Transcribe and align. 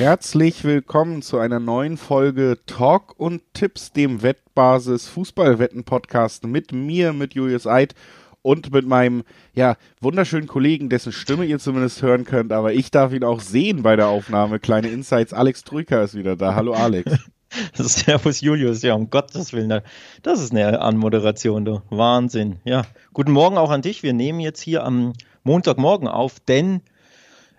Herzlich 0.00 0.64
willkommen 0.64 1.20
zu 1.20 1.36
einer 1.36 1.60
neuen 1.60 1.98
Folge 1.98 2.56
Talk 2.64 3.20
und 3.20 3.42
Tipps, 3.52 3.92
dem 3.92 4.22
Wettbasis 4.22 5.08
Fußballwetten 5.08 5.84
Podcast 5.84 6.46
mit 6.46 6.72
mir, 6.72 7.12
mit 7.12 7.34
Julius 7.34 7.66
Eid 7.66 7.94
und 8.40 8.72
mit 8.72 8.86
meinem 8.86 9.24
ja 9.52 9.76
wunderschönen 10.00 10.46
Kollegen, 10.46 10.88
dessen 10.88 11.12
Stimme 11.12 11.44
ihr 11.44 11.58
zumindest 11.58 12.00
hören 12.00 12.24
könnt, 12.24 12.50
aber 12.50 12.72
ich 12.72 12.90
darf 12.90 13.12
ihn 13.12 13.24
auch 13.24 13.40
sehen 13.40 13.82
bei 13.82 13.94
der 13.94 14.08
Aufnahme. 14.08 14.58
Kleine 14.58 14.88
Insights, 14.88 15.34
Alex 15.34 15.64
Trüker 15.64 16.02
ist 16.02 16.14
wieder 16.14 16.34
da. 16.34 16.54
Hallo 16.54 16.72
Alex. 16.72 17.18
Servus 17.74 18.40
Julius, 18.40 18.80
ja 18.80 18.94
um 18.94 19.10
Gottes 19.10 19.52
Willen, 19.52 19.82
das 20.22 20.40
ist 20.40 20.52
eine 20.52 20.80
Anmoderation, 20.80 21.66
du 21.66 21.82
Wahnsinn. 21.90 22.56
Ja, 22.64 22.86
guten 23.12 23.32
Morgen 23.32 23.58
auch 23.58 23.70
an 23.70 23.82
dich. 23.82 24.02
Wir 24.02 24.14
nehmen 24.14 24.40
jetzt 24.40 24.62
hier 24.62 24.82
am 24.82 25.12
Montagmorgen 25.42 26.08
auf, 26.08 26.40
denn 26.40 26.80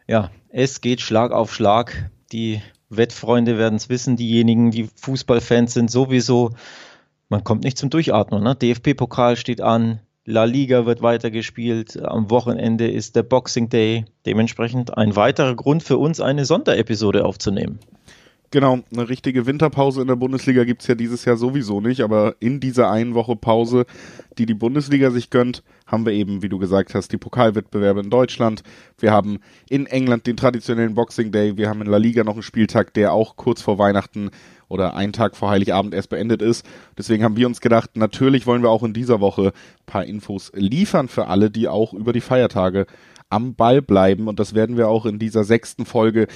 ja, 0.07 0.31
es 0.49 0.81
geht 0.81 1.01
Schlag 1.01 1.33
auf 1.33 1.53
Schlag. 1.53 2.09
Die 2.31 2.61
Wettfreunde 2.89 3.57
werden 3.57 3.75
es 3.75 3.89
wissen, 3.89 4.15
diejenigen, 4.15 4.71
die 4.71 4.89
Fußballfans 4.95 5.73
sind 5.73 5.91
sowieso. 5.91 6.51
Man 7.29 7.43
kommt 7.43 7.63
nicht 7.63 7.77
zum 7.77 7.89
Durchatmen. 7.89 8.43
Ne? 8.43 8.55
DFB-Pokal 8.55 9.35
steht 9.35 9.61
an, 9.61 9.99
La 10.23 10.43
Liga 10.43 10.85
wird 10.85 11.01
weitergespielt. 11.01 12.01
Am 12.03 12.29
Wochenende 12.29 12.89
ist 12.89 13.15
der 13.15 13.23
Boxing 13.23 13.69
Day. 13.69 14.05
Dementsprechend 14.25 14.95
ein 14.95 15.15
weiterer 15.15 15.55
Grund 15.55 15.81
für 15.81 15.97
uns, 15.97 16.21
eine 16.21 16.45
Sonderepisode 16.45 17.25
aufzunehmen. 17.25 17.79
Genau, 18.53 18.79
eine 18.91 19.07
richtige 19.07 19.45
Winterpause 19.45 20.01
in 20.01 20.09
der 20.09 20.17
Bundesliga 20.17 20.65
gibt's 20.65 20.85
ja 20.85 20.93
dieses 20.93 21.23
Jahr 21.23 21.37
sowieso 21.37 21.79
nicht, 21.79 22.01
aber 22.01 22.35
in 22.41 22.59
dieser 22.59 22.91
einen 22.91 23.13
Woche 23.13 23.37
Pause, 23.37 23.85
die 24.37 24.45
die 24.45 24.53
Bundesliga 24.53 25.09
sich 25.09 25.29
gönnt, 25.29 25.63
haben 25.87 26.05
wir 26.05 26.11
eben, 26.11 26.41
wie 26.41 26.49
du 26.49 26.59
gesagt 26.59 26.93
hast, 26.93 27.13
die 27.13 27.17
Pokalwettbewerbe 27.17 28.01
in 28.01 28.09
Deutschland. 28.09 28.63
Wir 28.99 29.13
haben 29.13 29.39
in 29.69 29.85
England 29.85 30.27
den 30.27 30.35
traditionellen 30.35 30.95
Boxing 30.95 31.31
Day. 31.31 31.55
Wir 31.55 31.69
haben 31.69 31.81
in 31.81 31.87
La 31.87 31.95
Liga 31.95 32.25
noch 32.25 32.33
einen 32.33 32.43
Spieltag, 32.43 32.93
der 32.93 33.13
auch 33.13 33.37
kurz 33.37 33.61
vor 33.61 33.77
Weihnachten 33.77 34.31
oder 34.67 34.95
einen 34.95 35.13
Tag 35.13 35.37
vor 35.37 35.49
Heiligabend 35.49 35.93
erst 35.93 36.09
beendet 36.09 36.41
ist. 36.41 36.65
Deswegen 36.97 37.23
haben 37.23 37.37
wir 37.37 37.47
uns 37.47 37.61
gedacht, 37.61 37.91
natürlich 37.95 38.47
wollen 38.47 38.63
wir 38.63 38.69
auch 38.69 38.83
in 38.83 38.93
dieser 38.93 39.21
Woche 39.21 39.53
paar 39.85 40.03
Infos 40.03 40.51
liefern 40.55 41.07
für 41.07 41.27
alle, 41.27 41.51
die 41.51 41.69
auch 41.69 41.93
über 41.93 42.11
die 42.11 42.21
Feiertage 42.21 42.85
am 43.31 43.55
Ball 43.55 43.81
bleiben. 43.81 44.27
Und 44.27 44.39
das 44.39 44.53
werden 44.53 44.77
wir 44.77 44.87
auch 44.87 45.05
in 45.05 45.19
dieser 45.19 45.43
sechsten 45.43 45.85
Folge 45.85 46.27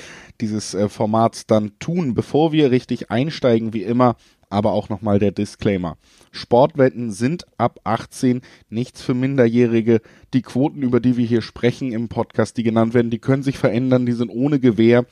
dieses 0.41 0.73
äh, 0.73 0.89
Formats 0.89 1.45
dann 1.47 1.77
tun. 1.79 2.13
Bevor 2.13 2.51
wir 2.51 2.71
richtig 2.71 3.11
einsteigen, 3.11 3.73
wie 3.73 3.83
immer, 3.83 4.15
aber 4.49 4.73
auch 4.73 4.89
nochmal 4.89 5.19
der 5.19 5.31
Disclaimer. 5.31 5.97
Sportwetten 6.31 7.11
sind 7.11 7.45
ab 7.57 7.79
18 7.83 8.41
nichts 8.69 9.01
für 9.01 9.13
Minderjährige. 9.13 10.01
Die 10.33 10.41
Quoten, 10.41 10.81
über 10.81 10.99
die 10.99 11.17
wir 11.17 11.25
hier 11.25 11.41
sprechen 11.41 11.91
im 11.91 12.09
Podcast, 12.09 12.57
die 12.57 12.63
genannt 12.63 12.93
werden, 12.93 13.11
die 13.11 13.19
können 13.19 13.43
sich 13.43 13.57
verändern, 13.57 14.05
die 14.05 14.13
sind 14.13 14.29
ohne 14.29 14.59
Gewähr. 14.59 15.05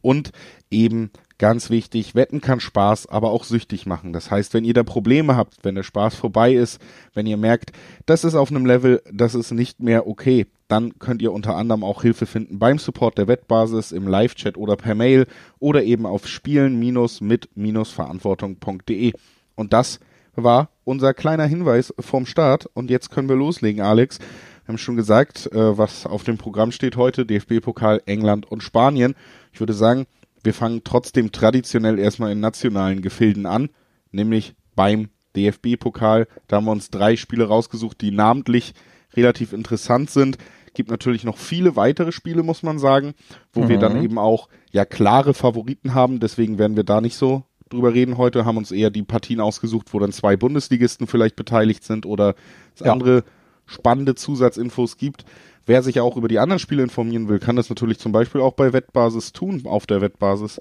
Und 0.00 0.30
eben 0.70 1.10
Ganz 1.38 1.70
wichtig, 1.70 2.16
Wetten 2.16 2.40
kann 2.40 2.58
Spaß, 2.58 3.06
aber 3.06 3.30
auch 3.30 3.44
süchtig 3.44 3.86
machen. 3.86 4.12
Das 4.12 4.28
heißt, 4.28 4.54
wenn 4.54 4.64
ihr 4.64 4.74
da 4.74 4.82
Probleme 4.82 5.36
habt, 5.36 5.58
wenn 5.62 5.76
der 5.76 5.84
Spaß 5.84 6.16
vorbei 6.16 6.52
ist, 6.52 6.80
wenn 7.14 7.26
ihr 7.26 7.36
merkt, 7.36 7.70
das 8.06 8.24
ist 8.24 8.34
auf 8.34 8.50
einem 8.50 8.66
Level, 8.66 9.00
das 9.12 9.36
ist 9.36 9.52
nicht 9.52 9.78
mehr 9.78 10.08
okay, 10.08 10.46
dann 10.68 10.98
könnt 10.98 11.22
ihr 11.22 11.32
unter 11.32 11.56
anderem 11.56 11.82
auch 11.82 12.02
Hilfe 12.02 12.26
finden 12.26 12.58
beim 12.58 12.78
Support 12.78 13.16
der 13.18 13.26
Wettbasis 13.26 13.90
im 13.92 14.06
Live-Chat 14.06 14.58
oder 14.58 14.76
per 14.76 14.94
Mail 14.94 15.26
oder 15.58 15.82
eben 15.82 16.06
auf 16.06 16.28
spielen-mit-verantwortung.de. 16.28 19.12
Und 19.56 19.72
das 19.72 19.98
war 20.36 20.68
unser 20.84 21.14
kleiner 21.14 21.46
Hinweis 21.46 21.92
vom 21.98 22.26
Start. 22.26 22.68
Und 22.74 22.90
jetzt 22.90 23.10
können 23.10 23.28
wir 23.28 23.36
loslegen, 23.36 23.82
Alex. 23.82 24.18
Wir 24.18 24.68
haben 24.68 24.78
schon 24.78 24.96
gesagt, 24.96 25.50
äh, 25.52 25.78
was 25.78 26.06
auf 26.06 26.24
dem 26.24 26.36
Programm 26.36 26.72
steht 26.72 26.96
heute, 26.96 27.24
DFB-Pokal 27.24 28.02
England 28.06 28.50
und 28.50 28.62
Spanien. 28.62 29.14
Ich 29.52 29.60
würde 29.60 29.72
sagen, 29.72 30.06
wir 30.44 30.54
fangen 30.54 30.82
trotzdem 30.84 31.32
traditionell 31.32 31.98
erstmal 31.98 32.32
in 32.32 32.40
nationalen 32.40 33.02
Gefilden 33.02 33.46
an, 33.46 33.70
nämlich 34.12 34.54
beim 34.76 35.08
DFB-Pokal. 35.34 36.28
Da 36.46 36.56
haben 36.56 36.66
wir 36.66 36.72
uns 36.72 36.90
drei 36.90 37.16
Spiele 37.16 37.48
rausgesucht, 37.48 38.00
die 38.00 38.10
namentlich 38.10 38.74
relativ 39.14 39.52
interessant 39.52 40.10
sind. 40.10 40.38
Gibt 40.78 40.92
natürlich 40.92 41.24
noch 41.24 41.38
viele 41.38 41.74
weitere 41.74 42.12
Spiele, 42.12 42.44
muss 42.44 42.62
man 42.62 42.78
sagen, 42.78 43.14
wo 43.52 43.64
mhm. 43.64 43.68
wir 43.68 43.78
dann 43.78 43.96
mhm. 43.98 44.04
eben 44.04 44.18
auch 44.18 44.48
ja 44.70 44.84
klare 44.84 45.34
Favoriten 45.34 45.92
haben. 45.92 46.20
Deswegen 46.20 46.56
werden 46.56 46.76
wir 46.76 46.84
da 46.84 47.00
nicht 47.00 47.16
so 47.16 47.42
drüber 47.68 47.94
reden 47.94 48.16
heute. 48.16 48.44
Haben 48.44 48.58
uns 48.58 48.70
eher 48.70 48.90
die 48.90 49.02
Partien 49.02 49.40
ausgesucht, 49.40 49.92
wo 49.92 49.98
dann 49.98 50.12
zwei 50.12 50.36
Bundesligisten 50.36 51.08
vielleicht 51.08 51.34
beteiligt 51.34 51.82
sind 51.82 52.06
oder 52.06 52.36
es 52.76 52.82
ja. 52.82 52.92
andere 52.92 53.24
spannende 53.66 54.14
Zusatzinfos 54.14 54.98
gibt. 54.98 55.24
Wer 55.66 55.82
sich 55.82 55.98
auch 55.98 56.16
über 56.16 56.28
die 56.28 56.38
anderen 56.38 56.60
Spiele 56.60 56.84
informieren 56.84 57.28
will, 57.28 57.40
kann 57.40 57.56
das 57.56 57.68
natürlich 57.70 57.98
zum 57.98 58.12
Beispiel 58.12 58.40
auch 58.40 58.52
bei 58.52 58.72
Wettbasis 58.72 59.32
tun, 59.32 59.62
auf 59.64 59.84
der 59.84 60.00
Wettbasis. 60.00 60.60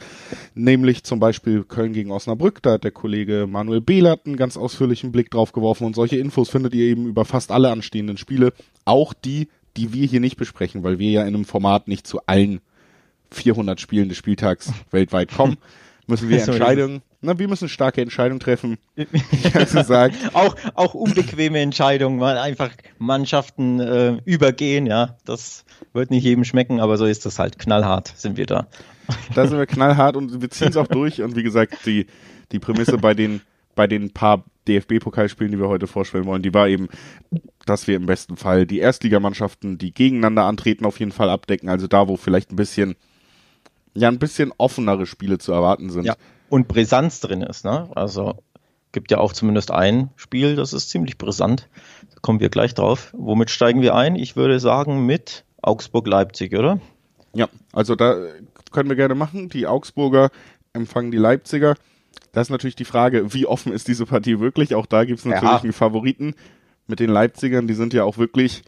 Nämlich 0.56 1.04
zum 1.04 1.20
Beispiel 1.20 1.64
Köln 1.64 1.94
gegen 1.94 2.10
Osnabrück. 2.10 2.64
Da 2.64 2.72
hat 2.72 2.86
der 2.86 2.92
Kollege 2.92 3.46
Manuel 3.48 3.82
Behlert 3.82 4.26
einen 4.26 4.36
ganz 4.36 4.58
ausführlichen 4.58 5.12
Blick 5.12 5.30
drauf 5.30 5.52
geworfen 5.52 5.86
und 5.86 5.96
solche 5.96 6.18
Infos 6.18 6.50
findet 6.50 6.74
ihr 6.74 6.86
eben 6.86 7.06
über 7.06 7.24
fast 7.24 7.52
alle 7.52 7.70
anstehenden 7.70 8.18
Spiele. 8.18 8.52
Auch 8.84 9.14
die, 9.14 9.50
die 9.78 9.94
wir 9.94 10.06
hier 10.08 10.20
nicht 10.20 10.38
besprechen, 10.38 10.84
weil 10.84 11.00
wir 11.00 11.10
ja 11.10 11.22
in 11.22 11.28
einem 11.28 11.46
Format 11.46 11.88
nicht 11.88 12.06
zu 12.08 12.20
allen 12.26 12.60
400 13.32 13.80
Spielen 13.80 14.10
des 14.10 14.18
Spieltags 14.18 14.74
weltweit 14.92 15.32
kommen. 15.32 15.58
Müssen 16.08 16.30
wir 16.30 16.42
Entscheidungen 16.42 17.02
na, 17.22 17.40
wir 17.40 17.48
müssen 17.48 17.68
starke 17.68 18.02
Entscheidungen 18.02 18.40
treffen. 18.40 18.78
gesagt. 18.96 20.16
auch, 20.34 20.56
auch 20.76 20.94
unbequeme 20.94 21.60
Entscheidungen, 21.60 22.20
mal 22.20 22.38
einfach 22.38 22.70
Mannschaften 23.00 23.80
äh, 23.80 24.18
übergehen, 24.26 24.86
ja. 24.86 25.18
Das 25.26 25.66
wird 25.94 26.12
nicht 26.12 26.24
jedem 26.24 26.44
schmecken, 26.44 26.80
aber 26.80 26.98
so 26.98 27.06
ist 27.06 27.26
das 27.26 27.40
halt. 27.40 27.58
Knallhart 27.58 28.14
sind 28.16 28.38
wir 28.38 28.46
da. 28.46 28.68
Da 29.34 29.48
sind 29.48 29.58
wir 29.58 29.66
knallhart 29.68 30.16
und 30.16 30.42
wir 30.42 30.50
ziehen 30.52 30.70
es 30.70 30.78
auch 30.78 30.88
durch. 30.88 31.22
Und 31.22 31.36
wie 31.36 31.44
gesagt, 31.44 31.86
die, 31.86 32.06
die 32.52 32.60
Prämisse 32.60 33.00
bei 33.00 33.16
den, 33.16 33.42
bei 33.76 33.88
den 33.88 34.12
paar 34.12 34.44
DFB-Pokalspielen, 34.68 35.52
die 35.52 35.60
wir 35.60 35.70
heute 35.70 35.88
vorstellen 35.88 36.26
wollen, 36.26 36.42
die 36.42 36.54
war 36.54 36.68
eben, 36.68 36.88
dass 37.66 37.88
wir 37.88 37.96
im 37.96 38.06
besten 38.06 38.38
Fall 38.38 38.66
die 38.66 38.80
Erstligamannschaften, 38.80 39.78
die 39.78 39.94
gegeneinander 39.94 40.44
antreten, 40.44 40.86
auf 40.86 41.00
jeden 41.00 41.12
Fall 41.12 41.30
abdecken. 41.30 41.70
Also 41.70 41.88
da, 41.88 42.08
wo 42.08 42.18
vielleicht 42.18 42.52
ein 42.52 42.56
bisschen, 42.56 42.96
ja, 43.94 44.08
ein 44.08 44.20
bisschen 44.20 44.54
offenere 44.58 45.06
Spiele 45.06 45.38
zu 45.38 45.52
erwarten 45.52 45.90
sind. 45.90 46.06
Ja 46.06 46.16
und 46.50 46.68
Brisanz 46.68 47.20
drin 47.20 47.42
ist. 47.42 47.66
Ne? 47.66 47.90
Also 47.96 48.36
gibt 48.92 49.12
ja 49.12 49.18
auch 49.20 49.34
zumindest 49.34 49.72
ein 49.72 50.10
Spiel, 50.16 50.56
das 50.56 50.74
ist 50.74 50.90
ziemlich 50.90 51.18
brisant. 51.18 51.68
Da 52.14 52.20
kommen 52.22 52.40
wir 52.40 52.50
gleich 52.50 52.74
drauf. 52.74 53.14
Womit 53.16 53.50
steigen 53.50 53.82
wir 53.82 53.96
ein? 53.96 54.16
Ich 54.16 54.36
würde 54.36 54.60
sagen 54.60 55.06
mit 55.06 55.44
Augsburg-Leipzig, 55.62 56.56
oder? 56.56 56.80
Ja, 57.34 57.50
also 57.74 57.96
da 57.96 58.16
können 58.72 58.90
wir 58.90 58.96
gerne 58.96 59.16
machen. 59.16 59.50
Die 59.50 59.68
Augsburger 59.68 60.30
empfangen 60.74 61.12
die 61.12 61.18
Leipziger. 61.18 61.76
Das 62.32 62.48
ist 62.48 62.52
natürlich 62.52 62.76
die 62.76 62.86
Frage, 62.86 63.34
wie 63.34 63.46
offen 63.46 63.72
ist 63.72 63.88
diese 63.88 64.06
Partie 64.06 64.40
wirklich? 64.40 64.76
Auch 64.76 64.86
da 64.86 65.06
gibt 65.06 65.20
es 65.20 65.26
natürlich 65.26 65.50
ja. 65.50 65.62
einen 65.62 65.74
Favoriten 65.74 66.36
mit 66.88 67.00
den 67.00 67.10
Leipzigern. 67.10 67.68
Die 67.68 67.74
sind 67.74 67.94
ja 67.94 68.04
auch 68.04 68.18
wirklich, 68.18 68.64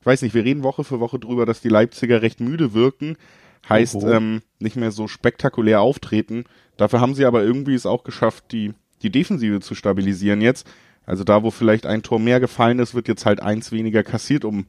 ich 0.00 0.06
weiß 0.06 0.22
nicht, 0.22 0.34
wir 0.34 0.44
reden 0.44 0.62
Woche 0.62 0.84
für 0.84 1.00
Woche 1.00 1.18
drüber, 1.18 1.46
dass 1.46 1.60
die 1.60 1.68
Leipziger 1.68 2.22
recht 2.22 2.40
müde 2.40 2.74
wirken. 2.74 3.16
Heißt, 3.68 4.02
ähm, 4.04 4.42
nicht 4.58 4.76
mehr 4.76 4.90
so 4.90 5.06
spektakulär 5.06 5.80
auftreten. 5.82 6.44
Dafür 6.76 7.00
haben 7.00 7.14
sie 7.14 7.26
aber 7.26 7.42
irgendwie 7.42 7.74
es 7.74 7.86
auch 7.86 8.04
geschafft, 8.04 8.44
die, 8.52 8.72
die 9.02 9.10
Defensive 9.10 9.60
zu 9.60 9.74
stabilisieren 9.74 10.40
jetzt. 10.40 10.66
Also 11.04 11.24
da, 11.24 11.42
wo 11.42 11.50
vielleicht 11.50 11.86
ein 11.86 12.02
Tor 12.02 12.18
mehr 12.18 12.40
gefallen 12.40 12.78
ist, 12.78 12.94
wird 12.94 13.08
jetzt 13.08 13.26
halt 13.26 13.40
eins 13.40 13.72
weniger 13.72 14.02
kassiert, 14.02 14.44
um 14.44 14.66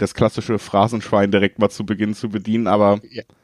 das 0.00 0.14
klassische 0.14 0.58
Phrasenschwein 0.58 1.30
direkt 1.30 1.58
mal 1.58 1.68
zu 1.68 1.84
Beginn 1.84 2.14
zu 2.14 2.28
bedienen, 2.28 2.66
aber. 2.66 3.00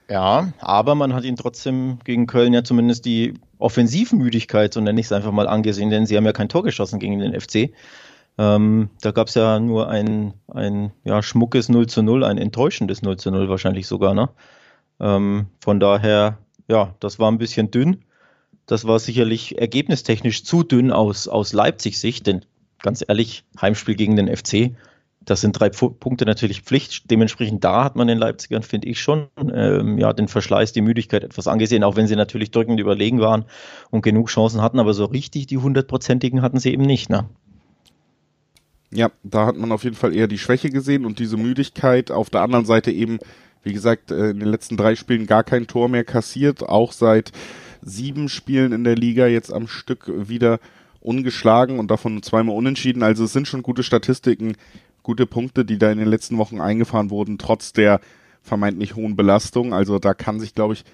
Ja, 0.09 0.53
aber 0.61 0.94
man 0.94 1.15
hat 1.15 1.25
ihn 1.25 1.37
trotzdem 1.37 1.99
gegen 2.05 2.27
Köln 2.27 2.53
ja 2.53 2.62
zumindest 2.62 3.05
die 3.05 3.34
Offensivmüdigkeit, 3.59 4.72
so 4.72 4.81
nenne 4.81 5.00
ich 5.00 5.06
es 5.06 5.12
einfach 5.12 5.33
mal, 5.33 5.49
angesehen, 5.49 5.91
denn 5.91 6.06
sie 6.06 6.16
haben 6.16 6.25
ja 6.25 6.33
kein 6.33 6.49
Tor 6.49 6.62
geschossen 6.62 7.00
gegen 7.00 7.19
den 7.19 7.39
FC. 7.39 7.71
Ähm, 8.39 8.91
da 9.00 9.11
gab 9.11 9.28
es 9.28 9.34
ja 9.34 9.59
nur 9.59 9.89
ein, 9.89 10.34
ein 10.48 10.92
ja, 11.04 11.22
schmuckes 11.22 11.69
0 11.69 11.86
zu 11.89 12.03
0, 12.03 12.25
ein 12.25 12.39
enttäuschendes 12.39 13.03
0 13.03 13.16
zu 13.16 13.31
0 13.31 13.48
wahrscheinlich 13.48 13.86
sogar, 13.86 14.15
ne? 14.15 14.28
Ähm, 15.01 15.47
von 15.60 15.81
daher, 15.81 16.39
ja, 16.69 16.95
das 17.01 17.19
war 17.19 17.31
ein 17.31 17.39
bisschen 17.39 17.71
dünn. 17.71 18.04
Das 18.66 18.86
war 18.86 18.98
sicherlich 18.98 19.59
ergebnistechnisch 19.59 20.45
zu 20.45 20.63
dünn 20.63 20.91
aus, 20.91 21.28
aus 21.28 21.53
Leipzigs 21.53 22.01
Sicht, 22.01 22.27
denn 22.27 22.45
ganz 22.83 23.04
ehrlich, 23.07 23.45
Heimspiel 23.60 23.95
gegen 23.95 24.16
den 24.16 24.34
FC, 24.34 24.77
das 25.27 25.43
sind 25.43 25.53
drei 25.53 25.69
Punkte 25.69 26.25
natürlich 26.25 26.63
Pflicht. 26.63 27.11
Dementsprechend 27.11 27.63
da 27.63 27.84
hat 27.84 27.97
man 27.97 28.09
den 28.09 28.17
Leipzigern, 28.17 28.63
finde 28.63 28.89
ich, 28.89 29.01
schon 29.01 29.28
ähm, 29.53 29.99
ja, 29.99 30.13
den 30.13 30.28
Verschleiß, 30.28 30.73
die 30.73 30.81
Müdigkeit 30.81 31.25
etwas 31.25 31.47
angesehen, 31.47 31.84
auch 31.84 31.97
wenn 31.97 32.07
sie 32.07 32.17
natürlich 32.17 32.51
drückend 32.51 32.81
überlegen 32.81 33.21
waren 33.21 33.45
und 33.91 34.03
genug 34.03 34.28
Chancen 34.28 34.63
hatten, 34.63 34.78
aber 34.78 34.95
so 34.95 35.05
richtig 35.05 35.47
die 35.47 35.59
hundertprozentigen 35.59 36.41
hatten 36.41 36.59
sie 36.59 36.73
eben 36.73 36.84
nicht. 36.84 37.11
Ne? 37.11 37.28
Ja, 38.91 39.11
da 39.23 39.47
hat 39.47 39.57
man 39.57 39.73
auf 39.73 39.84
jeden 39.84 39.97
Fall 39.97 40.15
eher 40.15 40.28
die 40.28 40.39
Schwäche 40.39 40.71
gesehen 40.71 41.05
und 41.05 41.19
diese 41.19 41.37
Müdigkeit. 41.37 42.11
Auf 42.11 42.31
der 42.31 42.41
anderen 42.41 42.65
Seite 42.65 42.91
eben 42.91 43.19
wie 43.67 43.72
gesagt, 43.72 44.13
äh, 44.13 44.31
in 44.31 44.39
den 44.39 44.49
letzten 44.49 44.77
drei 44.77 44.95
Spielen 44.95 45.27
gar 45.27 45.43
kein 45.43 45.67
Tor 45.67 45.89
mehr 45.89 46.05
kassiert, 46.05 46.63
auch 46.63 46.93
seit 46.93 47.33
sieben 47.83 48.29
Spielen 48.29 48.72
in 48.72 48.84
der 48.84 48.95
Liga 48.95 49.27
jetzt 49.27 49.53
am 49.53 49.67
Stück 49.67 50.05
wieder 50.07 50.61
ungeschlagen 51.01 51.79
und 51.79 51.91
davon 51.91 52.22
zweimal 52.22 52.57
unentschieden. 52.57 53.03
Also 53.03 53.25
es 53.25 53.33
sind 53.33 53.49
schon 53.49 53.63
gute 53.63 53.83
Statistiken, 53.83 54.57
gute 55.07 55.25
Punkte, 55.25 55.65
die 55.65 55.79
da 55.79 55.93
in 55.93 55.99
den 55.99 56.09
letzten 56.09 56.37
Wochen 56.37 56.61
eingefahren 56.61 57.11
wurden, 57.11 57.39
trotz 57.39 57.73
der 57.73 58.01
vermeintlich 58.43 58.97
hohen 58.97 59.15
Belastung. 59.15 59.73
Also 59.73 60.01
da 60.01 60.15
kann 60.15 60.41
sich, 60.41 60.53
glaube 60.53 60.75
ich, 60.75 60.85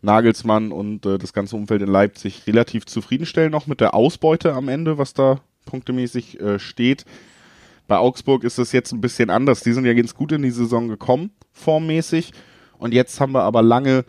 Nagelsmann 0.00 0.72
und 0.72 1.04
äh, 1.04 1.18
das 1.18 1.34
ganze 1.34 1.56
Umfeld 1.56 1.82
in 1.82 1.88
Leipzig 1.88 2.46
relativ 2.46 2.86
zufriedenstellen, 2.86 3.52
noch 3.52 3.66
mit 3.66 3.82
der 3.82 3.92
Ausbeute 3.92 4.54
am 4.54 4.68
Ende, 4.68 4.96
was 4.96 5.12
da 5.12 5.40
punktemäßig 5.66 6.40
äh, 6.40 6.58
steht. 6.58 7.04
Bei 7.86 7.98
Augsburg 7.98 8.44
ist 8.44 8.58
es 8.58 8.72
jetzt 8.72 8.92
ein 8.92 9.02
bisschen 9.02 9.28
anders. 9.28 9.60
Die 9.60 9.74
sind 9.74 9.84
ja 9.84 9.92
ganz 9.92 10.14
gut 10.14 10.32
in 10.32 10.40
die 10.40 10.50
Saison 10.50 10.88
gekommen, 10.88 11.30
formmäßig. 11.52 12.32
Und 12.78 12.94
jetzt 12.94 13.20
haben 13.20 13.32
wir 13.32 13.42
aber 13.42 13.60
lange 13.60 14.06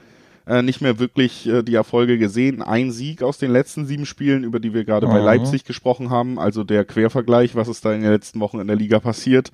äh, 0.52 0.62
nicht 0.62 0.82
mehr 0.82 1.00
wirklich 1.00 1.48
äh, 1.48 1.64
die 1.64 1.76
Erfolge 1.76 2.18
gesehen. 2.18 2.62
Ein 2.62 2.92
Sieg 2.92 3.24
aus 3.24 3.38
den 3.38 3.52
letzten 3.52 3.86
sieben 3.86 4.06
Spielen, 4.06 4.44
über 4.44 4.60
die 4.60 4.74
wir 4.74 4.84
gerade 4.84 5.08
mhm. 5.08 5.12
bei 5.12 5.20
Leipzig 5.20 5.64
gesprochen 5.64 6.10
haben. 6.10 6.38
Also 6.38 6.66
der 6.66 6.84
Quervergleich, 6.84 7.56
was 7.56 7.70
ist 7.70 7.86
da 7.86 7.94
in 7.94 8.02
den 8.02 8.12
letzten 8.12 8.42
Wochen 8.42 8.60
in 8.60 8.68
der 8.68 8.76
Liga 8.76 9.00
passiert. 9.00 9.50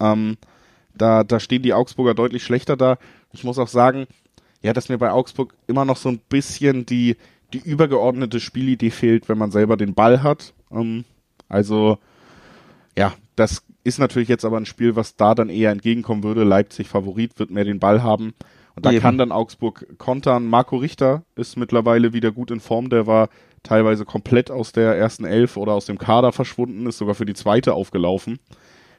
Ähm, 0.00 0.38
da, 0.94 1.24
da 1.24 1.40
stehen 1.40 1.62
die 1.62 1.74
Augsburger 1.74 2.14
deutlich 2.14 2.42
schlechter 2.42 2.78
da. 2.78 2.96
Ich 3.32 3.44
muss 3.44 3.58
auch 3.58 3.68
sagen, 3.68 4.06
ja, 4.62 4.72
dass 4.72 4.88
mir 4.88 4.96
bei 4.96 5.10
Augsburg 5.10 5.54
immer 5.66 5.84
noch 5.84 5.98
so 5.98 6.08
ein 6.08 6.20
bisschen 6.30 6.86
die, 6.86 7.16
die 7.52 7.58
übergeordnete 7.58 8.40
Spielidee 8.40 8.90
fehlt, 8.90 9.28
wenn 9.28 9.36
man 9.36 9.50
selber 9.50 9.76
den 9.76 9.92
Ball 9.92 10.22
hat. 10.22 10.54
Ähm, 10.72 11.04
also, 11.50 11.98
ja, 12.96 13.12
das 13.36 13.62
ist 13.84 13.98
natürlich 13.98 14.30
jetzt 14.30 14.46
aber 14.46 14.56
ein 14.56 14.66
Spiel, 14.66 14.96
was 14.96 15.16
da 15.16 15.34
dann 15.34 15.50
eher 15.50 15.70
entgegenkommen 15.70 16.22
würde. 16.22 16.44
Leipzig 16.44 16.88
Favorit 16.88 17.38
wird 17.38 17.50
mehr 17.50 17.64
den 17.64 17.78
Ball 17.78 18.02
haben. 18.02 18.32
Da 18.82 18.92
Eben. 18.92 19.00
kann 19.00 19.18
dann 19.18 19.32
Augsburg 19.32 19.98
kontern. 19.98 20.46
Marco 20.46 20.76
Richter 20.76 21.24
ist 21.36 21.56
mittlerweile 21.56 22.12
wieder 22.12 22.32
gut 22.32 22.50
in 22.50 22.60
Form. 22.60 22.88
Der 22.88 23.06
war 23.06 23.28
teilweise 23.62 24.04
komplett 24.04 24.50
aus 24.50 24.72
der 24.72 24.96
ersten 24.96 25.24
Elf 25.24 25.56
oder 25.56 25.72
aus 25.72 25.86
dem 25.86 25.98
Kader 25.98 26.32
verschwunden, 26.32 26.86
ist 26.86 26.98
sogar 26.98 27.14
für 27.14 27.26
die 27.26 27.34
zweite 27.34 27.74
aufgelaufen. 27.74 28.38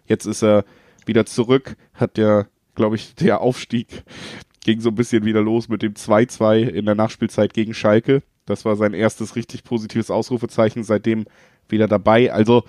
Jetzt 0.05 0.25
ist 0.25 0.43
er 0.43 0.65
wieder 1.05 1.25
zurück, 1.25 1.75
hat 1.93 2.17
der, 2.17 2.47
glaube 2.75 2.95
ich, 2.95 3.15
der 3.15 3.41
Aufstieg 3.41 4.03
ging 4.63 4.79
so 4.79 4.89
ein 4.89 4.95
bisschen 4.95 5.25
wieder 5.25 5.41
los 5.41 5.69
mit 5.69 5.81
dem 5.81 5.93
2-2 5.93 6.67
in 6.67 6.85
der 6.85 6.95
Nachspielzeit 6.95 7.53
gegen 7.53 7.73
Schalke. 7.73 8.21
Das 8.45 8.65
war 8.65 8.75
sein 8.75 8.93
erstes 8.93 9.35
richtig 9.35 9.63
positives 9.63 10.11
Ausrufezeichen, 10.11 10.83
seitdem 10.83 11.25
wieder 11.67 11.87
dabei. 11.87 12.31
Also, 12.31 12.63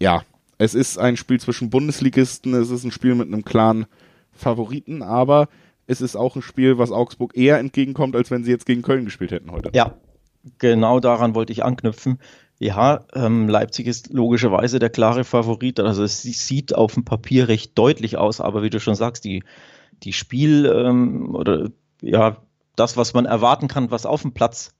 ja, 0.00 0.22
es 0.58 0.74
ist 0.74 0.98
ein 0.98 1.16
Spiel 1.16 1.40
zwischen 1.40 1.70
Bundesligisten, 1.70 2.54
es 2.54 2.70
ist 2.70 2.84
ein 2.84 2.90
Spiel 2.90 3.14
mit 3.14 3.28
einem 3.28 3.44
klaren 3.44 3.86
Favoriten, 4.32 5.02
aber 5.02 5.48
es 5.92 6.00
ist 6.00 6.16
auch 6.16 6.34
ein 6.36 6.42
Spiel, 6.42 6.78
was 6.78 6.90
Augsburg 6.90 7.36
eher 7.36 7.58
entgegenkommt, 7.58 8.16
als 8.16 8.30
wenn 8.30 8.44
sie 8.44 8.50
jetzt 8.50 8.66
gegen 8.66 8.82
Köln 8.82 9.04
gespielt 9.04 9.30
hätten 9.30 9.52
heute. 9.52 9.70
Ja, 9.74 9.94
genau 10.58 11.00
daran 11.00 11.34
wollte 11.34 11.52
ich 11.52 11.64
anknüpfen. 11.64 12.18
Ja, 12.58 13.04
ähm, 13.14 13.48
Leipzig 13.48 13.86
ist 13.86 14.12
logischerweise 14.12 14.78
der 14.78 14.90
klare 14.90 15.24
Favorit. 15.24 15.80
Also 15.80 16.04
es 16.04 16.22
sieht 16.22 16.74
auf 16.74 16.94
dem 16.94 17.04
Papier 17.04 17.48
recht 17.48 17.76
deutlich 17.76 18.16
aus, 18.16 18.40
aber 18.40 18.62
wie 18.62 18.70
du 18.70 18.80
schon 18.80 18.94
sagst, 18.94 19.24
die, 19.24 19.42
die 20.02 20.12
Spiel 20.12 20.66
ähm, 20.66 21.34
oder 21.34 21.70
ja, 22.00 22.36
das, 22.76 22.96
was 22.96 23.14
man 23.14 23.26
erwarten 23.26 23.68
kann, 23.68 23.90
was 23.90 24.06
auf 24.06 24.22
dem 24.22 24.32
Platz 24.32 24.74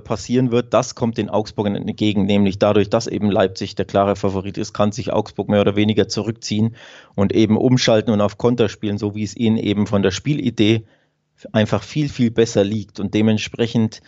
passieren 0.00 0.50
wird, 0.50 0.74
das 0.74 0.94
kommt 0.94 1.18
den 1.18 1.30
Augsburgern 1.30 1.76
entgegen, 1.76 2.24
nämlich 2.24 2.58
dadurch, 2.58 2.90
dass 2.90 3.06
eben 3.06 3.30
Leipzig 3.30 3.74
der 3.74 3.84
klare 3.84 4.16
Favorit 4.16 4.58
ist, 4.58 4.72
kann 4.72 4.92
sich 4.92 5.12
Augsburg 5.12 5.48
mehr 5.48 5.60
oder 5.60 5.76
weniger 5.76 6.08
zurückziehen 6.08 6.76
und 7.14 7.32
eben 7.34 7.56
umschalten 7.56 8.12
und 8.12 8.20
auf 8.20 8.38
Konter 8.38 8.68
spielen, 8.68 8.98
so 8.98 9.14
wie 9.14 9.22
es 9.22 9.36
ihnen 9.36 9.56
eben 9.56 9.86
von 9.86 10.02
der 10.02 10.10
Spielidee 10.10 10.84
einfach 11.52 11.82
viel, 11.82 12.08
viel 12.08 12.30
besser 12.30 12.64
liegt. 12.64 13.00
Und 13.00 13.14
dementsprechend 13.14 14.00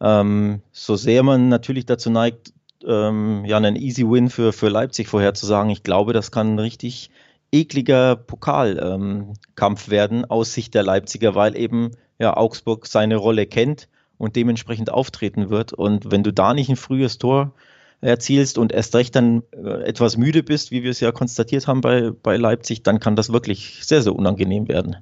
ähm, 0.00 0.60
so 0.72 0.96
sehr 0.96 1.22
man 1.22 1.48
natürlich 1.48 1.86
dazu 1.86 2.10
neigt, 2.10 2.52
ähm, 2.86 3.44
ja, 3.46 3.56
einen 3.56 3.76
Easy 3.76 4.08
Win 4.08 4.28
für, 4.28 4.52
für 4.52 4.68
Leipzig 4.68 5.08
vorherzusagen, 5.08 5.70
ich 5.70 5.82
glaube, 5.82 6.12
das 6.12 6.30
kann 6.30 6.54
ein 6.54 6.58
richtig 6.58 7.10
ekliger 7.52 8.16
Pokalkampf 8.16 9.86
ähm, 9.86 9.90
werden 9.90 10.24
aus 10.24 10.52
Sicht 10.52 10.74
der 10.74 10.82
Leipziger, 10.82 11.34
weil 11.34 11.56
eben 11.56 11.92
ja, 12.18 12.36
Augsburg 12.36 12.86
seine 12.86 13.16
Rolle 13.16 13.46
kennt 13.46 13.88
und 14.18 14.36
dementsprechend 14.36 14.90
auftreten 14.90 15.50
wird. 15.50 15.72
Und 15.72 16.10
wenn 16.10 16.22
du 16.22 16.32
da 16.32 16.54
nicht 16.54 16.68
ein 16.68 16.76
frühes 16.76 17.18
Tor 17.18 17.52
erzielst 18.00 18.58
und 18.58 18.72
erst 18.72 18.94
recht 18.94 19.16
dann 19.16 19.42
äh, 19.52 19.84
etwas 19.84 20.16
müde 20.16 20.42
bist, 20.42 20.70
wie 20.70 20.82
wir 20.82 20.90
es 20.90 21.00
ja 21.00 21.12
konstatiert 21.12 21.66
haben 21.66 21.80
bei, 21.80 22.10
bei 22.10 22.36
Leipzig, 22.36 22.82
dann 22.82 23.00
kann 23.00 23.16
das 23.16 23.32
wirklich 23.32 23.80
sehr, 23.82 24.02
sehr 24.02 24.14
unangenehm 24.14 24.68
werden 24.68 24.96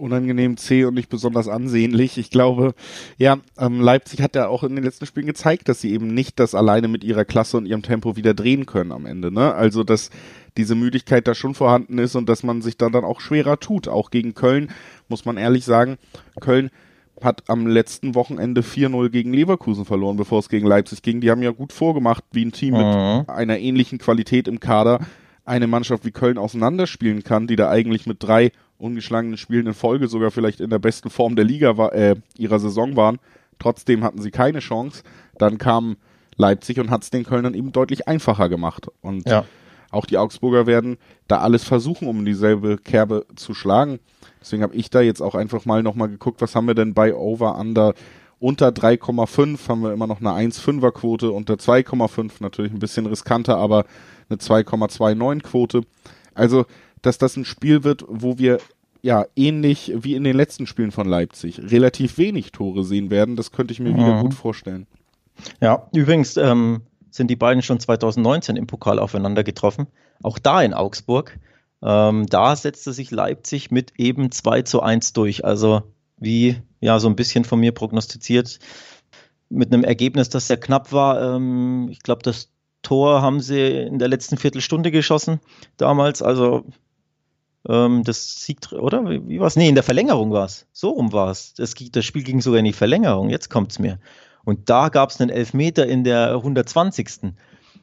unangenehm 0.00 0.56
zäh 0.56 0.84
und 0.84 0.94
nicht 0.94 1.08
besonders 1.08 1.46
ansehnlich. 1.46 2.18
Ich 2.18 2.30
glaube, 2.30 2.74
ja, 3.18 3.38
ähm, 3.58 3.80
Leipzig 3.80 4.20
hat 4.22 4.34
ja 4.34 4.48
auch 4.48 4.64
in 4.64 4.74
den 4.74 4.84
letzten 4.84 5.06
Spielen 5.06 5.26
gezeigt, 5.26 5.68
dass 5.68 5.80
sie 5.80 5.92
eben 5.92 6.08
nicht 6.08 6.40
das 6.40 6.54
alleine 6.54 6.88
mit 6.88 7.04
ihrer 7.04 7.24
Klasse 7.24 7.58
und 7.58 7.66
ihrem 7.66 7.82
Tempo 7.82 8.16
wieder 8.16 8.34
drehen 8.34 8.66
können 8.66 8.92
am 8.92 9.06
Ende. 9.06 9.30
Ne? 9.30 9.54
Also, 9.54 9.84
dass 9.84 10.10
diese 10.56 10.74
Müdigkeit 10.74 11.28
da 11.28 11.34
schon 11.34 11.54
vorhanden 11.54 11.98
ist 11.98 12.16
und 12.16 12.28
dass 12.28 12.42
man 12.42 12.62
sich 12.62 12.76
da 12.76 12.88
dann 12.88 13.04
auch 13.04 13.20
schwerer 13.20 13.60
tut. 13.60 13.86
Auch 13.86 14.10
gegen 14.10 14.34
Köln, 14.34 14.70
muss 15.08 15.24
man 15.24 15.36
ehrlich 15.36 15.64
sagen. 15.64 15.98
Köln 16.40 16.70
hat 17.24 17.44
am 17.48 17.66
letzten 17.66 18.14
Wochenende 18.14 18.62
4-0 18.62 19.10
gegen 19.10 19.32
Leverkusen 19.32 19.84
verloren, 19.84 20.16
bevor 20.16 20.40
es 20.40 20.48
gegen 20.48 20.66
Leipzig 20.66 21.02
ging. 21.02 21.20
Die 21.20 21.30
haben 21.30 21.42
ja 21.42 21.50
gut 21.50 21.72
vorgemacht, 21.72 22.24
wie 22.32 22.44
ein 22.44 22.52
Team 22.52 22.74
mhm. 22.74 23.18
mit 23.18 23.28
einer 23.28 23.58
ähnlichen 23.58 23.98
Qualität 23.98 24.48
im 24.48 24.60
Kader 24.60 25.00
eine 25.44 25.66
Mannschaft 25.66 26.04
wie 26.04 26.12
Köln 26.12 26.38
auseinanderspielen 26.38 27.24
kann, 27.24 27.46
die 27.46 27.56
da 27.56 27.70
eigentlich 27.70 28.06
mit 28.06 28.22
drei 28.22 28.52
ungeschlagenen 28.78 29.36
Spielen 29.36 29.66
in 29.66 29.74
Folge 29.74 30.06
sogar 30.06 30.30
vielleicht 30.30 30.60
in 30.60 30.70
der 30.70 30.78
besten 30.78 31.10
Form 31.10 31.36
der 31.36 31.44
Liga 31.44 31.76
war, 31.76 31.92
äh, 31.92 32.16
ihrer 32.38 32.58
Saison 32.60 32.96
waren. 32.96 33.18
Trotzdem 33.58 34.04
hatten 34.04 34.22
sie 34.22 34.30
keine 34.30 34.60
Chance. 34.60 35.02
Dann 35.38 35.58
kam 35.58 35.96
Leipzig 36.36 36.78
und 36.80 36.90
hat 36.90 37.02
es 37.02 37.10
den 37.10 37.24
Kölnern 37.24 37.54
eben 37.54 37.72
deutlich 37.72 38.08
einfacher 38.08 38.48
gemacht. 38.48 38.86
Und 39.02 39.28
ja. 39.28 39.44
auch 39.90 40.06
die 40.06 40.18
Augsburger 40.18 40.66
werden 40.66 40.96
da 41.28 41.38
alles 41.38 41.64
versuchen, 41.64 42.08
um 42.08 42.24
dieselbe 42.24 42.78
Kerbe 42.78 43.26
zu 43.36 43.52
schlagen. 43.52 43.98
Deswegen 44.40 44.62
habe 44.62 44.74
ich 44.74 44.90
da 44.90 45.00
jetzt 45.00 45.20
auch 45.20 45.34
einfach 45.34 45.64
mal 45.64 45.82
nochmal 45.82 46.08
geguckt, 46.08 46.40
was 46.40 46.54
haben 46.54 46.66
wir 46.66 46.74
denn 46.74 46.94
bei 46.94 47.14
Over 47.14 47.58
Under 47.58 47.94
unter 48.38 48.68
3,5 48.68 49.68
haben 49.68 49.82
wir 49.82 49.92
immer 49.92 50.06
noch 50.06 50.20
eine 50.20 50.30
1,5er 50.30 50.92
Quote, 50.92 51.30
unter 51.30 51.54
2,5 51.54 52.32
natürlich 52.40 52.72
ein 52.72 52.78
bisschen 52.78 53.04
riskanter, 53.04 53.58
aber 53.58 53.84
eine 54.30 54.38
2,29 54.38 55.42
Quote. 55.42 55.82
Also 56.34 56.64
dass 57.02 57.18
das 57.18 57.36
ein 57.36 57.44
Spiel 57.44 57.84
wird, 57.84 58.04
wo 58.08 58.38
wir 58.38 58.58
ja 59.02 59.26
ähnlich 59.36 59.92
wie 59.96 60.14
in 60.14 60.24
den 60.24 60.36
letzten 60.36 60.66
Spielen 60.66 60.90
von 60.90 61.08
Leipzig 61.08 61.58
relativ 61.70 62.18
wenig 62.18 62.52
Tore 62.52 62.84
sehen 62.84 63.10
werden. 63.10 63.36
Das 63.36 63.52
könnte 63.52 63.72
ich 63.72 63.80
mir 63.80 63.90
mhm. 63.90 63.98
wieder 63.98 64.20
gut 64.22 64.34
vorstellen. 64.34 64.86
Ja, 65.60 65.88
übrigens 65.94 66.36
ähm, 66.36 66.82
sind 67.10 67.28
die 67.30 67.36
beiden 67.36 67.62
schon 67.62 67.80
2019 67.80 68.56
im 68.56 68.66
Pokal 68.66 68.98
aufeinander 68.98 69.42
getroffen. 69.42 69.86
Auch 70.22 70.38
da 70.38 70.62
in 70.62 70.74
Augsburg. 70.74 71.38
Ähm, 71.82 72.26
da 72.26 72.56
setzte 72.56 72.92
sich 72.92 73.10
Leipzig 73.10 73.70
mit 73.70 73.92
eben 73.98 74.30
2 74.30 74.62
zu 74.62 74.82
1 74.82 75.12
durch. 75.12 75.44
Also 75.44 75.82
wie 76.16 76.60
ja 76.80 76.98
so 76.98 77.08
ein 77.08 77.16
bisschen 77.16 77.44
von 77.44 77.60
mir 77.60 77.72
prognostiziert 77.72 78.58
mit 79.48 79.72
einem 79.72 79.84
Ergebnis, 79.84 80.28
das 80.28 80.46
sehr 80.46 80.58
knapp 80.58 80.92
war. 80.92 81.36
Ähm, 81.36 81.88
ich 81.90 82.00
glaube, 82.00 82.22
das 82.22 82.50
Tor 82.82 83.20
haben 83.20 83.40
sie 83.40 83.66
in 83.66 83.98
der 83.98 84.08
letzten 84.08 84.36
Viertelstunde 84.36 84.90
geschossen 84.90 85.40
damals. 85.76 86.22
Also 86.22 86.64
ähm, 87.68 88.04
das 88.04 88.44
Sieg, 88.44 88.72
oder? 88.72 89.08
Wie, 89.08 89.28
wie 89.28 89.40
war 89.40 89.48
es? 89.48 89.56
Nee, 89.56 89.68
in 89.68 89.74
der 89.74 89.84
Verlängerung 89.84 90.30
war 90.30 90.46
es. 90.46 90.66
So 90.72 90.90
rum 90.90 91.12
war 91.12 91.30
es. 91.30 91.54
Das, 91.54 91.74
das 91.74 92.04
Spiel 92.04 92.22
ging 92.22 92.40
sogar 92.40 92.60
in 92.60 92.64
die 92.64 92.72
Verlängerung. 92.72 93.28
Jetzt 93.28 93.50
kommt 93.50 93.72
es 93.72 93.78
mir. 93.78 93.98
Und 94.44 94.70
da 94.70 94.88
gab 94.88 95.10
es 95.10 95.20
einen 95.20 95.30
Elfmeter 95.30 95.86
in 95.86 96.04
der 96.04 96.32
120. 96.34 97.34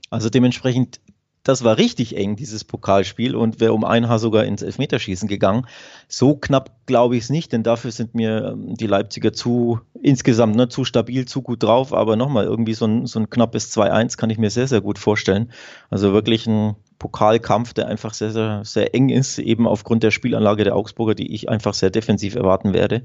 Also 0.09 0.29
dementsprechend 0.29 0.99
das 1.47 1.63
war 1.63 1.77
richtig 1.77 2.17
eng, 2.17 2.35
dieses 2.35 2.65
Pokalspiel, 2.65 3.33
und 3.33 3.61
wäre 3.61 3.71
um 3.71 3.85
ein 3.85 4.09
Haar 4.09 4.19
sogar 4.19 4.43
ins 4.43 4.61
Elfmeterschießen 4.61 5.29
gegangen. 5.29 5.65
So 6.09 6.35
knapp 6.35 6.85
glaube 6.85 7.15
ich 7.15 7.23
es 7.23 7.29
nicht, 7.29 7.53
denn 7.53 7.63
dafür 7.63 7.91
sind 7.91 8.15
mir 8.15 8.49
ähm, 8.51 8.75
die 8.75 8.87
Leipziger 8.87 9.31
zu 9.31 9.79
insgesamt 10.01 10.57
ne, 10.57 10.67
zu 10.67 10.83
stabil, 10.83 11.25
zu 11.25 11.41
gut 11.41 11.63
drauf. 11.63 11.93
Aber 11.93 12.17
nochmal, 12.17 12.43
irgendwie 12.43 12.73
so 12.73 12.85
ein, 12.85 13.05
so 13.05 13.19
ein 13.19 13.29
knappes 13.29 13.73
2-1 13.75 14.17
kann 14.17 14.29
ich 14.29 14.37
mir 14.37 14.49
sehr, 14.49 14.67
sehr 14.67 14.81
gut 14.81 14.99
vorstellen. 14.99 15.53
Also 15.89 16.11
wirklich 16.11 16.47
ein 16.47 16.75
Pokalkampf, 16.99 17.73
der 17.73 17.87
einfach 17.87 18.13
sehr, 18.13 18.31
sehr, 18.31 18.65
sehr 18.65 18.93
eng 18.93 19.07
ist, 19.07 19.39
eben 19.39 19.67
aufgrund 19.67 20.03
der 20.03 20.11
Spielanlage 20.11 20.65
der 20.65 20.75
Augsburger, 20.75 21.15
die 21.15 21.33
ich 21.33 21.47
einfach 21.47 21.73
sehr 21.73 21.91
defensiv 21.91 22.35
erwarten 22.35 22.73
werde. 22.73 23.03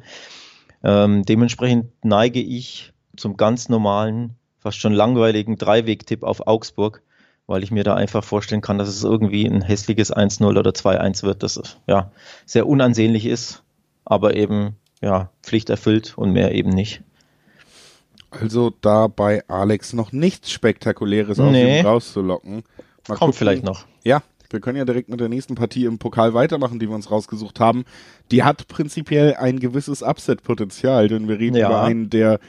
Ähm, 0.82 1.25
dementsprechend 1.25 1.92
neige 2.02 2.40
ich 2.40 2.92
zum 3.16 3.37
ganz 3.37 3.68
normalen, 3.68 4.34
fast 4.58 4.78
schon 4.78 4.92
langweiligen 4.92 5.58
Dreiweg-Tipp 5.58 6.25
auf 6.25 6.49
Augsburg 6.49 7.02
weil 7.52 7.62
ich 7.62 7.71
mir 7.71 7.85
da 7.85 7.94
einfach 7.94 8.25
vorstellen 8.25 8.62
kann, 8.62 8.78
dass 8.78 8.88
es 8.88 9.04
irgendwie 9.04 9.44
ein 9.44 9.61
hässliches 9.61 10.11
1-0 10.11 10.59
oder 10.59 10.71
2-1 10.71 11.23
wird, 11.23 11.42
das 11.42 11.76
ja 11.87 12.11
sehr 12.47 12.66
unansehnlich 12.66 13.26
ist, 13.26 13.62
aber 14.06 14.35
eben 14.35 14.76
ja 15.02 15.28
Pflicht 15.42 15.68
erfüllt 15.68 16.14
und 16.16 16.32
mehr 16.32 16.54
eben 16.54 16.71
nicht. 16.71 17.02
Also 18.30 18.73
da 18.80 19.06
bei 19.06 19.47
Alex 19.49 19.92
noch 19.92 20.12
nichts 20.12 20.50
Spektakuläres 20.50 21.37
nee. 21.37 21.44
aus 21.44 21.80
ihm 21.80 21.87
rauszulocken. 21.87 22.54
Mal 22.54 22.62
Kommt 23.04 23.18
gucken. 23.18 23.32
vielleicht 23.35 23.64
noch. 23.64 23.85
Ja, 24.02 24.23
wir 24.49 24.61
können 24.61 24.78
ja 24.78 24.87
direkt 24.87 25.11
mit 25.11 25.21
der 25.21 25.28
nächsten 25.28 25.54
Partie 25.54 25.85
im 25.85 25.99
Pokal 25.99 26.32
weitermachen, 26.32 26.78
die 26.78 26.88
wir 26.88 26.94
uns 26.94 27.11
rausgesucht 27.11 27.61
haben. 27.61 27.85
Die 28.30 28.44
hat 28.44 28.66
prinzipiell 28.66 29.35
ein 29.35 29.61
gewisses 29.61 30.02
Upset-Potenzial, 30.02 31.09
denn 31.09 31.28
wir 31.28 31.38
reden 31.38 31.56
ja. 31.56 31.68
über 31.68 31.82
einen 31.82 32.09
der 32.09 32.40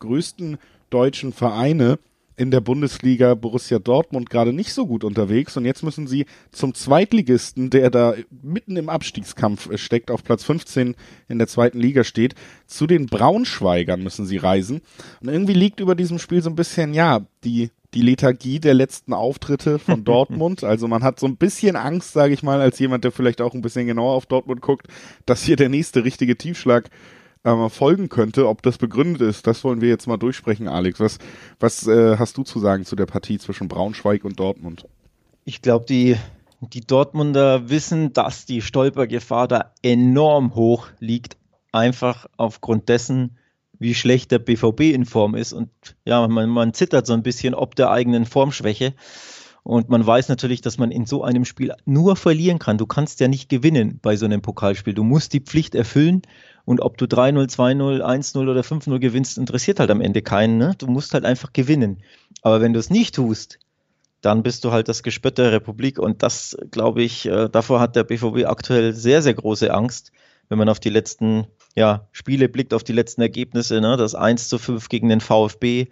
größten 0.00 0.58
deutschen 0.90 1.32
Vereine 1.32 2.00
in 2.38 2.50
der 2.50 2.60
Bundesliga 2.60 3.34
Borussia 3.34 3.78
Dortmund 3.78 4.30
gerade 4.30 4.52
nicht 4.52 4.72
so 4.72 4.86
gut 4.86 5.04
unterwegs 5.04 5.56
und 5.56 5.64
jetzt 5.64 5.82
müssen 5.82 6.06
sie 6.06 6.26
zum 6.52 6.72
Zweitligisten, 6.74 7.70
der 7.70 7.90
da 7.90 8.14
mitten 8.42 8.76
im 8.76 8.88
Abstiegskampf 8.88 9.70
äh, 9.70 9.78
steckt, 9.78 10.10
auf 10.10 10.22
Platz 10.22 10.44
15 10.44 10.94
in 11.28 11.38
der 11.38 11.48
zweiten 11.48 11.80
Liga 11.80 12.04
steht, 12.04 12.34
zu 12.66 12.86
den 12.86 13.06
Braunschweigern 13.06 14.02
müssen 14.02 14.24
sie 14.24 14.36
reisen. 14.36 14.80
Und 15.20 15.28
irgendwie 15.28 15.54
liegt 15.54 15.80
über 15.80 15.94
diesem 15.94 16.18
Spiel 16.18 16.42
so 16.42 16.50
ein 16.50 16.56
bisschen, 16.56 16.94
ja, 16.94 17.26
die 17.44 17.70
die 17.94 18.02
Lethargie 18.02 18.60
der 18.60 18.74
letzten 18.74 19.14
Auftritte 19.14 19.78
von 19.78 20.04
Dortmund. 20.04 20.62
Also 20.62 20.88
man 20.88 21.02
hat 21.02 21.18
so 21.18 21.26
ein 21.26 21.36
bisschen 21.36 21.74
Angst, 21.74 22.12
sage 22.12 22.34
ich 22.34 22.42
mal, 22.42 22.60
als 22.60 22.78
jemand, 22.78 23.04
der 23.04 23.12
vielleicht 23.12 23.40
auch 23.40 23.54
ein 23.54 23.62
bisschen 23.62 23.86
genauer 23.86 24.12
auf 24.12 24.26
Dortmund 24.26 24.60
guckt, 24.60 24.88
dass 25.26 25.42
hier 25.42 25.56
der 25.56 25.70
nächste 25.70 26.04
richtige 26.04 26.36
Tiefschlag 26.36 26.90
äh, 27.48 27.68
folgen 27.68 28.08
könnte. 28.08 28.48
Ob 28.48 28.62
das 28.62 28.78
begründet 28.78 29.22
ist, 29.22 29.46
das 29.46 29.64
wollen 29.64 29.80
wir 29.80 29.88
jetzt 29.88 30.06
mal 30.06 30.16
durchsprechen, 30.16 30.68
Alex. 30.68 31.00
Was, 31.00 31.18
was 31.60 31.86
äh, 31.86 32.16
hast 32.18 32.36
du 32.36 32.42
zu 32.42 32.58
sagen 32.60 32.84
zu 32.84 32.96
der 32.96 33.06
Partie 33.06 33.38
zwischen 33.38 33.68
Braunschweig 33.68 34.24
und 34.24 34.38
Dortmund? 34.38 34.86
Ich 35.44 35.62
glaube, 35.62 35.86
die, 35.86 36.16
die 36.60 36.82
Dortmunder 36.82 37.70
wissen, 37.70 38.12
dass 38.12 38.46
die 38.46 38.62
Stolpergefahr 38.62 39.48
da 39.48 39.72
enorm 39.82 40.54
hoch 40.54 40.88
liegt. 41.00 41.36
Einfach 41.72 42.26
aufgrund 42.36 42.88
dessen, 42.88 43.36
wie 43.78 43.94
schlecht 43.94 44.30
der 44.30 44.38
BVB 44.38 44.80
in 44.92 45.04
Form 45.04 45.34
ist. 45.34 45.52
Und 45.52 45.70
ja, 46.04 46.26
man, 46.26 46.48
man 46.48 46.74
zittert 46.74 47.06
so 47.06 47.12
ein 47.12 47.22
bisschen 47.22 47.54
ob 47.54 47.76
der 47.76 47.90
eigenen 47.90 48.24
Formschwäche. 48.24 48.94
Und 49.62 49.90
man 49.90 50.06
weiß 50.06 50.28
natürlich, 50.28 50.62
dass 50.62 50.78
man 50.78 50.90
in 50.90 51.04
so 51.04 51.22
einem 51.22 51.44
Spiel 51.44 51.74
nur 51.84 52.16
verlieren 52.16 52.58
kann. 52.58 52.78
Du 52.78 52.86
kannst 52.86 53.20
ja 53.20 53.28
nicht 53.28 53.50
gewinnen 53.50 53.98
bei 54.00 54.16
so 54.16 54.24
einem 54.24 54.40
Pokalspiel. 54.40 54.94
Du 54.94 55.04
musst 55.04 55.34
die 55.34 55.40
Pflicht 55.40 55.74
erfüllen. 55.74 56.22
Und 56.68 56.82
ob 56.82 56.98
du 56.98 57.06
3-0, 57.06 57.48
2-0, 57.48 58.02
1-0 58.02 58.46
oder 58.46 58.60
5-0 58.60 58.98
gewinnst, 58.98 59.38
interessiert 59.38 59.80
halt 59.80 59.90
am 59.90 60.02
Ende 60.02 60.20
keinen. 60.20 60.58
Ne? 60.58 60.74
Du 60.76 60.86
musst 60.86 61.14
halt 61.14 61.24
einfach 61.24 61.54
gewinnen. 61.54 62.02
Aber 62.42 62.60
wenn 62.60 62.74
du 62.74 62.78
es 62.78 62.90
nicht 62.90 63.14
tust, 63.14 63.58
dann 64.20 64.42
bist 64.42 64.66
du 64.66 64.70
halt 64.70 64.86
das 64.86 65.02
Gespött 65.02 65.38
der 65.38 65.50
Republik. 65.50 65.98
Und 65.98 66.22
das, 66.22 66.58
glaube 66.70 67.02
ich, 67.02 67.24
äh, 67.24 67.48
davor 67.48 67.80
hat 67.80 67.96
der 67.96 68.04
BVB 68.04 68.44
aktuell 68.44 68.92
sehr, 68.92 69.22
sehr 69.22 69.32
große 69.32 69.72
Angst, 69.72 70.12
wenn 70.50 70.58
man 70.58 70.68
auf 70.68 70.78
die 70.78 70.90
letzten 70.90 71.46
ja, 71.74 72.06
Spiele 72.12 72.50
blickt, 72.50 72.74
auf 72.74 72.84
die 72.84 72.92
letzten 72.92 73.22
Ergebnisse. 73.22 73.80
Ne? 73.80 73.96
Das 73.96 74.14
1 74.14 74.48
zu 74.48 74.58
5 74.58 74.90
gegen 74.90 75.08
den 75.08 75.22
VfB, 75.22 75.86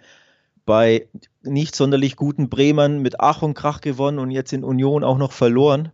bei 0.67 1.07
nicht 1.41 1.75
sonderlich 1.75 2.15
guten 2.15 2.49
Bremern 2.49 3.01
mit 3.01 3.19
Ach 3.19 3.41
und 3.41 3.55
Krach 3.55 3.81
gewonnen 3.81 4.19
und 4.19 4.29
jetzt 4.29 4.53
in 4.53 4.63
Union 4.63 5.03
auch 5.03 5.17
noch 5.17 5.31
verloren. 5.31 5.91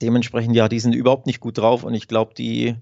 Dementsprechend, 0.00 0.56
ja, 0.56 0.70
die 0.70 0.80
sind 0.80 0.94
überhaupt 0.94 1.26
nicht 1.26 1.40
gut 1.40 1.58
drauf 1.58 1.84
und 1.84 1.92
ich 1.92 2.08
glaube, 2.08 2.32
die 2.32 2.76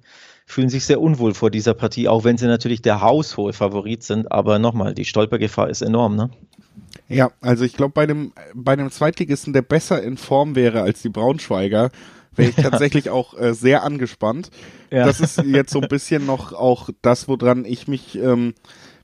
fühlen 0.50 0.68
sich 0.68 0.84
sehr 0.84 1.00
unwohl 1.00 1.32
vor 1.34 1.50
dieser 1.50 1.74
Partie, 1.74 2.08
auch 2.08 2.24
wenn 2.24 2.36
sie 2.36 2.46
natürlich 2.46 2.82
der 2.82 3.00
haushohe 3.00 3.52
Favorit 3.52 4.02
sind. 4.02 4.32
Aber 4.32 4.58
nochmal, 4.58 4.94
die 4.94 5.04
Stolpergefahr 5.04 5.70
ist 5.70 5.80
enorm, 5.80 6.16
ne? 6.16 6.30
Ja, 7.08 7.30
also 7.40 7.64
ich 7.64 7.76
glaube, 7.76 7.92
bei 7.92 8.02
einem, 8.02 8.32
bei 8.54 8.72
einem 8.72 8.90
Zweitligisten, 8.90 9.52
der 9.52 9.62
besser 9.62 10.02
in 10.02 10.16
Form 10.16 10.56
wäre 10.56 10.82
als 10.82 11.02
die 11.02 11.08
Braunschweiger, 11.08 11.90
wäre 12.34 12.50
ich 12.50 12.56
tatsächlich 12.62 13.10
auch 13.10 13.38
äh, 13.38 13.54
sehr 13.54 13.84
angespannt. 13.84 14.50
Ja. 14.90 15.06
Das 15.06 15.20
ist 15.20 15.40
jetzt 15.44 15.72
so 15.72 15.80
ein 15.80 15.88
bisschen 15.88 16.26
noch 16.26 16.52
auch 16.52 16.90
das, 17.00 17.28
woran 17.28 17.64
ich 17.64 17.86
mich 17.86 18.18
ähm, 18.18 18.54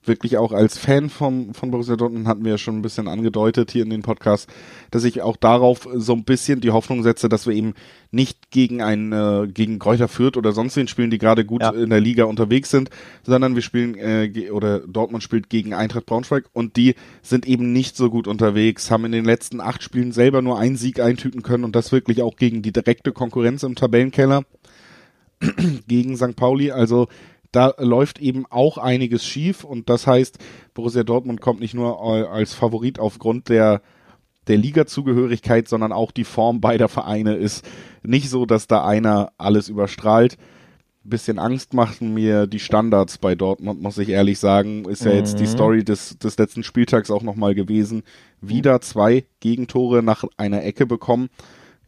wirklich 0.08 0.36
auch 0.38 0.52
als 0.52 0.78
Fan 0.78 1.10
vom, 1.10 1.54
von 1.54 1.70
Borussia 1.70 1.96
Dortmund 1.96 2.26
hatten 2.26 2.44
wir 2.44 2.52
ja 2.52 2.58
schon 2.58 2.78
ein 2.78 2.82
bisschen 2.82 3.08
angedeutet 3.08 3.70
hier 3.70 3.82
in 3.82 3.90
den 3.90 4.02
Podcast, 4.02 4.48
dass 4.90 5.04
ich 5.04 5.22
auch 5.22 5.36
darauf 5.36 5.88
so 5.94 6.12
ein 6.12 6.24
bisschen 6.24 6.60
die 6.60 6.70
Hoffnung 6.70 7.02
setze, 7.02 7.28
dass 7.28 7.46
wir 7.46 7.54
eben 7.54 7.74
nicht 8.10 8.50
gegen 8.50 8.82
ein, 8.82 9.12
äh, 9.12 9.48
gegen 9.48 9.78
Kräuter 9.78 10.08
Fürth 10.08 10.36
oder 10.36 10.52
sonst 10.52 10.76
wen 10.76 10.88
spielen, 10.88 11.10
die 11.10 11.18
gerade 11.18 11.44
gut 11.44 11.62
ja. 11.62 11.70
in 11.70 11.90
der 11.90 12.00
Liga 12.00 12.24
unterwegs 12.24 12.70
sind, 12.70 12.90
sondern 13.24 13.54
wir 13.54 13.62
spielen, 13.62 13.94
äh, 13.96 14.50
oder 14.50 14.80
Dortmund 14.80 15.22
spielt 15.22 15.50
gegen 15.50 15.74
Eintracht 15.74 16.06
Braunschweig 16.06 16.44
und 16.52 16.76
die 16.76 16.94
sind 17.22 17.46
eben 17.46 17.72
nicht 17.72 17.96
so 17.96 18.10
gut 18.10 18.26
unterwegs, 18.26 18.90
haben 18.90 19.04
in 19.04 19.12
den 19.12 19.24
letzten 19.24 19.60
acht 19.60 19.82
Spielen 19.82 20.12
selber 20.12 20.42
nur 20.42 20.58
einen 20.58 20.76
Sieg 20.76 21.00
eintüten 21.00 21.42
können 21.42 21.64
und 21.64 21.76
das 21.76 21.92
wirklich 21.92 22.22
auch 22.22 22.36
gegen 22.36 22.62
die 22.62 22.72
direkte 22.72 23.12
Konkurrenz 23.12 23.62
im 23.62 23.74
Tabellenkeller 23.74 24.44
gegen 25.86 26.16
St. 26.16 26.36
Pauli, 26.36 26.70
also 26.70 27.08
da 27.56 27.72
läuft 27.78 28.20
eben 28.20 28.44
auch 28.50 28.76
einiges 28.76 29.24
schief 29.24 29.64
und 29.64 29.88
das 29.88 30.06
heißt, 30.06 30.38
Borussia 30.74 31.04
Dortmund 31.04 31.40
kommt 31.40 31.60
nicht 31.60 31.72
nur 31.72 32.02
als 32.30 32.52
Favorit 32.52 32.98
aufgrund 32.98 33.48
der 33.48 33.80
der 34.46 34.58
Liga-Zugehörigkeit, 34.58 35.66
sondern 35.66 35.90
auch 35.90 36.12
die 36.12 36.22
Form 36.22 36.60
beider 36.60 36.88
Vereine 36.88 37.34
ist 37.34 37.64
nicht 38.04 38.28
so, 38.28 38.46
dass 38.46 38.68
da 38.68 38.84
einer 38.84 39.32
alles 39.38 39.68
überstrahlt. 39.68 40.36
Bisschen 41.02 41.38
Angst 41.38 41.72
machten 41.72 42.14
mir 42.14 42.46
die 42.46 42.60
Standards 42.60 43.18
bei 43.18 43.34
Dortmund, 43.34 43.80
muss 43.80 43.98
ich 43.98 44.10
ehrlich 44.10 44.38
sagen. 44.38 44.84
Ist 44.84 45.04
ja 45.04 45.12
jetzt 45.12 45.40
die 45.40 45.44
mhm. 45.44 45.48
Story 45.48 45.84
des, 45.84 46.18
des 46.18 46.36
letzten 46.38 46.62
Spieltags 46.62 47.10
auch 47.10 47.22
nochmal 47.22 47.56
gewesen. 47.56 48.02
Wieder 48.40 48.80
zwei 48.82 49.24
Gegentore 49.40 50.02
nach 50.02 50.24
einer 50.36 50.62
Ecke 50.62 50.86
bekommen 50.86 51.30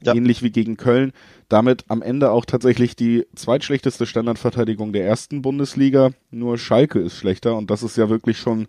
ja. 0.02 0.14
ähnlich 0.14 0.42
wie 0.42 0.50
gegen 0.50 0.76
Köln. 0.76 1.12
Damit 1.48 1.84
am 1.88 2.02
Ende 2.02 2.30
auch 2.30 2.44
tatsächlich 2.44 2.94
die 2.94 3.26
zweitschlechteste 3.34 4.04
Standardverteidigung 4.04 4.92
der 4.92 5.06
ersten 5.06 5.40
Bundesliga. 5.40 6.10
Nur 6.30 6.58
Schalke 6.58 6.98
ist 6.98 7.16
schlechter 7.16 7.56
und 7.56 7.70
das 7.70 7.82
ist 7.82 7.96
ja 7.96 8.10
wirklich 8.10 8.38
schon, 8.38 8.68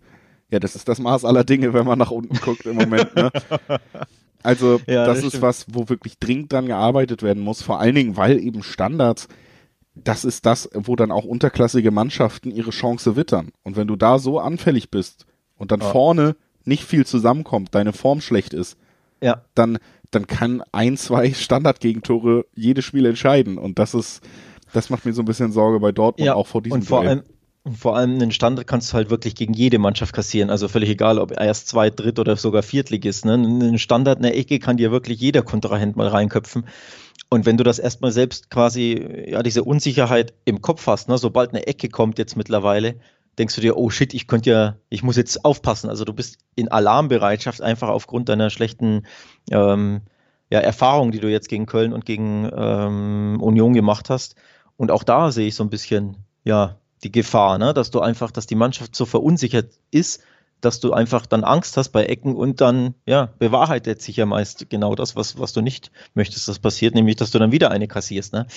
ja, 0.50 0.60
das 0.60 0.76
ist 0.76 0.88
das 0.88 1.00
Maß 1.00 1.26
aller 1.26 1.44
Dinge, 1.44 1.74
wenn 1.74 1.86
man 1.86 2.00
nach 2.00 2.12
unten 2.12 2.40
guckt 2.40 2.66
im 2.66 2.76
Moment. 2.76 3.16
Ne? 3.16 3.32
Also 4.44 4.80
ja, 4.88 5.06
das, 5.06 5.22
das 5.22 5.34
ist 5.34 5.42
was, 5.42 5.66
wo 5.70 5.90
wirklich 5.90 6.18
dringend 6.18 6.54
dran 6.54 6.68
gearbeitet 6.68 7.24
werden 7.24 7.44
muss. 7.44 7.62
Vor 7.62 7.80
allen 7.80 7.96
Dingen, 7.96 8.18
weil 8.18 8.40
eben 8.40 8.64
Standards, 8.64 9.28
das 9.96 10.24
ist 10.24 10.46
das, 10.46 10.70
wo 10.74 10.96
dann 10.96 11.12
auch 11.12 11.26
unterklassige 11.26 11.92
Mannschaften 11.92 12.52
ihre 12.52 12.72
Chance 12.72 13.16
wittern. 13.16 13.52
Und 13.64 13.76
wenn 13.76 13.88
du 13.88 13.96
da 13.96 14.18
so 14.20 14.40
anfällig 14.40 14.90
bist 14.90 15.26
und 15.58 15.72
dann 15.72 15.82
ja. 15.82 15.92
vorne 15.92 16.36
nicht 16.64 16.86
viel 16.86 17.06
zusammenkommt, 17.06 17.76
deine 17.76 17.94
Form 17.94 18.22
schlecht 18.22 18.54
ist, 18.54 18.78
ja. 19.22 19.44
dann 19.56 19.78
dann 20.12 20.28
kann 20.28 20.64
ein, 20.72 20.98
zwei 20.98 21.34
Standardgegentore 21.34 22.46
jedes 22.56 22.86
Spiel 22.86 23.06
entscheiden. 23.06 23.58
Und 23.58 23.80
das 23.80 23.94
ist, 23.94 24.22
das 24.74 24.90
macht 24.90 25.06
mir 25.06 25.14
so 25.14 25.22
ein 25.22 25.26
bisschen 25.26 25.52
Sorge 25.52 25.80
bei 25.80 25.92
Dortmund 25.92 26.26
ja, 26.26 26.36
auch 26.36 26.48
vor 26.48 26.62
diesem 26.62 26.80
und 26.80 26.86
vor 26.86 27.02
Duell. 27.02 27.10
Allem, 27.10 27.24
vor 27.76 27.96
allem 27.98 28.16
einen 28.16 28.32
Standard 28.32 28.68
kannst 28.68 28.92
du 28.92 28.96
halt 28.96 29.10
wirklich 29.10 29.36
gegen 29.36 29.54
jede 29.54 29.80
Mannschaft 29.80 30.14
kassieren. 30.14 30.50
Also 30.50 30.68
völlig 30.68 30.90
egal, 30.90 31.20
ob 31.20 31.32
erst 31.40 31.68
zwei, 31.68 31.90
dritt 31.90 32.20
oder 32.20 32.36
sogar 32.36 32.64
viertligist. 32.64 33.26
Ne? 33.26 33.34
Einen 33.34 33.80
Standard, 33.80 34.20
eine 34.20 34.34
Ecke 34.34 34.60
kann 34.60 34.78
dir 34.78 34.92
wirklich 34.92 35.20
jeder 35.20 35.42
Kontrahent 35.42 35.96
mal 35.96 36.08
reinköpfen. 36.08 36.66
Und 37.30 37.46
wenn 37.46 37.58
du 37.58 37.64
das 37.64 37.78
erstmal 37.78 38.12
selbst 38.12 38.50
quasi, 38.50 39.26
ja, 39.28 39.44
diese 39.44 39.64
Unsicherheit 39.64 40.34
im 40.46 40.62
Kopf 40.62 40.88
hast, 40.88 41.10
ne, 41.10 41.18
sobald 41.18 41.52
eine 41.52 41.68
Ecke 41.68 41.90
kommt 41.90 42.18
jetzt 42.18 42.36
mittlerweile, 42.36 42.96
denkst 43.40 43.56
du 43.56 43.62
dir, 43.62 43.78
oh 43.78 43.90
shit, 43.90 44.14
ich 44.14 44.28
könnte 44.28 44.52
ja, 44.52 44.76
ich 44.90 45.02
muss 45.02 45.16
jetzt 45.16 45.46
aufpassen. 45.46 45.90
Also 45.90 46.06
du 46.06 46.14
bist 46.14 46.38
in 46.56 46.68
Alarmbereitschaft 46.68 47.62
einfach 47.62 47.88
aufgrund 47.88 48.30
deiner 48.30 48.50
schlechten 48.50 49.08
ähm, 49.50 50.02
ja, 50.50 50.60
Erfahrung, 50.60 51.12
die 51.12 51.20
du 51.20 51.30
jetzt 51.30 51.48
gegen 51.48 51.66
Köln 51.66 51.94
und 51.94 52.06
gegen 52.06 52.50
ähm, 52.54 53.38
Union 53.42 53.74
gemacht 53.74 54.10
hast. 54.10 54.36
Und 54.78 54.92
auch 54.92 55.04
da 55.04 55.32
sehe 55.32 55.48
ich 55.48 55.56
so 55.56 55.64
ein 55.64 55.70
bisschen, 55.70 56.18
ja, 56.44 56.78
die 57.04 57.12
Gefahr, 57.12 57.58
ne? 57.58 57.74
dass 57.74 57.92
du 57.92 58.02
einfach, 58.02 58.32
dass 58.32 58.46
die 58.46 58.56
Mannschaft 58.56 58.96
so 58.96 59.06
verunsichert 59.06 59.80
ist, 59.90 60.22
dass 60.62 60.82
du 60.82 60.92
einfach 60.92 61.26
dann 61.26 61.46
Angst 61.46 61.78
hast 61.78 61.90
bei 61.90 62.06
Ecken 62.06 62.36
und 62.36 62.60
dann, 62.60 62.94
ja, 63.06 63.30
bewahrheitet 63.40 64.02
sich 64.02 64.18
ja 64.18 64.26
meist 64.26 64.70
genau 64.70 64.96
das, 64.96 65.16
was, 65.16 65.40
was 65.40 65.54
du 65.54 65.62
nicht 65.62 65.92
möchtest, 66.14 66.50
das 66.50 66.60
passiert, 66.60 66.96
nämlich, 66.96 67.16
dass 67.16 67.32
du 67.32 67.40
dann 67.40 67.54
wieder 67.54 67.72
eine 67.72 67.88
kassierst. 67.88 68.34
Ne? 68.34 68.48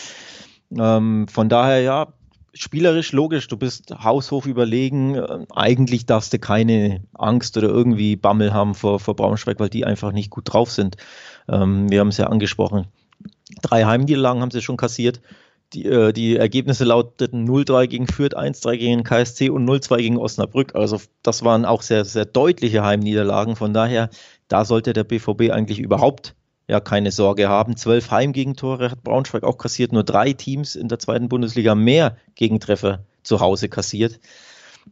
Ähm, 0.77 1.29
von 1.29 1.49
daher, 1.49 1.81
ja, 1.83 2.13
spielerisch 2.55 3.13
logisch, 3.13 3.49
du 3.49 3.57
bist 3.57 3.95
haushoch 4.03 4.47
überlegen. 4.47 5.15
Äh, 5.15 5.47
eigentlich 5.55 6.07
darfst 6.07 6.33
du 6.33 6.39
keine 6.39 7.03
Angst 7.15 7.57
oder 7.57 7.69
irgendwie 7.69 8.17
Bammel 8.17 8.53
haben 8.53 8.75
vor, 8.75 9.01
vor 9.01 9.17
Braunschweig, 9.17 9.59
weil 9.61 9.71
die 9.71 9.85
einfach 9.85 10.13
nicht 10.13 10.31
gut 10.31 10.53
drauf 10.53 10.71
sind. 10.71 10.97
Ähm, 11.49 11.91
wir 11.91 12.01
haben 12.01 12.09
es 12.09 12.19
ja 12.19 12.27
angesprochen. 12.27 12.87
Drei 13.63 13.85
Heimniederlagen 13.85 14.41
haben 14.41 14.51
sie 14.51 14.63
schon 14.63 14.77
kassiert. 14.77 15.21
Die, 15.73 15.87
äh, 15.87 16.13
die 16.13 16.37
Ergebnisse 16.37 16.85
lauteten 16.85 17.49
0-3 17.49 17.87
gegen 17.87 18.07
Fürth, 18.07 18.37
1-3 18.37 18.77
gegen 18.77 19.05
KSC 19.05 19.49
und 19.49 19.65
0-2 19.65 19.99
gegen 19.99 20.19
Osnabrück. 20.19 20.75
Also 20.75 21.01
das 21.23 21.45
waren 21.45 21.65
auch 21.65 21.83
sehr, 21.83 22.05
sehr 22.05 22.27
deutliche 22.27 22.83
Heimniederlagen. 22.85 23.57
Von 23.57 23.73
daher, 23.73 24.11
da 24.49 24.65
sollte 24.67 24.93
der 24.93 25.05
BVB 25.05 25.51
eigentlich 25.51 25.79
überhaupt 25.79 26.35
ja 26.69 26.81
keine 26.81 27.11
Sorge 27.11 27.49
haben. 27.49 27.77
Zwölf 27.77 28.11
Heimgegentore 28.11 28.91
hat 28.91 29.03
Braunschweig 29.03 29.45
auch 29.45 29.59
kassiert, 29.59 29.93
nur 29.93 30.05
drei 30.05 30.33
Teams 30.33 30.77
in 30.77 30.89
der 30.89 30.99
zweiten 30.99 31.29
Bundesliga 31.29 31.75
mehr 31.75 32.17
Gegentreffer 32.35 33.05
zu 33.23 33.41
Hause 33.41 33.69
kassiert. 33.69 34.21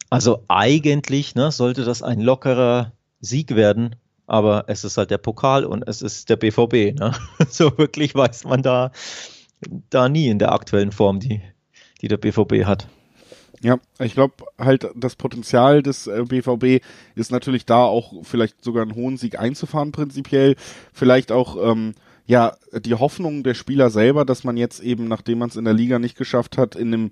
Also 0.09 0.45
eigentlich 0.49 1.35
ne, 1.35 1.51
sollte 1.51 1.85
das 1.85 2.03
ein 2.03 2.21
lockerer 2.21 2.93
Sieg 3.21 3.55
werden, 3.55 3.97
aber 4.27 4.65
es 4.69 4.85
ist 4.85 4.97
halt 4.97 5.11
der 5.11 5.19
Pokal 5.19 5.65
und 5.65 5.87
es 5.87 6.03
ist 6.03 6.29
der 6.29 6.37
BVB. 6.37 6.99
Ne? 6.99 7.13
So 7.49 7.77
wirklich 7.79 8.15
weiß 8.15 8.45
man 8.45 8.63
da, 8.63 8.93
da 9.91 10.09
nie 10.09 10.29
in 10.29 10.39
der 10.39 10.53
aktuellen 10.53 10.93
Form, 10.93 11.21
die, 11.21 11.41
die 12.01 12.09
der 12.09 12.17
BVB 12.17 12.65
hat. 12.65 12.89
Ja, 13.63 13.79
ich 13.99 14.15
glaube 14.15 14.45
halt, 14.59 14.89
das 14.95 15.17
Potenzial 15.17 15.83
des 15.83 16.07
äh, 16.07 16.25
BVB 16.27 16.83
ist 17.15 17.31
natürlich 17.31 17.67
da 17.67 17.85
auch 17.85 18.25
vielleicht 18.25 18.65
sogar 18.65 18.83
einen 18.83 18.95
hohen 18.95 19.19
Sieg 19.19 19.39
einzufahren 19.39 19.93
prinzipiell. 19.93 20.57
Vielleicht 20.95 21.31
auch, 21.31 21.71
ähm, 21.71 21.95
ja, 22.27 22.57
die 22.73 22.95
Hoffnung 22.95 23.43
der 23.43 23.55
Spieler 23.55 23.91
selber, 23.91 24.25
dass 24.25 24.45
man 24.45 24.57
jetzt 24.57 24.81
eben, 24.81 25.09
nachdem 25.09 25.39
man 25.39 25.51
es 25.51 25.57
in 25.57 25.65
der 25.65 25.75
Liga 25.75 25.99
nicht 25.99 26.17
geschafft 26.17 26.57
hat, 26.57 26.75
in 26.75 26.91
dem, 26.91 27.11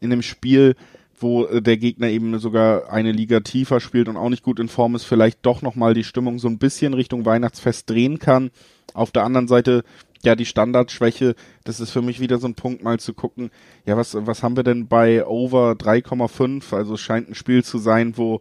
in 0.00 0.10
dem 0.10 0.22
Spiel 0.22 0.74
wo 1.22 1.44
äh, 1.44 1.62
der 1.62 1.76
Gegner 1.76 2.08
eben 2.08 2.38
sogar 2.38 2.90
eine 2.90 3.12
Liga 3.12 3.40
tiefer 3.40 3.80
spielt 3.80 4.08
und 4.08 4.16
auch 4.16 4.28
nicht 4.28 4.42
gut 4.42 4.58
in 4.58 4.68
Form 4.68 4.94
ist, 4.94 5.04
vielleicht 5.04 5.44
doch 5.44 5.62
nochmal 5.62 5.94
die 5.94 6.04
Stimmung 6.04 6.38
so 6.38 6.48
ein 6.48 6.58
bisschen 6.58 6.94
Richtung 6.94 7.24
Weihnachtsfest 7.24 7.88
drehen 7.88 8.18
kann. 8.18 8.50
Auf 8.94 9.10
der 9.10 9.24
anderen 9.24 9.48
Seite, 9.48 9.84
ja, 10.24 10.34
die 10.34 10.46
Standardschwäche, 10.46 11.34
das 11.64 11.80
ist 11.80 11.90
für 11.90 12.02
mich 12.02 12.20
wieder 12.20 12.38
so 12.38 12.46
ein 12.46 12.54
Punkt, 12.54 12.82
mal 12.82 13.00
zu 13.00 13.14
gucken, 13.14 13.50
ja, 13.86 13.96
was, 13.96 14.14
was 14.14 14.42
haben 14.42 14.56
wir 14.56 14.64
denn 14.64 14.86
bei 14.86 15.26
Over 15.26 15.72
3,5? 15.72 16.74
Also 16.74 16.94
es 16.94 17.00
scheint 17.00 17.30
ein 17.30 17.34
Spiel 17.34 17.64
zu 17.64 17.78
sein, 17.78 18.16
wo 18.16 18.40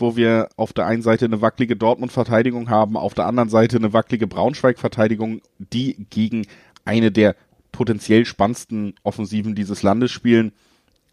wo 0.00 0.16
wir 0.16 0.48
auf 0.56 0.72
der 0.72 0.86
einen 0.86 1.02
Seite 1.02 1.26
eine 1.26 1.42
wackelige 1.42 1.76
Dortmund-Verteidigung 1.76 2.70
haben, 2.70 2.96
auf 2.96 3.14
der 3.14 3.26
anderen 3.26 3.48
Seite 3.48 3.76
eine 3.76 3.92
wackelige 3.92 4.26
Braunschweig-Verteidigung, 4.26 5.42
die 5.58 6.06
gegen 6.10 6.46
eine 6.84 7.12
der 7.12 7.36
potenziell 7.70 8.24
spannendsten 8.24 8.94
Offensiven 9.02 9.54
dieses 9.54 9.82
Landes 9.82 10.10
spielen. 10.10 10.52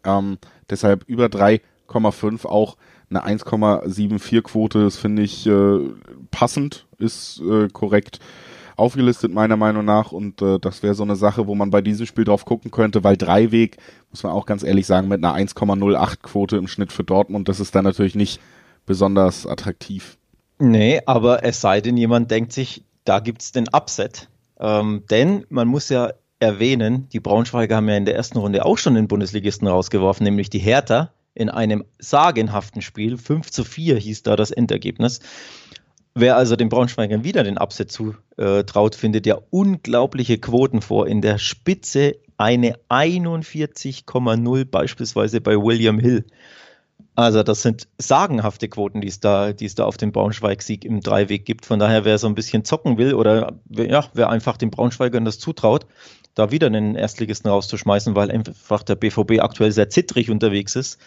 Ähm, 0.04 0.38
deshalb 0.70 1.04
über 1.06 1.26
3,5 1.26 2.46
auch 2.46 2.76
eine 3.10 3.24
1,74 3.24 4.42
Quote, 4.42 4.84
das 4.84 4.96
finde 4.96 5.22
ich 5.22 5.46
äh, 5.46 5.78
passend, 6.30 6.86
ist 6.98 7.40
äh, 7.40 7.68
korrekt 7.68 8.20
aufgelistet 8.78 9.32
meiner 9.32 9.56
Meinung 9.56 9.84
nach 9.84 10.12
und 10.12 10.40
äh, 10.40 10.58
das 10.58 10.82
wäre 10.82 10.94
so 10.94 11.02
eine 11.02 11.16
Sache, 11.16 11.46
wo 11.46 11.54
man 11.54 11.70
bei 11.70 11.80
diesem 11.80 12.06
Spiel 12.06 12.24
drauf 12.24 12.44
gucken 12.44 12.70
könnte, 12.70 13.04
weil 13.04 13.16
Dreiweg, 13.16 13.78
muss 14.10 14.22
man 14.22 14.32
auch 14.32 14.46
ganz 14.46 14.62
ehrlich 14.62 14.86
sagen, 14.86 15.08
mit 15.08 15.24
einer 15.24 15.34
1,08 15.34 16.16
Quote 16.22 16.56
im 16.56 16.68
Schnitt 16.68 16.92
für 16.92 17.04
Dortmund, 17.04 17.48
das 17.48 17.60
ist 17.60 17.74
dann 17.74 17.84
natürlich 17.84 18.14
nicht 18.14 18.40
besonders 18.86 19.46
attraktiv. 19.46 20.16
Nee, 20.58 21.00
aber 21.06 21.44
es 21.44 21.60
sei 21.60 21.80
denn, 21.80 21.96
jemand 21.96 22.30
denkt 22.30 22.52
sich, 22.52 22.84
da 23.04 23.20
gibt 23.20 23.42
es 23.42 23.52
den 23.52 23.68
Upset. 23.68 24.28
Ähm, 24.60 25.04
denn 25.10 25.44
man 25.50 25.68
muss 25.68 25.88
ja 25.88 26.12
erwähnen, 26.40 27.08
die 27.12 27.20
Braunschweiger 27.20 27.76
haben 27.76 27.88
ja 27.88 27.96
in 27.96 28.04
der 28.04 28.16
ersten 28.16 28.38
Runde 28.38 28.64
auch 28.64 28.78
schon 28.78 28.94
den 28.94 29.08
Bundesligisten 29.08 29.68
rausgeworfen, 29.68 30.24
nämlich 30.24 30.50
die 30.50 30.58
Hertha 30.58 31.12
in 31.34 31.48
einem 31.48 31.84
sagenhaften 31.98 32.82
Spiel. 32.82 33.16
5 33.16 33.50
zu 33.50 33.64
4 33.64 33.96
hieß 33.96 34.24
da 34.24 34.36
das 34.36 34.50
Endergebnis. 34.50 35.20
Wer 36.20 36.36
also 36.36 36.56
den 36.56 36.68
Braunschweigern 36.68 37.22
wieder 37.22 37.44
den 37.44 37.58
Upset 37.58 37.92
zutraut, 37.92 38.96
findet 38.96 39.24
ja 39.24 39.38
unglaubliche 39.50 40.38
Quoten 40.38 40.82
vor. 40.82 41.06
In 41.06 41.22
der 41.22 41.38
Spitze 41.38 42.16
eine 42.36 42.74
41,0 42.88 44.64
beispielsweise 44.64 45.40
bei 45.40 45.54
William 45.54 46.00
Hill. 46.00 46.26
Also 47.14 47.44
das 47.44 47.62
sind 47.62 47.86
sagenhafte 47.98 48.68
Quoten, 48.68 49.00
die 49.00 49.06
es 49.06 49.20
da, 49.20 49.52
die 49.52 49.66
es 49.66 49.76
da 49.76 49.84
auf 49.84 49.96
den 49.96 50.10
Braunschweig-Sieg 50.10 50.84
im 50.84 51.02
Dreiweg 51.02 51.44
gibt. 51.44 51.66
Von 51.66 51.78
daher, 51.78 52.04
wer 52.04 52.18
so 52.18 52.26
ein 52.26 52.34
bisschen 52.34 52.64
zocken 52.64 52.98
will 52.98 53.14
oder 53.14 53.56
ja, 53.70 54.04
wer 54.12 54.28
einfach 54.28 54.56
den 54.56 54.70
Braunschweigern 54.70 55.24
das 55.24 55.38
zutraut, 55.38 55.86
da 56.34 56.50
wieder 56.50 56.66
einen 56.66 56.96
Erstligisten 56.96 57.48
rauszuschmeißen, 57.48 58.16
weil 58.16 58.32
einfach 58.32 58.82
der 58.82 58.96
BVB 58.96 59.38
aktuell 59.38 59.70
sehr 59.70 59.88
zittrig 59.88 60.30
unterwegs 60.30 60.74
ist, 60.74 60.98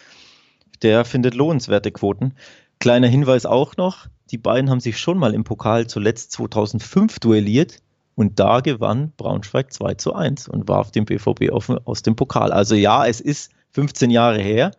der 0.83 1.03
findet 1.03 1.35
lohnenswerte 1.35 1.91
Quoten. 1.91 2.33
Kleiner 2.79 3.07
Hinweis 3.07 3.45
auch 3.45 3.75
noch, 3.75 4.07
die 4.31 4.37
beiden 4.37 4.69
haben 4.69 4.79
sich 4.79 4.97
schon 4.97 5.17
mal 5.17 5.33
im 5.33 5.43
Pokal 5.43 5.87
zuletzt 5.87 6.31
2005 6.31 7.19
duelliert 7.19 7.79
und 8.15 8.39
da 8.39 8.61
gewann 8.61 9.11
Braunschweig 9.17 9.73
2 9.73 9.95
zu 9.95 10.13
1 10.13 10.47
und 10.47 10.67
warf 10.67 10.91
den 10.91 11.05
BVB 11.05 11.49
aus 11.51 12.01
dem 12.01 12.15
Pokal. 12.15 12.51
Also 12.51 12.75
ja, 12.75 13.05
es 13.05 13.19
ist 13.19 13.51
15 13.71 14.09
Jahre 14.09 14.41
her, 14.41 14.71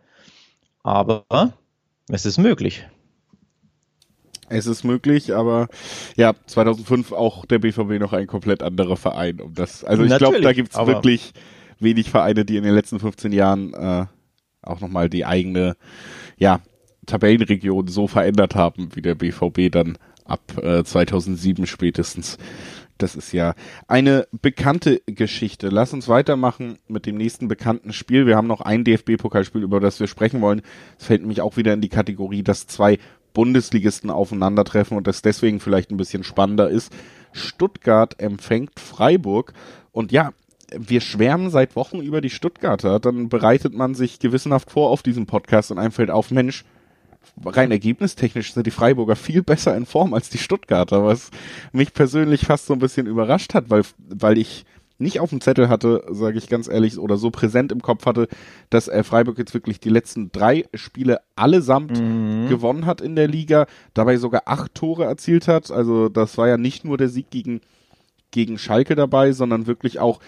aber 0.81 1.25
es 2.09 2.25
ist 2.25 2.37
möglich. 2.37 2.87
Es 4.49 4.67
ist 4.67 4.83
möglich, 4.83 5.33
aber 5.33 5.67
ja, 6.15 6.33
2005 6.47 7.11
auch 7.11 7.45
der 7.45 7.59
BVB 7.59 7.99
noch 7.99 8.13
ein 8.13 8.27
komplett 8.27 8.61
anderer 8.61 8.97
Verein. 8.97 9.39
Um 9.39 9.53
das, 9.53 9.83
also 9.83 10.03
ich 10.03 10.17
glaube, 10.17 10.41
da 10.41 10.53
gibt's 10.53 10.77
wirklich 10.77 11.33
wenig 11.79 12.09
Vereine, 12.09 12.45
die 12.45 12.57
in 12.57 12.63
den 12.63 12.75
letzten 12.75 12.99
15 12.99 13.31
Jahren 13.31 13.73
äh, 13.73 14.05
auch 14.61 14.79
nochmal 14.79 15.09
die 15.09 15.25
eigene 15.25 15.75
ja, 16.37 16.59
Tabellenregion 17.05 17.87
so 17.87 18.07
verändert 18.07 18.55
haben, 18.55 18.89
wie 18.93 19.01
der 19.01 19.15
BVB 19.15 19.71
dann 19.71 19.97
ab 20.25 20.41
äh, 20.61 20.83
2007 20.83 21.65
spätestens. 21.65 22.37
Das 22.97 23.15
ist 23.15 23.31
ja 23.33 23.55
eine 23.87 24.27
bekannte 24.31 25.01
Geschichte. 25.07 25.69
Lass 25.69 25.93
uns 25.93 26.07
weitermachen 26.07 26.77
mit 26.87 27.05
dem 27.05 27.17
nächsten 27.17 27.47
bekannten 27.47 27.91
Spiel. 27.91 28.27
Wir 28.27 28.37
haben 28.37 28.47
noch 28.47 28.61
ein 28.61 28.83
DFB-Pokalspiel, 28.83 29.63
über 29.63 29.79
das 29.79 29.99
wir 29.99 30.07
sprechen 30.07 30.41
wollen. 30.41 30.61
Es 30.99 31.07
fällt 31.07 31.21
nämlich 31.21 31.41
auch 31.41 31.57
wieder 31.57 31.73
in 31.73 31.81
die 31.81 31.89
Kategorie, 31.89 32.43
dass 32.43 32.67
zwei 32.67 32.99
Bundesligisten 33.33 34.09
aufeinandertreffen 34.09 34.95
und 34.95 35.07
das 35.07 35.21
deswegen 35.21 35.59
vielleicht 35.59 35.91
ein 35.91 35.97
bisschen 35.97 36.23
spannender 36.23 36.69
ist. 36.69 36.93
Stuttgart 37.31 38.19
empfängt 38.19 38.79
Freiburg 38.79 39.53
und 39.91 40.11
ja, 40.11 40.31
wir 40.75 41.01
schwärmen 41.01 41.49
seit 41.49 41.75
Wochen 41.75 41.99
über 41.99 42.21
die 42.21 42.29
Stuttgarter, 42.29 42.99
dann 42.99 43.29
bereitet 43.29 43.73
man 43.73 43.95
sich 43.95 44.19
gewissenhaft 44.19 44.71
vor 44.71 44.89
auf 44.89 45.03
diesen 45.03 45.25
Podcast 45.25 45.71
und 45.71 45.79
einem 45.79 45.91
fällt 45.91 46.09
auf, 46.09 46.31
Mensch, 46.31 46.63
rein 47.45 47.71
ergebnistechnisch 47.71 48.53
sind 48.53 48.67
die 48.67 48.71
Freiburger 48.71 49.15
viel 49.15 49.43
besser 49.43 49.75
in 49.75 49.85
Form 49.85 50.13
als 50.13 50.29
die 50.29 50.37
Stuttgarter, 50.37 51.03
was 51.03 51.31
mich 51.71 51.93
persönlich 51.93 52.45
fast 52.45 52.67
so 52.67 52.73
ein 52.73 52.79
bisschen 52.79 53.07
überrascht 53.07 53.53
hat, 53.53 53.69
weil, 53.69 53.83
weil 53.97 54.37
ich 54.37 54.65
nicht 54.99 55.19
auf 55.19 55.31
dem 55.31 55.41
Zettel 55.41 55.69
hatte, 55.69 56.03
sage 56.09 56.37
ich 56.37 56.47
ganz 56.47 56.67
ehrlich, 56.67 56.97
oder 56.97 57.17
so 57.17 57.31
präsent 57.31 57.71
im 57.71 57.81
Kopf 57.81 58.05
hatte, 58.05 58.27
dass 58.69 58.87
äh, 58.87 59.03
Freiburg 59.03 59.37
jetzt 59.37 59.53
wirklich 59.53 59.79
die 59.79 59.89
letzten 59.89 60.31
drei 60.31 60.65
Spiele 60.73 61.19
allesamt 61.35 61.99
mhm. 61.99 62.47
gewonnen 62.47 62.85
hat 62.85 63.01
in 63.01 63.15
der 63.15 63.27
Liga, 63.27 63.65
dabei 63.93 64.17
sogar 64.17 64.43
acht 64.45 64.75
Tore 64.75 65.05
erzielt 65.05 65.47
hat. 65.47 65.71
Also 65.71 66.09
das 66.09 66.37
war 66.37 66.47
ja 66.47 66.57
nicht 66.57 66.85
nur 66.85 66.97
der 66.97 67.09
Sieg 67.09 67.29
gegen, 67.31 67.61
gegen 68.31 68.57
Schalke 68.57 68.95
dabei, 68.95 69.31
sondern 69.31 69.67
wirklich 69.67 69.99
auch 69.99 70.19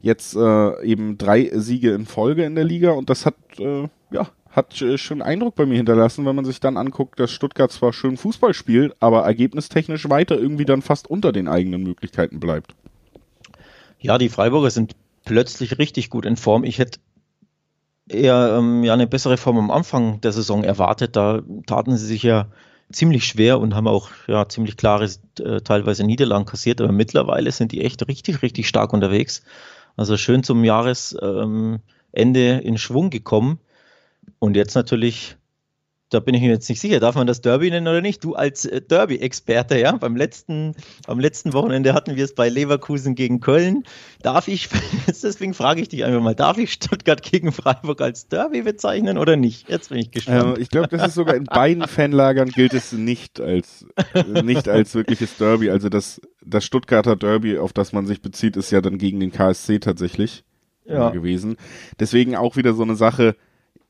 jetzt 0.00 0.36
äh, 0.36 0.84
eben 0.84 1.16
drei 1.16 1.50
Siege 1.54 1.92
in 1.92 2.04
Folge 2.04 2.44
in 2.44 2.54
der 2.54 2.64
Liga 2.64 2.90
und 2.92 3.08
das 3.08 3.24
hat 3.24 3.36
äh, 3.58 3.88
ja 4.10 4.28
hat 4.54 4.80
äh, 4.80 4.98
schon 4.98 5.22
Eindruck 5.22 5.54
bei 5.56 5.66
mir 5.66 5.76
hinterlassen, 5.76 6.24
wenn 6.26 6.36
man 6.36 6.44
sich 6.44 6.60
dann 6.60 6.76
anguckt, 6.76 7.18
dass 7.18 7.32
Stuttgart 7.32 7.72
zwar 7.72 7.92
schön 7.92 8.16
Fußball 8.16 8.54
spielt, 8.54 8.94
aber 9.00 9.22
ergebnistechnisch 9.22 10.08
weiter 10.08 10.38
irgendwie 10.38 10.64
dann 10.64 10.82
fast 10.82 11.08
unter 11.08 11.32
den 11.32 11.48
eigenen 11.48 11.82
Möglichkeiten 11.82 12.40
bleibt. 12.40 12.74
Ja, 13.98 14.18
die 14.18 14.28
Freiburger 14.28 14.70
sind 14.70 14.94
plötzlich 15.24 15.78
richtig 15.78 16.10
gut 16.10 16.26
in 16.26 16.36
Form. 16.36 16.64
Ich 16.64 16.78
hätte 16.78 17.00
eher 18.08 18.56
ähm, 18.58 18.84
ja, 18.84 18.92
eine 18.92 19.06
bessere 19.06 19.36
Form 19.36 19.58
am 19.58 19.70
Anfang 19.70 20.20
der 20.20 20.32
Saison 20.32 20.62
erwartet. 20.62 21.16
Da 21.16 21.42
taten 21.66 21.96
sie 21.96 22.06
sich 22.06 22.22
ja 22.22 22.48
ziemlich 22.92 23.26
schwer 23.26 23.58
und 23.60 23.74
haben 23.74 23.88
auch 23.88 24.10
ja, 24.28 24.48
ziemlich 24.48 24.76
klare, 24.76 25.08
äh, 25.40 25.60
teilweise 25.62 26.04
Niederlagen 26.04 26.44
kassiert. 26.44 26.80
Aber 26.80 26.92
mittlerweile 26.92 27.50
sind 27.50 27.72
die 27.72 27.82
echt 27.82 28.06
richtig, 28.06 28.42
richtig 28.42 28.68
stark 28.68 28.92
unterwegs. 28.92 29.42
Also 29.96 30.16
schön 30.16 30.42
zum 30.42 30.64
Jahresende 30.64 31.80
ähm, 32.12 32.60
in 32.62 32.78
Schwung 32.78 33.10
gekommen. 33.10 33.58
Und 34.44 34.56
jetzt 34.56 34.74
natürlich, 34.74 35.38
da 36.10 36.20
bin 36.20 36.34
ich 36.34 36.42
mir 36.42 36.50
jetzt 36.50 36.68
nicht 36.68 36.78
sicher, 36.78 37.00
darf 37.00 37.14
man 37.14 37.26
das 37.26 37.40
Derby 37.40 37.70
nennen 37.70 37.88
oder 37.88 38.02
nicht? 38.02 38.22
Du 38.22 38.34
als 38.34 38.66
äh, 38.66 38.82
Derby-Experte, 38.82 39.78
ja, 39.78 39.92
beim 39.96 40.16
letzten, 40.16 40.74
am 41.06 41.18
letzten 41.18 41.54
Wochenende 41.54 41.94
hatten 41.94 42.14
wir 42.14 42.22
es 42.22 42.34
bei 42.34 42.50
Leverkusen 42.50 43.14
gegen 43.14 43.40
Köln. 43.40 43.84
Darf 44.20 44.46
ich, 44.46 44.68
deswegen 45.06 45.54
frage 45.54 45.80
ich 45.80 45.88
dich 45.88 46.04
einfach 46.04 46.20
mal, 46.20 46.34
darf 46.34 46.58
ich 46.58 46.74
Stuttgart 46.74 47.22
gegen 47.22 47.52
Freiburg 47.52 48.02
als 48.02 48.28
Derby 48.28 48.60
bezeichnen 48.60 49.16
oder 49.16 49.36
nicht? 49.36 49.66
Jetzt 49.70 49.88
bin 49.88 49.96
ich 49.96 50.10
gespannt. 50.10 50.58
Ähm, 50.58 50.62
ich 50.62 50.68
glaube, 50.68 50.88
das 50.88 51.08
ist 51.08 51.14
sogar 51.14 51.36
in 51.36 51.44
beiden 51.44 51.84
Fanlagern 51.88 52.50
gilt 52.50 52.74
es 52.74 52.92
nicht 52.92 53.40
als, 53.40 53.86
nicht 54.42 54.68
als 54.68 54.94
wirkliches 54.94 55.38
Derby. 55.38 55.70
Also 55.70 55.88
das, 55.88 56.20
das 56.44 56.66
Stuttgarter 56.66 57.16
Derby, 57.16 57.56
auf 57.56 57.72
das 57.72 57.94
man 57.94 58.04
sich 58.04 58.20
bezieht, 58.20 58.58
ist 58.58 58.70
ja 58.70 58.82
dann 58.82 58.98
gegen 58.98 59.20
den 59.20 59.32
KSC 59.32 59.78
tatsächlich 59.78 60.44
ja. 60.84 61.08
gewesen. 61.08 61.56
Deswegen 61.98 62.36
auch 62.36 62.56
wieder 62.56 62.74
so 62.74 62.82
eine 62.82 62.96
Sache, 62.96 63.36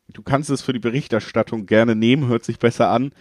du 0.08 0.22
kannst 0.22 0.50
es 0.50 0.62
für 0.62 0.72
die 0.72 0.78
Berichterstattung 0.78 1.66
gerne 1.66 1.94
nehmen, 1.94 2.28
hört 2.28 2.44
sich 2.44 2.58
besser 2.58 2.90
an, 2.90 3.12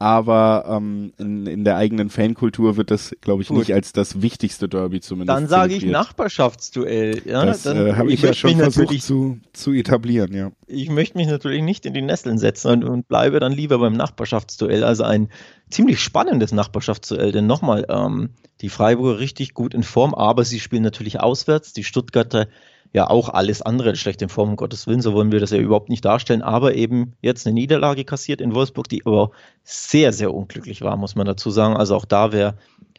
aber 0.00 0.64
ähm, 0.68 1.12
in, 1.18 1.46
in 1.46 1.64
der 1.64 1.76
eigenen 1.76 2.10
Fankultur 2.10 2.76
wird 2.76 2.90
das, 2.90 3.14
glaube 3.20 3.42
ich, 3.42 3.48
Gut. 3.48 3.58
nicht 3.58 3.72
als 3.72 3.92
das 3.92 4.22
wichtigste 4.22 4.68
Derby 4.68 5.00
zumindest. 5.00 5.36
Dann 5.36 5.46
sage 5.46 5.74
ich 5.74 5.84
Nachbarschaftsduell. 5.84 7.22
Ja, 7.24 7.46
das 7.46 7.64
äh, 7.64 7.94
habe 7.94 8.08
ich, 8.08 8.14
ich 8.14 8.22
ja 8.22 8.34
schon 8.34 8.56
versucht 8.56 9.02
zu, 9.02 9.38
zu 9.52 9.72
etablieren, 9.72 10.34
ja. 10.34 10.50
Ich 10.66 10.90
möchte 10.90 11.16
mich 11.16 11.28
natürlich 11.28 11.62
nicht 11.62 11.86
in 11.86 11.94
die 11.94 12.02
Nesseln 12.02 12.38
setzen 12.38 12.70
und, 12.72 12.84
und 12.84 13.08
bleibe 13.08 13.38
dann 13.38 13.52
lieber 13.52 13.78
beim 13.78 13.94
Nachbarschaftsduell. 13.94 14.82
Also 14.82 15.04
ein 15.04 15.28
ziemlich 15.70 16.00
spannendes 16.00 16.52
Nachbarschaftsduell, 16.52 17.30
denn 17.30 17.46
nochmal, 17.46 17.86
ähm, 17.88 18.30
die 18.60 18.68
Freiburger 18.68 19.20
richtig 19.20 19.54
gut 19.54 19.74
in 19.74 19.82
Form, 19.84 20.12
aber 20.14 20.44
sie 20.44 20.58
spielen 20.58 20.82
natürlich 20.82 21.20
auswärts. 21.20 21.72
Die 21.72 21.84
Stuttgarter 21.84 22.48
ja 22.94 23.10
auch 23.10 23.28
alles 23.28 23.60
andere 23.60 23.96
schlecht 23.96 24.22
in 24.22 24.28
Form, 24.28 24.50
um 24.50 24.56
Gottes 24.56 24.86
Willen, 24.86 25.02
so 25.02 25.12
wollen 25.12 25.32
wir 25.32 25.40
das 25.40 25.50
ja 25.50 25.58
überhaupt 25.58 25.88
nicht 25.88 26.04
darstellen, 26.04 26.42
aber 26.42 26.74
eben 26.76 27.14
jetzt 27.20 27.44
eine 27.44 27.54
Niederlage 27.54 28.04
kassiert 28.04 28.40
in 28.40 28.54
Wolfsburg, 28.54 28.88
die 28.88 29.04
aber 29.04 29.32
sehr, 29.64 30.12
sehr 30.12 30.32
unglücklich 30.32 30.80
war, 30.80 30.96
muss 30.96 31.16
man 31.16 31.26
dazu 31.26 31.50
sagen. 31.50 31.76
Also 31.76 31.96
auch 31.96 32.04
da 32.04 32.30
wäre, 32.30 32.56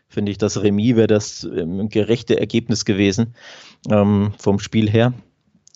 finde 0.09 0.33
ich, 0.33 0.37
das 0.37 0.61
Remis 0.61 0.97
wäre 0.97 1.07
das 1.07 1.45
ähm, 1.45 1.87
gerechte 1.87 2.37
Ergebnis 2.37 2.83
gewesen 2.83 3.35
ähm, 3.89 4.33
vom 4.37 4.59
Spiel 4.59 4.89
her. 4.89 5.13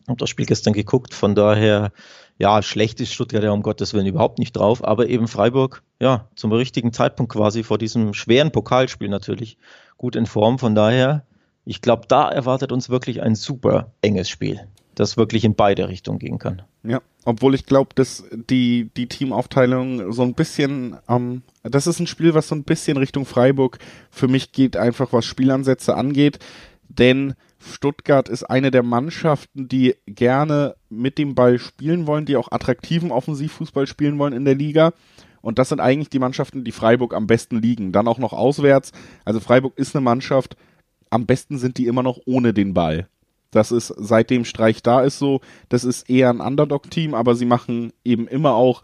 Ich 0.03 0.09
habe 0.09 0.17
das 0.17 0.29
Spiel 0.29 0.45
gestern 0.45 0.73
geguckt, 0.73 1.13
von 1.13 1.33
daher, 1.33 1.93
ja, 2.37 2.61
schlecht 2.61 2.99
ist 2.99 3.13
Stuttgart 3.13 3.43
ja 3.43 3.51
um 3.51 3.63
Gottes 3.63 3.93
Willen 3.93 4.05
überhaupt 4.05 4.37
nicht 4.39 4.51
drauf, 4.51 4.83
aber 4.83 5.07
eben 5.07 5.29
Freiburg, 5.29 5.81
ja, 6.01 6.27
zum 6.35 6.51
richtigen 6.51 6.91
Zeitpunkt 6.91 7.31
quasi 7.31 7.63
vor 7.63 7.77
diesem 7.77 8.13
schweren 8.13 8.51
Pokalspiel 8.51 9.07
natürlich 9.07 9.57
gut 9.97 10.17
in 10.17 10.25
Form, 10.25 10.59
von 10.59 10.75
daher 10.75 11.23
ich 11.65 11.81
glaube, 11.81 12.03
da 12.07 12.29
erwartet 12.29 12.71
uns 12.71 12.89
wirklich 12.89 13.21
ein 13.21 13.35
super 13.35 13.91
enges 14.01 14.29
Spiel. 14.29 14.61
das 14.95 15.15
wirklich 15.15 15.45
in 15.45 15.55
beide 15.55 15.87
Richtungen 15.87 16.19
gehen 16.19 16.39
kann. 16.39 16.61
Ja, 16.83 17.01
obwohl 17.23 17.55
ich 17.55 17.65
glaube, 17.65 17.91
dass 17.95 18.25
die, 18.31 18.89
die 18.97 19.07
Teamaufteilung 19.07 20.11
so 20.11 20.23
ein 20.23 20.33
bisschen, 20.33 20.97
ähm, 21.07 21.43
das 21.63 21.87
ist 21.87 21.99
ein 21.99 22.07
Spiel, 22.07 22.33
was 22.33 22.49
so 22.49 22.55
ein 22.55 22.65
bisschen 22.65 22.97
Richtung 22.97 23.25
Freiburg 23.25 23.79
für 24.11 24.27
mich 24.27 24.51
geht, 24.51 24.75
einfach 24.75 25.13
was 25.13 25.25
Spielansätze 25.25 25.95
angeht. 25.95 26.39
Denn 26.89 27.35
Stuttgart 27.59 28.27
ist 28.27 28.43
eine 28.43 28.71
der 28.71 28.83
Mannschaften, 28.83 29.67
die 29.69 29.95
gerne 30.05 30.75
mit 30.89 31.17
dem 31.17 31.35
Ball 31.35 31.59
spielen 31.59 32.07
wollen, 32.07 32.25
die 32.25 32.35
auch 32.35 32.51
attraktiven 32.51 33.11
Offensivfußball 33.11 33.87
spielen 33.87 34.17
wollen 34.17 34.33
in 34.33 34.43
der 34.43 34.55
Liga. 34.55 34.93
Und 35.41 35.59
das 35.59 35.69
sind 35.69 35.79
eigentlich 35.79 36.09
die 36.09 36.19
Mannschaften, 36.19 36.63
die 36.63 36.71
Freiburg 36.71 37.13
am 37.13 37.27
besten 37.27 37.61
liegen. 37.61 37.91
Dann 37.91 38.07
auch 38.07 38.17
noch 38.17 38.33
auswärts. 38.33 38.91
Also 39.23 39.39
Freiburg 39.39 39.77
ist 39.77 39.95
eine 39.95 40.03
Mannschaft, 40.03 40.57
am 41.09 41.25
besten 41.25 41.57
sind 41.57 41.77
die 41.77 41.87
immer 41.87 42.03
noch 42.03 42.19
ohne 42.25 42.53
den 42.53 42.73
Ball. 42.73 43.07
Das 43.51 43.71
ist 43.71 43.93
seitdem 43.97 44.45
Streich 44.45 44.83
da 44.83 45.01
ist 45.01 45.17
so, 45.17 45.41
das 45.69 45.83
ist 45.83 46.09
eher 46.09 46.29
ein 46.29 46.41
Underdog-Team, 46.41 47.15
aber 47.15 47.35
sie 47.35 47.45
machen 47.45 47.91
eben 48.03 48.27
immer 48.27 48.53
auch 48.53 48.83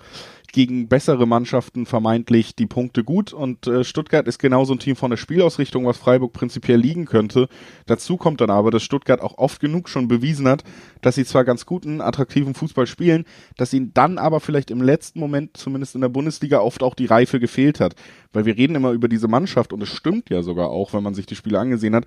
gegen 0.55 0.87
bessere 0.87 1.27
Mannschaften 1.27 1.85
vermeintlich 1.85 2.55
die 2.55 2.65
Punkte 2.65 3.03
gut 3.03 3.33
und 3.33 3.67
äh, 3.67 3.83
Stuttgart 3.83 4.25
ist 4.25 4.39
genauso 4.39 4.73
ein 4.73 4.79
Team 4.79 4.95
von 4.95 5.09
der 5.09 5.17
Spielausrichtung, 5.17 5.85
was 5.85 5.97
Freiburg 5.97 6.31
prinzipiell 6.31 6.79
liegen 6.79 7.03
könnte. 7.03 7.49
Dazu 7.87 8.15
kommt 8.15 8.39
dann 8.39 8.49
aber, 8.49 8.71
dass 8.71 8.81
Stuttgart 8.81 9.19
auch 9.19 9.37
oft 9.37 9.59
genug 9.59 9.89
schon 9.89 10.07
bewiesen 10.07 10.47
hat, 10.47 10.63
dass 11.01 11.15
sie 11.15 11.25
zwar 11.25 11.43
ganz 11.43 11.65
guten, 11.65 11.99
attraktiven 11.99 12.53
Fußball 12.53 12.87
spielen, 12.87 13.25
dass 13.57 13.73
ihnen 13.73 13.93
dann 13.93 14.17
aber 14.17 14.39
vielleicht 14.39 14.71
im 14.71 14.81
letzten 14.81 15.19
Moment, 15.19 15.57
zumindest 15.57 15.93
in 15.93 15.99
der 15.99 16.07
Bundesliga, 16.07 16.61
oft 16.61 16.83
auch 16.83 16.95
die 16.95 17.07
Reife 17.07 17.41
gefehlt 17.41 17.81
hat. 17.81 17.95
Weil 18.31 18.45
wir 18.45 18.55
reden 18.55 18.75
immer 18.75 18.91
über 18.91 19.09
diese 19.09 19.27
Mannschaft 19.27 19.73
und 19.73 19.83
es 19.83 19.89
stimmt 19.89 20.29
ja 20.29 20.41
sogar 20.41 20.69
auch, 20.69 20.93
wenn 20.93 21.03
man 21.03 21.15
sich 21.15 21.25
die 21.25 21.35
Spiele 21.35 21.59
angesehen 21.59 21.95
hat, 21.95 22.05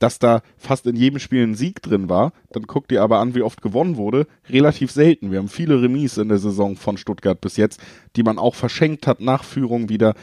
dass 0.00 0.18
da 0.18 0.42
fast 0.56 0.86
in 0.86 0.96
jedem 0.96 1.20
Spiel 1.20 1.46
ein 1.46 1.54
Sieg 1.54 1.82
drin 1.82 2.08
war. 2.08 2.32
Dann 2.50 2.64
guckt 2.64 2.90
ihr 2.90 3.02
aber 3.02 3.20
an, 3.20 3.34
wie 3.34 3.42
oft 3.42 3.62
gewonnen 3.62 3.96
wurde. 3.96 4.26
Relativ 4.48 4.90
selten. 4.90 5.30
Wir 5.30 5.38
haben 5.38 5.48
viele 5.48 5.80
Remis 5.80 6.16
in 6.16 6.30
der 6.30 6.38
Saison 6.38 6.74
von 6.74 6.96
Stuttgart 6.96 7.40
bis 7.40 7.56
jetzt, 7.56 7.80
die 8.16 8.22
man 8.22 8.38
auch 8.38 8.54
verschenkt 8.54 9.06
hat 9.06 9.20
nach 9.20 9.44
Führung 9.44 9.90
wieder, 9.90 10.14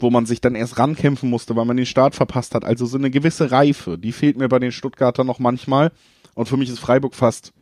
wo 0.00 0.10
man 0.10 0.26
sich 0.26 0.40
dann 0.40 0.56
erst 0.56 0.78
rankämpfen 0.78 1.30
musste, 1.30 1.54
weil 1.54 1.64
man 1.64 1.76
den 1.76 1.86
Start 1.86 2.16
verpasst 2.16 2.56
hat. 2.56 2.64
Also 2.64 2.86
so 2.86 2.98
eine 2.98 3.10
gewisse 3.10 3.52
Reife, 3.52 3.96
die 3.98 4.12
fehlt 4.12 4.36
mir 4.36 4.48
bei 4.48 4.58
den 4.58 4.72
Stuttgartern 4.72 5.28
noch 5.28 5.38
manchmal. 5.38 5.92
Und 6.34 6.48
für 6.48 6.56
mich 6.56 6.68
ist 6.68 6.80
Freiburg 6.80 7.14
fast 7.14 7.52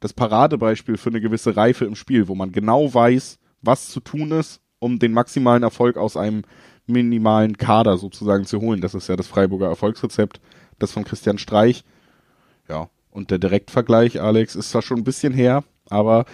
das 0.00 0.12
Paradebeispiel 0.12 0.98
für 0.98 1.08
eine 1.08 1.22
gewisse 1.22 1.56
Reife 1.56 1.86
im 1.86 1.94
Spiel, 1.94 2.28
wo 2.28 2.34
man 2.34 2.52
genau 2.52 2.92
weiß, 2.92 3.38
was 3.62 3.88
zu 3.88 4.00
tun 4.00 4.30
ist, 4.32 4.60
um 4.78 4.98
den 4.98 5.12
maximalen 5.12 5.62
Erfolg 5.62 5.96
aus 5.96 6.18
einem 6.18 6.42
minimalen 6.86 7.56
Kader 7.56 7.96
sozusagen 7.96 8.44
zu 8.44 8.60
holen. 8.60 8.82
Das 8.82 8.94
ist 8.94 9.08
ja 9.08 9.16
das 9.16 9.26
Freiburger 9.26 9.68
Erfolgsrezept 9.68 10.40
das 10.78 10.92
von 10.92 11.04
Christian 11.04 11.38
Streich. 11.38 11.84
Ja, 12.68 12.88
und 13.10 13.30
der 13.30 13.38
Direktvergleich, 13.38 14.20
Alex, 14.20 14.54
ist 14.54 14.70
zwar 14.70 14.82
schon 14.82 14.98
ein 14.98 15.04
bisschen 15.04 15.32
her, 15.32 15.64
aber 15.90 16.24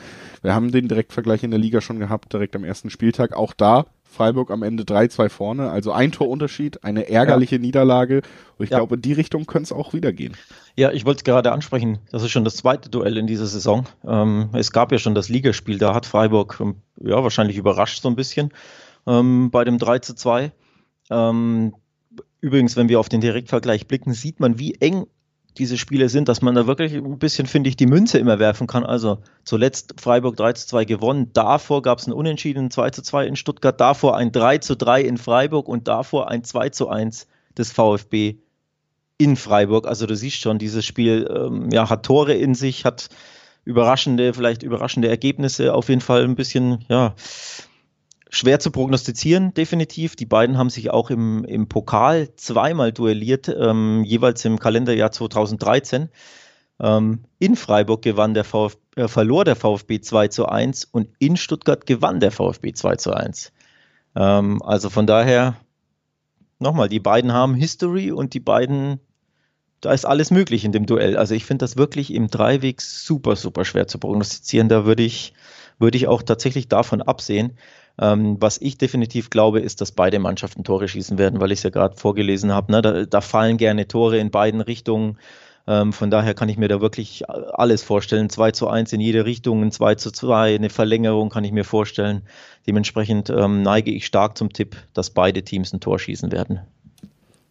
wir 0.42 0.54
haben 0.54 0.72
den 0.72 0.88
Direktvergleich 0.88 1.42
in 1.42 1.50
der 1.50 1.60
Liga 1.60 1.80
schon 1.80 1.98
gehabt, 1.98 2.32
direkt 2.32 2.56
am 2.56 2.64
ersten 2.64 2.90
Spieltag. 2.90 3.34
Auch 3.34 3.52
da 3.52 3.86
Freiburg 4.02 4.50
am 4.50 4.62
Ende 4.62 4.84
3-2 4.84 5.28
vorne, 5.28 5.70
also 5.70 5.92
ein 5.92 6.12
Torunterschied, 6.12 6.84
eine 6.84 7.08
ärgerliche 7.08 7.56
ja. 7.56 7.60
Niederlage. 7.60 8.22
Und 8.58 8.64
ich 8.64 8.70
ja. 8.70 8.78
glaube, 8.78 8.96
in 8.96 9.02
die 9.02 9.12
Richtung 9.12 9.46
könnte 9.46 9.64
es 9.64 9.72
auch 9.72 9.92
wieder 9.92 10.12
gehen. 10.12 10.36
Ja, 10.76 10.92
ich 10.92 11.04
wollte 11.04 11.18
es 11.18 11.24
gerade 11.24 11.52
ansprechen. 11.52 11.98
Das 12.10 12.22
ist 12.22 12.30
schon 12.30 12.44
das 12.44 12.56
zweite 12.56 12.88
Duell 12.88 13.16
in 13.16 13.26
dieser 13.26 13.46
Saison. 13.46 13.86
Ähm, 14.06 14.50
es 14.52 14.72
gab 14.72 14.92
ja 14.92 14.98
schon 14.98 15.14
das 15.14 15.28
Ligaspiel, 15.28 15.78
da 15.78 15.94
hat 15.94 16.06
Freiburg 16.06 16.58
ähm, 16.60 16.76
ja 17.00 17.22
wahrscheinlich 17.22 17.56
überrascht 17.56 18.02
so 18.02 18.08
ein 18.08 18.16
bisschen 18.16 18.52
ähm, 19.06 19.50
bei 19.50 19.64
dem 19.64 19.78
3 19.78 19.98
2. 20.00 20.52
Ähm, 21.10 21.74
Übrigens, 22.44 22.76
wenn 22.76 22.90
wir 22.90 23.00
auf 23.00 23.08
den 23.08 23.22
Direktvergleich 23.22 23.86
blicken, 23.86 24.12
sieht 24.12 24.38
man, 24.38 24.58
wie 24.58 24.74
eng 24.74 25.06
diese 25.56 25.78
Spiele 25.78 26.10
sind, 26.10 26.28
dass 26.28 26.42
man 26.42 26.54
da 26.54 26.66
wirklich 26.66 26.92
ein 26.92 27.18
bisschen, 27.18 27.46
finde 27.46 27.70
ich, 27.70 27.76
die 27.76 27.86
Münze 27.86 28.18
immer 28.18 28.38
werfen 28.38 28.66
kann. 28.66 28.84
Also 28.84 29.22
zuletzt 29.44 29.94
Freiburg 29.98 30.36
3 30.36 30.52
zu 30.52 30.66
2 30.66 30.84
gewonnen, 30.84 31.30
davor 31.32 31.80
gab 31.80 32.00
es 32.00 32.06
ein 32.06 32.12
Unentschieden 32.12 32.70
2 32.70 32.90
zu 32.90 33.00
2 33.00 33.28
in 33.28 33.36
Stuttgart, 33.36 33.80
davor 33.80 34.18
ein 34.18 34.30
3 34.30 34.58
zu 34.58 34.76
3 34.76 35.00
in 35.00 35.16
Freiburg 35.16 35.68
und 35.68 35.88
davor 35.88 36.30
ein 36.30 36.44
2 36.44 36.68
zu 36.68 36.90
1 36.90 37.28
des 37.56 37.72
VfB 37.72 38.36
in 39.16 39.36
Freiburg. 39.36 39.86
Also 39.86 40.04
du 40.04 40.14
siehst 40.14 40.36
schon, 40.36 40.58
dieses 40.58 40.84
Spiel 40.84 41.26
ähm, 41.34 41.70
ja, 41.72 41.88
hat 41.88 42.04
Tore 42.04 42.34
in 42.34 42.54
sich, 42.54 42.84
hat 42.84 43.08
überraschende, 43.64 44.34
vielleicht 44.34 44.62
überraschende 44.62 45.08
Ergebnisse, 45.08 45.72
auf 45.72 45.88
jeden 45.88 46.02
Fall 46.02 46.24
ein 46.24 46.34
bisschen, 46.34 46.84
ja, 46.90 47.14
schwer 48.34 48.58
zu 48.58 48.70
prognostizieren, 48.70 49.54
definitiv. 49.54 50.16
Die 50.16 50.26
beiden 50.26 50.58
haben 50.58 50.70
sich 50.70 50.90
auch 50.90 51.10
im, 51.10 51.44
im 51.44 51.68
Pokal 51.68 52.34
zweimal 52.34 52.92
duelliert, 52.92 53.48
ähm, 53.48 54.02
jeweils 54.04 54.44
im 54.44 54.58
Kalenderjahr 54.58 55.12
2013. 55.12 56.08
Ähm, 56.80 57.20
in 57.38 57.54
Freiburg 57.54 58.02
gewann 58.02 58.34
der 58.34 58.44
VfB, 58.44 58.80
äh, 58.96 59.08
verlor 59.08 59.44
der 59.44 59.54
VfB 59.54 60.00
2 60.00 60.28
zu 60.28 60.46
1 60.46 60.84
und 60.86 61.08
in 61.18 61.36
Stuttgart 61.36 61.86
gewann 61.86 62.18
der 62.18 62.32
VfB 62.32 62.72
2 62.72 62.96
zu 62.96 63.12
1. 63.12 63.52
Ähm, 64.16 64.60
also 64.62 64.90
von 64.90 65.06
daher, 65.06 65.56
nochmal, 66.58 66.88
die 66.88 67.00
beiden 67.00 67.32
haben 67.32 67.54
History 67.54 68.10
und 68.10 68.34
die 68.34 68.40
beiden, 68.40 68.98
da 69.80 69.92
ist 69.92 70.04
alles 70.04 70.32
möglich 70.32 70.64
in 70.64 70.72
dem 70.72 70.86
Duell. 70.86 71.16
Also 71.16 71.34
ich 71.34 71.44
finde 71.44 71.62
das 71.62 71.76
wirklich 71.76 72.12
im 72.12 72.26
Dreiweg 72.28 72.80
super, 72.80 73.36
super 73.36 73.64
schwer 73.64 73.86
zu 73.86 73.98
prognostizieren. 73.98 74.68
Da 74.68 74.84
würde 74.84 75.04
ich, 75.04 75.34
würde 75.78 75.96
ich 75.96 76.08
auch 76.08 76.22
tatsächlich 76.22 76.66
davon 76.66 77.02
absehen. 77.02 77.56
Ähm, 77.98 78.36
was 78.40 78.60
ich 78.60 78.76
definitiv 78.76 79.30
glaube, 79.30 79.60
ist, 79.60 79.80
dass 79.80 79.92
beide 79.92 80.18
Mannschaften 80.18 80.64
Tore 80.64 80.88
schießen 80.88 81.16
werden, 81.18 81.40
weil 81.40 81.52
ich 81.52 81.60
es 81.60 81.62
ja 81.62 81.70
gerade 81.70 81.96
vorgelesen 81.96 82.52
habe. 82.52 82.72
Ne? 82.72 82.82
Da, 82.82 83.04
da, 83.04 83.20
fallen 83.20 83.56
gerne 83.56 83.86
Tore 83.86 84.18
in 84.18 84.30
beiden 84.30 84.60
Richtungen. 84.60 85.18
Ähm, 85.66 85.92
von 85.92 86.10
daher 86.10 86.34
kann 86.34 86.48
ich 86.48 86.58
mir 86.58 86.68
da 86.68 86.80
wirklich 86.80 87.28
alles 87.28 87.82
vorstellen. 87.82 88.28
2 88.30 88.50
zu 88.50 88.68
1 88.68 88.92
in 88.92 89.00
jede 89.00 89.24
Richtung, 89.24 89.62
ein 89.62 89.70
2 89.70 89.94
zu 89.94 90.10
2, 90.10 90.56
eine 90.56 90.70
Verlängerung 90.70 91.30
kann 91.30 91.44
ich 91.44 91.52
mir 91.52 91.64
vorstellen. 91.64 92.22
Dementsprechend 92.66 93.30
ähm, 93.30 93.62
neige 93.62 93.92
ich 93.92 94.06
stark 94.06 94.36
zum 94.36 94.52
Tipp, 94.52 94.76
dass 94.92 95.10
beide 95.10 95.42
Teams 95.42 95.72
ein 95.72 95.80
Tor 95.80 95.98
schießen 95.98 96.32
werden. 96.32 96.60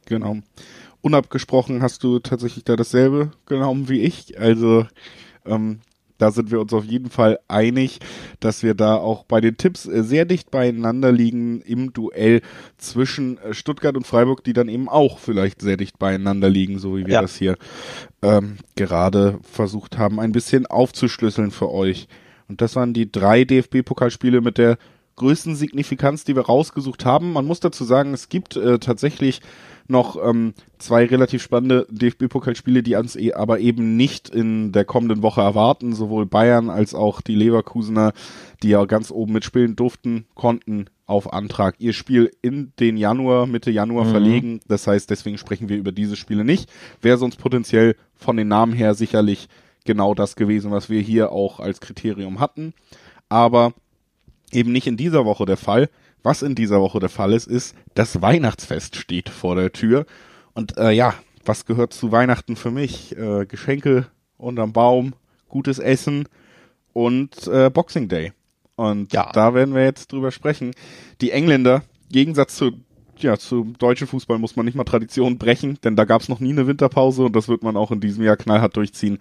Genau. 0.06 0.38
Unabgesprochen 1.02 1.82
hast 1.82 2.04
du 2.04 2.20
tatsächlich 2.20 2.66
da 2.66 2.76
dasselbe 2.76 3.32
genommen 3.46 3.90
wie 3.90 4.02
ich. 4.02 4.40
Also 4.40 4.86
ähm, 5.46 5.80
da 6.24 6.32
sind 6.32 6.52
wir 6.52 6.62
uns 6.62 6.72
auf 6.72 6.86
jeden 6.86 7.10
Fall 7.10 7.38
einig, 7.50 8.00
dass 8.40 8.64
wir 8.64 8.76
da 8.76 8.96
auch 8.96 9.26
bei 9.26 9.42
den 9.42 9.58
Tipps 9.58 9.86
äh, 9.86 10.04
sehr 10.04 10.24
dicht 10.24 10.52
beieinander 10.52 11.12
liegen 11.12 11.60
im 11.60 11.92
Duell 11.92 12.40
zwischen 12.78 13.38
äh, 13.40 13.54
Stuttgart 13.54 13.98
und 13.98 14.08
Freiburg, 14.08 14.42
die 14.42 14.54
dann 14.54 14.70
eben 14.70 14.88
auch 14.88 15.20
vielleicht 15.20 15.62
sehr 15.62 15.76
dicht 15.76 16.00
beieinander 16.00 16.50
liegen, 16.50 16.80
so 16.80 16.96
wie 16.96 17.06
wir 17.06 17.16
ja. 17.16 17.22
das 17.22 17.36
hier 17.36 17.58
ähm, 18.22 18.56
gerade 18.78 19.38
versucht 19.42 19.98
haben, 19.98 20.22
ein 20.22 20.32
bisschen 20.32 20.66
aufzuschlüsseln 20.66 21.52
für 21.52 21.70
euch. 21.70 22.08
Und 22.48 22.62
das 22.62 22.78
waren 22.78 22.94
die 22.94 23.12
drei 23.12 23.44
DFB-Pokalspiele 23.44 24.40
mit 24.40 24.58
der 24.58 24.78
größten 25.18 25.58
Signifikanz, 25.58 26.24
die 26.24 26.38
wir 26.38 26.46
rausgesucht 26.46 27.04
haben. 27.04 27.34
Man 27.34 27.46
muss 27.46 27.60
dazu 27.60 27.84
sagen, 27.84 28.14
es 28.14 28.30
gibt 28.30 28.56
äh, 28.56 28.80
tatsächlich 28.80 29.42
noch 29.88 30.18
ähm, 30.24 30.54
zwei 30.78 31.06
relativ 31.06 31.42
spannende 31.42 31.88
DFB-Pokalspiele, 31.90 32.84
die 32.84 32.96
uns 32.96 33.16
eh, 33.16 33.34
aber 33.34 33.60
eben 33.60 33.98
nicht 33.98 34.30
in 34.30 34.72
der 34.72 34.86
kommenden 34.86 35.22
Woche 35.22 35.42
erwarten. 35.42 35.94
Sowohl 35.94 36.26
Bayern 36.26 36.70
als 36.70 36.94
auch 36.94 37.22
die 37.22 37.36
Leverkusener, 37.36 38.14
die 38.62 38.70
ja 38.70 38.86
ganz 38.86 39.12
oben 39.12 39.34
mitspielen 39.34 39.76
durften, 39.76 40.26
konnten 40.36 40.86
auf 41.06 41.34
Antrag 41.34 41.76
ihr 41.80 41.94
Spiel 41.94 42.32
in 42.42 42.72
den 42.80 42.98
Januar, 42.98 43.46
Mitte 43.46 43.72
Januar 43.72 44.06
mhm. 44.06 44.12
verlegen. 44.12 44.60
Das 44.68 44.88
heißt, 44.88 45.10
deswegen 45.10 45.38
sprechen 45.38 45.70
wir 45.70 45.78
über 45.78 45.92
diese 45.92 46.16
Spiele 46.16 46.46
nicht. 46.46 46.70
Wäre 47.02 47.18
sonst 47.18 47.38
potenziell 47.38 47.96
von 48.16 48.38
den 48.38 48.48
Namen 48.48 48.74
her 48.74 48.94
sicherlich 48.96 49.50
genau 49.86 50.14
das 50.14 50.36
gewesen, 50.36 50.72
was 50.72 50.90
wir 50.90 51.02
hier 51.02 51.32
auch 51.32 51.60
als 51.60 51.82
Kriterium 51.82 52.40
hatten. 52.40 52.74
Aber 53.28 53.74
eben 54.52 54.72
nicht 54.72 54.88
in 54.88 54.98
dieser 54.98 55.26
Woche 55.26 55.46
der 55.46 55.58
Fall. 55.58 55.90
Was 56.24 56.42
in 56.42 56.56
dieser 56.56 56.80
Woche 56.80 57.00
der 57.00 57.10
Fall 57.10 57.34
ist, 57.34 57.48
ist, 57.48 57.76
das 57.94 58.22
Weihnachtsfest 58.22 58.96
steht 58.96 59.30
vor 59.30 59.56
der 59.56 59.74
Tür. 59.74 60.06
Und 60.54 60.78
äh, 60.78 60.92
ja, 60.92 61.14
was 61.46 61.66
gehört 61.66 61.94
zu 61.94 62.12
Weihnachten 62.12 62.56
für 62.56 62.72
mich? 62.72 63.16
Äh, 63.18 63.46
Geschenke 63.46 64.08
unterm 64.38 64.72
Baum, 64.74 65.14
gutes 65.50 65.80
Essen 65.80 66.28
und 66.94 67.48
äh, 67.48 67.70
Boxing 67.70 68.08
Day. 68.08 68.32
Und 68.76 69.14
ja. 69.14 69.32
da 69.34 69.54
werden 69.54 69.76
wir 69.76 69.84
jetzt 69.84 70.12
drüber 70.12 70.32
sprechen. 70.32 70.72
Die 71.22 71.32
Engländer, 71.32 71.84
Gegensatz 72.10 72.56
zu 72.56 72.72
ja, 73.18 73.38
zum 73.38 73.78
deutschen 73.78 74.08
Fußball 74.08 74.40
muss 74.40 74.56
man 74.56 74.66
nicht 74.66 74.76
mal 74.76 74.84
Tradition 74.84 75.38
brechen, 75.38 75.78
denn 75.84 75.96
da 75.96 76.04
gab 76.04 76.22
es 76.22 76.30
noch 76.30 76.40
nie 76.40 76.52
eine 76.52 76.68
Winterpause 76.68 77.24
und 77.24 77.36
das 77.36 77.48
wird 77.48 77.64
man 77.64 77.78
auch 77.78 77.92
in 77.92 78.02
diesem 78.02 78.24
Jahr 78.24 78.38
knallhart 78.38 78.76
durchziehen. 78.76 79.20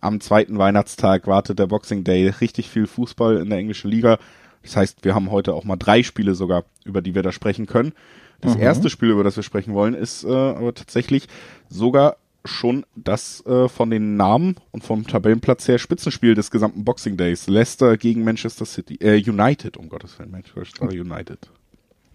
Am 0.00 0.20
zweiten 0.20 0.58
Weihnachtstag 0.58 1.26
wartet 1.26 1.58
der 1.58 1.66
Boxing 1.66 2.04
Day. 2.04 2.28
Richtig 2.40 2.68
viel 2.68 2.86
Fußball 2.86 3.38
in 3.38 3.50
der 3.50 3.58
englischen 3.58 3.90
Liga. 3.90 4.18
Das 4.62 4.76
heißt, 4.76 5.04
wir 5.04 5.14
haben 5.14 5.30
heute 5.30 5.54
auch 5.54 5.64
mal 5.64 5.76
drei 5.76 6.02
Spiele 6.02 6.34
sogar, 6.34 6.64
über 6.84 7.02
die 7.02 7.14
wir 7.14 7.22
da 7.22 7.32
sprechen 7.32 7.66
können. 7.66 7.92
Das 8.40 8.56
mhm. 8.56 8.62
erste 8.62 8.90
Spiel, 8.90 9.10
über 9.10 9.24
das 9.24 9.36
wir 9.36 9.42
sprechen 9.42 9.74
wollen, 9.74 9.94
ist 9.94 10.24
äh, 10.24 10.28
aber 10.28 10.74
tatsächlich 10.74 11.26
sogar 11.68 12.16
schon 12.44 12.86
das 12.94 13.44
äh, 13.46 13.68
von 13.68 13.90
den 13.90 14.16
Namen 14.16 14.56
und 14.70 14.82
vom 14.82 15.06
Tabellenplatz 15.06 15.68
her 15.68 15.78
Spitzenspiel 15.78 16.34
des 16.34 16.50
gesamten 16.50 16.84
Boxing 16.84 17.16
Days. 17.16 17.48
Leicester 17.48 17.96
gegen 17.96 18.24
Manchester 18.24 18.64
City, 18.64 18.96
äh, 19.00 19.16
United, 19.16 19.76
um 19.76 19.88
Gottes 19.88 20.18
Willen, 20.18 20.30
Manchester 20.30 20.88
United. 20.88 21.50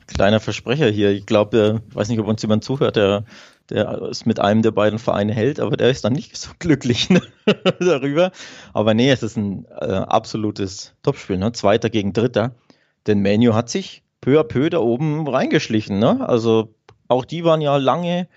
Kleiner 0.08 0.40
Versprecher 0.40 0.90
hier. 0.90 1.12
Ich 1.12 1.26
glaube, 1.26 1.82
äh, 1.92 1.96
weiß 1.96 2.10
nicht, 2.10 2.20
ob 2.20 2.28
uns 2.28 2.42
jemand 2.42 2.64
zuhört, 2.64 2.96
der 2.96 3.26
der 3.70 4.02
es 4.04 4.26
mit 4.26 4.40
einem 4.40 4.62
der 4.62 4.72
beiden 4.72 5.00
Vereine 5.00 5.34
hält, 5.34 5.60
aber 5.60 5.78
der 5.78 5.90
ist 5.90 6.06
dann 6.06 6.14
nicht 6.14 6.38
so 6.38 6.52
glücklich 6.60 7.10
ne, 7.10 7.22
darüber. 7.80 8.32
Aber 8.74 8.94
nee, 8.94 9.10
es 9.10 9.24
ist 9.24 9.38
ein 9.38 9.66
äh, 9.80 9.86
absolutes 9.86 10.94
Topspiel, 11.04 11.38
ne? 11.38 11.52
Zweiter 11.52 11.90
gegen 11.90 12.14
Dritter. 12.14 12.56
Denn 13.08 13.20
Menu 13.20 13.54
hat 13.54 13.70
sich 13.70 14.04
peu 14.22 14.40
à 14.40 14.44
peu 14.44 14.70
da 14.70 14.80
oben 14.80 15.28
reingeschlichen. 15.28 16.00
Ne? 16.00 16.28
Also 16.28 16.74
auch 17.08 17.26
die 17.26 17.44
waren 17.44 17.62
ja 17.62 17.78
lange 17.78 18.28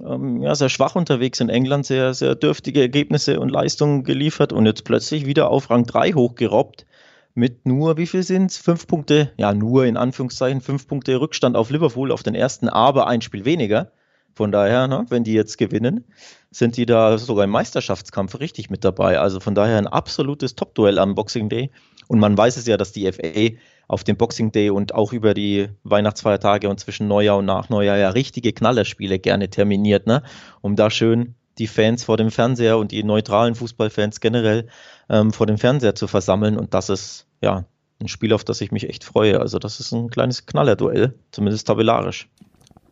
ähm, 0.00 0.40
ja, 0.40 0.54
sehr 0.54 0.68
schwach 0.68 0.94
unterwegs 0.94 1.40
in 1.40 1.48
England, 1.48 1.86
sehr, 1.86 2.14
sehr 2.14 2.34
dürftige 2.34 2.80
Ergebnisse 2.80 3.40
und 3.40 3.50
Leistungen 3.50 4.04
geliefert 4.04 4.52
und 4.52 4.66
jetzt 4.66 4.84
plötzlich 4.84 5.26
wieder 5.26 5.50
auf 5.50 5.70
Rang 5.70 5.84
3 5.84 6.12
hochgerobbt 6.12 6.86
mit 7.34 7.66
nur, 7.66 7.96
wie 7.96 8.06
viel 8.06 8.22
sind 8.22 8.50
es? 8.50 8.58
Fünf 8.58 8.86
Punkte, 8.86 9.32
ja, 9.36 9.54
nur 9.54 9.86
in 9.86 9.96
Anführungszeichen, 9.96 10.60
fünf 10.60 10.86
Punkte 10.86 11.20
Rückstand 11.20 11.56
auf 11.56 11.70
Liverpool 11.70 12.12
auf 12.12 12.22
den 12.22 12.34
ersten, 12.34 12.68
aber 12.68 13.06
ein 13.06 13.22
Spiel 13.22 13.44
weniger. 13.44 13.90
Von 14.34 14.52
daher, 14.52 14.88
ne, 14.88 15.04
wenn 15.08 15.24
die 15.24 15.34
jetzt 15.34 15.58
gewinnen, 15.58 16.04
sind 16.50 16.76
die 16.76 16.86
da 16.86 17.18
sogar 17.18 17.44
im 17.44 17.50
Meisterschaftskampf 17.50 18.38
richtig 18.40 18.70
mit 18.70 18.84
dabei. 18.84 19.18
Also 19.18 19.40
von 19.40 19.54
daher 19.54 19.78
ein 19.78 19.86
absolutes 19.86 20.54
Top-Duell 20.54 20.98
am 20.98 21.14
Boxing 21.14 21.48
Day. 21.48 21.70
Und 22.08 22.18
man 22.18 22.36
weiß 22.36 22.56
es 22.56 22.66
ja, 22.66 22.76
dass 22.76 22.92
die 22.92 23.10
FA 23.10 23.56
auf 23.88 24.04
dem 24.04 24.16
Boxing 24.16 24.52
Day 24.52 24.70
und 24.70 24.94
auch 24.94 25.12
über 25.12 25.34
die 25.34 25.68
Weihnachtsfeiertage 25.82 26.68
und 26.68 26.80
zwischen 26.80 27.08
Neujahr 27.08 27.38
und 27.38 27.46
Nachneujahr 27.46 27.98
ja 27.98 28.10
richtige 28.10 28.52
Knallerspiele 28.52 29.18
gerne 29.18 29.50
terminiert, 29.50 30.06
ne? 30.06 30.22
um 30.60 30.76
da 30.76 30.90
schön 30.90 31.34
die 31.58 31.66
Fans 31.66 32.04
vor 32.04 32.16
dem 32.16 32.30
Fernseher 32.30 32.78
und 32.78 32.92
die 32.92 33.04
neutralen 33.04 33.54
Fußballfans 33.54 34.20
generell 34.20 34.68
ähm, 35.08 35.32
vor 35.32 35.46
dem 35.46 35.58
Fernseher 35.58 35.94
zu 35.94 36.06
versammeln. 36.06 36.56
Und 36.58 36.74
das 36.74 36.88
ist 36.88 37.26
ja 37.42 37.66
ein 38.00 38.08
Spiel, 38.08 38.32
auf 38.32 38.44
das 38.44 38.60
ich 38.60 38.72
mich 38.72 38.88
echt 38.88 39.04
freue. 39.04 39.40
Also 39.40 39.58
das 39.58 39.80
ist 39.80 39.92
ein 39.92 40.08
kleines 40.08 40.46
Knallerduell, 40.46 41.14
zumindest 41.30 41.66
tabellarisch. 41.66 42.28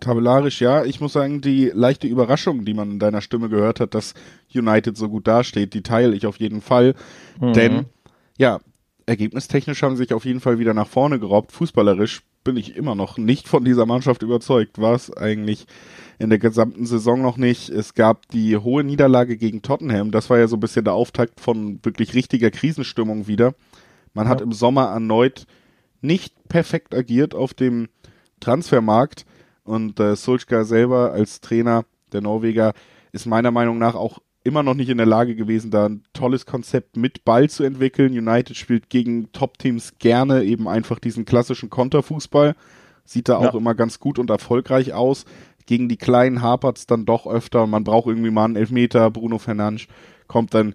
Tabellarisch, 0.00 0.60
ja. 0.60 0.84
Ich 0.84 1.00
muss 1.00 1.12
sagen, 1.12 1.40
die 1.40 1.70
leichte 1.72 2.06
Überraschung, 2.06 2.64
die 2.64 2.74
man 2.74 2.92
in 2.92 2.98
deiner 2.98 3.20
Stimme 3.20 3.48
gehört 3.48 3.80
hat, 3.80 3.94
dass 3.94 4.14
United 4.54 4.96
so 4.96 5.08
gut 5.08 5.26
dasteht, 5.26 5.74
die 5.74 5.82
teile 5.82 6.14
ich 6.14 6.26
auf 6.26 6.38
jeden 6.38 6.60
Fall. 6.60 6.94
Mhm. 7.40 7.52
Denn, 7.52 7.86
ja, 8.38 8.60
ergebnistechnisch 9.06 9.82
haben 9.82 9.96
sie 9.96 10.04
sich 10.04 10.14
auf 10.14 10.24
jeden 10.24 10.40
Fall 10.40 10.58
wieder 10.58 10.74
nach 10.74 10.86
vorne 10.86 11.18
geraubt. 11.18 11.52
Fußballerisch 11.52 12.22
bin 12.44 12.56
ich 12.56 12.76
immer 12.76 12.94
noch 12.94 13.18
nicht 13.18 13.48
von 13.48 13.64
dieser 13.64 13.86
Mannschaft 13.86 14.22
überzeugt. 14.22 14.80
War 14.80 14.94
es 14.94 15.14
eigentlich 15.14 15.66
in 16.18 16.30
der 16.30 16.38
gesamten 16.38 16.86
Saison 16.86 17.20
noch 17.22 17.36
nicht. 17.36 17.70
Es 17.70 17.94
gab 17.94 18.28
die 18.28 18.56
hohe 18.56 18.84
Niederlage 18.84 19.36
gegen 19.36 19.62
Tottenham. 19.62 20.10
Das 20.10 20.30
war 20.30 20.38
ja 20.38 20.48
so 20.48 20.56
ein 20.56 20.60
bisschen 20.60 20.84
der 20.84 20.94
Auftakt 20.94 21.40
von 21.40 21.80
wirklich 21.82 22.14
richtiger 22.14 22.50
Krisenstimmung 22.50 23.26
wieder. 23.26 23.54
Man 24.14 24.26
ja. 24.26 24.30
hat 24.30 24.40
im 24.40 24.52
Sommer 24.52 24.86
erneut 24.86 25.46
nicht 26.02 26.48
perfekt 26.48 26.94
agiert 26.94 27.34
auf 27.34 27.54
dem 27.54 27.88
Transfermarkt 28.40 29.24
und 29.64 30.01
äh, 30.01 30.16
Solskjaer 30.16 30.64
selber 30.64 31.12
als 31.12 31.40
Trainer 31.40 31.85
der 32.12 32.20
Norweger 32.20 32.73
ist 33.12 33.27
meiner 33.27 33.51
Meinung 33.51 33.79
nach 33.79 33.94
auch 33.94 34.20
immer 34.42 34.62
noch 34.62 34.75
nicht 34.75 34.88
in 34.88 34.96
der 34.96 35.07
Lage 35.07 35.37
gewesen, 35.37 35.70
da 35.70 35.87
ein 35.87 36.03
tolles 36.12 36.46
Konzept 36.46 36.96
mit 36.96 37.25
Ball 37.25 37.51
zu 37.51 37.62
entwickeln. 37.62 38.16
United 38.16 38.57
spielt 38.57 38.88
gegen 38.88 39.31
Top-Teams 39.33 39.99
gerne 39.99 40.44
eben 40.44 40.66
einfach 40.66 40.99
diesen 40.99 41.25
klassischen 41.25 41.68
Konterfußball. 41.70 42.55
Sieht 43.05 43.29
da 43.29 43.40
ja. 43.40 43.51
auch 43.51 43.55
immer 43.55 43.75
ganz 43.75 44.01
gut 44.01 44.18
und 44.18 44.31
erfolgreich 44.31 44.94
aus. 44.94 45.25
Gegen 45.66 45.88
die 45.88 45.99
Kleinen 45.99 46.42
hapert's 46.42 46.87
dann 46.87 47.05
doch 47.05 47.27
öfter. 47.27 47.66
Man 47.66 47.85
braucht 47.85 48.07
irgendwie 48.07 48.31
mal 48.31 48.44
einen 48.44 48.57
Elfmeter. 48.57 49.11
Bruno 49.11 49.38
Fernandes 49.38 49.87
kommt 50.27 50.55
dann, 50.55 50.75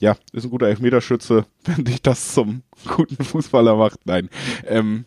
ja, 0.00 0.16
ist 0.32 0.44
ein 0.44 0.50
guter 0.50 0.66
Elfmeterschütze, 0.66 1.46
wenn 1.64 1.84
dich 1.84 2.02
das 2.02 2.34
zum 2.34 2.62
guten 2.96 3.22
Fußballer 3.22 3.76
macht. 3.76 4.00
Nein. 4.04 4.30
Ähm, 4.66 5.04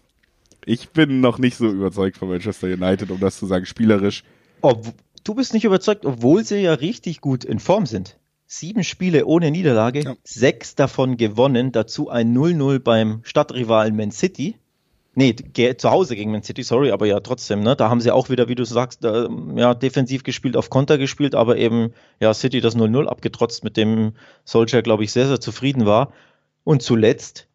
ich 0.70 0.90
bin 0.90 1.20
noch 1.20 1.40
nicht 1.40 1.58
so 1.58 1.68
überzeugt 1.68 2.18
von 2.18 2.30
Manchester 2.30 2.68
United, 2.68 3.10
um 3.10 3.20
das 3.20 3.40
zu 3.40 3.48
sagen, 3.48 3.66
spielerisch. 3.66 4.24
Ob, 4.62 4.86
du 5.24 5.34
bist 5.34 5.54
nicht 5.54 5.66
überzeugt, 5.66 6.06
obwohl 6.06 6.44
sie 6.46 6.60
ja 6.60 6.76
richtig 6.76 7.22
gut 7.22 7.44
in 7.44 7.60
Form 7.60 7.88
sind. 7.88 8.18
Sieben 8.46 8.84
Spiele 8.84 9.26
ohne 9.26 9.50
Niederlage, 9.52 10.04
ja. 10.04 10.16
sechs 10.24 10.76
davon 10.76 11.18
gewonnen, 11.18 11.72
dazu 11.72 12.10
ein 12.10 12.36
0-0 12.36 12.80
beim 12.80 13.22
Stadtrivalen 13.24 13.96
Man 13.96 14.12
City. 14.12 14.56
Nee, 15.16 15.36
zu 15.36 15.90
Hause 15.90 16.16
gegen 16.16 16.32
Man 16.32 16.44
City, 16.44 16.62
sorry, 16.62 16.92
aber 16.92 17.08
ja 17.08 17.20
trotzdem, 17.20 17.62
ne? 17.62 17.76
Da 17.76 17.90
haben 17.90 18.00
sie 18.00 18.12
auch 18.12 18.30
wieder, 18.30 18.48
wie 18.48 18.56
du 18.56 18.64
sagst, 18.64 19.04
äh, 19.04 19.28
ja, 19.56 19.74
defensiv 19.74 20.24
gespielt, 20.24 20.56
auf 20.56 20.70
Konter 20.70 20.98
gespielt, 21.00 21.34
aber 21.34 21.58
eben, 21.58 21.94
ja, 22.20 22.34
City 22.34 22.62
das 22.62 22.76
0-0 22.76 23.08
abgetrotzt, 23.08 23.64
mit 23.64 23.76
dem 23.76 24.14
Solskjaer, 24.46 24.84
glaube 24.84 25.04
ich, 25.04 25.12
sehr, 25.12 25.28
sehr 25.28 25.42
zufrieden 25.42 25.88
war. 25.88 26.14
Und 26.64 26.84
zuletzt 26.84 27.49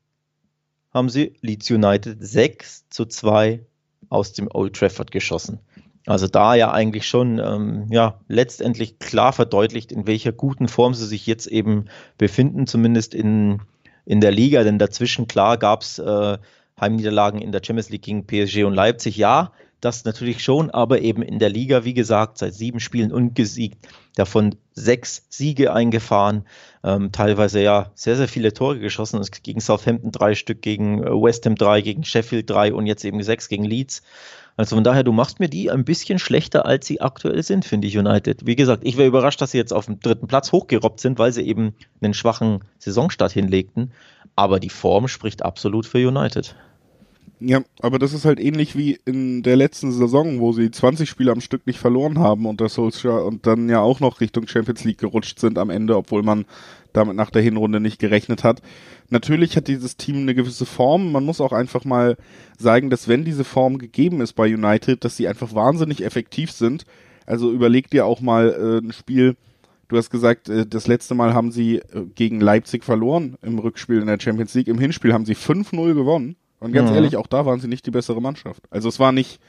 haben 0.94 1.08
sie 1.08 1.34
Leeds 1.40 1.70
United 1.70 2.16
6 2.20 2.88
zu 2.88 3.04
2 3.04 3.60
aus 4.08 4.32
dem 4.32 4.48
Old 4.52 4.76
Trafford 4.76 5.10
geschossen. 5.10 5.58
Also 6.06 6.28
da 6.28 6.54
ja 6.54 6.70
eigentlich 6.70 7.06
schon 7.08 7.38
ähm, 7.38 7.86
ja 7.90 8.20
letztendlich 8.28 8.98
klar 8.98 9.32
verdeutlicht, 9.32 9.90
in 9.90 10.06
welcher 10.06 10.32
guten 10.32 10.68
Form 10.68 10.94
sie 10.94 11.06
sich 11.06 11.26
jetzt 11.26 11.46
eben 11.46 11.86
befinden, 12.18 12.66
zumindest 12.66 13.14
in, 13.14 13.62
in 14.04 14.20
der 14.20 14.30
Liga. 14.30 14.62
Denn 14.64 14.78
dazwischen 14.78 15.26
klar 15.26 15.56
gab 15.56 15.82
es 15.82 15.98
äh, 15.98 16.38
Heimniederlagen 16.78 17.40
in 17.40 17.52
der 17.52 17.62
Champions 17.64 17.88
League 17.88 18.02
gegen 18.02 18.26
PSG 18.26 18.64
und 18.64 18.74
Leipzig. 18.74 19.16
Ja, 19.16 19.52
das 19.80 20.04
natürlich 20.04 20.42
schon, 20.42 20.70
aber 20.70 21.00
eben 21.00 21.22
in 21.22 21.38
der 21.38 21.50
Liga, 21.50 21.84
wie 21.84 21.94
gesagt, 21.94 22.38
seit 22.38 22.54
sieben 22.54 22.80
Spielen 22.80 23.12
ungesiegt, 23.12 23.86
davon 24.14 24.56
sechs 24.72 25.26
Siege 25.28 25.72
eingefahren, 25.72 26.44
ähm, 26.82 27.12
teilweise 27.12 27.60
ja 27.60 27.90
sehr, 27.94 28.16
sehr 28.16 28.28
viele 28.28 28.52
Tore 28.52 28.78
geschossen. 28.78 29.20
Es 29.20 29.30
gegen 29.30 29.60
Southampton 29.60 30.12
drei 30.12 30.34
Stück, 30.34 30.62
gegen 30.62 31.02
äh, 31.02 31.10
West 31.10 31.46
Ham 31.46 31.56
drei, 31.56 31.80
gegen 31.80 32.04
Sheffield 32.04 32.48
drei 32.48 32.72
und 32.72 32.86
jetzt 32.86 33.04
eben 33.04 33.22
sechs 33.22 33.48
gegen 33.48 33.64
Leeds. 33.64 34.02
Also 34.56 34.76
von 34.76 34.84
daher, 34.84 35.02
du 35.02 35.12
machst 35.12 35.40
mir 35.40 35.48
die 35.48 35.70
ein 35.70 35.84
bisschen 35.84 36.18
schlechter, 36.18 36.64
als 36.64 36.86
sie 36.86 37.00
aktuell 37.00 37.42
sind, 37.42 37.64
finde 37.64 37.88
ich, 37.88 37.98
United. 37.98 38.46
Wie 38.46 38.54
gesagt, 38.54 38.84
ich 38.84 38.96
wäre 38.96 39.08
überrascht, 39.08 39.40
dass 39.40 39.50
sie 39.50 39.58
jetzt 39.58 39.72
auf 39.72 39.86
dem 39.86 39.98
dritten 39.98 40.28
Platz 40.28 40.52
hochgerobbt 40.52 41.00
sind, 41.00 41.18
weil 41.18 41.32
sie 41.32 41.42
eben 41.42 41.74
einen 42.00 42.14
schwachen 42.14 42.60
Saisonstart 42.78 43.32
hinlegten. 43.32 43.92
Aber 44.36 44.60
die 44.60 44.70
Form 44.70 45.08
spricht 45.08 45.44
absolut 45.44 45.86
für 45.86 46.06
United. 46.06 46.54
Ja, 47.40 47.62
aber 47.80 47.98
das 47.98 48.12
ist 48.12 48.24
halt 48.24 48.38
ähnlich 48.38 48.76
wie 48.76 48.98
in 49.04 49.42
der 49.42 49.56
letzten 49.56 49.92
Saison, 49.92 50.40
wo 50.40 50.52
sie 50.52 50.70
20 50.70 51.08
Spiele 51.08 51.32
am 51.32 51.40
Stück 51.40 51.66
nicht 51.66 51.78
verloren 51.78 52.18
haben 52.18 52.46
unter 52.46 52.68
Solskjaer 52.68 53.24
und 53.24 53.46
dann 53.46 53.68
ja 53.68 53.80
auch 53.80 54.00
noch 54.00 54.20
Richtung 54.20 54.46
Champions 54.46 54.84
League 54.84 54.98
gerutscht 54.98 55.40
sind 55.40 55.58
am 55.58 55.70
Ende, 55.70 55.96
obwohl 55.96 56.22
man 56.22 56.46
damit 56.92 57.16
nach 57.16 57.30
der 57.30 57.42
Hinrunde 57.42 57.80
nicht 57.80 57.98
gerechnet 57.98 58.44
hat. 58.44 58.62
Natürlich 59.10 59.56
hat 59.56 59.68
dieses 59.68 59.96
Team 59.96 60.18
eine 60.18 60.34
gewisse 60.34 60.64
Form. 60.64 61.10
Man 61.12 61.24
muss 61.24 61.40
auch 61.40 61.52
einfach 61.52 61.84
mal 61.84 62.16
sagen, 62.56 62.88
dass 62.88 63.08
wenn 63.08 63.24
diese 63.24 63.44
Form 63.44 63.78
gegeben 63.78 64.20
ist 64.20 64.34
bei 64.34 64.52
United, 64.54 65.04
dass 65.04 65.16
sie 65.16 65.28
einfach 65.28 65.54
wahnsinnig 65.54 66.04
effektiv 66.04 66.52
sind. 66.52 66.86
Also 67.26 67.50
überleg 67.50 67.90
dir 67.90 68.06
auch 68.06 68.20
mal 68.20 68.48
äh, 68.50 68.86
ein 68.86 68.92
Spiel, 68.92 69.36
du 69.88 69.96
hast 69.96 70.10
gesagt, 70.10 70.48
äh, 70.48 70.66
das 70.66 70.86
letzte 70.86 71.14
Mal 71.14 71.34
haben 71.34 71.50
sie 71.50 71.76
äh, 71.78 72.04
gegen 72.14 72.40
Leipzig 72.40 72.84
verloren 72.84 73.36
im 73.42 73.58
Rückspiel 73.58 74.00
in 74.00 74.06
der 74.06 74.20
Champions 74.20 74.54
League. 74.54 74.68
Im 74.68 74.78
Hinspiel 74.78 75.12
haben 75.12 75.26
sie 75.26 75.34
5-0 75.34 75.94
gewonnen. 75.94 76.36
Und 76.60 76.72
ganz 76.72 76.90
mhm. 76.90 76.96
ehrlich, 76.96 77.16
auch 77.16 77.26
da 77.26 77.46
waren 77.46 77.60
sie 77.60 77.68
nicht 77.68 77.86
die 77.86 77.90
bessere 77.90 78.20
Mannschaft. 78.20 78.62
Also 78.70 78.88
es 78.88 78.98
war 78.98 79.12
nicht. 79.12 79.40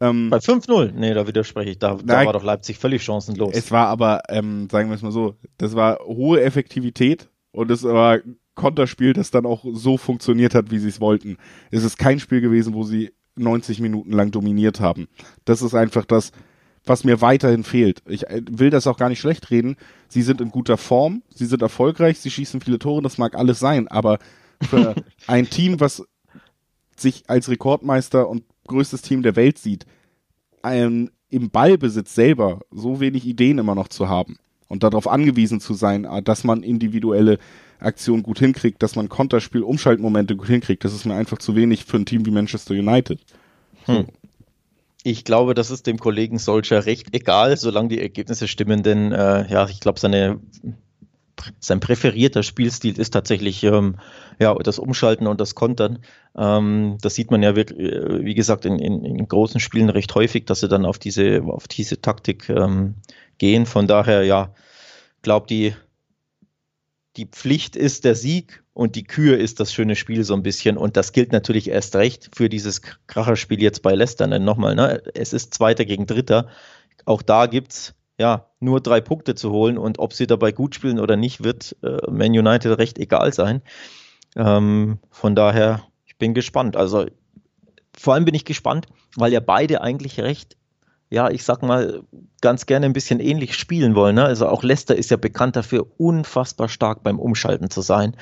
Ähm, 0.00 0.30
Bei 0.30 0.38
5-0? 0.38 0.92
Nee, 0.92 1.12
da 1.12 1.26
widerspreche 1.26 1.70
ich. 1.70 1.78
Da, 1.78 1.98
da 2.02 2.24
war 2.24 2.32
doch 2.32 2.44
Leipzig 2.44 2.78
völlig 2.78 3.02
chancenlos. 3.02 3.54
Es 3.54 3.70
war 3.70 3.88
aber, 3.88 4.22
ähm, 4.28 4.68
sagen 4.70 4.88
wir 4.88 4.94
es 4.94 5.02
mal 5.02 5.10
so, 5.10 5.34
das 5.58 5.74
war 5.74 5.98
hohe 6.04 6.40
Effektivität 6.40 7.28
und 7.50 7.70
es 7.70 7.82
war 7.82 8.18
Konterspiel, 8.54 9.12
das 9.12 9.30
dann 9.30 9.46
auch 9.46 9.64
so 9.72 9.96
funktioniert 9.96 10.54
hat, 10.54 10.70
wie 10.70 10.78
sie 10.78 10.88
es 10.88 11.00
wollten. 11.00 11.36
Es 11.70 11.84
ist 11.84 11.98
kein 11.98 12.20
Spiel 12.20 12.40
gewesen, 12.40 12.74
wo 12.74 12.84
sie 12.84 13.12
90 13.36 13.80
Minuten 13.80 14.12
lang 14.12 14.30
dominiert 14.30 14.80
haben. 14.80 15.08
Das 15.44 15.62
ist 15.62 15.74
einfach 15.74 16.04
das, 16.04 16.32
was 16.84 17.04
mir 17.04 17.20
weiterhin 17.20 17.64
fehlt. 17.64 18.02
Ich 18.06 18.28
äh, 18.28 18.42
will 18.50 18.70
das 18.70 18.86
auch 18.86 18.96
gar 18.96 19.08
nicht 19.08 19.20
schlecht 19.20 19.50
reden. 19.50 19.76
Sie 20.08 20.22
sind 20.22 20.40
in 20.40 20.50
guter 20.50 20.76
Form, 20.76 21.22
sie 21.34 21.46
sind 21.46 21.62
erfolgreich, 21.62 22.18
sie 22.18 22.30
schießen 22.30 22.60
viele 22.60 22.78
Tore, 22.78 23.02
das 23.02 23.18
mag 23.18 23.36
alles 23.36 23.58
sein, 23.58 23.88
aber 23.88 24.18
für 24.68 24.94
ein 25.26 25.48
Team, 25.48 25.80
was 25.80 26.04
sich 27.00 27.24
als 27.28 27.48
Rekordmeister 27.48 28.28
und 28.28 28.44
größtes 28.66 29.02
Team 29.02 29.22
der 29.22 29.36
Welt 29.36 29.58
sieht, 29.58 29.86
ein, 30.62 31.10
im 31.30 31.50
Ballbesitz 31.50 32.14
selber 32.14 32.60
so 32.70 33.00
wenig 33.00 33.26
Ideen 33.26 33.58
immer 33.58 33.74
noch 33.74 33.88
zu 33.88 34.08
haben 34.08 34.36
und 34.68 34.82
darauf 34.82 35.08
angewiesen 35.08 35.60
zu 35.60 35.74
sein, 35.74 36.04
äh, 36.04 36.22
dass 36.22 36.44
man 36.44 36.62
individuelle 36.62 37.38
Aktionen 37.80 38.22
gut 38.22 38.38
hinkriegt, 38.38 38.82
dass 38.82 38.96
man 38.96 39.08
Konterspiel, 39.08 39.62
Umschaltmomente 39.62 40.36
gut 40.36 40.48
hinkriegt, 40.48 40.84
das 40.84 40.94
ist 40.94 41.04
mir 41.04 41.14
einfach 41.14 41.38
zu 41.38 41.54
wenig 41.54 41.84
für 41.84 41.96
ein 41.96 42.06
Team 42.06 42.26
wie 42.26 42.30
Manchester 42.30 42.74
United. 42.74 43.20
Hm. 43.84 44.06
Ich 45.04 45.24
glaube, 45.24 45.54
das 45.54 45.70
ist 45.70 45.86
dem 45.86 45.98
Kollegen 45.98 46.38
Solskjaer 46.38 46.86
recht 46.86 47.14
egal, 47.14 47.56
solange 47.56 47.88
die 47.88 48.00
Ergebnisse 48.00 48.48
stimmen, 48.48 48.82
denn 48.82 49.12
äh, 49.12 49.50
ja, 49.50 49.66
ich 49.68 49.80
glaube, 49.80 50.00
seine 50.00 50.40
sein 51.60 51.80
präferierter 51.80 52.42
Spielstil 52.42 52.98
ist 52.98 53.10
tatsächlich 53.10 53.62
ähm, 53.64 53.96
ja, 54.38 54.54
das 54.54 54.78
Umschalten 54.78 55.26
und 55.26 55.40
das 55.40 55.54
Kontern. 55.54 56.00
Ähm, 56.36 56.98
das 57.00 57.14
sieht 57.14 57.30
man 57.30 57.42
ja, 57.42 57.56
wirklich, 57.56 57.92
äh, 57.92 58.24
wie 58.24 58.34
gesagt, 58.34 58.64
in, 58.64 58.78
in, 58.78 59.04
in, 59.04 59.28
großen 59.28 59.60
Spielen 59.60 59.90
recht 59.90 60.14
häufig, 60.14 60.46
dass 60.46 60.60
sie 60.60 60.68
dann 60.68 60.84
auf 60.84 60.98
diese, 60.98 61.42
auf 61.44 61.68
diese 61.68 62.00
Taktik 62.00 62.48
ähm, 62.48 62.96
gehen. 63.38 63.66
Von 63.66 63.86
daher, 63.86 64.24
ja, 64.24 64.52
glaube 65.22 65.46
die, 65.48 65.74
die 67.16 67.26
Pflicht 67.26 67.76
ist 67.76 68.04
der 68.04 68.14
Sieg 68.14 68.62
und 68.72 68.94
die 68.94 69.04
Kür 69.04 69.38
ist 69.38 69.60
das 69.60 69.72
schöne 69.72 69.96
Spiel 69.96 70.24
so 70.24 70.34
ein 70.34 70.42
bisschen. 70.42 70.76
Und 70.76 70.96
das 70.96 71.12
gilt 71.12 71.32
natürlich 71.32 71.68
erst 71.68 71.96
recht 71.96 72.30
für 72.34 72.48
dieses 72.48 72.82
Kracherspiel 73.06 73.60
jetzt 73.62 73.82
bei 73.82 73.94
Leicester. 73.94 74.26
Nochmal, 74.26 74.74
ne? 74.74 75.02
es 75.14 75.32
ist 75.32 75.54
Zweiter 75.54 75.84
gegen 75.84 76.06
Dritter 76.06 76.48
auch 77.08 77.22
da 77.22 77.46
gibt 77.46 77.72
es 77.72 77.94
ja 78.18 78.46
nur 78.60 78.80
drei 78.80 79.00
Punkte 79.00 79.34
zu 79.34 79.50
holen 79.50 79.78
und 79.78 79.98
ob 79.98 80.12
sie 80.12 80.26
dabei 80.26 80.52
gut 80.52 80.74
spielen 80.74 80.98
oder 80.98 81.16
nicht, 81.16 81.44
wird 81.44 81.76
äh, 81.82 82.10
Man 82.10 82.32
United 82.32 82.78
recht 82.78 82.98
egal 82.98 83.32
sein. 83.32 83.62
Ähm, 84.36 84.98
von 85.10 85.34
daher, 85.34 85.82
ich 86.04 86.16
bin 86.16 86.34
gespannt. 86.34 86.76
Also 86.76 87.06
vor 87.96 88.14
allem 88.14 88.24
bin 88.24 88.34
ich 88.34 88.44
gespannt, 88.44 88.86
weil 89.16 89.32
ja 89.32 89.40
beide 89.40 89.80
eigentlich 89.80 90.20
recht, 90.20 90.56
ja, 91.10 91.30
ich 91.30 91.44
sag 91.44 91.62
mal, 91.62 92.02
ganz 92.40 92.66
gerne 92.66 92.86
ein 92.86 92.92
bisschen 92.92 93.20
ähnlich 93.20 93.54
spielen 93.54 93.94
wollen. 93.94 94.16
Ne? 94.16 94.24
Also 94.24 94.48
auch 94.48 94.62
Leicester 94.62 94.96
ist 94.96 95.10
ja 95.10 95.16
bekannt 95.16 95.56
dafür, 95.56 95.86
unfassbar 95.96 96.68
stark 96.68 97.02
beim 97.02 97.18
Umschalten 97.18 97.70
zu 97.70 97.80
sein. 97.80 98.16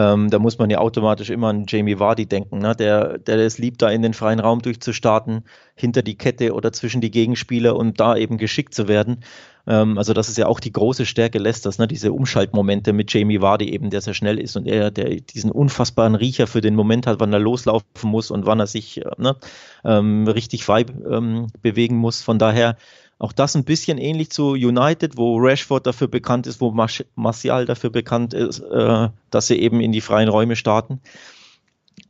Ähm, 0.00 0.30
da 0.30 0.38
muss 0.38 0.58
man 0.58 0.70
ja 0.70 0.78
automatisch 0.78 1.28
immer 1.30 1.48
an 1.48 1.66
Jamie 1.68 1.98
Vardy 1.98 2.24
denken, 2.24 2.58
ne? 2.58 2.74
der, 2.74 3.18
der 3.18 3.38
es 3.38 3.58
liebt, 3.58 3.82
da 3.82 3.90
in 3.90 4.00
den 4.00 4.14
freien 4.14 4.40
Raum 4.40 4.62
durchzustarten, 4.62 5.44
hinter 5.74 6.02
die 6.02 6.16
Kette 6.16 6.54
oder 6.54 6.72
zwischen 6.72 7.02
die 7.02 7.10
Gegenspieler 7.10 7.76
und 7.76 8.00
da 8.00 8.16
eben 8.16 8.38
geschickt 8.38 8.72
zu 8.72 8.88
werden. 8.88 9.24
Ähm, 9.66 9.98
also 9.98 10.14
das 10.14 10.30
ist 10.30 10.38
ja 10.38 10.46
auch 10.46 10.60
die 10.60 10.72
große 10.72 11.04
Stärke 11.04 11.38
Leicesters, 11.38 11.78
ne? 11.78 11.86
diese 11.86 12.12
Umschaltmomente 12.12 12.94
mit 12.94 13.12
Jamie 13.12 13.42
Vardy 13.42 13.70
eben, 13.70 13.90
der 13.90 14.00
sehr 14.00 14.14
schnell 14.14 14.38
ist 14.38 14.56
und 14.56 14.66
er, 14.66 14.90
der 14.90 15.10
diesen 15.16 15.50
unfassbaren 15.50 16.14
Riecher 16.14 16.46
für 16.46 16.62
den 16.62 16.76
Moment 16.76 17.06
hat, 17.06 17.20
wann 17.20 17.32
er 17.32 17.38
loslaufen 17.38 18.10
muss 18.10 18.30
und 18.30 18.46
wann 18.46 18.60
er 18.60 18.66
sich 18.66 19.04
äh, 19.04 19.10
ne? 19.18 19.36
ähm, 19.84 20.26
richtig 20.26 20.64
frei 20.64 20.86
ähm, 21.10 21.48
bewegen 21.60 21.96
muss. 21.96 22.22
Von 22.22 22.38
daher 22.38 22.76
auch 23.20 23.32
das 23.32 23.54
ein 23.54 23.64
bisschen 23.64 23.98
ähnlich 23.98 24.30
zu 24.30 24.52
United, 24.52 25.18
wo 25.18 25.36
Rashford 25.36 25.86
dafür 25.86 26.08
bekannt 26.08 26.46
ist, 26.46 26.60
wo 26.60 26.70
Martial 27.14 27.66
dafür 27.66 27.90
bekannt 27.90 28.32
ist, 28.32 28.60
äh, 28.60 29.08
dass 29.28 29.46
sie 29.46 29.60
eben 29.60 29.80
in 29.80 29.92
die 29.92 30.00
freien 30.00 30.30
Räume 30.30 30.56
starten. 30.56 31.02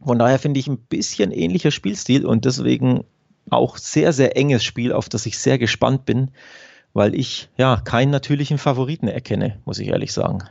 Von 0.03 0.21
daher 0.21 0.39
finde 0.39 0.61
ich 0.61 0.69
ein 0.69 0.79
bisschen 0.79 1.33
ähnlicher 1.33 1.73
Spielstil 1.73 2.25
und 2.25 2.45
deswegen 2.45 3.05
auch 3.51 3.77
sehr, 3.77 4.13
sehr 4.13 4.37
enges 4.37 4.63
Spiel, 4.63 4.93
auf 4.93 5.09
das 5.09 5.27
ich 5.27 5.37
sehr 5.41 5.59
gespannt 5.59 6.07
bin, 6.07 6.31
weil 6.93 7.17
ich 7.17 7.49
ja 7.59 7.77
keinen 7.77 8.11
natürlichen 8.11 8.59
Favoriten 8.59 9.09
erkenne, 9.09 9.59
muss 9.65 9.81
ich 9.81 9.89
ehrlich 9.89 10.13
sagen. 10.13 10.45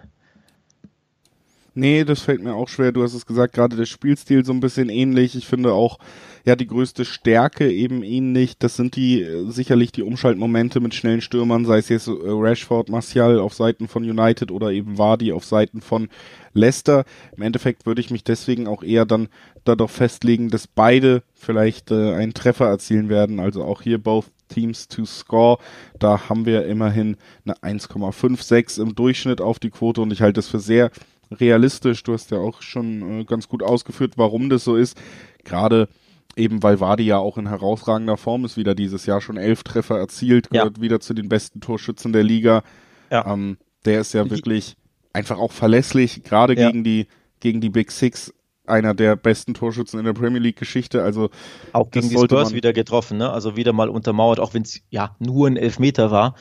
Nee, 1.75 2.03
das 2.03 2.21
fällt 2.21 2.43
mir 2.43 2.55
auch 2.55 2.67
schwer. 2.67 2.91
Du 2.91 3.03
hast 3.03 3.13
es 3.13 3.25
gesagt, 3.25 3.53
gerade 3.53 3.75
der 3.75 3.85
Spielstil 3.85 4.43
so 4.43 4.51
ein 4.51 4.59
bisschen 4.59 4.89
ähnlich. 4.89 5.35
Ich 5.35 5.47
finde 5.47 5.73
auch, 5.73 5.99
ja, 6.45 6.55
die 6.55 6.67
größte 6.67 7.05
Stärke 7.05 7.71
eben 7.71 8.03
ähnlich. 8.03 8.57
Das 8.57 8.75
sind 8.75 8.95
die, 8.95 9.21
äh, 9.21 9.49
sicherlich 9.51 9.91
die 9.91 10.03
Umschaltmomente 10.03 10.79
mit 10.79 10.93
schnellen 10.93 11.21
Stürmern, 11.21 11.65
sei 11.65 11.77
es 11.77 11.89
jetzt 11.89 12.07
äh, 12.07 12.11
Rashford, 12.13 12.89
Martial 12.89 13.39
auf 13.39 13.53
Seiten 13.53 13.87
von 13.87 14.03
United 14.03 14.51
oder 14.51 14.71
eben 14.71 14.97
Vardy 14.97 15.31
auf 15.31 15.45
Seiten 15.45 15.81
von 15.81 16.09
Leicester. 16.53 17.05
Im 17.35 17.43
Endeffekt 17.43 17.85
würde 17.85 18.01
ich 18.01 18.09
mich 18.09 18.23
deswegen 18.23 18.67
auch 18.67 18.83
eher 18.83 19.05
dann 19.05 19.27
darauf 19.63 19.91
festlegen, 19.91 20.49
dass 20.49 20.67
beide 20.67 21.23
vielleicht 21.33 21.91
äh, 21.91 22.13
einen 22.13 22.33
Treffer 22.33 22.67
erzielen 22.67 23.09
werden. 23.09 23.39
Also 23.39 23.63
auch 23.63 23.81
hier 23.81 23.99
both 23.99 24.25
Teams 24.47 24.87
to 24.87 25.05
score. 25.05 25.59
Da 25.99 26.29
haben 26.29 26.45
wir 26.45 26.65
immerhin 26.65 27.17
eine 27.45 27.55
1,56 27.57 28.81
im 28.81 28.95
Durchschnitt 28.95 29.41
auf 29.41 29.59
die 29.59 29.69
Quote 29.69 30.01
und 30.01 30.11
ich 30.11 30.21
halte 30.21 30.39
das 30.39 30.47
für 30.47 30.59
sehr 30.59 30.91
realistisch. 31.31 32.03
Du 32.03 32.13
hast 32.13 32.31
ja 32.31 32.37
auch 32.37 32.61
schon 32.61 33.21
äh, 33.21 33.23
ganz 33.25 33.47
gut 33.47 33.63
ausgeführt, 33.63 34.13
warum 34.17 34.49
das 34.49 34.63
so 34.63 34.75
ist. 34.75 34.99
Gerade 35.43 35.87
eben 36.35 36.63
weil 36.63 36.79
Wadi 36.79 37.03
ja 37.03 37.17
auch 37.17 37.37
in 37.37 37.47
herausragender 37.47 38.17
Form 38.17 38.45
ist, 38.45 38.57
wieder 38.57 38.75
dieses 38.75 39.05
Jahr 39.05 39.21
schon 39.21 39.37
elf 39.37 39.63
Treffer 39.63 39.97
erzielt, 39.97 40.49
gehört 40.49 40.77
ja. 40.77 40.83
wieder 40.83 40.99
zu 40.99 41.13
den 41.13 41.29
besten 41.29 41.59
Torschützen 41.59 42.13
der 42.13 42.23
Liga. 42.23 42.63
Ja. 43.11 43.31
Ähm, 43.31 43.57
der 43.85 44.01
ist 44.01 44.13
ja 44.13 44.29
wirklich 44.29 44.75
einfach 45.13 45.37
auch 45.37 45.51
verlässlich, 45.51 46.23
gerade 46.23 46.55
ja. 46.55 46.67
gegen 46.67 46.83
die 46.83 47.07
gegen 47.39 47.61
die 47.61 47.69
Big 47.69 47.91
Six 47.91 48.33
einer 48.65 48.93
der 48.93 49.15
besten 49.15 49.53
Torschützen 49.53 49.99
in 49.99 50.05
der 50.05 50.13
Premier 50.13 50.39
League 50.39 50.57
Geschichte. 50.57 51.03
Also 51.03 51.29
auch 51.73 51.89
gegen 51.89 52.09
die 52.09 52.17
Spurs 52.17 52.53
wieder 52.53 52.71
getroffen, 52.71 53.17
ne? 53.17 53.31
Also 53.31 53.55
wieder 53.55 53.73
mal 53.73 53.89
untermauert, 53.89 54.39
auch 54.39 54.53
wenn 54.53 54.61
es 54.61 54.81
ja 54.89 55.15
nur 55.19 55.47
ein 55.47 55.57
Elfmeter 55.57 56.11
war. 56.11 56.35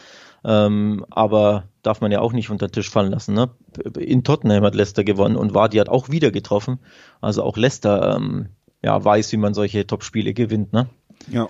Ähm, 0.45 1.05
aber 1.11 1.65
darf 1.83 2.01
man 2.01 2.13
ja 2.13 2.21
auch 2.21 2.33
nicht 2.33 2.51
unter 2.51 2.69
den 2.69 2.73
Tisch 2.73 2.91
fallen 2.91 3.11
lassen. 3.11 3.35
Ne? 3.35 3.51
In 3.99 4.25
Tottenham 4.25 4.65
hat 4.65 4.75
Leicester 4.75 5.05
gewonnen 5.05 5.37
und 5.37 5.55
Vardy 5.55 5.79
hat 5.79 5.89
auch 5.89 6.11
wieder 6.11 6.31
getroffen. 6.31 6.79
Also 7.21 7.43
auch 7.43 7.57
Leicester 7.57 8.17
ähm, 8.17 8.49
ja, 8.83 9.03
weiß, 9.05 9.33
wie 9.33 9.37
man 9.39 9.55
solche 9.55 9.87
Top-Spiele 9.87 10.35
gewinnt. 10.35 10.73
Ne? 10.73 10.89
Ja, 11.31 11.49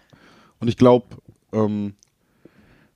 und 0.61 0.69
ich 0.69 0.77
glaube, 0.77 1.07
ähm, 1.53 1.95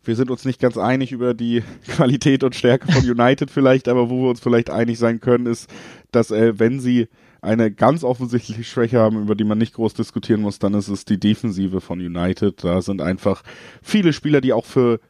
wir 0.05 0.16
sind 0.16 0.31
uns 0.31 0.44
nicht 0.44 0.61
ganz 0.61 0.76
einig 0.76 1.12
über 1.12 1.35
die 1.35 1.62
Qualität 1.88 2.44
und 2.44 2.55
Stärke 2.55 2.90
von 2.90 3.09
United 3.09 3.50
vielleicht, 3.52 3.88
aber 3.88 4.11
wo 4.11 4.22
wir 4.22 4.31
uns 4.31 4.40
vielleicht 4.40 4.70
einig 4.70 4.98
sein 4.98 5.20
können, 5.20 5.46
ist, 5.46 5.70
dass 6.11 6.31
äh, 6.31 6.59
wenn 6.59 6.81
sie 6.81 7.09
eine 7.40 7.72
ganz 7.72 8.05
offensichtliche 8.05 8.62
Schwäche 8.62 9.00
haben, 9.00 9.20
über 9.20 9.35
die 9.35 9.44
man 9.44 9.59
nicht 9.59 9.74
groß 9.74 9.94
diskutieren 9.94 10.42
muss, 10.42 10.61
dann 10.61 10.74
ist 10.74 10.88
es 10.88 11.05
die 11.05 11.18
Defensive 11.18 11.81
von 11.81 11.98
United. 11.98 12.62
Da 12.62 12.81
sind 12.83 13.02
einfach 13.02 13.42
viele 13.83 14.12
Spieler, 14.12 14.40
die 14.40 14.52
auch 14.52 14.64
für 14.64 15.00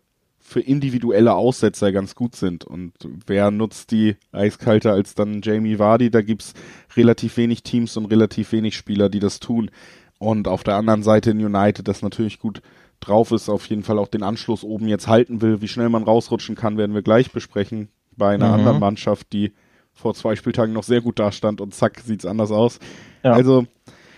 für 0.52 0.60
individuelle 0.60 1.34
Aussetzer 1.34 1.90
ganz 1.92 2.14
gut 2.14 2.36
sind. 2.36 2.64
Und 2.64 2.92
wer 3.26 3.50
nutzt 3.50 3.90
die 3.90 4.16
eiskalter 4.30 4.92
als 4.92 5.14
dann 5.14 5.40
Jamie 5.42 5.78
Vardy? 5.78 6.10
Da 6.10 6.22
gibt's 6.22 6.54
relativ 6.96 7.36
wenig 7.36 7.62
Teams 7.62 7.96
und 7.96 8.06
relativ 8.06 8.52
wenig 8.52 8.76
Spieler, 8.76 9.08
die 9.08 9.18
das 9.18 9.40
tun. 9.40 9.70
Und 10.18 10.46
auf 10.46 10.62
der 10.62 10.76
anderen 10.76 11.02
Seite 11.02 11.32
in 11.32 11.44
United, 11.44 11.88
das 11.88 12.02
natürlich 12.02 12.38
gut 12.38 12.62
drauf 13.00 13.32
ist, 13.32 13.48
auf 13.48 13.66
jeden 13.66 13.82
Fall 13.82 13.98
auch 13.98 14.08
den 14.08 14.22
Anschluss 14.22 14.62
oben 14.62 14.86
jetzt 14.86 15.08
halten 15.08 15.42
will. 15.42 15.60
Wie 15.60 15.68
schnell 15.68 15.88
man 15.88 16.04
rausrutschen 16.04 16.54
kann, 16.54 16.76
werden 16.78 16.94
wir 16.94 17.02
gleich 17.02 17.32
besprechen. 17.32 17.88
Bei 18.16 18.34
einer 18.34 18.48
mhm. 18.48 18.54
anderen 18.54 18.80
Mannschaft, 18.80 19.32
die 19.32 19.52
vor 19.92 20.14
zwei 20.14 20.36
Spieltagen 20.36 20.72
noch 20.72 20.84
sehr 20.84 21.00
gut 21.00 21.18
dastand 21.18 21.60
und 21.60 21.74
zack, 21.74 22.00
sieht's 22.00 22.26
anders 22.26 22.50
aus. 22.50 22.78
Ja. 23.24 23.32
Also, 23.32 23.66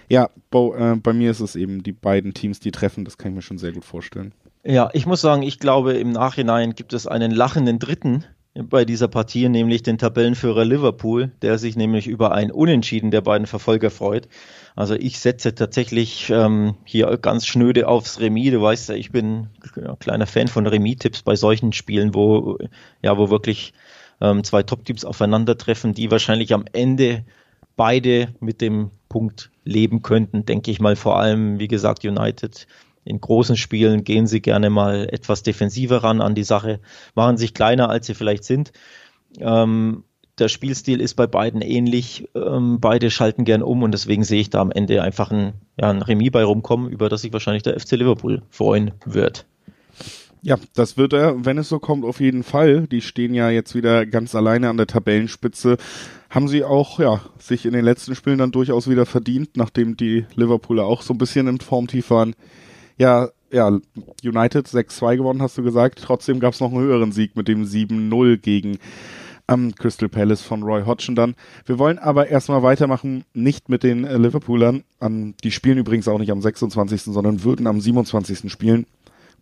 ja, 0.08 0.28
Bo, 0.50 0.74
äh, 0.74 0.96
bei 0.96 1.12
mir 1.12 1.30
ist 1.30 1.40
es 1.40 1.56
eben 1.56 1.82
die 1.82 1.92
beiden 1.92 2.34
Teams, 2.34 2.60
die 2.60 2.70
treffen, 2.70 3.04
das 3.04 3.18
kann 3.18 3.32
ich 3.32 3.36
mir 3.36 3.42
schon 3.42 3.58
sehr 3.58 3.72
gut 3.72 3.84
vorstellen. 3.84 4.32
Ja, 4.66 4.88
ich 4.94 5.04
muss 5.04 5.20
sagen, 5.20 5.42
ich 5.42 5.58
glaube, 5.58 5.92
im 5.92 6.10
Nachhinein 6.10 6.74
gibt 6.74 6.94
es 6.94 7.06
einen 7.06 7.30
lachenden 7.30 7.78
Dritten 7.78 8.24
bei 8.54 8.86
dieser 8.86 9.08
Partie, 9.08 9.48
nämlich 9.50 9.82
den 9.82 9.98
Tabellenführer 9.98 10.64
Liverpool, 10.64 11.32
der 11.42 11.58
sich 11.58 11.76
nämlich 11.76 12.06
über 12.06 12.32
ein 12.32 12.50
Unentschieden 12.50 13.10
der 13.10 13.20
beiden 13.20 13.46
Verfolger 13.46 13.90
freut. 13.90 14.26
Also 14.74 14.94
ich 14.94 15.18
setze 15.18 15.54
tatsächlich 15.54 16.30
ähm, 16.30 16.76
hier 16.84 17.18
ganz 17.18 17.46
schnöde 17.46 17.88
aufs 17.88 18.20
Remis. 18.20 18.52
Du 18.52 18.62
weißt 18.62 18.88
ja, 18.88 18.94
ich 18.94 19.12
bin 19.12 19.48
ja, 19.76 19.96
kleiner 19.96 20.26
Fan 20.26 20.48
von 20.48 20.66
Remis-Tipps 20.66 21.22
bei 21.22 21.36
solchen 21.36 21.74
Spielen, 21.74 22.14
wo 22.14 22.56
ja, 23.02 23.18
wo 23.18 23.28
wirklich 23.28 23.74
ähm, 24.22 24.44
zwei 24.44 24.62
Top-Teams 24.62 25.04
aufeinandertreffen, 25.04 25.92
die 25.92 26.10
wahrscheinlich 26.10 26.54
am 26.54 26.64
Ende 26.72 27.24
beide 27.76 28.28
mit 28.40 28.62
dem 28.62 28.92
Punkt 29.10 29.50
leben 29.64 30.00
könnten, 30.00 30.46
denke 30.46 30.70
ich 30.70 30.80
mal. 30.80 30.96
Vor 30.96 31.18
allem, 31.18 31.58
wie 31.58 31.68
gesagt, 31.68 32.04
United 32.04 32.66
in 33.04 33.20
großen 33.20 33.56
Spielen 33.56 34.04
gehen 34.04 34.26
sie 34.26 34.40
gerne 34.40 34.70
mal 34.70 35.08
etwas 35.10 35.42
defensiver 35.42 35.98
ran 35.98 36.20
an 36.20 36.34
die 36.34 36.44
Sache, 36.44 36.80
machen 37.14 37.36
sich 37.36 37.54
kleiner, 37.54 37.90
als 37.90 38.06
sie 38.06 38.14
vielleicht 38.14 38.44
sind. 38.44 38.72
Ähm, 39.38 40.04
der 40.38 40.48
Spielstil 40.48 41.00
ist 41.00 41.14
bei 41.14 41.26
beiden 41.26 41.62
ähnlich. 41.62 42.28
Ähm, 42.34 42.78
beide 42.80 43.10
schalten 43.10 43.44
gern 43.44 43.62
um 43.62 43.82
und 43.82 43.92
deswegen 43.92 44.24
sehe 44.24 44.40
ich 44.40 44.50
da 44.50 44.60
am 44.60 44.72
Ende 44.72 45.02
einfach 45.02 45.30
ein, 45.30 45.52
ja, 45.78 45.90
ein 45.90 46.02
Remis 46.02 46.32
bei 46.32 46.42
rumkommen, 46.42 46.90
über 46.90 47.08
das 47.08 47.22
sich 47.22 47.32
wahrscheinlich 47.32 47.62
der 47.62 47.78
FC 47.78 47.92
Liverpool 47.92 48.42
freuen 48.50 48.92
wird. 49.04 49.46
Ja, 50.42 50.58
das 50.74 50.98
wird 50.98 51.14
er, 51.14 51.44
wenn 51.46 51.56
es 51.56 51.70
so 51.70 51.78
kommt, 51.78 52.04
auf 52.04 52.20
jeden 52.20 52.42
Fall. 52.42 52.86
Die 52.86 53.00
stehen 53.00 53.32
ja 53.32 53.48
jetzt 53.48 53.74
wieder 53.74 54.04
ganz 54.04 54.34
alleine 54.34 54.68
an 54.68 54.76
der 54.76 54.86
Tabellenspitze. 54.86 55.78
Haben 56.28 56.48
sie 56.48 56.64
auch, 56.64 56.98
ja, 56.98 57.22
sich 57.38 57.64
in 57.64 57.72
den 57.72 57.84
letzten 57.84 58.14
Spielen 58.14 58.38
dann 58.38 58.52
durchaus 58.52 58.90
wieder 58.90 59.06
verdient, 59.06 59.56
nachdem 59.56 59.96
die 59.96 60.26
Liverpooler 60.34 60.84
auch 60.84 61.00
so 61.00 61.14
ein 61.14 61.18
bisschen 61.18 61.46
im 61.46 61.60
Formtief 61.60 62.10
waren 62.10 62.34
ja, 62.98 63.28
ja, 63.50 63.68
United 64.24 64.66
6-2 64.66 65.16
gewonnen, 65.16 65.42
hast 65.42 65.56
du 65.56 65.62
gesagt. 65.62 66.00
Trotzdem 66.02 66.40
gab 66.40 66.54
es 66.54 66.60
noch 66.60 66.72
einen 66.72 66.80
höheren 66.80 67.12
Sieg 67.12 67.36
mit 67.36 67.48
dem 67.48 67.64
7-0 67.64 68.36
gegen 68.38 68.78
ähm, 69.48 69.74
Crystal 69.74 70.08
Palace 70.08 70.42
von 70.42 70.62
Roy 70.62 70.84
Hodgson 70.84 71.14
dann. 71.14 71.34
Wir 71.66 71.78
wollen 71.78 71.98
aber 71.98 72.28
erstmal 72.28 72.62
weitermachen, 72.62 73.24
nicht 73.34 73.68
mit 73.68 73.82
den 73.82 74.04
äh, 74.04 74.16
Liverpoolern. 74.16 74.84
Ähm, 75.00 75.34
die 75.44 75.50
spielen 75.50 75.78
übrigens 75.78 76.08
auch 76.08 76.18
nicht 76.18 76.32
am 76.32 76.40
26., 76.40 77.02
sondern 77.02 77.44
würden 77.44 77.66
am 77.66 77.80
27. 77.80 78.50
spielen. 78.50 78.86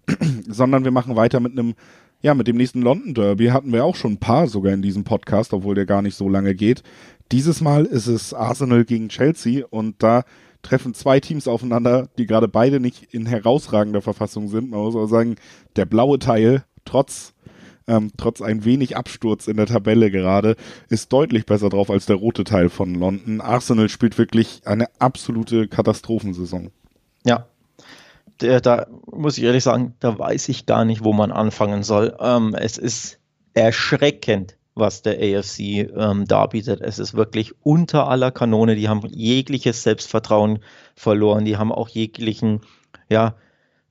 sondern 0.48 0.84
wir 0.84 0.90
machen 0.90 1.16
weiter 1.16 1.40
mit 1.40 1.52
einem, 1.52 1.74
ja, 2.22 2.34
mit 2.34 2.48
dem 2.48 2.56
nächsten 2.56 2.82
London 2.82 3.14
Derby. 3.14 3.46
Hatten 3.46 3.72
wir 3.72 3.84
auch 3.84 3.96
schon 3.96 4.12
ein 4.12 4.18
paar 4.18 4.48
sogar 4.48 4.72
in 4.72 4.82
diesem 4.82 5.04
Podcast, 5.04 5.52
obwohl 5.52 5.74
der 5.74 5.86
gar 5.86 6.02
nicht 6.02 6.16
so 6.16 6.28
lange 6.28 6.54
geht. 6.54 6.82
Dieses 7.30 7.60
Mal 7.60 7.84
ist 7.86 8.08
es 8.08 8.34
Arsenal 8.34 8.84
gegen 8.84 9.08
Chelsea 9.08 9.64
und 9.70 10.02
da 10.02 10.24
treffen 10.62 10.94
zwei 10.94 11.20
Teams 11.20 11.48
aufeinander, 11.48 12.08
die 12.18 12.26
gerade 12.26 12.48
beide 12.48 12.80
nicht 12.80 13.12
in 13.12 13.26
herausragender 13.26 14.02
Verfassung 14.02 14.48
sind. 14.48 14.70
Man 14.70 14.80
muss 14.80 14.94
aber 14.94 15.08
sagen, 15.08 15.36
der 15.76 15.84
blaue 15.84 16.18
Teil, 16.18 16.64
trotz, 16.84 17.34
ähm, 17.86 18.12
trotz 18.16 18.40
ein 18.40 18.64
wenig 18.64 18.96
Absturz 18.96 19.48
in 19.48 19.56
der 19.56 19.66
Tabelle 19.66 20.10
gerade, 20.10 20.56
ist 20.88 21.12
deutlich 21.12 21.46
besser 21.46 21.68
drauf 21.68 21.90
als 21.90 22.06
der 22.06 22.16
rote 22.16 22.44
Teil 22.44 22.68
von 22.68 22.94
London. 22.94 23.40
Arsenal 23.40 23.88
spielt 23.88 24.18
wirklich 24.18 24.62
eine 24.64 24.86
absolute 24.98 25.68
Katastrophensaison. 25.68 26.70
Ja. 27.24 27.46
Der, 28.40 28.60
da 28.60 28.86
muss 29.06 29.38
ich 29.38 29.44
ehrlich 29.44 29.62
sagen, 29.62 29.94
da 30.00 30.18
weiß 30.18 30.48
ich 30.48 30.66
gar 30.66 30.84
nicht, 30.84 31.04
wo 31.04 31.12
man 31.12 31.30
anfangen 31.30 31.84
soll. 31.84 32.16
Ähm, 32.18 32.54
es 32.54 32.76
ist 32.76 33.18
erschreckend, 33.54 34.56
was 34.74 35.02
der 35.02 35.18
AFC 35.18 35.60
ähm, 35.94 36.26
darbietet. 36.26 36.80
Es 36.80 36.98
ist 36.98 37.14
wirklich 37.14 37.54
unter 37.62 38.08
aller 38.08 38.30
Kanone. 38.30 38.74
Die 38.74 38.88
haben 38.88 39.06
jegliches 39.08 39.82
Selbstvertrauen 39.82 40.60
verloren. 40.94 41.44
Die 41.44 41.56
haben 41.56 41.72
auch 41.72 41.88
jeglichen, 41.88 42.60
ja, 43.10 43.34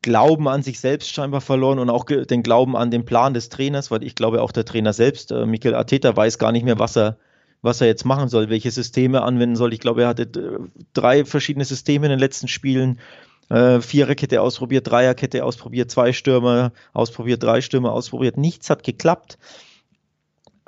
Glauben 0.03 0.47
an 0.47 0.63
sich 0.63 0.79
selbst 0.79 1.11
scheinbar 1.11 1.41
verloren 1.41 1.77
und 1.77 1.91
auch 1.91 2.05
den 2.05 2.41
Glauben 2.41 2.75
an 2.75 2.89
den 2.89 3.05
Plan 3.05 3.35
des 3.35 3.49
Trainers, 3.49 3.91
weil 3.91 4.03
ich 4.03 4.15
glaube, 4.15 4.41
auch 4.41 4.51
der 4.51 4.65
Trainer 4.65 4.93
selbst, 4.93 5.31
äh, 5.31 5.45
Mikel 5.45 5.75
Arteta, 5.75 6.15
weiß 6.15 6.39
gar 6.39 6.51
nicht 6.51 6.65
mehr, 6.65 6.79
was 6.79 6.97
er, 6.97 7.17
was 7.61 7.81
er 7.81 7.87
jetzt 7.87 8.03
machen 8.03 8.27
soll, 8.27 8.49
welche 8.49 8.71
Systeme 8.71 9.21
anwenden 9.21 9.55
soll. 9.55 9.73
Ich 9.73 9.79
glaube, 9.79 10.01
er 10.01 10.07
hatte 10.07 10.23
äh, 10.23 10.57
drei 10.93 11.23
verschiedene 11.23 11.65
Systeme 11.65 12.07
in 12.07 12.09
den 12.09 12.19
letzten 12.19 12.47
Spielen. 12.47 12.99
Äh, 13.49 13.81
Viererkette 13.81 14.41
ausprobiert, 14.41 14.89
Dreierkette 14.89 15.45
ausprobiert, 15.45 15.91
zwei 15.91 16.13
Stürmer 16.13 16.71
ausprobiert, 16.93 17.43
drei 17.43 17.61
Stürmer 17.61 17.91
ausprobiert. 17.91 18.37
Nichts 18.37 18.71
hat 18.71 18.83
geklappt. 18.83 19.37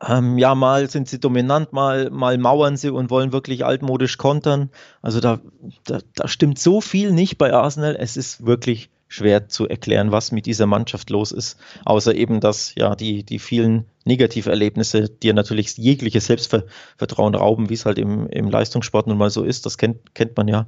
Ähm, 0.05 0.37
ja, 0.37 0.55
mal 0.55 0.89
sind 0.89 1.07
sie 1.07 1.19
dominant, 1.19 1.71
mal, 1.71 2.09
mal 2.09 2.37
mauern 2.37 2.77
sie 2.77 2.89
und 2.89 3.09
wollen 3.09 3.31
wirklich 3.31 3.65
altmodisch 3.65 4.17
kontern. 4.17 4.69
Also 5.01 5.19
da, 5.19 5.39
da, 5.85 5.99
da 6.15 6.27
stimmt 6.27 6.59
so 6.59 6.81
viel 6.81 7.11
nicht 7.11 7.37
bei 7.37 7.53
Arsenal. 7.53 7.95
Es 7.97 8.17
ist 8.17 8.45
wirklich 8.45 8.89
schwer 9.07 9.47
zu 9.47 9.67
erklären, 9.69 10.11
was 10.11 10.31
mit 10.31 10.47
dieser 10.47 10.65
Mannschaft 10.65 11.11
los 11.11 11.31
ist, 11.31 11.59
außer 11.85 12.15
eben, 12.15 12.39
dass 12.39 12.73
ja 12.75 12.95
die, 12.95 13.23
die 13.23 13.37
vielen 13.37 13.85
Negativerlebnisse 14.05 15.07
dir 15.07 15.35
natürlich 15.35 15.77
jegliches 15.77 16.25
Selbstvertrauen 16.25 17.35
rauben, 17.35 17.69
wie 17.69 17.75
es 17.75 17.85
halt 17.85 17.99
im, 17.99 18.27
im 18.27 18.49
Leistungssport 18.49 19.05
nun 19.05 19.19
mal 19.19 19.29
so 19.29 19.43
ist, 19.43 19.67
das 19.67 19.77
kennt, 19.77 20.15
kennt 20.15 20.35
man 20.35 20.47
ja. 20.47 20.67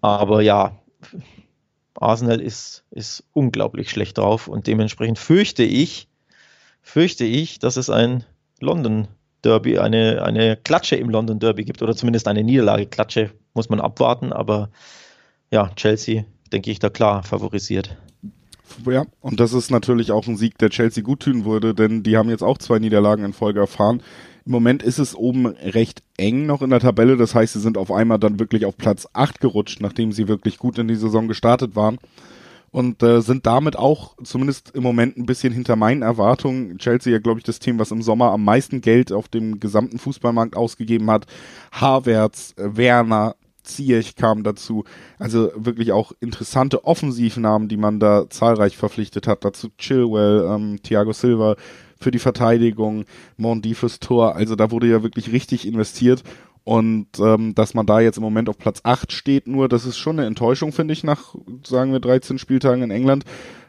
Aber 0.00 0.40
ja, 0.40 0.78
Arsenal 1.94 2.40
ist, 2.40 2.84
ist 2.92 3.24
unglaublich 3.32 3.90
schlecht 3.90 4.18
drauf 4.18 4.46
und 4.46 4.68
dementsprechend 4.68 5.18
fürchte 5.18 5.64
ich, 5.64 6.08
fürchte 6.80 7.24
ich, 7.24 7.58
dass 7.58 7.76
es 7.76 7.90
ein 7.90 8.24
London 8.60 9.08
Derby, 9.42 9.78
eine, 9.78 10.22
eine 10.22 10.56
Klatsche 10.56 10.96
im 10.96 11.10
London 11.10 11.38
Derby 11.38 11.64
gibt 11.64 11.82
oder 11.82 11.94
zumindest 11.94 12.28
eine 12.28 12.42
Niederlage. 12.42 12.86
Klatsche 12.86 13.30
muss 13.52 13.68
man 13.68 13.80
abwarten, 13.80 14.32
aber 14.32 14.70
ja, 15.50 15.70
Chelsea 15.76 16.24
denke 16.52 16.70
ich, 16.70 16.78
da 16.78 16.88
klar 16.88 17.22
favorisiert. 17.22 17.96
Ja, 18.86 19.04
und 19.20 19.38
das 19.38 19.52
ist 19.52 19.70
natürlich 19.70 20.10
auch 20.10 20.26
ein 20.26 20.36
Sieg, 20.36 20.58
der 20.58 20.70
Chelsea 20.70 21.02
gut 21.02 21.20
tun 21.20 21.44
würde, 21.44 21.74
denn 21.74 22.02
die 22.02 22.16
haben 22.16 22.30
jetzt 22.30 22.42
auch 22.42 22.58
zwei 22.58 22.78
Niederlagen 22.78 23.24
in 23.24 23.32
Folge 23.32 23.60
erfahren. 23.60 24.02
Im 24.46 24.52
Moment 24.52 24.82
ist 24.82 24.98
es 24.98 25.14
oben 25.14 25.46
recht 25.46 26.02
eng 26.16 26.46
noch 26.46 26.62
in 26.62 26.70
der 26.70 26.80
Tabelle, 26.80 27.16
das 27.16 27.34
heißt, 27.34 27.52
sie 27.52 27.60
sind 27.60 27.78
auf 27.78 27.92
einmal 27.92 28.18
dann 28.18 28.40
wirklich 28.40 28.66
auf 28.66 28.76
Platz 28.76 29.06
8 29.12 29.40
gerutscht, 29.40 29.80
nachdem 29.80 30.12
sie 30.12 30.28
wirklich 30.28 30.58
gut 30.58 30.78
in 30.78 30.88
die 30.88 30.96
Saison 30.96 31.28
gestartet 31.28 31.76
waren 31.76 31.98
und 32.74 33.04
äh, 33.04 33.20
sind 33.20 33.46
damit 33.46 33.76
auch 33.76 34.16
zumindest 34.24 34.72
im 34.74 34.82
Moment 34.82 35.16
ein 35.16 35.26
bisschen 35.26 35.52
hinter 35.52 35.76
meinen 35.76 36.02
Erwartungen. 36.02 36.76
Chelsea 36.78 37.12
ja, 37.12 37.20
glaube 37.20 37.38
ich, 37.38 37.44
das 37.44 37.60
Team, 37.60 37.78
was 37.78 37.92
im 37.92 38.02
Sommer 38.02 38.32
am 38.32 38.42
meisten 38.42 38.80
Geld 38.80 39.12
auf 39.12 39.28
dem 39.28 39.60
gesamten 39.60 40.00
Fußballmarkt 40.00 40.56
ausgegeben 40.56 41.08
hat. 41.08 41.26
Havertz, 41.70 42.52
äh, 42.56 42.76
Werner, 42.76 43.36
Ziyech 43.62 44.16
kam 44.16 44.42
dazu. 44.42 44.82
Also 45.20 45.52
wirklich 45.54 45.92
auch 45.92 46.10
interessante 46.18 46.84
Offensivnamen, 46.84 47.68
die 47.68 47.76
man 47.76 48.00
da 48.00 48.28
zahlreich 48.28 48.76
verpflichtet 48.76 49.28
hat. 49.28 49.44
Dazu 49.44 49.68
Chilwell, 49.78 50.44
ähm, 50.50 50.82
Thiago 50.82 51.12
Silva 51.12 51.54
für 52.00 52.10
die 52.10 52.18
Verteidigung, 52.18 53.04
Mondi 53.36 53.74
fürs 53.74 54.00
Tor. 54.00 54.34
Also 54.34 54.56
da 54.56 54.72
wurde 54.72 54.88
ja 54.88 55.04
wirklich 55.04 55.30
richtig 55.30 55.64
investiert. 55.64 56.24
Und 56.64 57.08
ähm, 57.18 57.54
dass 57.54 57.74
man 57.74 57.84
da 57.84 58.00
jetzt 58.00 58.16
im 58.16 58.22
Moment 58.22 58.48
auf 58.48 58.56
Platz 58.56 58.80
8 58.82 59.12
steht, 59.12 59.46
nur 59.46 59.68
das 59.68 59.84
ist 59.84 59.98
schon 59.98 60.18
eine 60.18 60.26
Enttäuschung, 60.26 60.72
finde 60.72 60.94
ich, 60.94 61.04
nach, 61.04 61.34
sagen 61.62 61.92
wir, 61.92 62.00
13 62.00 62.38
Spieltagen 62.38 62.82
in 62.82 62.90
England. 62.90 63.24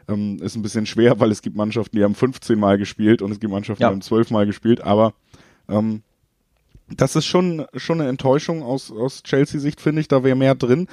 Ähm, 0.08 0.38
ist 0.40 0.56
ein 0.56 0.62
bisschen 0.62 0.86
schwer, 0.86 1.20
weil 1.20 1.30
es 1.30 1.42
gibt 1.42 1.56
Mannschaften, 1.56 1.96
die 1.96 2.04
haben 2.04 2.14
15 2.14 2.58
Mal 2.58 2.78
gespielt 2.78 3.20
und 3.20 3.32
es 3.32 3.40
gibt 3.40 3.52
Mannschaften, 3.52 3.82
ja. 3.82 3.88
die 3.88 3.94
haben 3.94 4.00
12 4.00 4.30
Mal 4.30 4.46
gespielt, 4.46 4.80
aber 4.80 5.12
ähm, 5.68 6.02
das 6.88 7.16
ist 7.16 7.26
schon, 7.26 7.66
schon 7.74 8.00
eine 8.00 8.08
Enttäuschung 8.08 8.62
aus, 8.62 8.92
aus 8.92 9.22
Chelsea-Sicht, 9.22 9.80
finde 9.80 10.00
ich. 10.00 10.08
Da 10.08 10.22
wäre 10.24 10.36
mehr 10.36 10.54
drin. 10.54 10.86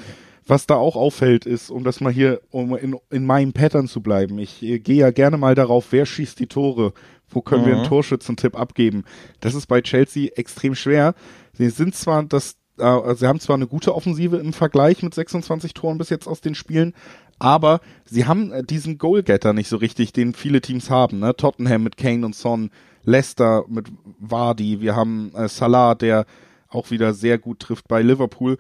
Was 0.46 0.68
da 0.68 0.76
auch 0.76 0.98
auffällt, 0.98 1.46
ist, 1.46 1.70
um 1.70 1.86
das 1.86 2.02
mal 2.02 2.12
hier, 2.12 2.42
um 2.50 2.76
in, 2.76 2.98
in 3.10 3.26
meinem 3.26 3.54
Pattern 3.54 3.88
zu 3.88 4.02
bleiben, 4.02 4.40
ich 4.40 4.62
äh, 4.62 4.80
gehe 4.80 4.98
ja 4.98 5.12
gerne 5.12 5.38
mal 5.38 5.56
darauf, 5.56 5.92
wer 5.92 6.06
schießt 6.06 6.38
die 6.38 6.48
Tore, 6.48 6.94
wo 7.30 7.42
können 7.42 7.62
mhm. 7.62 7.68
wir 7.68 7.74
einen 7.76 7.84
mhm. 7.84 7.88
Torschützentipp 7.88 8.60
abgeben. 8.60 9.06
Das 9.40 9.56
ist 9.56 9.68
bei 9.68 9.82
Chelsea 9.82 10.32
extrem 10.36 10.76
schwer. 10.76 11.16
Sie 11.54 11.70
sind 11.70 11.96
zwar 11.96 12.24
das, 12.24 12.58
äh, 12.78 13.16
sie 13.16 13.28
haben 13.28 13.40
zwar 13.40 13.56
eine 13.56 13.68
gute 13.68 13.96
Offensive 13.96 14.38
im 14.38 14.54
Vergleich 14.54 15.04
mit 15.04 15.14
26 15.14 15.74
Toren 15.74 15.98
bis 15.98 16.10
jetzt 16.10 16.28
aus 16.28 16.42
den 16.42 16.56
Spielen, 16.56 16.94
aber 17.40 17.82
sie 18.06 18.26
haben 18.26 18.52
äh, 18.52 18.64
diesen 18.64 18.98
Goalgetter 18.98 19.54
nicht 19.54 19.70
so 19.70 19.78
richtig, 19.78 20.14
den 20.14 20.34
viele 20.34 20.62
Teams 20.62 20.90
haben. 20.90 21.20
Ne? 21.20 21.36
Tottenham 21.36 21.84
mit 21.84 21.98
Kane 21.98 22.26
und 22.26 22.36
Son, 22.36 22.72
Leicester 23.04 23.66
mit 23.68 23.88
Vardy, 24.20 24.82
wir 24.82 24.96
haben 24.96 25.32
äh, 25.36 25.48
Salah, 25.48 25.96
der 25.96 26.26
auch 26.70 26.90
wieder 26.90 27.14
sehr 27.14 27.38
gut 27.38 27.60
trifft 27.60 27.88
bei 27.88 28.02
Liverpool. 28.02 28.58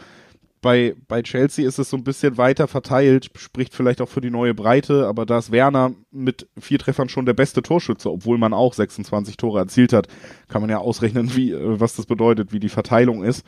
Bei, 0.63 0.95
bei 1.07 1.21
Chelsea 1.21 1.67
ist 1.67 1.77
es 1.77 1.91
so 1.91 1.97
ein 1.97 2.03
bisschen 2.03 2.37
weiter 2.37 2.67
verteilt, 2.67 3.29
spricht 3.37 3.75
vielleicht 3.75 4.01
auch 4.01 4.09
für 4.09 4.21
die 4.21 4.31
neue 4.31 4.55
Breite, 4.55 5.05
aber 5.05 5.27
da 5.27 5.37
ist 5.37 5.51
Werner 5.51 5.93
mit 6.09 6.47
vier 6.59 6.79
Treffern 6.79 7.09
schon 7.09 7.27
der 7.27 7.35
beste 7.35 7.61
Torschütze, 7.61 8.09
obwohl 8.09 8.39
man 8.39 8.53
auch 8.53 8.73
26 8.73 9.37
Tore 9.37 9.59
erzielt 9.59 9.93
hat, 9.93 10.07
kann 10.47 10.61
man 10.61 10.71
ja 10.71 10.79
ausrechnen, 10.79 11.35
wie, 11.35 11.51
äh, 11.51 11.79
was 11.79 11.95
das 11.95 12.07
bedeutet, 12.07 12.51
wie 12.51 12.59
die 12.59 12.69
Verteilung 12.69 13.23
ist. 13.23 13.45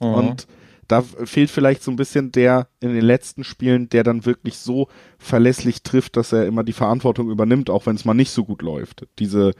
Mhm. 0.00 0.14
Und 0.14 0.46
da 0.88 1.02
fehlt 1.02 1.50
vielleicht 1.50 1.84
so 1.84 1.92
ein 1.92 1.96
bisschen 1.96 2.32
der 2.32 2.66
in 2.80 2.92
den 2.92 3.04
letzten 3.04 3.44
Spielen, 3.44 3.88
der 3.88 4.02
dann 4.02 4.26
wirklich 4.26 4.58
so 4.58 4.88
verlässlich 5.18 5.84
trifft, 5.84 6.16
dass 6.16 6.32
er 6.32 6.46
immer 6.46 6.64
die 6.64 6.72
Verantwortung 6.72 7.30
übernimmt, 7.30 7.70
auch 7.70 7.86
wenn 7.86 7.94
es 7.94 8.04
mal 8.04 8.14
nicht 8.14 8.32
so 8.32 8.44
gut 8.44 8.62
läuft. 8.62 9.06
Diese, 9.20 9.52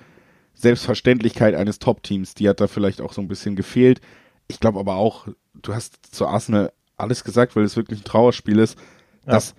Selbstverständlichkeit 0.54 1.54
eines 1.54 1.78
Top-Teams, 1.78 2.34
die 2.34 2.48
hat 2.48 2.60
da 2.60 2.66
vielleicht 2.66 3.00
auch 3.00 3.12
so 3.12 3.20
ein 3.20 3.28
bisschen 3.28 3.56
gefehlt. 3.56 4.00
Ich 4.46 4.60
glaube 4.60 4.78
aber 4.78 4.96
auch, 4.96 5.28
du 5.54 5.74
hast 5.74 6.14
zu 6.14 6.26
Arsenal 6.26 6.72
alles 6.96 7.24
gesagt, 7.24 7.56
weil 7.56 7.64
es 7.64 7.76
wirklich 7.76 8.00
ein 8.00 8.04
Trauerspiel 8.04 8.58
ist. 8.58 8.78
Ja. 9.26 9.32
Das, 9.32 9.54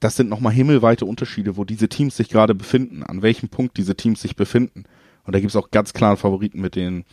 das 0.00 0.16
sind 0.16 0.28
nochmal 0.28 0.52
himmelweite 0.52 1.04
Unterschiede, 1.04 1.56
wo 1.56 1.64
diese 1.64 1.88
Teams 1.88 2.16
sich 2.16 2.28
gerade 2.28 2.54
befinden, 2.54 3.02
an 3.02 3.22
welchem 3.22 3.48
Punkt 3.48 3.76
diese 3.76 3.94
Teams 3.94 4.20
sich 4.20 4.36
befinden. 4.36 4.84
Und 5.24 5.34
da 5.34 5.40
gibt 5.40 5.50
es 5.50 5.56
auch 5.56 5.70
ganz 5.70 5.92
klare 5.92 6.16
Favoriten 6.16 6.60
mit 6.60 6.74
den, 6.74 7.04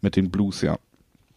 mit 0.00 0.16
den 0.16 0.30
Blues, 0.30 0.62
ja. 0.62 0.78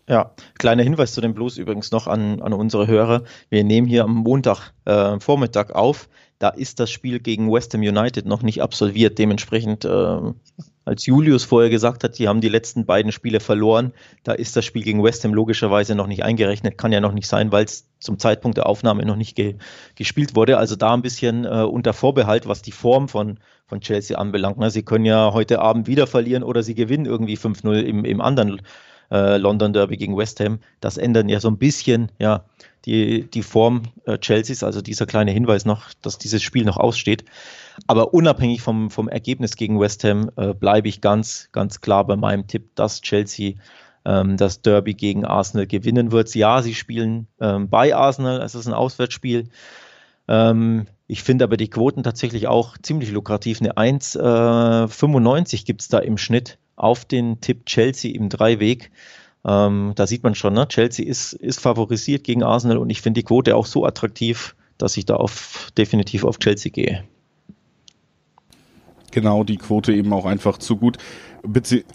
Ja, 0.07 0.31
kleiner 0.57 0.81
Hinweis 0.81 1.13
zu 1.13 1.21
den 1.21 1.35
Blues 1.35 1.57
übrigens 1.57 1.91
noch 1.91 2.07
an, 2.07 2.41
an 2.41 2.53
unsere 2.53 2.87
Hörer. 2.87 3.23
Wir 3.49 3.63
nehmen 3.63 3.85
hier 3.87 4.03
am 4.05 4.15
Montag 4.15 4.71
äh, 4.85 5.19
Vormittag 5.19 5.71
auf. 5.75 6.09
Da 6.39 6.49
ist 6.49 6.79
das 6.79 6.89
Spiel 6.89 7.19
gegen 7.19 7.51
West 7.51 7.73
Ham 7.73 7.81
United 7.81 8.25
noch 8.25 8.41
nicht 8.41 8.61
absolviert. 8.61 9.17
Dementsprechend 9.17 9.85
äh, 9.85 10.19
als 10.89 11.05
Julius 11.05 11.43
vorher 11.43 11.69
gesagt 11.69 12.03
hat, 12.03 12.17
die 12.17 12.27
haben 12.27 12.41
die 12.41 12.49
letzten 12.49 12.85
beiden 12.85 13.11
Spiele 13.11 13.39
verloren, 13.39 13.93
da 14.23 14.31
ist 14.31 14.55
das 14.55 14.65
Spiel 14.65 14.81
gegen 14.81 15.03
West 15.03 15.23
Ham 15.23 15.35
logischerweise 15.35 15.93
noch 15.93 16.07
nicht 16.07 16.23
eingerechnet, 16.23 16.79
kann 16.79 16.91
ja 16.91 16.99
noch 16.99 17.11
nicht 17.11 17.27
sein, 17.27 17.51
weil 17.51 17.65
es 17.65 17.87
zum 17.99 18.17
Zeitpunkt 18.17 18.57
der 18.57 18.65
Aufnahme 18.65 19.05
noch 19.05 19.15
nicht 19.15 19.35
ge 19.35 19.55
gespielt 19.95 20.35
wurde. 20.35 20.57
Also 20.57 20.75
da 20.75 20.93
ein 20.93 21.03
bisschen 21.03 21.45
äh, 21.45 21.63
unter 21.63 21.93
Vorbehalt, 21.93 22.47
was 22.47 22.63
die 22.63 22.71
Form 22.71 23.07
von, 23.07 23.37
von 23.67 23.81
Chelsea 23.81 24.17
anbelangt. 24.17 24.57
Ne? 24.57 24.71
Sie 24.71 24.83
können 24.83 25.05
ja 25.05 25.31
heute 25.31 25.59
Abend 25.59 25.87
wieder 25.87 26.07
verlieren 26.07 26.41
oder 26.43 26.63
sie 26.63 26.73
gewinnen 26.73 27.05
irgendwie 27.05 27.37
5-0 27.37 27.81
im, 27.81 28.03
im 28.03 28.19
anderen 28.19 28.61
äh, 29.11 29.37
London 29.37 29.73
Derby 29.73 29.97
gegen 29.97 30.17
West 30.17 30.39
Ham. 30.39 30.59
Das 30.79 30.97
ändert 30.97 31.29
ja 31.29 31.39
so 31.39 31.49
ein 31.49 31.57
bisschen 31.57 32.11
ja, 32.17 32.45
die, 32.89 33.29
die 33.29 33.43
Form 33.43 33.83
äh, 34.05 34.17
Chelseas, 34.17 34.63
also 34.63 34.81
dieser 34.81 35.05
kleine 35.05 35.31
Hinweis 35.31 35.65
noch, 35.65 35.93
dass 36.01 36.17
dieses 36.17 36.41
Spiel 36.41 36.65
noch 36.65 36.77
aussteht. 36.77 37.23
Aber 37.87 38.13
unabhängig 38.13 38.61
vom, 38.61 38.89
vom 38.89 39.07
Ergebnis 39.07 39.55
gegen 39.55 39.79
West 39.79 40.03
Ham 40.03 40.31
äh, 40.35 40.53
bleibe 40.53 40.89
ich 40.89 41.01
ganz, 41.01 41.49
ganz 41.51 41.81
klar 41.81 42.05
bei 42.05 42.15
meinem 42.15 42.47
Tipp, 42.47 42.75
dass 42.75 43.01
Chelsea 43.01 43.53
ähm, 44.05 44.37
das 44.37 44.61
Derby 44.61 44.95
gegen 44.95 45.23
Arsenal 45.25 45.67
gewinnen 45.67 46.11
wird. 46.11 46.33
Ja, 46.33 46.61
sie 46.61 46.75
spielen 46.75 47.27
ähm, 47.39 47.69
bei 47.69 47.95
Arsenal, 47.95 48.41
es 48.41 48.55
ist 48.55 48.67
ein 48.67 48.73
Auswärtsspiel. 48.73 49.49
Ähm, 50.27 50.87
ich 51.07 51.23
finde 51.23 51.43
aber 51.45 51.57
die 51.57 51.69
Quoten 51.69 52.03
tatsächlich 52.03 52.47
auch 52.47 52.77
ziemlich 52.77 53.11
lukrativ. 53.11 53.61
Eine 53.61 53.73
1,95 53.73 55.53
äh, 55.53 55.63
gibt 55.63 55.81
es 55.81 55.87
da 55.87 55.99
im 55.99 56.17
Schnitt 56.17 56.57
auf 56.75 57.05
den 57.05 57.41
Tipp 57.41 57.65
Chelsea 57.65 58.15
im 58.15 58.29
Dreiweg. 58.29 58.91
Ähm, 59.45 59.93
da 59.95 60.07
sieht 60.07 60.23
man 60.23 60.35
schon, 60.35 60.53
ne? 60.53 60.67
Chelsea 60.67 61.05
ist, 61.05 61.33
ist 61.33 61.59
favorisiert 61.59 62.23
gegen 62.23 62.43
Arsenal 62.43 62.77
und 62.77 62.89
ich 62.89 63.01
finde 63.01 63.19
die 63.19 63.25
Quote 63.25 63.55
auch 63.55 63.65
so 63.65 63.85
attraktiv, 63.85 64.55
dass 64.77 64.97
ich 64.97 65.05
da 65.05 65.15
auf, 65.15 65.69
definitiv 65.77 66.23
auf 66.23 66.39
Chelsea 66.39 66.71
gehe 66.71 67.03
genau 69.11 69.43
die 69.43 69.57
Quote 69.57 69.93
eben 69.93 70.13
auch 70.13 70.25
einfach 70.25 70.57
zu 70.57 70.77
gut, 70.77 70.97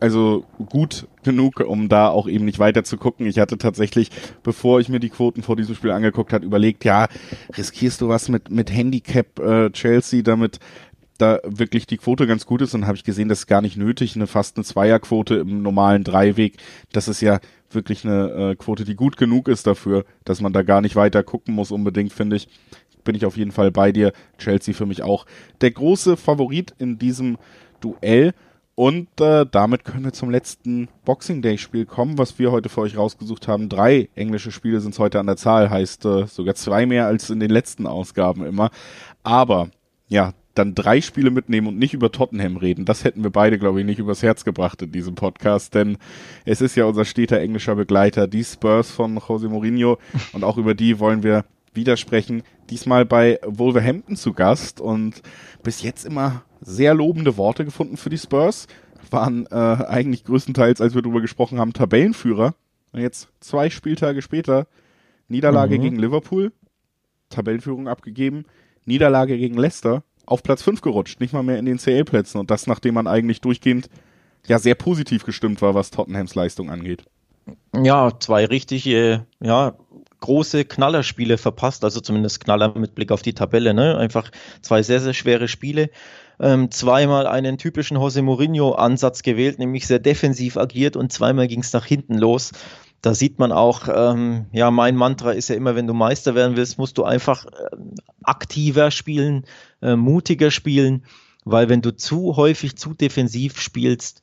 also 0.00 0.44
gut 0.66 1.06
genug, 1.22 1.60
um 1.60 1.88
da 1.88 2.08
auch 2.08 2.28
eben 2.28 2.44
nicht 2.44 2.58
weiter 2.58 2.84
zu 2.84 2.96
gucken. 2.96 3.26
Ich 3.26 3.38
hatte 3.38 3.58
tatsächlich, 3.58 4.10
bevor 4.42 4.80
ich 4.80 4.88
mir 4.88 5.00
die 5.00 5.10
Quoten 5.10 5.42
vor 5.42 5.56
diesem 5.56 5.74
Spiel 5.74 5.90
angeguckt 5.90 6.32
hat, 6.32 6.42
überlegt, 6.42 6.84
ja, 6.84 7.08
riskierst 7.56 8.00
du 8.00 8.08
was 8.08 8.28
mit 8.28 8.50
mit 8.50 8.72
Handicap 8.72 9.38
äh, 9.38 9.70
Chelsea, 9.70 10.22
damit 10.22 10.58
da 11.18 11.40
wirklich 11.44 11.86
die 11.86 11.96
Quote 11.96 12.26
ganz 12.26 12.46
gut 12.46 12.62
ist 12.62 12.74
und 12.74 12.86
habe 12.86 12.96
ich 12.96 13.04
gesehen, 13.04 13.28
das 13.28 13.40
ist 13.40 13.46
gar 13.46 13.60
nicht 13.60 13.76
nötig, 13.76 14.16
eine 14.16 14.26
fast 14.26 14.56
eine 14.56 14.64
Zweierquote 14.64 15.36
im 15.36 15.62
normalen 15.62 16.04
Dreiweg. 16.04 16.56
Das 16.92 17.08
ist 17.08 17.20
ja 17.20 17.40
wirklich 17.70 18.04
eine 18.04 18.52
äh, 18.52 18.54
Quote, 18.56 18.84
die 18.84 18.96
gut 18.96 19.16
genug 19.16 19.48
ist 19.48 19.66
dafür, 19.66 20.04
dass 20.24 20.40
man 20.40 20.52
da 20.52 20.62
gar 20.62 20.80
nicht 20.80 20.96
weiter 20.96 21.22
gucken 21.22 21.54
muss 21.54 21.70
unbedingt, 21.70 22.12
finde 22.12 22.36
ich 22.36 22.48
bin 23.04 23.14
ich 23.14 23.26
auf 23.26 23.36
jeden 23.36 23.52
Fall 23.52 23.70
bei 23.70 23.92
dir. 23.92 24.12
Chelsea 24.38 24.74
für 24.74 24.86
mich 24.86 25.02
auch 25.02 25.26
der 25.60 25.70
große 25.70 26.16
Favorit 26.16 26.74
in 26.78 26.98
diesem 26.98 27.36
Duell. 27.80 28.32
Und 28.76 29.20
äh, 29.20 29.46
damit 29.48 29.84
können 29.84 30.04
wir 30.04 30.12
zum 30.12 30.30
letzten 30.30 30.88
Boxing 31.04 31.42
Day 31.42 31.58
Spiel 31.58 31.86
kommen, 31.86 32.18
was 32.18 32.40
wir 32.40 32.50
heute 32.50 32.68
für 32.68 32.80
euch 32.80 32.96
rausgesucht 32.96 33.46
haben. 33.46 33.68
Drei 33.68 34.08
englische 34.16 34.50
Spiele 34.50 34.80
sind 34.80 34.98
heute 34.98 35.20
an 35.20 35.26
der 35.26 35.36
Zahl, 35.36 35.70
heißt 35.70 36.04
äh, 36.06 36.26
sogar 36.26 36.56
zwei 36.56 36.84
mehr 36.84 37.06
als 37.06 37.30
in 37.30 37.38
den 37.38 37.50
letzten 37.50 37.86
Ausgaben 37.86 38.44
immer. 38.44 38.70
Aber 39.22 39.68
ja, 40.08 40.32
dann 40.54 40.74
drei 40.74 41.00
Spiele 41.00 41.30
mitnehmen 41.30 41.66
und 41.66 41.78
nicht 41.78 41.94
über 41.94 42.12
Tottenham 42.12 42.56
reden. 42.56 42.84
Das 42.84 43.04
hätten 43.04 43.22
wir 43.22 43.30
beide, 43.30 43.58
glaube 43.58 43.80
ich, 43.80 43.86
nicht 43.86 43.98
übers 43.98 44.22
Herz 44.22 44.44
gebracht 44.44 44.82
in 44.82 44.92
diesem 44.92 45.14
Podcast, 45.14 45.74
denn 45.74 45.98
es 46.44 46.60
ist 46.60 46.76
ja 46.76 46.84
unser 46.84 47.04
steter 47.04 47.40
englischer 47.40 47.74
Begleiter, 47.74 48.26
die 48.26 48.44
Spurs 48.44 48.90
von 48.90 49.20
Jose 49.28 49.48
Mourinho 49.48 49.98
und 50.32 50.44
auch 50.44 50.56
über 50.56 50.74
die 50.74 50.98
wollen 50.98 51.22
wir 51.22 51.44
widersprechen. 51.74 52.42
Diesmal 52.70 53.04
bei 53.04 53.38
Wolverhampton 53.44 54.16
zu 54.16 54.32
Gast 54.32 54.80
und 54.80 55.22
bis 55.62 55.82
jetzt 55.82 56.06
immer 56.06 56.44
sehr 56.60 56.94
lobende 56.94 57.36
Worte 57.36 57.64
gefunden 57.64 57.96
für 57.96 58.10
die 58.10 58.18
Spurs. 58.18 58.66
Waren 59.10 59.46
äh, 59.50 59.54
eigentlich 59.54 60.24
größtenteils, 60.24 60.80
als 60.80 60.94
wir 60.94 61.02
darüber 61.02 61.20
gesprochen 61.20 61.58
haben, 61.58 61.72
Tabellenführer. 61.72 62.54
Und 62.92 63.00
jetzt 63.00 63.28
zwei 63.40 63.70
Spieltage 63.70 64.22
später 64.22 64.66
Niederlage 65.28 65.78
mhm. 65.78 65.82
gegen 65.82 65.96
Liverpool, 65.96 66.52
Tabellenführung 67.28 67.88
abgegeben, 67.88 68.44
Niederlage 68.84 69.36
gegen 69.36 69.56
Leicester, 69.56 70.04
auf 70.26 70.42
Platz 70.42 70.62
5 70.62 70.80
gerutscht, 70.80 71.20
nicht 71.20 71.32
mal 71.32 71.42
mehr 71.42 71.58
in 71.58 71.66
den 71.66 71.78
CL-Plätzen. 71.78 72.38
Und 72.38 72.50
das, 72.50 72.66
nachdem 72.66 72.94
man 72.94 73.06
eigentlich 73.06 73.40
durchgehend 73.40 73.88
ja 74.46 74.58
sehr 74.58 74.74
positiv 74.74 75.24
gestimmt 75.24 75.62
war, 75.62 75.74
was 75.74 75.90
Tottenhams 75.90 76.34
Leistung 76.34 76.70
angeht. 76.70 77.04
Ja, 77.74 78.10
zwei 78.18 78.46
richtige, 78.46 79.26
ja, 79.40 79.74
große 80.20 80.64
Knallerspiele 80.64 81.36
verpasst, 81.36 81.84
also 81.84 82.00
zumindest 82.00 82.42
Knaller 82.42 82.76
mit 82.78 82.94
Blick 82.94 83.12
auf 83.12 83.20
die 83.20 83.34
Tabelle, 83.34 83.74
ne? 83.74 83.98
Einfach 83.98 84.30
zwei 84.62 84.82
sehr, 84.82 85.00
sehr 85.00 85.12
schwere 85.12 85.48
Spiele. 85.48 85.90
Ähm, 86.40 86.70
zweimal 86.70 87.26
einen 87.26 87.58
typischen 87.58 87.96
Jose 87.98 88.22
Mourinho-Ansatz 88.22 89.22
gewählt, 89.22 89.58
nämlich 89.58 89.86
sehr 89.86 89.98
defensiv 89.98 90.56
agiert 90.56 90.96
und 90.96 91.12
zweimal 91.12 91.46
ging 91.46 91.60
es 91.60 91.72
nach 91.72 91.84
hinten 91.84 92.16
los 92.18 92.52
da 93.04 93.12
sieht 93.12 93.38
man 93.38 93.52
auch, 93.52 93.86
ähm, 93.94 94.46
ja, 94.52 94.70
mein 94.70 94.96
Mantra 94.96 95.32
ist 95.32 95.48
ja 95.48 95.56
immer, 95.56 95.76
wenn 95.76 95.86
du 95.86 95.92
Meister 95.92 96.34
werden 96.34 96.56
willst, 96.56 96.78
musst 96.78 96.96
du 96.96 97.04
einfach 97.04 97.44
äh, 97.44 97.76
aktiver 98.22 98.90
spielen, 98.90 99.44
äh, 99.84 99.96
mutiger 99.96 100.50
spielen, 100.50 101.04
weil 101.44 101.68
wenn 101.68 101.82
du 101.82 101.94
zu 101.94 102.36
häufig 102.36 102.76
zu 102.76 102.94
defensiv 102.94 103.60
spielst, 103.60 104.22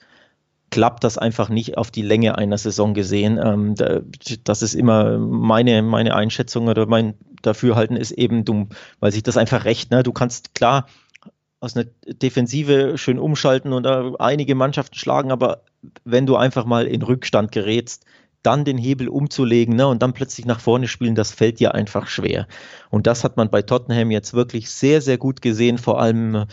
klappt 0.72 1.04
das 1.04 1.18
einfach 1.18 1.50
nicht 1.50 1.78
auf 1.78 1.92
die 1.92 2.02
Länge 2.02 2.38
einer 2.38 2.58
Saison 2.58 2.94
gesehen. 2.94 3.40
Ähm, 3.44 3.76
da, 3.76 4.02
das 4.44 4.62
ist 4.62 4.74
immer 4.74 5.18
meine, 5.20 5.82
meine 5.82 6.16
Einschätzung 6.16 6.68
oder 6.68 6.88
mein 6.88 7.14
Dafürhalten 7.42 7.98
ist 7.98 8.12
eben 8.12 8.46
dumm, 8.46 8.70
weil 9.00 9.12
sich 9.12 9.24
das 9.24 9.38
einfach 9.38 9.66
recht, 9.66 9.92
ne? 9.92 10.02
Du 10.04 10.14
kannst 10.14 10.56
klar 10.56 10.88
aus 11.60 11.76
einer 11.76 11.86
Defensive 12.08 12.98
schön 12.98 13.20
umschalten 13.20 13.74
und 13.74 13.86
äh, 13.86 14.12
einige 14.18 14.56
Mannschaften 14.56 14.96
schlagen, 14.96 15.32
aber 15.32 15.62
wenn 16.04 16.26
du 16.26 16.36
einfach 16.36 16.66
mal 16.66 16.88
in 16.88 17.02
Rückstand 17.02 17.52
gerätst, 17.52 18.06
dann 18.44 18.66
den 18.66 18.78
Hebel 18.78 19.08
umzulegen 19.08 19.76
ne, 19.76 19.88
und 19.88 20.02
dann 20.02 20.14
plötzlich 20.14 20.46
nach 20.46 20.60
vorne 20.60 20.88
spielen, 20.88 21.16
das 21.16 21.32
fällt 21.32 21.60
dir 21.60 21.76
einfach 21.76 22.08
schwer. 22.08 22.48
Und 22.90 23.08
das 23.08 23.24
hat 23.24 23.38
man 23.38 23.50
bei 23.50 23.62
Tottenham 23.62 24.12
jetzt 24.12 24.34
wirklich 24.34 24.70
sehr, 24.70 25.02
sehr 25.02 25.18
gut 25.18 25.42
gesehen, 25.42 25.78
vor 25.78 26.02
allem 26.02 26.46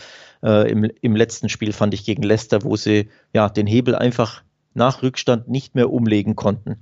äh, 0.43 0.71
im, 0.71 0.89
im 1.01 1.15
letzten 1.15 1.49
Spiel 1.49 1.73
fand 1.73 1.93
ich 1.93 2.05
gegen 2.05 2.23
Leicester, 2.23 2.63
wo 2.63 2.75
sie 2.75 3.09
ja 3.33 3.49
den 3.49 3.67
Hebel 3.67 3.95
einfach 3.95 4.43
nach 4.73 5.01
Rückstand 5.01 5.49
nicht 5.49 5.75
mehr 5.75 5.91
umlegen 5.91 6.35
konnten. 6.35 6.77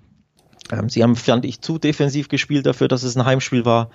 Ähm, 0.71 0.89
sie 0.89 1.03
haben, 1.03 1.15
fand 1.15 1.45
ich, 1.45 1.61
zu 1.61 1.77
defensiv 1.77 2.27
gespielt 2.27 2.65
dafür, 2.65 2.87
dass 2.87 3.03
es 3.03 3.15
ein 3.15 3.25
Heimspiel 3.25 3.65
war. 3.65 3.89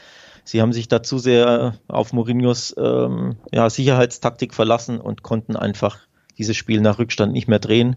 Sie 0.45 0.61
haben 0.61 0.73
sich 0.73 0.89
dazu 0.89 1.19
sehr 1.19 1.75
auf 1.89 2.13
Mourinhos 2.13 2.75
ähm, 2.79 3.37
ja, 3.53 3.71
Sicherheitstaktik 3.71 4.55
verlassen 4.55 5.01
und 5.01 5.23
konnten 5.23 5.57
einfach 5.57 5.99
dieses 6.39 6.57
Spiel 6.57 6.81
nach 6.81 6.99
Rückstand 6.99 7.33
nicht 7.33 7.47
mehr 7.47 7.59
drehen. 7.59 7.97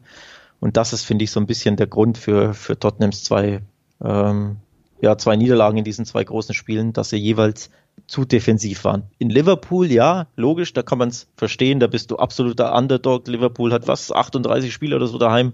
Und 0.59 0.77
das 0.77 0.93
ist, 0.93 1.03
finde 1.03 1.23
ich, 1.23 1.31
so 1.31 1.39
ein 1.39 1.45
bisschen 1.45 1.75
der 1.75 1.87
Grund 1.87 2.17
für, 2.17 2.53
für 2.53 2.79
Tottenhams 2.79 3.23
zwei, 3.23 3.61
ähm, 4.03 4.57
ja, 5.01 5.17
zwei 5.17 5.35
Niederlagen 5.35 5.77
in 5.77 5.83
diesen 5.83 6.05
zwei 6.05 6.23
großen 6.23 6.55
Spielen, 6.55 6.93
dass 6.93 7.09
sie 7.09 7.17
jeweils 7.17 7.69
zu 8.07 8.25
defensiv 8.25 8.83
waren. 8.83 9.03
In 9.17 9.29
Liverpool, 9.29 9.91
ja, 9.91 10.27
logisch, 10.35 10.73
da 10.73 10.83
kann 10.83 10.97
man 10.97 11.09
es 11.09 11.27
verstehen, 11.37 11.79
da 11.79 11.87
bist 11.87 12.11
du 12.11 12.17
absoluter 12.17 12.75
Underdog. 12.75 13.27
Liverpool 13.27 13.71
hat 13.71 13.87
was, 13.87 14.11
38 14.11 14.71
Spiele 14.71 14.95
oder 14.95 15.07
so 15.07 15.17
daheim 15.17 15.53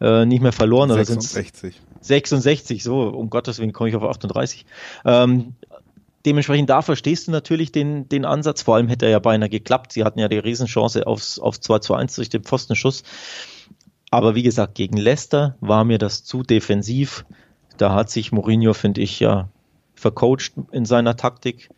äh, 0.00 0.24
nicht 0.24 0.42
mehr 0.42 0.52
verloren. 0.52 0.90
66. 0.92 1.74
Oder 1.74 2.00
66, 2.00 2.82
so, 2.82 3.02
um 3.02 3.28
Gottes 3.28 3.58
Willen 3.58 3.72
komme 3.72 3.90
ich 3.90 3.96
auf 3.96 4.02
38. 4.02 4.64
Ähm, 5.04 5.54
dementsprechend 6.24 6.70
da 6.70 6.80
verstehst 6.80 7.28
du 7.28 7.32
natürlich 7.32 7.72
den, 7.72 8.08
den 8.08 8.24
Ansatz, 8.24 8.62
vor 8.62 8.76
allem 8.76 8.88
hätte 8.88 9.06
er 9.06 9.12
ja 9.12 9.18
beinahe 9.18 9.50
geklappt. 9.50 9.92
Sie 9.92 10.04
hatten 10.04 10.18
ja 10.18 10.28
die 10.28 10.38
Riesenchance 10.38 11.06
aufs, 11.06 11.38
auf 11.38 11.60
2 11.60 11.80
zu 11.80 11.94
1 11.94 12.14
durch 12.16 12.30
den 12.30 12.44
Pfostenschuss. 12.44 13.02
Aber 14.10 14.34
wie 14.34 14.42
gesagt, 14.42 14.74
gegen 14.74 14.96
Leicester 14.96 15.56
war 15.60 15.84
mir 15.84 15.98
das 15.98 16.24
zu 16.24 16.42
defensiv. 16.42 17.24
Da 17.76 17.94
hat 17.94 18.10
sich 18.10 18.32
Mourinho, 18.32 18.74
finde 18.74 19.00
ich, 19.00 19.20
ja 19.20 19.48
vercoacht 19.94 20.52
in 20.72 20.84
seiner 20.84 21.16
Taktik. 21.16 21.70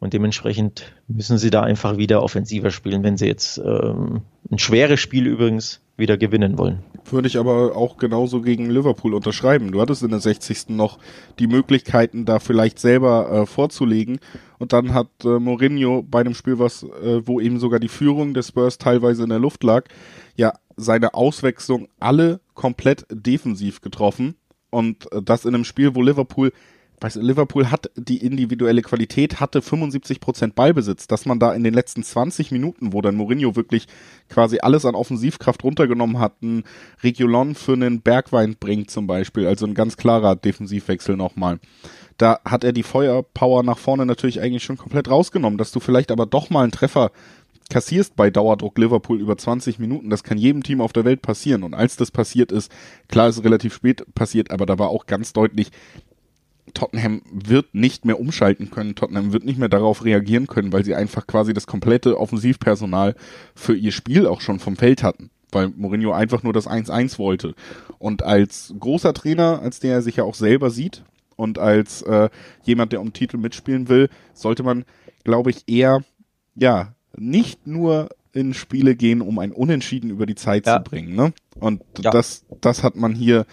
Und 0.00 0.12
dementsprechend 0.12 0.92
müssen 1.08 1.38
sie 1.38 1.50
da 1.50 1.62
einfach 1.62 1.96
wieder 1.96 2.22
offensiver 2.22 2.70
spielen, 2.70 3.02
wenn 3.02 3.16
sie 3.16 3.26
jetzt 3.26 3.58
ähm, 3.58 4.22
ein 4.50 4.58
schweres 4.58 5.00
Spiel 5.00 5.26
übrigens 5.26 5.80
wieder 5.96 6.16
gewinnen 6.18 6.58
wollen. 6.58 6.80
Würde 7.04 7.28
ich 7.28 7.38
aber 7.38 7.76
auch 7.76 7.96
genauso 7.96 8.42
gegen 8.42 8.68
Liverpool 8.68 9.14
unterschreiben. 9.14 9.70
Du 9.72 9.80
hattest 9.80 10.02
in 10.02 10.10
der 10.10 10.20
60. 10.20 10.70
noch 10.70 10.98
die 11.38 11.46
Möglichkeiten, 11.46 12.24
da 12.24 12.38
vielleicht 12.38 12.78
selber 12.80 13.30
äh, 13.30 13.46
vorzulegen. 13.46 14.18
Und 14.58 14.72
dann 14.72 14.92
hat 14.92 15.08
äh, 15.24 15.38
Mourinho 15.38 16.02
bei 16.02 16.20
einem 16.20 16.34
Spiel, 16.34 16.58
was, 16.58 16.82
äh, 16.82 17.26
wo 17.26 17.40
eben 17.40 17.58
sogar 17.58 17.78
die 17.78 17.88
Führung 17.88 18.34
des 18.34 18.48
Spurs 18.48 18.78
teilweise 18.78 19.22
in 19.22 19.28
der 19.28 19.38
Luft 19.38 19.62
lag, 19.62 19.84
ja 20.36 20.52
seine 20.76 21.14
Auswechslung 21.14 21.88
alle 22.00 22.40
komplett 22.54 23.06
defensiv 23.10 23.80
getroffen. 23.80 24.36
Und 24.70 25.10
äh, 25.12 25.22
das 25.22 25.44
in 25.44 25.54
einem 25.54 25.64
Spiel, 25.64 25.94
wo 25.94 26.02
Liverpool, 26.02 26.52
weißt 27.00 27.16
Liverpool 27.16 27.70
hat 27.70 27.90
die 27.96 28.24
individuelle 28.24 28.82
Qualität, 28.82 29.40
hatte 29.40 29.62
75 29.62 30.20
Prozent 30.20 30.54
Ballbesitz, 30.54 31.06
dass 31.06 31.26
man 31.26 31.38
da 31.38 31.52
in 31.52 31.64
den 31.64 31.74
letzten 31.74 32.02
20 32.02 32.50
Minuten, 32.50 32.92
wo 32.92 33.02
dann 33.02 33.16
Mourinho 33.16 33.56
wirklich 33.56 33.86
quasi 34.28 34.58
alles 34.60 34.84
an 34.84 34.94
Offensivkraft 34.94 35.64
runtergenommen 35.64 36.18
hat, 36.18 36.36
einen 36.42 36.64
Region 37.02 37.54
für 37.54 37.74
einen 37.74 38.00
Bergwein 38.00 38.56
bringt 38.58 38.90
zum 38.90 39.06
Beispiel, 39.06 39.46
also 39.46 39.66
ein 39.66 39.74
ganz 39.74 39.96
klarer 39.96 40.36
Defensivwechsel 40.36 41.16
nochmal. 41.16 41.58
Da 42.16 42.40
hat 42.44 42.62
er 42.62 42.72
die 42.72 42.84
Feuerpower 42.84 43.64
nach 43.64 43.78
vorne 43.78 44.06
natürlich 44.06 44.40
eigentlich 44.40 44.62
schon 44.62 44.78
komplett 44.78 45.10
rausgenommen, 45.10 45.58
dass 45.58 45.72
du 45.72 45.80
vielleicht 45.80 46.12
aber 46.12 46.26
doch 46.26 46.48
mal 46.48 46.62
einen 46.62 46.72
Treffer 46.72 47.10
kassierst 47.70 48.16
bei 48.16 48.30
Dauerdruck 48.30 48.78
Liverpool 48.78 49.20
über 49.20 49.36
20 49.36 49.78
Minuten. 49.78 50.10
Das 50.10 50.22
kann 50.22 50.38
jedem 50.38 50.62
Team 50.62 50.80
auf 50.80 50.92
der 50.92 51.04
Welt 51.04 51.22
passieren. 51.22 51.62
Und 51.62 51.74
als 51.74 51.96
das 51.96 52.10
passiert 52.10 52.52
ist, 52.52 52.70
klar 53.08 53.28
ist 53.28 53.42
relativ 53.44 53.74
spät 53.74 54.04
passiert, 54.14 54.50
aber 54.50 54.66
da 54.66 54.78
war 54.78 54.90
auch 54.90 55.06
ganz 55.06 55.32
deutlich, 55.32 55.70
Tottenham 56.72 57.22
wird 57.30 57.74
nicht 57.74 58.04
mehr 58.04 58.18
umschalten 58.18 58.70
können. 58.70 58.94
Tottenham 58.94 59.32
wird 59.32 59.44
nicht 59.44 59.58
mehr 59.58 59.68
darauf 59.68 60.04
reagieren 60.04 60.46
können, 60.46 60.72
weil 60.72 60.84
sie 60.84 60.94
einfach 60.94 61.26
quasi 61.26 61.52
das 61.52 61.66
komplette 61.66 62.18
Offensivpersonal 62.18 63.14
für 63.54 63.76
ihr 63.76 63.92
Spiel 63.92 64.26
auch 64.26 64.40
schon 64.40 64.58
vom 64.58 64.76
Feld 64.76 65.02
hatten. 65.02 65.30
Weil 65.52 65.68
Mourinho 65.68 66.12
einfach 66.12 66.42
nur 66.42 66.52
das 66.52 66.66
1-1 66.66 67.18
wollte. 67.18 67.54
Und 67.98 68.22
als 68.22 68.74
großer 68.78 69.14
Trainer, 69.14 69.60
als 69.62 69.78
der 69.78 69.94
er 69.94 70.02
sich 70.02 70.16
ja 70.16 70.24
auch 70.24 70.34
selber 70.34 70.70
sieht 70.70 71.04
und 71.36 71.58
als 71.58 72.02
äh, 72.02 72.28
jemand, 72.64 72.92
der 72.92 73.00
um 73.00 73.12
Titel 73.12 73.36
mitspielen 73.36 73.88
will, 73.88 74.08
sollte 74.32 74.64
man, 74.64 74.84
glaube 75.22 75.50
ich, 75.50 75.68
eher 75.68 76.00
ja 76.56 76.93
nicht 77.16 77.66
nur 77.66 78.08
in 78.32 78.52
Spiele 78.52 78.96
gehen, 78.96 79.20
um 79.20 79.38
ein 79.38 79.52
Unentschieden 79.52 80.10
über 80.10 80.26
die 80.26 80.34
Zeit 80.34 80.66
ja. 80.66 80.76
zu 80.76 80.90
bringen. 80.90 81.14
Ne? 81.14 81.32
Und 81.58 81.82
ja. 81.98 82.10
das, 82.10 82.44
das 82.60 82.82
hat 82.82 82.96
man 82.96 83.14
hier 83.14 83.46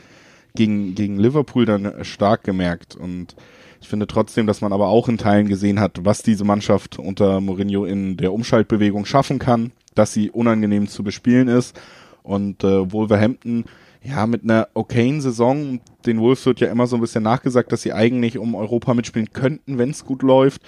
gegen, 0.56 0.96
gegen 0.96 1.18
Liverpool 1.18 1.66
dann 1.66 2.04
stark 2.04 2.44
gemerkt. 2.44 2.96
Und 2.96 3.36
ich 3.80 3.88
finde 3.88 4.08
trotzdem, 4.08 4.48
dass 4.48 4.62
man 4.62 4.74
aber 4.74 4.88
auch 4.88 5.08
in 5.08 5.18
Teilen 5.18 5.48
gesehen 5.48 5.80
hat, 5.80 6.04
was 6.04 6.24
diese 6.24 6.44
Mannschaft 6.44 7.00
unter 7.00 7.40
Mourinho 7.42 7.86
in 7.86 8.18
der 8.18 8.34
Umschaltbewegung 8.34 9.06
schaffen 9.06 9.40
kann, 9.40 9.72
dass 9.96 10.14
sie 10.14 10.30
unangenehm 10.30 10.88
zu 10.88 11.04
bespielen 11.04 11.48
ist. 11.48 11.80
Und 12.24 12.64
äh, 12.64 12.92
Wolverhampton, 12.92 13.66
ja, 14.04 14.26
mit 14.26 14.44
einer 14.44 14.68
okayen 14.74 15.22
Saison, 15.22 15.80
den 16.06 16.20
Wolves 16.20 16.46
wird 16.46 16.60
ja 16.60 16.70
immer 16.70 16.88
so 16.88 16.96
ein 16.96 17.02
bisschen 17.02 17.24
nachgesagt, 17.24 17.72
dass 17.72 17.84
sie 17.84 17.94
eigentlich 17.94 18.38
um 18.38 18.56
Europa 18.56 18.94
mitspielen 18.94 19.32
könnten, 19.32 19.78
wenn 19.78 19.92
es 19.92 20.06
gut 20.06 20.24
läuft, 20.24 20.62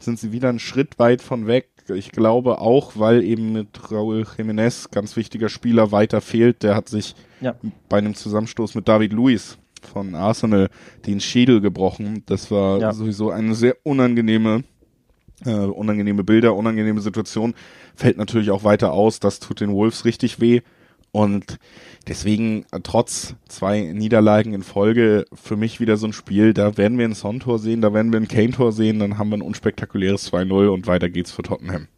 sind 0.00 0.18
sie 0.18 0.32
wieder 0.32 0.48
einen 0.48 0.58
Schritt 0.58 0.98
weit 0.98 1.22
von 1.22 1.46
weg 1.46 1.68
ich 1.94 2.12
glaube 2.12 2.60
auch, 2.60 2.92
weil 2.96 3.22
eben 3.22 3.52
mit 3.52 3.90
Raúl 3.90 4.26
Jiménez, 4.36 4.90
ganz 4.90 5.16
wichtiger 5.16 5.48
Spieler, 5.48 5.92
weiter 5.92 6.20
fehlt. 6.20 6.62
Der 6.62 6.74
hat 6.74 6.88
sich 6.88 7.14
ja. 7.40 7.54
bei 7.88 7.98
einem 7.98 8.14
Zusammenstoß 8.14 8.74
mit 8.74 8.88
David 8.88 9.12
Luiz 9.12 9.58
von 9.82 10.14
Arsenal 10.14 10.68
den 11.06 11.20
Schädel 11.20 11.60
gebrochen. 11.60 12.22
Das 12.26 12.50
war 12.50 12.78
ja. 12.78 12.92
sowieso 12.92 13.30
eine 13.30 13.54
sehr 13.54 13.76
unangenehme, 13.82 14.64
äh, 15.44 15.50
unangenehme 15.50 16.24
Bilder, 16.24 16.54
unangenehme 16.54 17.00
Situation. 17.00 17.54
Fällt 17.94 18.16
natürlich 18.16 18.50
auch 18.50 18.64
weiter 18.64 18.92
aus. 18.92 19.20
Das 19.20 19.40
tut 19.40 19.60
den 19.60 19.72
Wolves 19.72 20.04
richtig 20.04 20.40
weh. 20.40 20.62
Und 21.10 21.58
deswegen, 22.08 22.64
trotz 22.82 23.34
zwei 23.48 23.80
Niederlagen 23.80 24.54
in 24.54 24.62
Folge, 24.62 25.24
für 25.32 25.56
mich 25.56 25.80
wieder 25.80 25.96
so 25.96 26.06
ein 26.06 26.12
Spiel, 26.12 26.54
da 26.54 26.76
werden 26.76 26.98
wir 26.98 27.04
ein 27.04 27.14
Son-Tor 27.14 27.58
sehen, 27.58 27.80
da 27.80 27.92
werden 27.92 28.12
wir 28.12 28.20
ein 28.20 28.28
Kane-Tor 28.28 28.72
sehen, 28.72 28.98
dann 28.98 29.18
haben 29.18 29.30
wir 29.30 29.38
ein 29.38 29.42
unspektakuläres 29.42 30.32
2-0 30.32 30.68
und 30.68 30.86
weiter 30.86 31.08
geht's 31.08 31.32
für 31.32 31.42
Tottenham. 31.42 31.88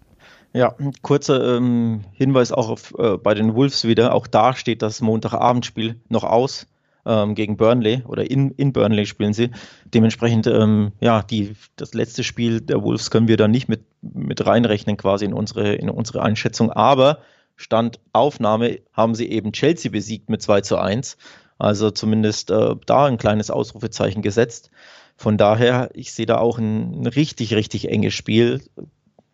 Ja, 0.52 0.74
kurzer 1.02 1.56
ähm, 1.56 2.02
Hinweis 2.12 2.52
auch 2.52 2.68
auf, 2.68 2.94
äh, 2.96 3.16
bei 3.16 3.34
den 3.34 3.54
Wolves 3.54 3.84
wieder. 3.86 4.14
Auch 4.14 4.28
da 4.28 4.54
steht 4.54 4.82
das 4.82 5.00
Montagabendspiel 5.00 5.96
noch 6.08 6.22
aus. 6.22 6.68
ähm, 7.06 7.34
gegen 7.34 7.56
Burnley 7.56 8.02
oder 8.06 8.30
in, 8.30 8.50
in 8.52 8.72
Burnley 8.72 9.06
spielen 9.06 9.34
sie. 9.34 9.50
Dementsprechend, 9.92 10.46
ähm, 10.46 10.92
ja, 11.00 11.22
die, 11.22 11.54
das 11.76 11.94
letzte 11.94 12.24
Spiel 12.24 12.60
der 12.60 12.82
Wolves 12.82 13.10
können 13.10 13.28
wir 13.28 13.36
da 13.36 13.48
nicht 13.48 13.68
mit, 13.68 13.82
mit 14.00 14.46
reinrechnen 14.46 14.96
quasi 14.96 15.24
in 15.24 15.34
unsere, 15.34 15.74
in 15.74 15.90
unsere 15.90 16.22
Einschätzung. 16.22 16.70
Aber 16.70 17.18
Stand 17.56 18.00
Aufnahme 18.12 18.80
haben 18.92 19.14
sie 19.14 19.30
eben 19.30 19.52
Chelsea 19.52 19.90
besiegt 19.90 20.28
mit 20.28 20.42
2 20.42 20.62
zu 20.62 20.76
1. 20.76 21.16
Also 21.58 21.90
zumindest 21.90 22.50
äh, 22.50 22.74
da 22.86 23.06
ein 23.06 23.18
kleines 23.18 23.50
Ausrufezeichen 23.50 24.22
gesetzt. 24.22 24.70
Von 25.16 25.38
daher, 25.38 25.90
ich 25.94 26.12
sehe 26.12 26.26
da 26.26 26.38
auch 26.38 26.58
ein, 26.58 27.06
richtig, 27.06 27.54
richtig 27.54 27.88
enges 27.88 28.14
Spiel. 28.14 28.60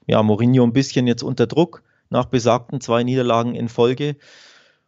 Ja, 0.06 0.22
Mourinho 0.22 0.62
ein 0.62 0.72
bisschen 0.72 1.06
jetzt 1.06 1.22
unter 1.22 1.46
Druck 1.46 1.82
nach 2.10 2.26
besagten 2.26 2.80
zwei 2.80 3.02
Niederlagen 3.02 3.54
in 3.54 3.68
Folge. 3.68 4.16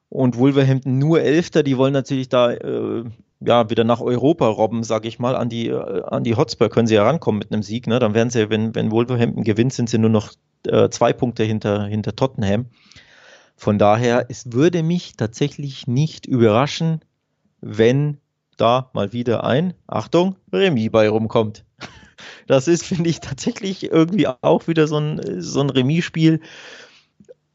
Und 0.09 0.37
Wolverhampton 0.37 0.99
nur 0.99 1.23
Elfter, 1.23 1.63
die 1.63 1.79
wollen 1.79 1.95
natürlich 1.95 2.29
da 2.29 2.53
äh, 2.53 3.05
ja 3.41 3.71
wieder 3.71 3.85
nach 3.85 4.03
Europa 4.03 4.47
robben, 4.47 4.83
sage 4.85 5.09
ich 5.09 5.19
mal. 5.19 5.35
An 5.35 5.49
die, 5.49 5.69
äh, 5.69 6.03
an 6.03 6.25
die 6.25 6.37
Hotspur 6.37 6.69
können 6.69 6.87
sie 6.87 6.97
ja 6.97 7.05
rankommen 7.05 7.39
mit 7.39 7.51
einem 7.51 7.63
Sieg. 7.63 7.87
Ne? 7.87 7.99
Dann 7.99 8.13
werden 8.13 8.29
sie, 8.29 8.51
wenn, 8.51 8.75
wenn 8.75 8.91
Wolverhampton 8.91 9.45
gewinnt, 9.45 9.73
sind 9.73 9.89
sie 9.89 9.99
nur 9.99 10.11
noch 10.11 10.33
äh, 10.67 10.91
zwei 10.91 11.15
Punkte 11.15 11.45
hinter, 11.45 11.87
hinter 11.87 12.15
Tottenham. 12.15 12.67
Von 13.57 13.79
daher, 13.79 14.27
es 14.29 14.53
würde 14.53 14.83
mich 14.83 15.17
tatsächlich 15.17 15.87
nicht 15.87 16.27
überraschen, 16.27 17.01
wenn 17.61 18.19
da 18.57 18.91
mal 18.93 19.13
wieder 19.13 19.45
ein, 19.45 19.75
Achtung, 19.87 20.37
Remis 20.53 20.91
bei 20.91 21.09
rumkommt. 21.09 21.65
Das 22.47 22.69
ist, 22.69 22.85
finde 22.85 23.11
ich, 23.11 23.19
tatsächlich 23.19 23.91
irgendwie 23.91 24.29
auch 24.29 24.69
wieder 24.69 24.87
so 24.87 24.97
ein, 24.97 25.41
so 25.41 25.61
ein 25.61 25.71
Remis-Spiel. 25.71 26.41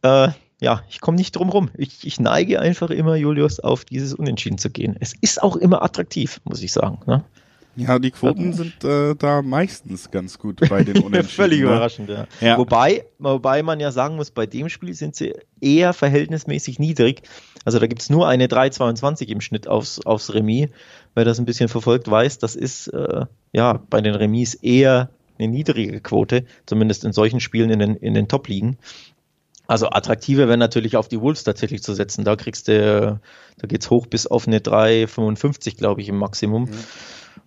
Äh, 0.02 0.30
ja, 0.60 0.84
ich 0.89 1.00
komme 1.00 1.16
nicht 1.18 1.36
drum 1.36 1.50
rum. 1.50 1.70
Ich, 1.78 2.06
ich, 2.06 2.20
neige 2.20 2.60
einfach 2.60 2.89
immer, 2.89 3.16
Julius, 3.16 3.62
auf 3.62 3.86
dieses 3.86 4.14
Unentschieden 4.14 4.58
zu 4.58 4.70
gehen. 4.70 4.98
Es 5.00 5.14
ist 5.22 5.41
auch 5.41 5.56
immer 5.56 5.84
attraktiv, 5.84 6.41
muss 6.43 6.62
ich 6.62 6.74
sagen. 6.74 7.00
Ne? 7.06 7.24
Ja, 7.78 7.99
die 7.99 8.09
Quoten 8.09 8.53
sind 8.53 8.84
äh, 8.84 9.15
da 9.15 9.43
meistens 9.43 10.09
ganz 10.09 10.39
gut 10.39 10.67
bei 10.67 10.84
den 10.84 10.97
Unentschieden. 11.03 11.28
Völlig 11.28 11.59
ne? 11.59 11.65
überraschend, 11.65 12.09
ja. 12.09 12.25
ja. 12.41 12.57
Wobei, 12.57 13.05
wobei 13.19 13.61
man 13.61 13.80
ja 13.80 13.91
sagen 13.91 14.15
muss, 14.15 14.32
bei 14.32 14.47
dem 14.47 14.67
Spiel 14.67 14.95
sind 14.95 15.15
sie 15.15 15.36
eher 15.61 15.93
verhältnismäßig 15.93 16.80
niedrig. 16.80 17.21
Also 17.65 17.78
da 17.78 17.86
gibt's 17.86 18.09
nur 18.09 18.28
eine 18.28 18.47
3,22 18.47 19.28
im 19.28 19.41
Schnitt 19.41 19.67
aufs, 19.67 19.99
aufs 20.05 20.34
Remis. 20.34 20.69
Wer 21.13 21.23
das 21.23 21.38
ein 21.39 21.45
bisschen 21.45 21.69
verfolgt, 21.69 22.09
weiß, 22.09 22.39
das 22.39 22.55
ist 22.55 22.88
äh, 22.88 23.25
ja 23.53 23.80
bei 23.89 24.01
den 24.01 24.15
Remis 24.15 24.55
eher 24.55 25.09
eine 25.38 25.47
niedrige 25.47 25.99
Quote, 26.01 26.45
zumindest 26.65 27.03
in 27.03 27.13
solchen 27.13 27.39
Spielen 27.39 27.69
in 27.69 27.80
den, 27.80 27.95
in 27.95 28.15
den 28.15 28.28
Top-Ligen. 28.28 28.78
Also 29.67 29.89
attraktiver 29.89 30.47
wäre 30.47 30.57
natürlich 30.57 30.95
auf 30.95 31.09
die 31.09 31.19
Wolves 31.19 31.43
tatsächlich 31.43 31.84
zu 31.84 31.93
setzen. 31.93 32.23
Da 32.23 32.36
kriegst 32.38 32.69
du, 32.69 33.19
da 33.57 33.67
geht's 33.67 33.89
hoch 33.89 34.07
bis 34.07 34.25
auf 34.25 34.47
eine 34.47 34.59
3,55, 34.59 35.78
glaube 35.78 36.01
ich, 36.01 36.09
im 36.09 36.17
Maximum. 36.17 36.63
Mhm. 36.63 36.84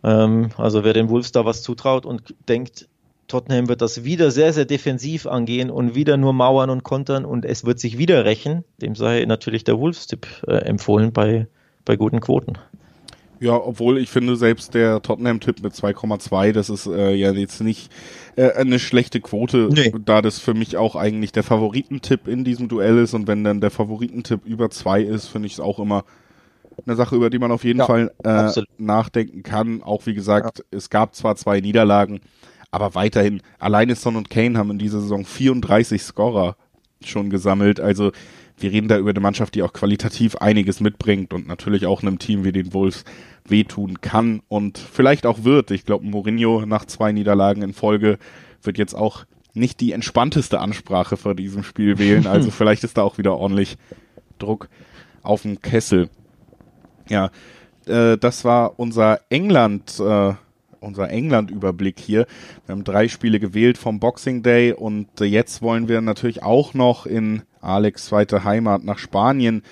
Ähm, 0.02 0.50
also 0.56 0.84
wer 0.84 0.92
den 0.92 1.08
Wolves 1.08 1.32
da 1.32 1.44
was 1.44 1.62
zutraut 1.62 2.06
und 2.06 2.34
denkt, 2.48 2.88
Tottenham 3.30 3.68
wird 3.68 3.80
das 3.80 4.04
wieder 4.04 4.30
sehr, 4.30 4.52
sehr 4.52 4.64
defensiv 4.64 5.26
angehen 5.26 5.70
und 5.70 5.94
wieder 5.94 6.16
nur 6.16 6.32
mauern 6.32 6.68
und 6.68 6.82
kontern 6.82 7.24
und 7.24 7.44
es 7.44 7.64
wird 7.64 7.78
sich 7.78 7.96
wieder 7.96 8.24
rächen, 8.24 8.64
dem 8.82 8.94
sei 8.94 9.24
natürlich 9.24 9.64
der 9.64 9.78
Wolves-Tipp 9.78 10.26
äh, 10.46 10.52
empfohlen 10.56 11.12
bei, 11.12 11.46
bei 11.84 11.96
guten 11.96 12.20
Quoten. 12.20 12.58
Ja, 13.38 13.54
obwohl 13.54 13.96
ich 13.96 14.10
finde, 14.10 14.36
selbst 14.36 14.74
der 14.74 15.00
Tottenham-Tipp 15.00 15.62
mit 15.62 15.72
2,2, 15.72 16.52
das 16.52 16.68
ist 16.68 16.86
äh, 16.86 17.14
ja 17.14 17.32
jetzt 17.32 17.62
nicht 17.62 17.90
äh, 18.36 18.50
eine 18.52 18.78
schlechte 18.78 19.20
Quote, 19.20 19.70
nee. 19.72 19.94
da 20.04 20.20
das 20.20 20.38
für 20.38 20.52
mich 20.52 20.76
auch 20.76 20.94
eigentlich 20.94 21.32
der 21.32 21.42
Favoritentipp 21.42 22.28
in 22.28 22.44
diesem 22.44 22.68
Duell 22.68 22.98
ist 22.98 23.14
und 23.14 23.28
wenn 23.28 23.42
dann 23.42 23.62
der 23.62 23.70
Favoritentipp 23.70 24.44
über 24.44 24.68
2 24.68 25.02
ist, 25.02 25.28
finde 25.28 25.46
ich 25.46 25.54
es 25.54 25.60
auch 25.60 25.78
immer 25.78 26.04
eine 26.86 26.96
Sache, 26.96 27.16
über 27.16 27.30
die 27.30 27.38
man 27.38 27.52
auf 27.52 27.64
jeden 27.64 27.80
ja, 27.80 27.86
Fall 27.86 28.12
äh, 28.24 28.50
nachdenken 28.78 29.42
kann. 29.42 29.82
Auch 29.82 30.06
wie 30.06 30.14
gesagt, 30.14 30.58
ja. 30.58 30.64
es 30.70 30.90
gab 30.90 31.14
zwar 31.14 31.36
zwei 31.36 31.60
Niederlagen, 31.60 32.20
aber 32.70 32.94
weiterhin, 32.94 33.42
alleine 33.58 33.94
Son 33.94 34.16
und 34.16 34.30
Kane 34.30 34.58
haben 34.58 34.70
in 34.70 34.78
dieser 34.78 35.00
Saison 35.00 35.24
34 35.24 36.02
Scorer 36.02 36.56
schon 37.02 37.30
gesammelt. 37.30 37.80
Also 37.80 38.12
wir 38.58 38.72
reden 38.72 38.88
da 38.88 38.98
über 38.98 39.10
eine 39.10 39.20
Mannschaft, 39.20 39.54
die 39.54 39.62
auch 39.62 39.72
qualitativ 39.72 40.36
einiges 40.36 40.80
mitbringt 40.80 41.32
und 41.32 41.48
natürlich 41.48 41.86
auch 41.86 42.02
einem 42.02 42.18
Team 42.18 42.44
wie 42.44 42.52
den 42.52 42.72
Wolves 42.72 43.04
wehtun 43.46 44.00
kann 44.00 44.42
und 44.48 44.78
vielleicht 44.78 45.26
auch 45.26 45.44
wird. 45.44 45.70
Ich 45.70 45.84
glaube, 45.84 46.06
Mourinho 46.06 46.66
nach 46.66 46.84
zwei 46.84 47.12
Niederlagen 47.12 47.62
in 47.62 47.72
Folge 47.72 48.18
wird 48.62 48.78
jetzt 48.78 48.94
auch 48.94 49.24
nicht 49.54 49.80
die 49.80 49.92
entspannteste 49.92 50.60
Ansprache 50.60 51.16
vor 51.16 51.34
diesem 51.34 51.62
Spiel 51.62 51.98
wählen. 51.98 52.26
Also 52.26 52.50
vielleicht 52.52 52.84
ist 52.84 52.98
da 52.98 53.02
auch 53.02 53.18
wieder 53.18 53.36
ordentlich 53.36 53.76
Druck 54.38 54.68
auf 55.22 55.42
dem 55.42 55.60
Kessel. 55.60 56.08
Ja, 57.10 57.30
äh, 57.86 58.16
das 58.16 58.44
war 58.44 58.78
unser 58.78 59.20
England, 59.28 60.00
äh, 60.00 60.32
unser 60.80 61.10
England-Überblick 61.10 61.98
hier. 61.98 62.26
Wir 62.64 62.72
haben 62.72 62.84
drei 62.84 63.08
Spiele 63.08 63.40
gewählt 63.40 63.76
vom 63.76 64.00
Boxing 64.00 64.42
Day 64.42 64.72
und 64.72 65.20
äh, 65.20 65.24
jetzt 65.24 65.60
wollen 65.60 65.88
wir 65.88 66.00
natürlich 66.00 66.42
auch 66.42 66.72
noch 66.72 67.04
in 67.04 67.42
Alex 67.60 68.06
zweite 68.06 68.44
Heimat 68.44 68.84
nach 68.84 68.98
Spanien 68.98 69.62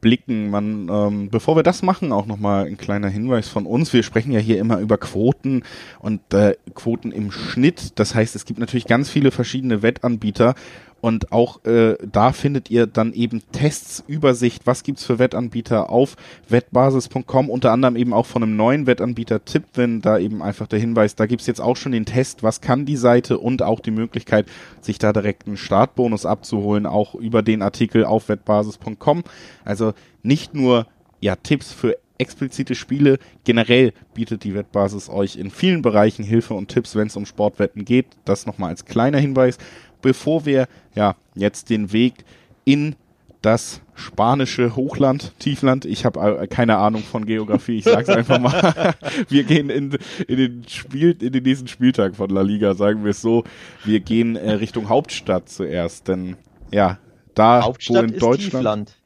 blicken. 0.00 0.50
Man, 0.50 0.88
ähm, 0.88 1.28
bevor 1.30 1.56
wir 1.56 1.62
das 1.62 1.82
machen, 1.82 2.12
auch 2.12 2.26
nochmal 2.26 2.66
ein 2.66 2.78
kleiner 2.78 3.08
Hinweis 3.08 3.48
von 3.48 3.66
uns. 3.66 3.92
Wir 3.92 4.02
sprechen 4.02 4.32
ja 4.32 4.40
hier 4.40 4.58
immer 4.58 4.78
über 4.80 4.96
Quoten 4.96 5.62
und 5.98 6.32
äh, 6.32 6.56
Quoten 6.74 7.12
im 7.12 7.30
Schnitt. 7.30 7.98
Das 7.98 8.14
heißt, 8.14 8.34
es 8.34 8.46
gibt 8.46 8.58
natürlich 8.58 8.86
ganz 8.86 9.10
viele 9.10 9.30
verschiedene 9.30 9.82
Wettanbieter 9.82 10.54
und 11.00 11.32
auch 11.32 11.64
äh, 11.64 11.96
da 12.10 12.32
findet 12.32 12.70
ihr 12.70 12.86
dann 12.86 13.12
eben 13.12 13.42
Tests, 13.52 14.04
Übersicht, 14.06 14.66
was 14.66 14.82
gibt's 14.82 15.04
für 15.04 15.18
Wettanbieter 15.18 15.90
auf 15.90 16.16
wettbasis.com, 16.48 17.50
unter 17.50 17.72
anderem 17.72 17.96
eben 17.96 18.12
auch 18.12 18.26
von 18.26 18.42
einem 18.42 18.56
neuen 18.56 18.86
Wettanbieter 18.86 19.44
Tipwin, 19.44 20.00
da 20.00 20.18
eben 20.18 20.42
einfach 20.42 20.66
der 20.66 20.78
Hinweis, 20.78 21.14
da 21.14 21.26
gibt's 21.26 21.46
jetzt 21.46 21.60
auch 21.60 21.76
schon 21.76 21.92
den 21.92 22.06
Test, 22.06 22.42
was 22.42 22.60
kann 22.60 22.86
die 22.86 22.96
Seite 22.96 23.38
und 23.38 23.62
auch 23.62 23.80
die 23.80 23.90
Möglichkeit, 23.90 24.46
sich 24.80 24.98
da 24.98 25.12
direkt 25.12 25.46
einen 25.46 25.56
Startbonus 25.56 26.26
abzuholen, 26.26 26.86
auch 26.86 27.14
über 27.14 27.42
den 27.42 27.62
Artikel 27.62 28.04
auf 28.04 28.28
wettbasis.com. 28.28 29.24
Also 29.64 29.94
nicht 30.22 30.54
nur 30.54 30.86
ja 31.20 31.36
Tipps 31.36 31.72
für 31.72 31.96
explizite 32.20 32.74
Spiele. 32.74 33.18
Generell 33.44 33.92
bietet 34.14 34.44
die 34.44 34.54
Wettbasis 34.54 35.08
euch 35.08 35.36
in 35.36 35.50
vielen 35.50 35.82
Bereichen 35.82 36.24
Hilfe 36.24 36.54
und 36.54 36.68
Tipps, 36.68 36.94
wenn 36.94 37.08
es 37.08 37.16
um 37.16 37.26
Sportwetten 37.26 37.84
geht. 37.84 38.06
Das 38.24 38.46
nochmal 38.46 38.70
als 38.70 38.84
kleiner 38.84 39.18
Hinweis 39.18 39.58
bevor 40.02 40.46
wir 40.46 40.66
ja 40.94 41.16
jetzt 41.34 41.70
den 41.70 41.92
Weg 41.92 42.24
in 42.64 42.96
das 43.42 43.80
spanische 43.94 44.76
Hochland, 44.76 45.32
Tiefland. 45.38 45.84
Ich 45.84 46.04
habe 46.04 46.40
äh, 46.42 46.46
keine 46.46 46.76
Ahnung 46.76 47.02
von 47.02 47.24
Geografie, 47.26 47.78
ich 47.78 47.84
sage 47.84 48.02
es 48.02 48.08
einfach 48.08 48.38
mal. 48.38 48.94
wir 49.28 49.44
gehen 49.44 49.70
in, 49.70 49.96
in, 50.26 50.36
den 50.36 50.64
Spiel, 50.68 51.16
in 51.20 51.32
den 51.32 51.42
nächsten 51.42 51.68
Spieltag 51.68 52.16
von 52.16 52.30
La 52.30 52.42
Liga, 52.42 52.74
sagen 52.74 53.04
wir 53.04 53.10
es 53.10 53.22
so. 53.22 53.44
Wir 53.84 54.00
gehen 54.00 54.36
äh, 54.36 54.52
Richtung 54.52 54.88
Hauptstadt 54.88 55.48
zuerst, 55.48 56.08
denn 56.08 56.36
ja, 56.70 56.98
da 57.34 57.62
Hauptstadt 57.62 57.96
wo 57.96 58.00
in 58.00 58.18
Deutschland. 58.18 58.40
Tiefland. 58.40 58.96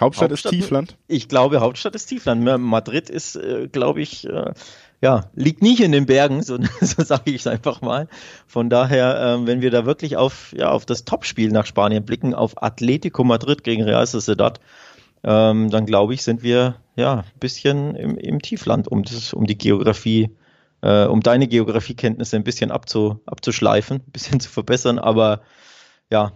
Hauptstadt, 0.00 0.30
Hauptstadt 0.30 0.52
ist 0.52 0.60
Tiefland? 0.60 0.96
Ich 1.08 1.28
glaube, 1.28 1.60
Hauptstadt 1.60 1.94
ist 1.94 2.06
Tiefland. 2.06 2.42
Madrid 2.42 3.10
ist, 3.10 3.36
äh, 3.36 3.68
glaube 3.70 4.00
ich, 4.00 4.26
äh, 4.26 4.52
ja, 5.00 5.30
liegt 5.34 5.62
nicht 5.62 5.80
in 5.80 5.92
den 5.92 6.06
Bergen, 6.06 6.42
so, 6.42 6.58
so 6.80 7.02
sage 7.02 7.30
ich 7.30 7.40
es 7.40 7.46
einfach 7.46 7.80
mal. 7.80 8.08
Von 8.46 8.68
daher, 8.68 9.18
ähm, 9.20 9.46
wenn 9.46 9.62
wir 9.62 9.70
da 9.70 9.86
wirklich 9.86 10.16
auf, 10.16 10.52
ja, 10.56 10.70
auf 10.70 10.84
das 10.84 11.04
Topspiel 11.04 11.50
nach 11.50 11.66
Spanien 11.66 12.04
blicken, 12.04 12.34
auf 12.34 12.62
Atletico 12.62 13.24
Madrid 13.24 13.64
gegen 13.64 13.82
Real 13.82 14.06
Sociedad, 14.06 14.60
ähm, 15.22 15.70
dann 15.70 15.86
glaube 15.86 16.14
ich, 16.14 16.22
sind 16.22 16.42
wir 16.42 16.76
ja 16.96 17.18
ein 17.20 17.40
bisschen 17.40 17.94
im, 17.94 18.16
im 18.16 18.40
Tiefland, 18.42 18.88
um, 18.88 19.02
das, 19.02 19.32
um 19.32 19.46
die 19.46 19.58
Geografie, 19.58 20.30
äh, 20.82 21.04
um 21.04 21.20
deine 21.20 21.48
Geografiekenntnisse 21.48 22.36
ein 22.36 22.44
bisschen 22.44 22.70
abzu, 22.70 23.20
abzuschleifen, 23.26 23.98
ein 23.98 24.12
bisschen 24.12 24.40
zu 24.40 24.50
verbessern. 24.50 24.98
Aber 24.98 25.40
ja, 26.10 26.32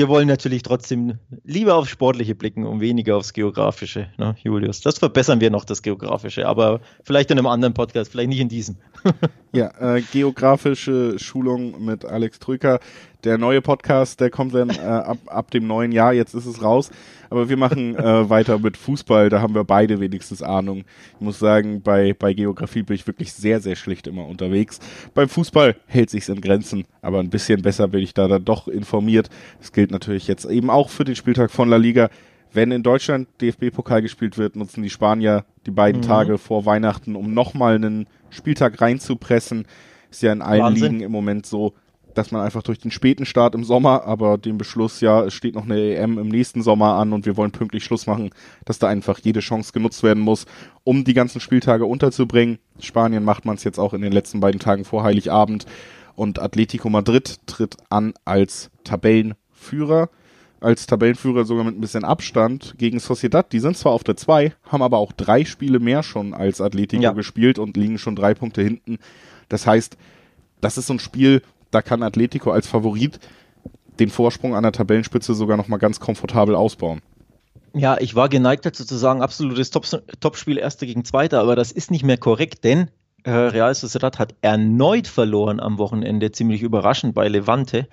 wir 0.00 0.08
wollen 0.08 0.28
natürlich 0.28 0.62
trotzdem 0.62 1.18
lieber 1.44 1.74
aufs 1.74 1.90
Sportliche 1.90 2.34
blicken 2.34 2.64
und 2.64 2.80
weniger 2.80 3.18
aufs 3.18 3.34
Geografische, 3.34 4.08
ne, 4.16 4.34
Julius. 4.42 4.80
Das 4.80 4.96
verbessern 4.96 5.42
wir 5.42 5.50
noch, 5.50 5.66
das 5.66 5.82
Geografische, 5.82 6.48
aber 6.48 6.80
vielleicht 7.04 7.30
in 7.30 7.38
einem 7.38 7.46
anderen 7.46 7.74
Podcast, 7.74 8.10
vielleicht 8.10 8.30
nicht 8.30 8.40
in 8.40 8.48
diesem. 8.48 8.76
ja, 9.52 9.96
äh, 9.96 10.02
geografische 10.12 11.18
Schulung 11.18 11.84
mit 11.84 12.04
Alex 12.04 12.38
Trüker 12.38 12.80
der 13.24 13.38
neue 13.38 13.60
Podcast, 13.60 14.20
der 14.20 14.30
kommt 14.30 14.54
dann 14.54 14.70
äh, 14.70 14.80
ab, 14.80 15.18
ab 15.26 15.50
dem 15.50 15.66
neuen 15.66 15.92
Jahr, 15.92 16.12
jetzt 16.12 16.34
ist 16.34 16.46
es 16.46 16.62
raus. 16.62 16.90
Aber 17.28 17.48
wir 17.48 17.56
machen 17.56 17.96
äh, 17.96 18.28
weiter 18.28 18.58
mit 18.58 18.76
Fußball, 18.76 19.28
da 19.28 19.40
haben 19.40 19.54
wir 19.54 19.64
beide 19.64 20.00
wenigstens 20.00 20.42
Ahnung. 20.42 20.84
Ich 21.14 21.20
muss 21.20 21.38
sagen, 21.38 21.82
bei, 21.82 22.14
bei 22.18 22.32
Geografie 22.32 22.82
bin 22.82 22.96
ich 22.96 23.06
wirklich 23.06 23.32
sehr, 23.32 23.60
sehr 23.60 23.76
schlicht 23.76 24.06
immer 24.06 24.26
unterwegs. 24.26 24.80
Beim 25.14 25.28
Fußball 25.28 25.76
hält 25.86 26.10
sich's 26.10 26.28
in 26.28 26.40
Grenzen, 26.40 26.84
aber 27.02 27.20
ein 27.20 27.30
bisschen 27.30 27.62
besser 27.62 27.88
bin 27.88 28.00
ich 28.00 28.14
da 28.14 28.26
dann 28.26 28.44
doch 28.44 28.68
informiert. 28.68 29.28
Das 29.58 29.72
gilt 29.72 29.90
natürlich 29.90 30.26
jetzt 30.26 30.44
eben 30.46 30.70
auch 30.70 30.88
für 30.88 31.04
den 31.04 31.16
Spieltag 31.16 31.50
von 31.50 31.68
La 31.68 31.76
Liga. 31.76 32.10
Wenn 32.52 32.72
in 32.72 32.82
Deutschland 32.82 33.28
DFB-Pokal 33.40 34.02
gespielt 34.02 34.38
wird, 34.38 34.56
nutzen 34.56 34.82
die 34.82 34.90
Spanier 34.90 35.44
die 35.66 35.70
beiden 35.70 36.00
mhm. 36.00 36.06
Tage 36.06 36.38
vor 36.38 36.66
Weihnachten, 36.66 37.16
um 37.16 37.32
nochmal 37.32 37.76
einen 37.76 38.06
Spieltag 38.30 38.80
reinzupressen. 38.80 39.66
Ist 40.10 40.22
ja 40.22 40.32
in 40.32 40.42
allen 40.42 40.62
Wahnsinn. 40.62 40.92
Ligen 40.92 41.00
im 41.04 41.12
Moment 41.12 41.46
so 41.46 41.74
dass 42.14 42.30
man 42.30 42.42
einfach 42.42 42.62
durch 42.62 42.78
den 42.78 42.90
späten 42.90 43.26
Start 43.26 43.54
im 43.54 43.64
Sommer, 43.64 44.04
aber 44.04 44.38
den 44.38 44.58
Beschluss, 44.58 45.00
ja, 45.00 45.24
es 45.24 45.34
steht 45.34 45.54
noch 45.54 45.64
eine 45.64 45.78
EM 45.78 46.18
im 46.18 46.28
nächsten 46.28 46.62
Sommer 46.62 46.94
an 46.94 47.12
und 47.12 47.26
wir 47.26 47.36
wollen 47.36 47.52
pünktlich 47.52 47.84
Schluss 47.84 48.06
machen, 48.06 48.30
dass 48.64 48.78
da 48.78 48.88
einfach 48.88 49.18
jede 49.18 49.40
Chance 49.40 49.72
genutzt 49.72 50.02
werden 50.02 50.22
muss, 50.22 50.46
um 50.84 51.04
die 51.04 51.14
ganzen 51.14 51.40
Spieltage 51.40 51.86
unterzubringen. 51.86 52.58
Spanien 52.80 53.24
macht 53.24 53.44
man 53.44 53.56
es 53.56 53.64
jetzt 53.64 53.78
auch 53.78 53.94
in 53.94 54.02
den 54.02 54.12
letzten 54.12 54.40
beiden 54.40 54.60
Tagen 54.60 54.84
vor 54.84 55.02
Heiligabend 55.02 55.66
und 56.14 56.38
Atletico 56.38 56.90
Madrid 56.90 57.38
tritt 57.46 57.76
an 57.88 58.14
als 58.24 58.70
Tabellenführer 58.84 60.10
als 60.60 60.86
Tabellenführer 60.86 61.44
sogar 61.44 61.64
mit 61.64 61.76
ein 61.76 61.80
bisschen 61.80 62.04
Abstand 62.04 62.74
gegen 62.78 62.98
Sociedad. 62.98 63.52
Die 63.52 63.60
sind 63.60 63.76
zwar 63.76 63.92
auf 63.92 64.04
der 64.04 64.16
2, 64.16 64.52
haben 64.64 64.82
aber 64.82 64.98
auch 64.98 65.12
drei 65.12 65.44
Spiele 65.44 65.80
mehr 65.80 66.02
schon 66.02 66.34
als 66.34 66.60
Atletico 66.60 67.02
ja. 67.02 67.12
gespielt 67.12 67.58
und 67.58 67.76
liegen 67.76 67.98
schon 67.98 68.16
drei 68.16 68.34
Punkte 68.34 68.62
hinten. 68.62 68.98
Das 69.48 69.66
heißt, 69.66 69.96
das 70.60 70.78
ist 70.78 70.86
so 70.86 70.94
ein 70.94 70.98
Spiel, 70.98 71.42
da 71.70 71.82
kann 71.82 72.02
Atletico 72.02 72.50
als 72.50 72.66
Favorit 72.66 73.18
den 73.98 74.10
Vorsprung 74.10 74.54
an 74.54 74.62
der 74.62 74.72
Tabellenspitze 74.72 75.34
sogar 75.34 75.56
nochmal 75.56 75.78
ganz 75.78 76.00
komfortabel 76.00 76.54
ausbauen. 76.54 77.00
Ja, 77.74 77.98
ich 78.00 78.14
war 78.14 78.28
geneigt 78.28 78.66
dazu 78.66 78.84
zu 78.84 78.96
sagen, 78.96 79.22
absolutes 79.22 79.70
Topspiel 79.70 80.58
Erster 80.58 80.86
gegen 80.86 81.04
Zweiter, 81.04 81.40
aber 81.40 81.54
das 81.54 81.70
ist 81.70 81.90
nicht 81.90 82.04
mehr 82.04 82.16
korrekt, 82.16 82.64
denn 82.64 82.90
äh, 83.22 83.30
Real 83.30 83.74
Sociedad 83.74 84.18
hat 84.18 84.34
erneut 84.40 85.06
verloren 85.06 85.60
am 85.60 85.78
Wochenende, 85.78 86.32
ziemlich 86.32 86.62
überraschend 86.62 87.14
bei 87.14 87.28
Levante. 87.28 87.86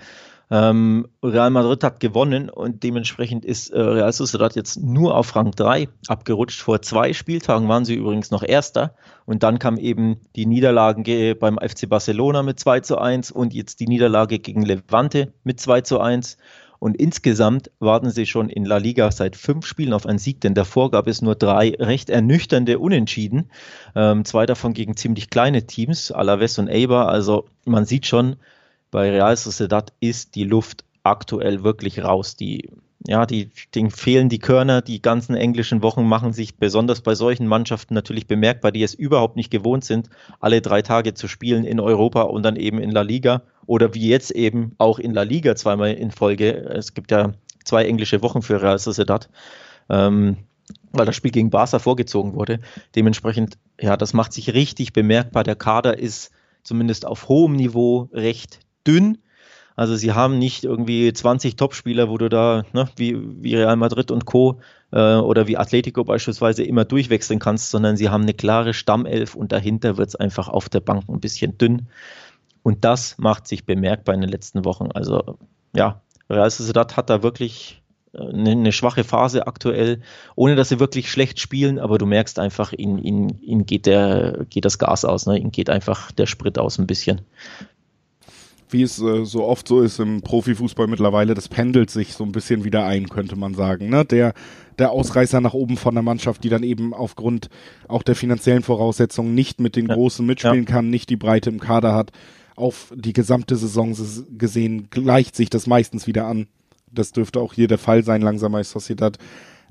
Ähm, 0.49 1.07
Real 1.21 1.49
Madrid 1.49 1.83
hat 1.83 1.99
gewonnen 1.99 2.49
und 2.49 2.83
dementsprechend 2.83 3.43
ist 3.43 3.69
äh, 3.69 3.81
Real 3.81 4.13
Sociedad 4.13 4.55
jetzt 4.55 4.81
nur 4.81 5.15
auf 5.17 5.35
Rang 5.35 5.51
3 5.51 5.89
abgerutscht. 6.07 6.61
Vor 6.61 6.81
zwei 6.81 7.11
Spieltagen 7.11 7.67
waren 7.67 7.83
sie 7.83 7.95
übrigens 7.95 8.31
noch 8.31 8.43
Erster 8.43 8.95
und 9.25 9.43
dann 9.43 9.59
kam 9.59 9.77
eben 9.77 10.21
die 10.37 10.45
Niederlage 10.45 11.35
beim 11.35 11.57
FC 11.57 11.89
Barcelona 11.89 12.43
mit 12.43 12.59
2 12.59 12.79
zu 12.79 12.97
1 12.97 13.31
und 13.31 13.53
jetzt 13.53 13.81
die 13.81 13.87
Niederlage 13.87 14.39
gegen 14.39 14.63
Levante 14.63 15.33
mit 15.43 15.59
2 15.59 15.81
zu 15.81 15.99
1. 15.99 16.37
Und 16.79 16.95
insgesamt 16.95 17.71
warten 17.79 18.11
sie 18.11 18.27
schon 18.27 18.49
in 18.49 18.63
La 18.63 18.77
Liga 18.77 19.09
seit 19.11 19.35
fünf 19.35 19.65
Spielen 19.65 19.93
auf 19.93 20.05
einen 20.05 20.19
Sieg, 20.19 20.41
denn 20.41 20.53
davor 20.53 20.91
gab 20.91 21.07
es 21.07 21.23
nur 21.23 21.35
drei 21.35 21.75
recht 21.79 22.09
ernüchternde 22.09 22.77
Unentschieden. 22.79 23.49
Ähm, 23.95 24.25
zwei 24.25 24.45
davon 24.45 24.73
gegen 24.73 24.95
ziemlich 24.95 25.29
kleine 25.29 25.65
Teams, 25.65 26.11
Alaves 26.11 26.59
und 26.59 26.69
Eibar. 26.69 27.09
Also 27.09 27.45
man 27.65 27.85
sieht 27.85 28.05
schon, 28.05 28.35
bei 28.91 29.11
Real 29.11 29.35
Sociedad 29.35 29.93
ist 29.99 30.35
die 30.35 30.43
Luft 30.43 30.83
aktuell 31.03 31.63
wirklich 31.63 32.03
raus. 32.03 32.35
Die, 32.35 32.69
ja, 33.05 33.25
die, 33.25 33.51
denen 33.75 33.91
fehlen 33.91 34.29
die 34.29 34.39
Körner. 34.39 34.81
Die 34.81 35.01
ganzen 35.01 35.35
englischen 35.35 35.81
Wochen 35.81 36.05
machen 36.05 36.33
sich 36.33 36.57
besonders 36.57 37.01
bei 37.01 37.15
solchen 37.15 37.47
Mannschaften 37.47 37.93
natürlich 37.93 38.27
bemerkbar, 38.27 38.71
die 38.71 38.83
es 38.83 38.93
überhaupt 38.93 39.35
nicht 39.35 39.51
gewohnt 39.51 39.85
sind, 39.85 40.09
alle 40.39 40.61
drei 40.61 40.81
Tage 40.81 41.13
zu 41.13 41.27
spielen 41.27 41.63
in 41.63 41.79
Europa 41.79 42.23
und 42.23 42.43
dann 42.43 42.55
eben 42.55 42.79
in 42.79 42.91
La 42.91 43.01
Liga 43.01 43.43
oder 43.65 43.93
wie 43.93 44.07
jetzt 44.07 44.31
eben 44.31 44.73
auch 44.77 44.99
in 44.99 45.13
La 45.13 45.23
Liga 45.23 45.55
zweimal 45.55 45.93
in 45.93 46.11
Folge. 46.11 46.51
Es 46.51 46.93
gibt 46.93 47.11
ja 47.11 47.33
zwei 47.63 47.85
englische 47.85 48.21
Wochen 48.21 48.41
für 48.41 48.61
Real 48.61 48.79
Sociedad. 48.79 49.29
Ähm, 49.89 50.37
weil 50.91 51.05
das 51.05 51.15
Spiel 51.15 51.31
gegen 51.31 51.49
Barca 51.49 51.79
vorgezogen 51.79 52.33
wurde. 52.33 52.59
Dementsprechend, 52.95 53.57
ja, 53.79 53.95
das 53.97 54.13
macht 54.13 54.33
sich 54.33 54.53
richtig 54.53 54.93
bemerkbar. 54.93 55.43
Der 55.43 55.55
Kader 55.55 55.97
ist 55.97 56.31
zumindest 56.63 57.05
auf 57.05 57.29
hohem 57.29 57.53
Niveau 57.53 58.09
recht 58.11 58.59
dünn. 58.87 59.17
Also 59.75 59.95
sie 59.95 60.13
haben 60.13 60.39
nicht 60.39 60.63
irgendwie 60.63 61.13
20 61.13 61.55
Topspieler, 61.55 62.09
wo 62.09 62.17
du 62.17 62.29
da, 62.29 62.63
ne, 62.73 62.89
wie, 62.95 63.15
wie 63.43 63.55
Real 63.55 63.75
Madrid 63.75 64.09
und 64.09 64.25
Co. 64.25 64.59
Äh, 64.91 65.15
oder 65.15 65.47
wie 65.47 65.57
Atletico 65.57 66.03
beispielsweise 66.03 66.63
immer 66.63 66.85
durchwechseln 66.85 67.39
kannst, 67.39 67.71
sondern 67.71 67.97
sie 67.97 68.09
haben 68.09 68.23
eine 68.23 68.33
klare 68.33 68.73
Stammelf 68.73 69.35
und 69.35 69.51
dahinter 69.51 69.97
wird 69.97 70.09
es 70.09 70.15
einfach 70.15 70.47
auf 70.47 70.69
der 70.69 70.79
Bank 70.79 71.03
ein 71.09 71.19
bisschen 71.19 71.57
dünn. 71.57 71.87
Und 72.63 72.85
das 72.85 73.17
macht 73.17 73.47
sich 73.47 73.65
bemerkbar 73.65 74.15
in 74.15 74.21
den 74.21 74.29
letzten 74.29 74.65
Wochen. 74.65 74.89
Also 74.93 75.37
ja, 75.75 76.01
Real 76.29 76.49
Sociedad 76.49 76.97
hat 76.97 77.09
da 77.09 77.21
wirklich 77.21 77.83
eine, 78.13 78.49
äh, 78.49 78.53
eine, 78.53 78.71
schwache 78.71 79.03
Phase 79.03 79.45
aktuell, 79.45 80.01
ohne 80.35 80.55
dass 80.55 80.69
sie 80.69 80.79
wirklich 80.79 81.11
schlecht 81.11 81.39
spielen, 81.39 81.79
aber 81.79 81.97
du 81.97 82.05
merkst 82.05 82.39
einfach, 82.39 82.73
ihnen, 82.73 82.97
ihnen, 82.97 83.41
ihnen 83.41 83.65
geht, 83.65 83.83
geht 83.83 84.65
das 84.65 84.79
Gas 84.79 85.05
aus, 85.05 85.25
ne? 85.25 85.37
ihnen 85.37 85.51
geht 85.51 85.69
einfach 85.69 86.11
der 86.13 86.25
Sprit 86.25 86.57
aus 86.57 86.79
ein 86.79 86.87
bisschen 86.87 87.21
wie 88.69 88.81
es 88.81 88.99
äh, 89.01 89.25
so 89.25 89.43
oft 89.45 89.67
so 89.67 89.81
ist 89.81 89.99
im 89.99 90.21
Profifußball 90.21 90.87
mittlerweile, 90.87 91.33
das 91.33 91.47
pendelt 91.47 91.89
sich 91.89 92.13
so 92.13 92.23
ein 92.23 92.31
bisschen 92.31 92.63
wieder 92.63 92.85
ein, 92.85 93.09
könnte 93.09 93.35
man 93.35 93.53
sagen. 93.53 93.89
Ne? 93.89 94.05
Der, 94.05 94.33
der 94.77 94.91
Ausreißer 94.91 95.41
nach 95.41 95.53
oben 95.53 95.77
von 95.77 95.95
der 95.95 96.03
Mannschaft, 96.03 96.43
die 96.43 96.49
dann 96.49 96.63
eben 96.63 96.93
aufgrund 96.93 97.49
auch 97.87 98.03
der 98.03 98.15
finanziellen 98.15 98.63
Voraussetzungen 98.63 99.35
nicht 99.35 99.59
mit 99.59 99.75
den 99.75 99.87
ja. 99.87 99.95
Großen 99.95 100.25
mitspielen 100.25 100.65
ja. 100.65 100.71
kann, 100.71 100.89
nicht 100.89 101.09
die 101.09 101.15
Breite 101.15 101.49
im 101.49 101.59
Kader 101.59 101.93
hat. 101.93 102.11
Auf 102.55 102.91
die 102.95 103.13
gesamte 103.13 103.55
Saison 103.55 103.95
gesehen 104.37 104.89
gleicht 104.89 105.35
sich 105.35 105.49
das 105.49 105.67
meistens 105.67 106.07
wieder 106.07 106.25
an. 106.25 106.47
Das 106.91 107.11
dürfte 107.11 107.39
auch 107.39 107.53
hier 107.53 107.67
der 107.67 107.77
Fall 107.77 108.03
sein, 108.03 108.21
langsam 108.21 108.53
bei 108.53 108.63
Sociedad. 108.63 109.17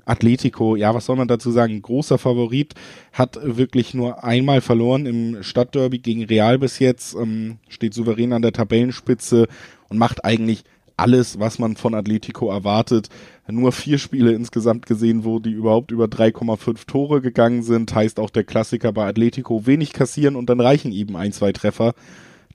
Atletico, 0.07 0.75
ja, 0.75 0.93
was 0.93 1.05
soll 1.05 1.15
man 1.15 1.27
dazu 1.27 1.51
sagen? 1.51 1.81
Großer 1.81 2.17
Favorit, 2.17 2.73
hat 3.11 3.39
wirklich 3.43 3.93
nur 3.93 4.23
einmal 4.23 4.61
verloren 4.61 5.05
im 5.05 5.43
Stadtderby 5.43 5.99
gegen 5.99 6.23
Real 6.25 6.57
bis 6.57 6.79
jetzt, 6.79 7.15
ähm, 7.15 7.57
steht 7.67 7.93
souverän 7.93 8.33
an 8.33 8.41
der 8.41 8.53
Tabellenspitze 8.53 9.47
und 9.89 9.97
macht 9.97 10.23
eigentlich 10.23 10.63
alles, 10.97 11.39
was 11.39 11.59
man 11.59 11.75
von 11.75 11.93
Atletico 11.93 12.49
erwartet. 12.49 13.09
Nur 13.47 13.71
vier 13.71 13.99
Spiele 13.99 14.33
insgesamt 14.33 14.87
gesehen, 14.87 15.23
wo 15.23 15.39
die 15.39 15.51
überhaupt 15.51 15.91
über 15.91 16.05
3,5 16.05 16.85
Tore 16.87 17.21
gegangen 17.21 17.61
sind. 17.61 17.93
Heißt 17.93 18.19
auch 18.19 18.31
der 18.31 18.43
Klassiker 18.43 18.91
bei 18.91 19.07
Atletico 19.07 19.65
wenig 19.67 19.93
kassieren 19.93 20.35
und 20.35 20.49
dann 20.49 20.59
reichen 20.59 20.91
eben 20.91 21.15
ein, 21.15 21.31
zwei 21.31 21.51
Treffer. 21.51 21.93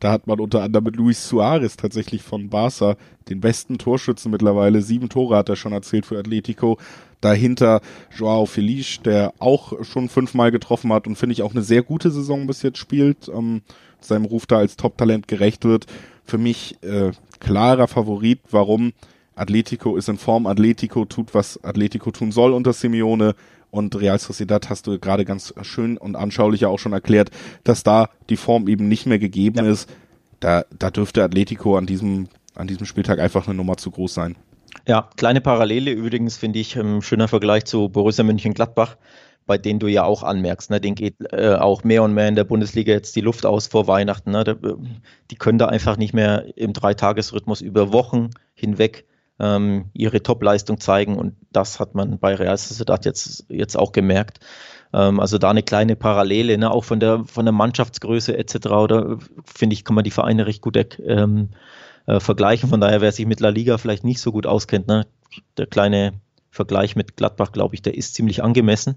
Da 0.01 0.11
hat 0.11 0.27
man 0.27 0.41
unter 0.41 0.63
anderem 0.63 0.87
mit 0.87 0.97
Luis 0.97 1.29
Suarez 1.29 1.77
tatsächlich 1.77 2.23
von 2.23 2.51
Barca 2.51 2.97
den 3.29 3.41
besten 3.41 3.79
Torschützen 3.79 4.33
mittlerweile. 4.33 4.83
Sieben 4.83 5.09
Tore 5.09 5.37
hat 5.37 5.49
er 5.49 5.55
schon 5.55 5.73
erzählt 5.73 6.07
für 6.07 6.19
Atletico. 6.19 6.77
Dahinter 7.23 7.81
Joao 8.15 8.45
Felice, 8.45 9.01
der 9.03 9.33
auch 9.39 9.85
schon 9.85 10.11
fünfmal 10.11 10.51
getroffen 10.51 10.93
hat 10.93 11.07
und 11.07 11.17
finde 11.17 11.33
ich 11.33 11.43
auch 11.43 11.53
eine 11.53 11.63
sehr 11.63 11.83
gute 11.83 12.11
Saison 12.11 12.47
bis 12.47 12.63
jetzt 12.63 12.79
spielt, 12.79 13.29
ähm, 13.29 13.63
seinem 14.01 14.27
Ruf 14.27 14.47
da 14.47 14.59
als 14.59 14.77
Top-Talent 14.77 15.29
gerecht 15.29 15.65
wird. 15.65 15.87
Für 16.25 16.37
mich 16.37 16.77
äh, 16.83 17.13
klarer 17.41 17.89
Favorit. 17.89 18.41
Warum? 18.51 18.93
Atletico 19.35 19.97
ist 19.97 20.09
in 20.09 20.19
Form. 20.19 20.47
Atletico 20.47 21.05
tut, 21.05 21.33
was 21.33 21.63
Atletico 21.65 22.11
tun 22.11 22.33
soll 22.33 22.53
unter 22.53 22.73
Simeone. 22.73 23.35
Und 23.71 23.99
Real 23.99 24.19
Sociedad 24.19 24.69
hast 24.69 24.87
du 24.87 24.99
gerade 24.99 25.25
ganz 25.25 25.55
schön 25.63 25.97
und 25.97 26.15
anschaulich 26.15 26.67
auch 26.67 26.79
schon 26.79 26.93
erklärt, 26.93 27.31
dass 27.65 27.83
da 27.83 28.11
die 28.29 28.37
Form 28.37 28.69
eben 28.69 28.89
nicht 28.89 29.07
mehr 29.07 29.19
gegeben 29.19 29.65
ja. 29.65 29.71
ist. 29.71 29.89
Da, 30.41 30.65
da 30.77 30.91
dürfte 30.91 31.23
Atletico 31.23 31.79
an 31.79 31.87
diesem, 31.87 32.29
an 32.55 32.67
diesem 32.67 32.85
Spieltag 32.85 33.19
einfach 33.19 33.47
eine 33.47 33.55
Nummer 33.55 33.79
zu 33.79 33.91
groß 33.91 34.13
sein. 34.13 34.37
Ja, 34.87 35.09
kleine 35.17 35.41
Parallele 35.41 35.93
übrigens 35.93 36.37
finde 36.37 36.59
ich 36.59 36.77
ein 36.77 36.87
ähm, 36.87 37.03
schöner 37.03 37.29
Vergleich 37.29 37.65
zu 37.65 37.89
Borussia 37.89 38.25
München-Gladbach, 38.25 38.97
bei 39.47 39.59
denen 39.59 39.79
du 39.79 39.87
ja 39.87 40.05
auch 40.05 40.23
anmerkst, 40.23 40.71
ne, 40.71 40.81
den 40.81 40.95
geht 40.95 41.17
äh, 41.33 41.55
auch 41.55 41.85
mehr 41.85 42.03
und 42.03 42.15
mehr 42.15 42.29
in 42.29 42.37
der 42.37 42.45
Bundesliga 42.45 42.93
jetzt 42.93 43.15
die 43.17 43.21
Luft 43.21 43.47
aus 43.47 43.67
vor 43.67 43.87
Weihnachten. 43.87 44.33
Ne, 44.33 44.45
da, 44.45 44.57
die 45.31 45.37
können 45.37 45.59
da 45.59 45.67
einfach 45.67 45.97
nicht 45.97 46.15
mehr 46.15 46.57
im 46.57 46.73
Dreitagesrhythmus 46.73 47.61
über 47.61 47.93
Wochen 47.93 48.31
hinweg 48.55 49.07
ähm, 49.39 49.91
ihre 49.95 50.23
Topleistung 50.23 50.81
zeigen 50.81 51.17
und 51.17 51.37
das 51.53 51.81
hat 51.81 51.95
man 51.95 52.19
bei 52.19 52.35
Real 52.35 52.57
Sociedad 52.57 53.05
jetzt, 53.05 53.47
jetzt 53.49 53.77
auch 53.77 53.93
gemerkt. 53.93 54.41
Ähm, 54.93 55.21
also 55.21 55.39
da 55.39 55.51
eine 55.51 55.63
kleine 55.63 55.97
Parallele, 55.97 56.59
ne, 56.59 56.71
auch 56.71 56.85
von 56.85 57.01
der, 57.01 57.25
von 57.25 57.45
der 57.45 57.53
Mannschaftsgröße 57.53 58.37
etc. 58.37 58.67
Oder 58.69 59.19
finde 59.45 59.75
ich, 59.75 59.85
kann 59.85 59.95
man 59.95 60.05
die 60.05 60.11
Vereine 60.11 60.47
recht 60.47 60.63
gut 60.63 60.77
ähm, 61.05 61.51
äh, 62.07 62.21
vergleichen. 62.21 62.69
Von 62.69 62.81
daher, 62.81 63.01
wer 63.01 63.13
sich 63.13 63.27
mit 63.27 63.41
La 63.41 63.49
Liga 63.49 63.79
vielleicht 63.79 64.05
nicht 64.05 64.21
so 64.21 64.33
gut 64.33 64.47
auskennt, 64.47 64.89
ne, 64.89 65.07
der 65.57 65.67
kleine 65.67 66.15
Vergleich 66.53 66.97
mit 66.97 67.17
Gladbach, 67.17 67.53
glaube 67.53 67.75
ich, 67.75 67.81
der 67.81 67.97
ist 67.97 68.15
ziemlich 68.15 68.43
angemessen. 68.43 68.97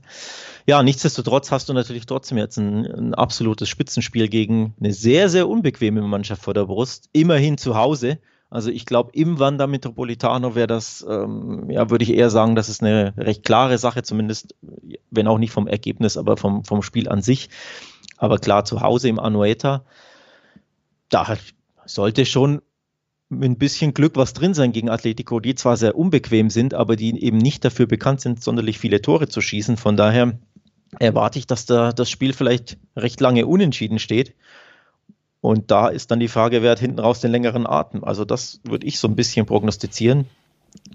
Ja, 0.67 0.83
nichtsdestotrotz 0.83 1.51
hast 1.51 1.69
du 1.69 1.73
natürlich 1.73 2.05
trotzdem 2.05 2.37
jetzt 2.37 2.57
ein, 2.57 2.85
ein, 2.85 3.13
absolutes 3.13 3.69
Spitzenspiel 3.69 4.27
gegen 4.27 4.73
eine 4.77 4.91
sehr, 4.91 5.29
sehr 5.29 5.47
unbequeme 5.47 6.01
Mannschaft 6.01 6.43
vor 6.43 6.53
der 6.53 6.65
Brust. 6.65 7.09
Immerhin 7.13 7.57
zu 7.57 7.77
Hause. 7.77 8.19
Also 8.49 8.71
ich 8.71 8.85
glaube, 8.85 9.11
im 9.13 9.39
Wanda 9.39 9.67
Metropolitano 9.67 10.53
wäre 10.53 10.67
das, 10.67 11.05
ähm, 11.09 11.69
ja, 11.69 11.89
würde 11.89 12.03
ich 12.03 12.13
eher 12.13 12.29
sagen, 12.29 12.55
das 12.55 12.67
ist 12.67 12.83
eine 12.83 13.13
recht 13.17 13.43
klare 13.43 13.77
Sache, 13.77 14.03
zumindest, 14.03 14.53
wenn 15.09 15.27
auch 15.27 15.37
nicht 15.37 15.51
vom 15.51 15.67
Ergebnis, 15.67 16.17
aber 16.17 16.35
vom, 16.35 16.65
vom 16.65 16.81
Spiel 16.81 17.07
an 17.07 17.21
sich. 17.21 17.49
Aber 18.17 18.37
klar, 18.37 18.65
zu 18.65 18.81
Hause 18.81 19.07
im 19.07 19.19
Anueta, 19.19 19.85
da 21.07 21.37
sollte 21.85 22.25
schon 22.25 22.61
mit 23.29 23.49
ein 23.49 23.57
bisschen 23.57 23.93
Glück 23.93 24.15
was 24.15 24.33
drin 24.33 24.53
sein 24.53 24.71
gegen 24.71 24.89
Atletico, 24.89 25.39
die 25.39 25.55
zwar 25.55 25.77
sehr 25.77 25.95
unbequem 25.95 26.49
sind, 26.49 26.73
aber 26.73 26.95
die 26.95 27.23
eben 27.23 27.37
nicht 27.37 27.65
dafür 27.65 27.87
bekannt 27.87 28.21
sind, 28.21 28.43
sonderlich 28.43 28.77
viele 28.77 29.01
Tore 29.01 29.27
zu 29.27 29.41
schießen. 29.41 29.77
Von 29.77 29.97
daher 29.97 30.37
erwarte 30.99 31.39
ich, 31.39 31.47
dass 31.47 31.65
da 31.65 31.91
das 31.91 32.09
Spiel 32.09 32.33
vielleicht 32.33 32.77
recht 32.95 33.19
lange 33.19 33.47
unentschieden 33.47 33.99
steht. 33.99 34.35
Und 35.41 35.69
da 35.71 35.89
ist 35.89 36.11
dann 36.11 36.19
die 36.19 36.27
Frage, 36.27 36.61
wer 36.61 36.71
hat 36.71 36.79
hinten 36.79 36.99
raus 36.99 37.19
den 37.19 37.31
längeren 37.31 37.67
Atem? 37.67 38.03
Also 38.03 38.25
das 38.25 38.61
würde 38.63 38.87
ich 38.87 38.99
so 38.99 39.07
ein 39.07 39.15
bisschen 39.15 39.45
prognostizieren. 39.45 40.25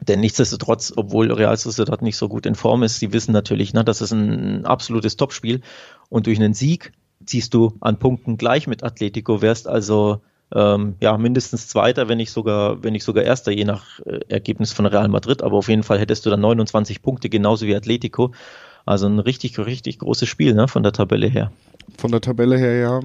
Denn 0.00 0.20
nichtsdestotrotz, 0.20 0.92
obwohl 0.96 1.32
Real 1.32 1.56
Sociedad 1.56 2.02
nicht 2.02 2.16
so 2.16 2.28
gut 2.28 2.46
in 2.46 2.54
Form 2.54 2.82
ist, 2.82 2.98
sie 2.98 3.12
wissen 3.12 3.32
natürlich, 3.32 3.72
ne, 3.72 3.84
das 3.84 4.00
ist 4.00 4.12
ein 4.12 4.66
absolutes 4.66 5.16
Topspiel. 5.16 5.62
Und 6.08 6.26
durch 6.26 6.38
einen 6.38 6.54
Sieg 6.54 6.92
ziehst 7.24 7.54
du 7.54 7.74
an 7.80 7.98
Punkten 7.98 8.36
gleich 8.36 8.66
mit 8.66 8.82
Atletico, 8.82 9.40
wärst 9.40 9.68
also 9.68 10.20
ähm, 10.54 10.96
ja, 11.00 11.16
mindestens 11.16 11.68
Zweiter, 11.68 12.08
wenn 12.08 12.18
nicht 12.18 12.32
sogar, 12.32 12.82
wenn 12.82 12.92
nicht 12.92 13.04
sogar 13.04 13.24
Erster, 13.24 13.52
je 13.52 13.64
nach 13.64 14.00
äh, 14.00 14.20
Ergebnis 14.28 14.72
von 14.72 14.86
Real 14.86 15.08
Madrid. 15.08 15.42
Aber 15.42 15.56
auf 15.56 15.68
jeden 15.68 15.82
Fall 15.82 15.98
hättest 15.98 16.26
du 16.26 16.30
dann 16.30 16.40
29 16.40 17.02
Punkte, 17.02 17.28
genauso 17.28 17.66
wie 17.66 17.74
Atletico. 17.74 18.32
Also 18.84 19.06
ein 19.06 19.18
richtig, 19.18 19.58
richtig 19.58 19.98
großes 20.00 20.28
Spiel, 20.28 20.54
ne, 20.54 20.66
von 20.66 20.82
der 20.82 20.92
Tabelle 20.92 21.28
her. 21.28 21.52
Von 21.98 22.10
der 22.10 22.20
Tabelle 22.20 22.56
her, 22.56 22.74
ja. 22.78 23.00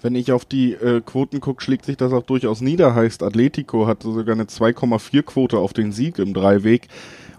Wenn 0.00 0.14
ich 0.14 0.32
auf 0.32 0.44
die 0.44 0.72
äh, 0.72 1.00
Quoten 1.00 1.40
gucke, 1.40 1.62
schlägt 1.62 1.84
sich 1.84 1.96
das 1.96 2.12
auch 2.12 2.24
durchaus 2.24 2.60
nieder. 2.60 2.94
Heißt, 2.94 3.22
Atletico 3.22 3.86
hat 3.86 4.02
sogar 4.02 4.34
eine 4.34 4.44
2,4 4.44 5.22
Quote 5.22 5.58
auf 5.58 5.72
den 5.72 5.92
Sieg 5.92 6.18
im 6.18 6.34
Dreiweg 6.34 6.88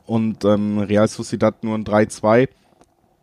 und 0.05 0.45
ähm, 0.45 0.79
Real 0.79 1.07
Sociedad 1.07 1.63
nur 1.63 1.75
ein 1.75 1.83
3-2 1.83 2.47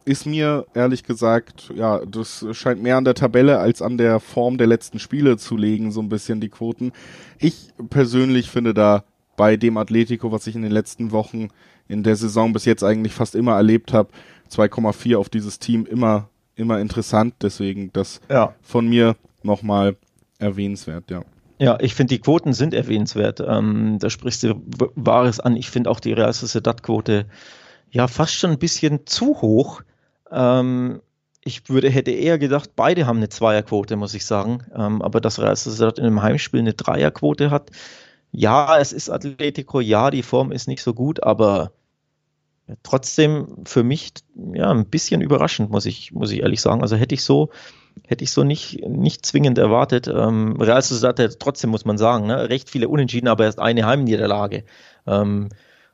ist 0.05 0.27
mir 0.27 0.67
ehrlich 0.75 1.05
gesagt, 1.05 1.73
ja, 1.75 2.05
das 2.05 2.47
scheint 2.53 2.83
mehr 2.83 2.97
an 2.97 3.05
der 3.05 3.15
Tabelle 3.15 3.59
als 3.59 3.83
an 3.83 3.99
der 3.99 4.21
Form 4.21 4.59
der 4.59 4.67
letzten 4.67 4.99
Spiele 4.99 5.37
zu 5.37 5.57
legen, 5.57 5.93
so 5.93 6.01
ein 6.01 6.09
bisschen 6.09 6.41
die 6.41 6.49
Quoten. 6.49 6.93
Ich 7.39 7.69
persönlich 7.91 8.51
finde 8.51 8.75
da 8.75 9.05
bei 9.37 9.57
dem 9.57 9.77
Atletico, 9.77 10.33
was 10.33 10.47
ich 10.47 10.55
in 10.55 10.63
den 10.63 10.73
letzten 10.73 11.13
Wochen 11.13 11.49
in 11.89 12.03
der 12.03 12.17
Saison 12.17 12.53
bis 12.53 12.65
jetzt 12.65 12.85
eigentlich 12.85 13.15
fast 13.15 13.35
immer 13.35 13.57
erlebt 13.57 13.93
habe, 13.93 14.11
2,4 14.51 15.17
auf 15.17 15.29
dieses 15.29 15.59
Team 15.59 15.87
immer, 15.87 16.29
immer 16.57 16.79
interessant. 16.81 17.35
Deswegen 17.43 17.93
das 17.93 18.21
ja. 18.29 18.55
von 18.63 18.89
mir 18.89 19.17
nochmal 19.43 19.97
erwähnenswert, 20.39 21.11
ja. 21.11 21.23
Ja, 21.59 21.79
ich 21.81 21.95
finde, 21.95 22.15
die 22.15 22.21
Quoten 22.21 22.55
sind 22.55 22.73
erwähnenswert. 22.73 23.41
Ähm, 23.47 23.99
da 23.99 24.09
sprichst 24.09 24.43
du 24.45 24.63
Wahres 24.95 25.41
an. 25.41 25.57
Ich 25.57 25.69
finde 25.69 25.91
auch 25.91 26.01
die 26.01 26.15
Real 26.15 26.33
Sociedad-Quote 26.33 27.27
ja 27.91 28.09
fast 28.09 28.35
schon 28.35 28.53
ein 28.53 28.59
bisschen 28.59 29.07
zu 29.07 29.43
hoch. 29.43 29.83
Ähm, 30.31 31.01
ich 31.43 31.69
würde, 31.69 31.89
hätte 31.89 32.11
eher 32.11 32.39
gedacht, 32.39 32.71
beide 32.77 33.07
haben 33.07 33.17
eine 33.17 33.29
Zweierquote, 33.29 33.97
muss 33.97 34.15
ich 34.15 34.27
sagen. 34.27 34.65
Ähm, 34.75 35.03
aber 35.03 35.21
dass 35.21 35.39
Real 35.41 35.57
in 35.97 36.05
einem 36.05 36.23
Heimspiel 36.23 36.61
eine 36.61 36.75
Dreierquote 36.75 37.51
hat, 37.51 37.71
ja, 38.33 38.79
es 38.79 38.93
ist 38.93 39.11
Atletico, 39.11 39.81
ja, 39.81 40.11
die 40.11 40.23
Form 40.23 40.53
ist 40.53 40.69
nicht 40.69 40.83
so 40.83 40.95
gut, 40.95 41.23
aber 41.23 41.73
trotzdem 42.83 43.49
für 43.65 43.83
mich 43.83 44.13
ja 44.55 44.71
ein 44.71 44.87
bisschen 44.87 45.21
überraschend, 45.21 45.71
muss 45.71 45.87
ich, 45.87 46.13
muss 46.13 46.31
ich 46.31 46.41
ehrlich 46.41 46.61
sagen. 46.61 46.83
Also 46.83 46.97
hätte 46.97 47.15
ich 47.15 47.25
so, 47.25 47.51
hätte 48.07 48.25
ich 48.25 48.31
so 48.31 48.45
nicht, 48.45 48.87
nicht 48.87 49.27
zwingend 49.27 49.59
erwartet. 49.59 50.07
Ähm, 50.09 50.61
Real 50.61 50.83
Sociedad 50.83 51.19
hat 51.19 51.41
trotzdem, 51.41 51.71
muss 51.71 51.85
man 51.85 51.99
sagen, 51.99 52.27
ne, 52.27 52.49
recht 52.49 52.71
viele 52.71 52.89
Unentschieden, 52.89 53.29
aber 53.29 53.45
erst 53.45 53.59
eine 53.59 53.87
Heimniederlage. 53.87 54.65
Ähm, 55.07 55.49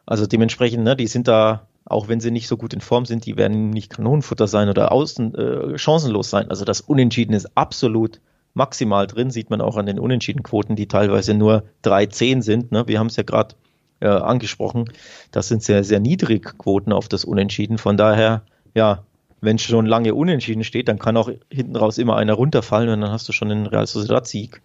also 0.04 0.26
dementsprechend, 0.26 0.84
ne, 0.84 0.96
die 0.96 1.06
sind 1.06 1.28
da, 1.28 1.66
auch 1.86 2.08
wenn 2.08 2.20
sie 2.20 2.30
nicht 2.30 2.48
so 2.48 2.56
gut 2.56 2.74
in 2.74 2.80
Form 2.80 3.06
sind, 3.06 3.26
die 3.26 3.36
werden 3.36 3.70
nicht 3.70 3.90
Kanonenfutter 3.90 4.46
sein 4.46 4.68
oder 4.68 4.92
außen 4.92 5.34
äh, 5.34 5.78
chancenlos 5.78 6.30
sein. 6.30 6.50
Also 6.50 6.64
das 6.64 6.80
Unentschieden 6.80 7.32
ist 7.32 7.56
absolut 7.56 8.20
maximal 8.54 9.06
drin, 9.06 9.30
sieht 9.30 9.50
man 9.50 9.60
auch 9.60 9.76
an 9.76 9.86
den 9.86 10.00
Unentschiedenquoten, 10.00 10.76
die 10.76 10.88
teilweise 10.88 11.34
nur 11.34 11.64
3-10 11.84 12.42
sind. 12.42 12.72
Ne? 12.72 12.88
Wir 12.88 12.98
haben 12.98 13.06
es 13.06 13.16
ja 13.16 13.22
gerade 13.22 13.54
äh, 14.00 14.08
angesprochen. 14.08 14.90
Das 15.30 15.48
sind 15.48 15.62
sehr, 15.62 15.84
sehr 15.84 16.00
niedrige 16.00 16.54
Quoten 16.54 16.92
auf 16.92 17.08
das 17.08 17.24
Unentschieden. 17.24 17.78
Von 17.78 17.96
daher, 17.96 18.42
ja, 18.74 19.04
wenn 19.40 19.58
schon 19.58 19.86
lange 19.86 20.14
unentschieden 20.14 20.64
steht, 20.64 20.88
dann 20.88 20.98
kann 20.98 21.16
auch 21.16 21.30
hinten 21.50 21.76
raus 21.76 21.98
immer 21.98 22.16
einer 22.16 22.34
runterfallen 22.34 22.88
und 22.88 23.00
dann 23.00 23.10
hast 23.10 23.28
du 23.28 23.32
schon 23.32 23.50
einen 23.50 23.66
Real 23.66 23.86
Sociedad-Sieg. 23.86 24.62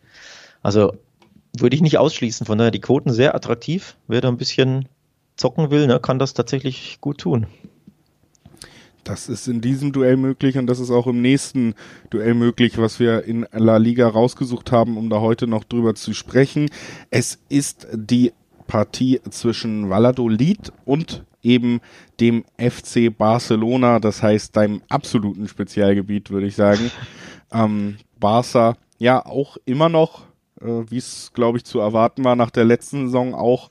Also 0.63 0.93
würde 1.57 1.75
ich 1.75 1.81
nicht 1.81 1.97
ausschließen. 1.97 2.45
Von 2.45 2.57
daher 2.57 2.71
die 2.71 2.79
Quoten 2.79 3.11
sehr 3.11 3.35
attraktiv. 3.35 3.97
Wer 4.07 4.21
da 4.21 4.29
ein 4.29 4.37
bisschen 4.37 4.87
zocken 5.41 5.71
will, 5.71 5.87
ne, 5.87 5.99
kann 5.99 6.19
das 6.19 6.33
tatsächlich 6.33 6.99
gut 7.01 7.17
tun. 7.17 7.47
Das 9.03 9.27
ist 9.27 9.47
in 9.47 9.61
diesem 9.61 9.91
Duell 9.91 10.15
möglich 10.15 10.57
und 10.57 10.67
das 10.67 10.79
ist 10.79 10.91
auch 10.91 11.07
im 11.07 11.21
nächsten 11.21 11.73
Duell 12.11 12.35
möglich, 12.35 12.77
was 12.77 12.99
wir 12.99 13.23
in 13.23 13.47
La 13.51 13.77
Liga 13.77 14.07
rausgesucht 14.07 14.71
haben, 14.71 14.95
um 14.95 15.09
da 15.09 15.19
heute 15.19 15.47
noch 15.47 15.63
drüber 15.63 15.95
zu 15.95 16.13
sprechen. 16.13 16.69
Es 17.09 17.39
ist 17.49 17.87
die 17.93 18.31
Partie 18.67 19.19
zwischen 19.31 19.89
Valladolid 19.89 20.71
und 20.85 21.25
eben 21.41 21.81
dem 22.19 22.45
FC 22.57 23.15
Barcelona, 23.15 23.99
das 23.99 24.21
heißt 24.21 24.55
deinem 24.55 24.83
absoluten 24.87 25.47
Spezialgebiet, 25.47 26.29
würde 26.29 26.47
ich 26.47 26.55
sagen. 26.55 26.91
Ähm, 27.53 27.97
Barca, 28.17 28.77
ja, 28.97 29.25
auch 29.25 29.57
immer 29.65 29.89
noch, 29.89 30.21
äh, 30.61 30.67
wie 30.89 30.99
es, 30.99 31.31
glaube 31.33 31.57
ich, 31.57 31.65
zu 31.65 31.79
erwarten 31.79 32.23
war, 32.23 32.37
nach 32.37 32.49
der 32.49 32.63
letzten 32.63 33.07
Saison 33.07 33.35
auch 33.35 33.69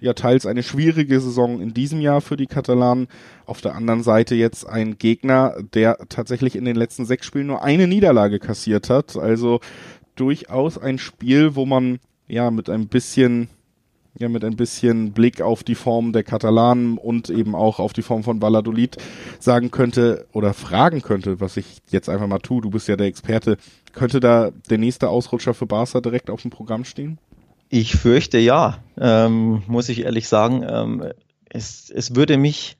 ja 0.00 0.14
teils 0.14 0.46
eine 0.46 0.62
schwierige 0.62 1.20
Saison 1.20 1.60
in 1.60 1.74
diesem 1.74 2.00
Jahr 2.00 2.20
für 2.20 2.36
die 2.36 2.46
Katalanen. 2.46 3.08
Auf 3.46 3.60
der 3.60 3.74
anderen 3.74 4.02
Seite 4.02 4.34
jetzt 4.34 4.68
ein 4.68 4.98
Gegner, 4.98 5.54
der 5.74 5.98
tatsächlich 6.08 6.56
in 6.56 6.64
den 6.64 6.76
letzten 6.76 7.04
sechs 7.04 7.26
Spielen 7.26 7.46
nur 7.46 7.62
eine 7.62 7.86
Niederlage 7.86 8.38
kassiert 8.38 8.90
hat. 8.90 9.16
Also 9.16 9.60
durchaus 10.16 10.78
ein 10.78 10.98
Spiel, 10.98 11.54
wo 11.54 11.66
man 11.66 11.98
ja 12.28 12.50
mit 12.50 12.68
ein 12.70 12.88
bisschen 12.88 13.48
ja 14.18 14.28
mit 14.28 14.44
ein 14.44 14.56
bisschen 14.56 15.12
Blick 15.12 15.40
auf 15.40 15.62
die 15.62 15.74
Form 15.74 16.12
der 16.12 16.24
Katalanen 16.24 16.98
und 16.98 17.30
eben 17.30 17.54
auch 17.54 17.78
auf 17.78 17.92
die 17.92 18.02
Form 18.02 18.22
von 18.22 18.42
Valladolid 18.42 18.96
sagen 19.38 19.70
könnte 19.70 20.26
oder 20.32 20.52
fragen 20.52 21.00
könnte, 21.00 21.40
was 21.40 21.56
ich 21.56 21.78
jetzt 21.90 22.08
einfach 22.08 22.26
mal 22.26 22.40
tue, 22.40 22.60
du 22.60 22.70
bist 22.70 22.88
ja 22.88 22.96
der 22.96 23.06
Experte, 23.06 23.56
könnte 23.92 24.20
da 24.20 24.50
der 24.68 24.78
nächste 24.78 25.08
Ausrutscher 25.08 25.54
für 25.54 25.66
Barca 25.66 26.00
direkt 26.00 26.28
auf 26.28 26.42
dem 26.42 26.50
Programm 26.50 26.84
stehen? 26.84 27.18
Ich 27.72 27.94
fürchte 27.94 28.38
ja, 28.38 28.78
ähm, 28.98 29.62
muss 29.68 29.88
ich 29.88 30.00
ehrlich 30.00 30.26
sagen. 30.26 30.66
Ähm, 30.68 31.12
es, 31.48 31.88
es 31.88 32.16
würde 32.16 32.36
mich 32.36 32.76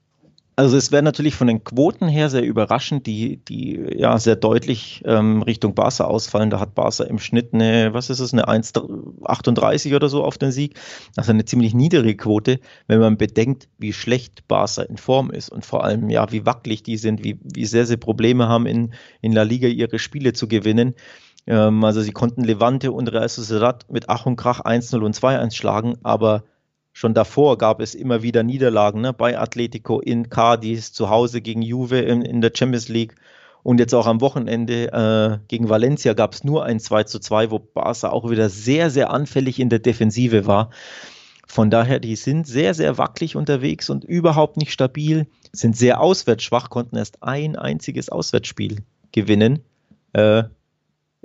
also 0.61 0.77
es 0.77 0.93
wäre 0.93 1.03
natürlich 1.03 1.37
von 1.37 1.47
den 1.47 1.65
Quoten 1.65 2.07
her 2.07 2.29
sehr 2.29 2.43
überraschend, 2.43 3.07
die, 3.07 3.39
die 3.39 3.81
ja 3.97 4.19
sehr 4.19 4.37
deutlich 4.37 5.01
ähm, 5.07 5.41
Richtung 5.41 5.75
Barca 5.75 6.05
ausfallen. 6.05 6.51
Da 6.51 6.61
hat 6.61 6.75
Barca 6.75 7.05
im 7.05 7.19
Schnitt 7.19 7.55
eine, 7.55 7.95
was 7.95 8.11
ist 8.11 8.21
es, 8.21 8.35
eine 8.35 8.47
1,38 8.47 9.97
oder 9.97 10.11
so 10.11 10.23
auf 10.23 10.37
den 10.37 10.53
Sieg. 10.53 10.79
Also 11.17 11.33
eine 11.33 11.47
ziemlich 11.47 11.73
niedrige 11.73 12.15
Quote, 12.15 12.61
wenn 12.89 13.01
man 13.01 13.17
bedenkt, 13.17 13.69
wie 13.79 13.95
schlecht 13.95 14.47
Barca 14.49 14.83
in 14.83 14.99
Form 14.99 15.31
ist 15.31 15.49
und 15.49 15.65
vor 15.65 15.83
allem 15.83 16.11
ja, 16.11 16.31
wie 16.31 16.45
wackelig 16.45 16.83
die 16.83 16.99
sind, 16.99 17.25
wie, 17.25 17.39
wie 17.43 17.65
sehr 17.65 17.87
sie 17.87 17.97
Probleme 17.97 18.47
haben, 18.47 18.67
in, 18.67 18.93
in 19.23 19.33
La 19.33 19.45
Liga 19.45 19.67
ihre 19.67 19.99
Spiele 19.99 20.35
zu 20.35 20.47
gewinnen. 20.47 20.95
Ähm, 21.51 21.85
also 21.85 22.01
sie 22.01 22.13
konnten 22.13 22.45
Levante 22.45 22.93
und 22.93 23.13
Real 23.13 23.29
Sociedad 23.29 23.85
mit 23.91 24.09
Ach 24.09 24.25
und 24.25 24.37
Krach 24.37 24.61
1-0 24.61 25.01
und 25.01 25.17
2-1 25.17 25.55
schlagen, 25.55 25.99
aber 26.03 26.45
Schon 26.93 27.15
davor 27.15 27.57
gab 27.57 27.81
es 27.81 27.95
immer 27.95 28.23
wieder 28.23 28.43
Niederlagen 28.43 29.01
ne? 29.01 29.13
bei 29.13 29.39
Atletico 29.39 30.01
in 30.01 30.29
Cadiz, 30.29 30.93
zu 30.93 31.09
Hause 31.09 31.41
gegen 31.41 31.63
Juve 31.63 32.01
in, 32.01 32.23
in 32.23 32.41
der 32.41 32.53
Champions 32.55 32.89
League. 32.89 33.15
Und 33.63 33.79
jetzt 33.79 33.95
auch 33.95 34.07
am 34.07 34.21
Wochenende 34.21 34.93
äh, 34.93 35.47
gegen 35.49 35.69
Valencia 35.69 36.15
gab 36.15 36.33
es 36.33 36.45
nur 36.45 36.65
ein 36.65 36.81
2 36.81 37.05
zu 37.05 37.21
2, 37.21 37.51
wo 37.51 37.59
Barca 37.59 38.11
auch 38.11 38.31
wieder 38.31 38.49
sehr, 38.49 38.91
sehr 38.91 39.11
anfällig 39.11 39.61
in 39.61 39.69
der 39.69 39.79
Defensive 39.79 40.47
war. 40.47 40.71
Von 41.47 41.71
daher, 41.71 42.01
die 42.01 42.17
sind 42.17 42.47
sehr, 42.47 42.75
sehr 42.75 42.97
wackelig 42.97 43.37
unterwegs 43.37 43.91
und 43.91 44.05
überhaupt 44.05 44.57
nicht 44.57 44.73
stabil, 44.73 45.27
sind 45.53 45.77
sehr 45.77 46.01
auswärtsschwach, 46.01 46.71
konnten 46.71 46.97
erst 46.97 47.23
ein 47.23 47.57
einziges 47.57 48.09
Auswärtsspiel 48.09 48.79
gewinnen. 49.13 49.61
Äh, 50.13 50.45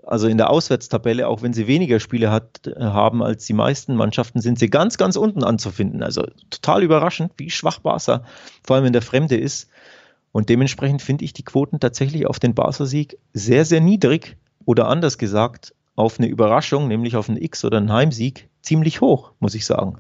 also 0.06 0.28
in 0.28 0.38
der 0.38 0.50
Auswärtstabelle, 0.50 1.28
auch 1.28 1.42
wenn 1.42 1.54
sie 1.54 1.68
weniger 1.68 2.00
Spiele 2.00 2.32
hat, 2.32 2.68
äh, 2.68 2.80
haben 2.80 3.24
als 3.24 3.46
die 3.46 3.54
meisten 3.54 3.96
Mannschaften, 3.96 4.42
sind 4.42 4.60
sie 4.60 4.70
ganz, 4.70 4.98
ganz 4.98 5.16
unten 5.16 5.44
anzufinden. 5.44 6.04
Also 6.04 6.26
total 6.50 6.84
überraschend, 6.84 7.32
wie 7.38 7.50
schwach 7.50 7.80
Barca 7.80 8.24
vor 8.64 8.76
allem 8.76 8.86
in 8.86 8.94
der 8.94 9.02
Fremde 9.02 9.38
ist. 9.38 9.70
Und 10.32 10.50
dementsprechend 10.50 11.02
finde 11.02 11.26
ich 11.26 11.34
die 11.34 11.44
Quoten 11.44 11.80
tatsächlich 11.80 12.28
auf 12.28 12.40
den 12.40 12.56
Barca-Sieg 12.56 13.18
sehr, 13.34 13.66
sehr 13.66 13.82
niedrig 13.82 14.38
oder 14.66 14.88
anders 14.88 15.18
gesagt 15.18 15.74
auf 15.96 16.20
eine 16.20 16.28
Überraschung, 16.28 16.88
nämlich 16.88 17.16
auf 17.16 17.30
einen 17.30 17.42
X 17.42 17.64
oder 17.64 17.78
einen 17.78 17.94
Heimsieg, 17.94 18.50
ziemlich 18.62 19.02
hoch, 19.02 19.32
muss 19.40 19.56
ich 19.56 19.66
sagen. 19.66 19.98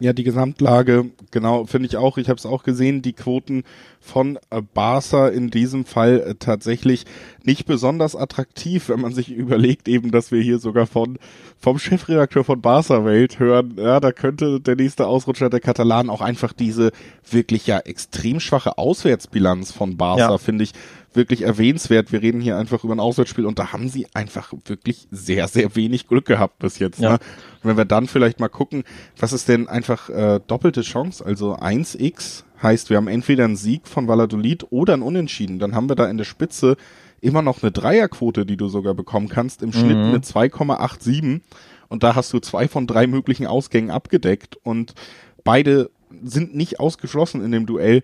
Ja, 0.00 0.14
die 0.14 0.24
Gesamtlage, 0.24 1.10
genau, 1.30 1.66
finde 1.66 1.86
ich 1.86 1.98
auch. 1.98 2.16
Ich 2.16 2.30
habe 2.30 2.38
es 2.38 2.46
auch 2.46 2.62
gesehen, 2.62 3.02
die 3.02 3.12
Quoten 3.12 3.64
von 4.00 4.38
äh, 4.48 4.62
Barca 4.62 5.28
in 5.28 5.50
diesem 5.50 5.84
Fall 5.84 6.20
äh, 6.20 6.34
tatsächlich 6.38 7.04
nicht 7.44 7.66
besonders 7.66 8.16
attraktiv, 8.16 8.88
wenn 8.88 9.00
man 9.00 9.12
sich 9.12 9.30
überlegt 9.36 9.88
eben, 9.88 10.10
dass 10.10 10.32
wir 10.32 10.40
hier 10.40 10.58
sogar 10.58 10.86
von 10.86 11.18
vom 11.58 11.78
Chefredakteur 11.78 12.42
von 12.42 12.62
Barca 12.62 13.04
Welt 13.04 13.38
hören, 13.38 13.74
ja, 13.76 14.00
da 14.00 14.12
könnte 14.12 14.60
der 14.60 14.76
nächste 14.76 15.06
Ausrutscher 15.06 15.50
der 15.50 15.60
Katalanen 15.60 16.08
auch 16.08 16.22
einfach 16.22 16.54
diese 16.54 16.90
wirklich 17.30 17.66
ja 17.66 17.78
extrem 17.80 18.40
schwache 18.40 18.78
Auswärtsbilanz 18.78 19.70
von 19.70 19.98
Barca, 19.98 20.30
ja. 20.30 20.38
finde 20.38 20.64
ich, 20.64 20.72
wirklich 21.12 21.42
erwähnenswert. 21.42 22.12
Wir 22.12 22.22
reden 22.22 22.40
hier 22.40 22.56
einfach 22.56 22.84
über 22.84 22.94
ein 22.94 23.00
Auswärtsspiel 23.00 23.46
und 23.46 23.58
da 23.58 23.72
haben 23.72 23.88
sie 23.88 24.06
einfach 24.14 24.52
wirklich 24.66 25.08
sehr, 25.10 25.48
sehr 25.48 25.74
wenig 25.76 26.08
Glück 26.08 26.26
gehabt 26.26 26.58
bis 26.58 26.78
jetzt. 26.78 27.00
Ja. 27.00 27.12
Ne? 27.12 27.18
Wenn 27.62 27.76
wir 27.76 27.84
dann 27.84 28.06
vielleicht 28.06 28.40
mal 28.40 28.48
gucken, 28.48 28.84
was 29.18 29.32
ist 29.32 29.48
denn 29.48 29.68
einfach 29.68 30.08
äh, 30.08 30.40
doppelte 30.46 30.82
Chance, 30.82 31.24
also 31.24 31.56
1x 31.56 32.44
heißt, 32.62 32.90
wir 32.90 32.96
haben 32.96 33.08
entweder 33.08 33.44
einen 33.44 33.56
Sieg 33.56 33.88
von 33.88 34.06
Valladolid 34.06 34.66
oder 34.70 34.94
ein 34.94 35.02
Unentschieden. 35.02 35.58
Dann 35.58 35.74
haben 35.74 35.88
wir 35.88 35.96
da 35.96 36.08
in 36.08 36.18
der 36.18 36.24
Spitze 36.24 36.76
immer 37.20 37.42
noch 37.42 37.62
eine 37.62 37.72
Dreierquote, 37.72 38.46
die 38.46 38.56
du 38.56 38.68
sogar 38.68 38.94
bekommen 38.94 39.28
kannst, 39.28 39.62
im 39.62 39.72
Schnitt 39.72 39.96
mhm. 39.96 40.12
mit 40.12 40.24
2,87 40.24 41.40
und 41.88 42.02
da 42.02 42.14
hast 42.14 42.32
du 42.32 42.38
zwei 42.38 42.68
von 42.68 42.86
drei 42.86 43.06
möglichen 43.06 43.46
Ausgängen 43.46 43.90
abgedeckt 43.90 44.56
und 44.62 44.94
beide 45.44 45.90
sind 46.22 46.54
nicht 46.54 46.80
ausgeschlossen 46.80 47.44
in 47.44 47.50
dem 47.50 47.66
Duell. 47.66 48.02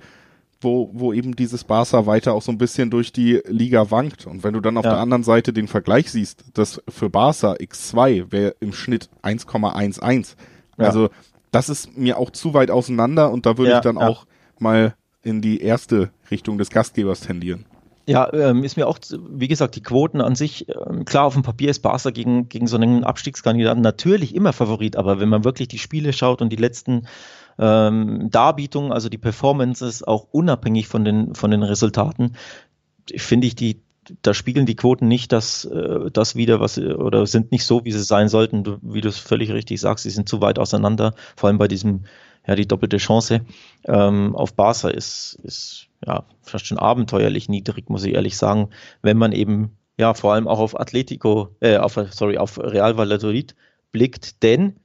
Wo, 0.60 0.90
wo 0.92 1.12
eben 1.12 1.36
dieses 1.36 1.64
Barca 1.64 2.06
weiter 2.06 2.32
auch 2.32 2.42
so 2.42 2.50
ein 2.50 2.58
bisschen 2.58 2.90
durch 2.90 3.12
die 3.12 3.42
Liga 3.46 3.90
wankt. 3.90 4.26
Und 4.26 4.44
wenn 4.44 4.54
du 4.54 4.60
dann 4.60 4.78
auf 4.78 4.84
ja. 4.84 4.92
der 4.92 5.00
anderen 5.00 5.22
Seite 5.22 5.52
den 5.52 5.68
Vergleich 5.68 6.10
siehst, 6.10 6.44
dass 6.54 6.82
für 6.88 7.10
Barca 7.10 7.54
X2 7.54 8.32
wäre 8.32 8.54
im 8.60 8.72
Schnitt 8.72 9.08
1,11. 9.22 10.34
Ja. 10.78 10.86
Also 10.86 11.10
das 11.50 11.68
ist 11.68 11.96
mir 11.96 12.18
auch 12.18 12.30
zu 12.30 12.54
weit 12.54 12.70
auseinander 12.70 13.30
und 13.30 13.46
da 13.46 13.58
würde 13.58 13.72
ja, 13.72 13.76
ich 13.78 13.82
dann 13.82 13.98
auch 13.98 14.26
mal 14.58 14.94
in 15.22 15.42
die 15.42 15.60
erste 15.60 16.10
Richtung 16.30 16.58
des 16.58 16.70
Gastgebers 16.70 17.20
tendieren. 17.20 17.66
Ja, 18.08 18.32
ähm, 18.32 18.62
ist 18.62 18.76
mir 18.76 18.86
auch, 18.86 19.00
wie 19.30 19.48
gesagt, 19.48 19.74
die 19.74 19.82
Quoten 19.82 20.20
an 20.20 20.36
sich, 20.36 20.66
ähm, 20.68 21.04
klar, 21.04 21.24
auf 21.24 21.34
dem 21.34 21.42
Papier 21.42 21.70
ist 21.70 21.80
Barca 21.80 22.10
gegen, 22.10 22.48
gegen 22.48 22.68
so 22.68 22.76
einen 22.76 23.02
Abstiegskandidaten 23.02 23.82
natürlich 23.82 24.34
immer 24.34 24.52
Favorit, 24.52 24.94
aber 24.94 25.18
wenn 25.18 25.28
man 25.28 25.44
wirklich 25.44 25.66
die 25.66 25.80
Spiele 25.80 26.12
schaut 26.12 26.40
und 26.40 26.50
die 26.50 26.56
letzten 26.56 27.08
ähm, 27.58 28.28
Darbietungen, 28.30 28.92
also 28.92 29.08
die 29.08 29.18
Performances, 29.18 30.02
auch 30.02 30.26
unabhängig 30.30 30.88
von 30.88 31.04
den, 31.04 31.34
von 31.34 31.50
den 31.50 31.62
Resultaten, 31.62 32.36
finde 33.14 33.46
ich, 33.46 33.54
die, 33.54 33.82
da 34.22 34.34
spiegeln 34.34 34.66
die 34.66 34.76
Quoten 34.76 35.08
nicht 35.08 35.32
das, 35.32 35.64
äh, 35.64 36.10
das 36.12 36.36
wieder, 36.36 36.60
was, 36.60 36.78
oder 36.78 37.26
sind 37.26 37.52
nicht 37.52 37.64
so, 37.64 37.84
wie 37.84 37.92
sie 37.92 38.02
sein 38.02 38.28
sollten, 38.28 38.64
du, 38.64 38.78
wie 38.82 39.00
du 39.00 39.08
es 39.08 39.18
völlig 39.18 39.52
richtig 39.52 39.80
sagst, 39.80 40.04
sie 40.04 40.10
sind 40.10 40.28
zu 40.28 40.40
weit 40.40 40.58
auseinander, 40.58 41.14
vor 41.36 41.48
allem 41.48 41.58
bei 41.58 41.68
diesem, 41.68 42.04
ja, 42.46 42.54
die 42.54 42.68
doppelte 42.68 42.98
Chance. 42.98 43.40
Ähm, 43.84 44.36
auf 44.36 44.54
Barca 44.54 44.88
ist, 44.88 45.38
ist 45.42 45.88
ja 46.06 46.24
fast 46.42 46.66
schon 46.66 46.78
abenteuerlich 46.78 47.48
niedrig, 47.48 47.88
muss 47.88 48.04
ich 48.04 48.14
ehrlich 48.14 48.36
sagen, 48.36 48.70
wenn 49.02 49.16
man 49.16 49.32
eben 49.32 49.76
ja 49.98 50.14
vor 50.14 50.34
allem 50.34 50.46
auch 50.46 50.58
auf 50.58 50.78
Atletico, 50.78 51.56
äh, 51.60 51.78
auf, 51.78 51.98
sorry, 52.10 52.38
auf 52.38 52.58
Real 52.58 52.96
Valladolid 52.96 53.56
blickt, 53.92 54.42
denn 54.42 54.76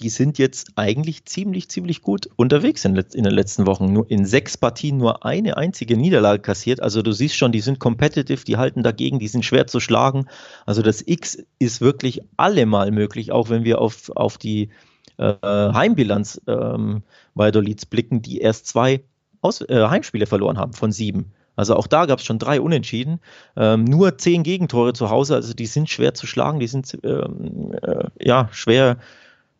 die 0.00 0.08
sind 0.08 0.38
jetzt 0.38 0.72
eigentlich 0.74 1.24
ziemlich, 1.24 1.68
ziemlich 1.68 2.02
gut 2.02 2.28
unterwegs 2.36 2.84
in, 2.84 2.96
in, 2.96 3.24
den 3.24 3.32
letzten 3.32 3.66
Wochen. 3.66 3.92
Nur 3.92 4.10
in 4.10 4.26
sechs 4.26 4.56
Partien 4.56 4.96
nur 4.96 5.24
eine 5.24 5.56
einzige 5.56 5.96
Niederlage 5.96 6.42
kassiert. 6.42 6.82
Also 6.82 7.00
du 7.02 7.12
siehst 7.12 7.36
schon, 7.36 7.52
die 7.52 7.60
sind 7.60 7.78
competitive, 7.78 8.44
die 8.44 8.56
halten 8.56 8.82
dagegen, 8.82 9.20
die 9.20 9.28
sind 9.28 9.44
schwer 9.44 9.66
zu 9.66 9.78
schlagen. 9.78 10.26
Also 10.66 10.82
das 10.82 11.02
X 11.06 11.38
ist 11.58 11.80
wirklich 11.80 12.22
allemal 12.36 12.90
möglich, 12.90 13.30
auch 13.30 13.50
wenn 13.50 13.64
wir 13.64 13.80
auf, 13.80 14.10
auf 14.10 14.36
die 14.36 14.70
äh, 15.16 15.34
Heimbilanz 15.42 16.40
ähm, 16.48 17.02
Valladolids 17.34 17.86
blicken, 17.86 18.20
die 18.20 18.38
erst 18.38 18.66
zwei 18.66 19.04
Aus 19.42 19.60
äh, 19.60 19.86
Heimspiele 19.88 20.26
verloren 20.26 20.58
haben 20.58 20.72
von 20.72 20.90
sieben. 20.90 21.32
Also 21.56 21.76
auch 21.76 21.86
da 21.86 22.06
gab 22.06 22.18
es 22.18 22.24
schon 22.24 22.40
drei 22.40 22.60
Unentschieden. 22.60 23.20
Ähm, 23.56 23.84
nur 23.84 24.18
zehn 24.18 24.42
Gegentore 24.42 24.92
zu 24.92 25.10
Hause, 25.10 25.36
also 25.36 25.54
die 25.54 25.66
sind 25.66 25.88
schwer 25.88 26.14
zu 26.14 26.26
schlagen, 26.26 26.58
die 26.58 26.66
sind 26.66 26.98
ähm, 27.04 27.72
äh, 27.80 28.08
ja 28.20 28.48
schwer 28.50 28.98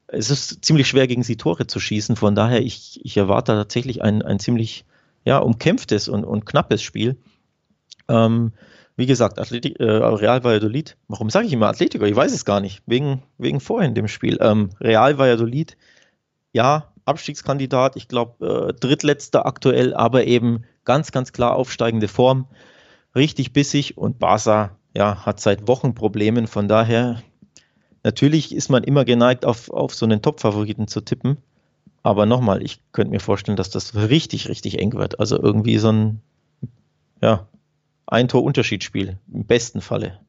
es 0.06 0.30
ist 0.30 0.64
ziemlich 0.64 0.88
schwer, 0.88 1.06
gegen 1.06 1.22
sie 1.22 1.36
Tore 1.36 1.66
zu 1.66 1.80
schießen. 1.80 2.16
Von 2.16 2.34
daher, 2.34 2.62
ich, 2.62 3.00
ich 3.04 3.16
erwarte 3.16 3.52
tatsächlich 3.52 4.02
ein, 4.02 4.22
ein 4.22 4.38
ziemlich 4.38 4.84
ja, 5.24 5.38
umkämpftes 5.38 6.08
und, 6.08 6.24
und 6.24 6.46
knappes 6.46 6.82
Spiel. 6.82 7.16
Ähm, 8.08 8.52
wie 8.96 9.06
gesagt, 9.06 9.38
Athletik, 9.38 9.80
äh, 9.80 9.84
Real 9.84 10.44
Valladolid, 10.44 10.96
warum 11.08 11.30
sage 11.30 11.46
ich 11.46 11.52
immer 11.52 11.68
Atletico? 11.68 12.04
Ich 12.04 12.14
weiß 12.14 12.32
es 12.32 12.44
gar 12.44 12.60
nicht, 12.60 12.82
wegen, 12.86 13.22
wegen 13.38 13.60
vorhin 13.60 13.94
dem 13.94 14.08
Spiel. 14.08 14.38
Ähm, 14.40 14.70
Real 14.80 15.18
Valladolid, 15.18 15.76
ja, 16.52 16.92
Abstiegskandidat, 17.04 17.96
ich 17.96 18.08
glaube 18.08 18.68
äh, 18.68 18.72
drittletzter 18.72 19.46
aktuell, 19.46 19.94
aber 19.94 20.26
eben 20.26 20.64
ganz, 20.84 21.12
ganz 21.12 21.32
klar 21.32 21.56
aufsteigende 21.56 22.08
Form, 22.08 22.46
richtig 23.16 23.52
bissig 23.52 23.98
und 23.98 24.18
Barca 24.18 24.76
ja, 24.96 25.26
hat 25.26 25.40
seit 25.40 25.66
Wochen 25.66 25.94
Problemen, 25.94 26.46
von 26.46 26.68
daher 26.68 27.22
Natürlich 28.04 28.54
ist 28.54 28.68
man 28.68 28.84
immer 28.84 29.04
geneigt, 29.04 29.44
auf, 29.46 29.70
auf 29.70 29.94
so 29.94 30.06
einen 30.06 30.22
Top-Favoriten 30.22 30.86
zu 30.86 31.00
tippen. 31.00 31.38
Aber 32.02 32.26
nochmal, 32.26 32.62
ich 32.62 32.80
könnte 32.92 33.10
mir 33.10 33.20
vorstellen, 33.20 33.56
dass 33.56 33.70
das 33.70 33.94
richtig, 33.94 34.48
richtig 34.48 34.78
eng 34.78 34.92
wird. 34.92 35.18
Also 35.18 35.40
irgendwie 35.40 35.78
so 35.78 35.90
ein, 35.90 36.20
ja, 37.22 37.48
ein 38.06 38.28
Tor-Unterschiedsspiel 38.28 39.18
im 39.32 39.44
besten 39.46 39.80
Falle. 39.80 40.20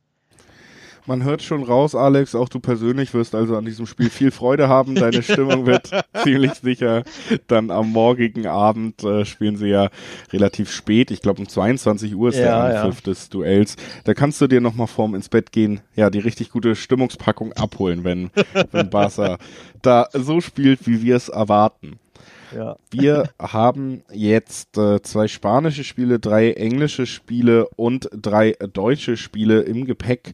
Man 1.08 1.24
hört 1.24 1.44
schon 1.44 1.64
raus, 1.64 1.94
Alex, 1.94 2.34
auch 2.34 2.50
du 2.50 2.60
persönlich 2.60 3.14
wirst 3.14 3.36
also 3.36 3.56
an 3.56 3.66
diesem 3.66 3.86
Spiel 3.86 4.10
viel 4.10 4.32
Freude 4.32 4.68
haben. 4.68 4.96
Deine 4.96 5.22
Stimmung 5.22 5.68
wird 5.68 5.92
ziemlich 6.24 6.54
sicher 6.56 7.04
dann 7.48 7.70
am 7.70 7.92
morgigen 7.92 8.48
Abend 8.48 9.04
äh, 9.04 9.24
spielen 9.24 9.56
sie 9.56 9.68
ja 9.68 9.90
relativ 10.34 10.72
spät. 10.72 11.12
Ich 11.12 11.22
glaube 11.22 11.42
um 11.42 11.48
22 11.48 12.16
Uhr 12.16 12.30
ist 12.30 12.38
ja, 12.38 12.68
der 12.68 12.84
Anpfiff 12.84 13.06
ja. 13.06 13.12
des 13.12 13.30
Duells. 13.30 13.76
Da 14.04 14.16
kannst 14.16 14.42
du 14.42 14.48
dir 14.48 14.62
nochmal 14.62 14.88
vorm 14.88 15.14
ins 15.14 15.30
Bett 15.30 15.52
gehen, 15.52 15.82
ja, 15.96 16.10
die 16.10 16.20
richtig 16.20 16.50
gute 16.50 16.76
Stimmungspackung 16.76 17.54
abholen, 17.54 18.04
wenn, 18.04 18.32
wenn 18.72 18.90
Barca 18.90 19.38
da 19.84 20.08
so 20.12 20.42
spielt, 20.42 20.88
wie 20.88 21.04
wir 21.04 21.16
es 21.16 21.30
erwarten. 21.30 22.00
Ja. 22.56 22.78
Wir 22.90 23.30
haben 23.40 24.04
jetzt 24.12 24.78
äh, 24.78 25.02
zwei 25.02 25.28
spanische 25.28 25.84
Spiele, 25.84 26.20
drei 26.20 26.54
englische 26.54 27.06
Spiele 27.06 27.68
und 27.76 28.10
drei 28.12 28.56
deutsche 28.74 29.18
Spiele 29.18 29.62
im 29.62 29.86
Gepäck. 29.86 30.34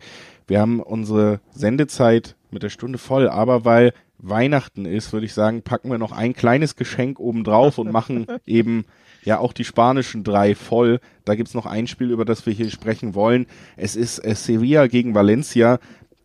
Wir 0.51 0.59
haben 0.59 0.81
unsere 0.81 1.39
Sendezeit 1.53 2.35
mit 2.49 2.61
der 2.61 2.69
Stunde 2.69 2.97
voll, 2.97 3.29
aber 3.29 3.63
weil 3.63 3.93
Weihnachten 4.17 4.83
ist, 4.83 5.13
würde 5.13 5.25
ich 5.25 5.33
sagen, 5.33 5.61
packen 5.61 5.89
wir 5.89 5.97
noch 5.97 6.11
ein 6.11 6.33
kleines 6.33 6.75
Geschenk 6.75 7.21
oben 7.21 7.45
drauf 7.45 7.77
und 7.77 7.89
machen 7.89 8.27
eben 8.45 8.83
ja 9.23 9.39
auch 9.39 9.53
die 9.53 9.63
spanischen 9.63 10.25
drei 10.25 10.53
voll. 10.53 10.99
Da 11.23 11.35
gibt's 11.35 11.53
noch 11.53 11.65
ein 11.65 11.87
Spiel, 11.87 12.11
über 12.11 12.25
das 12.25 12.45
wir 12.45 12.51
hier 12.51 12.69
sprechen 12.69 13.15
wollen. 13.15 13.45
Es 13.77 13.95
ist 13.95 14.19
äh, 14.19 14.35
Sevilla 14.35 14.87
gegen 14.87 15.15
Valencia. 15.15 15.79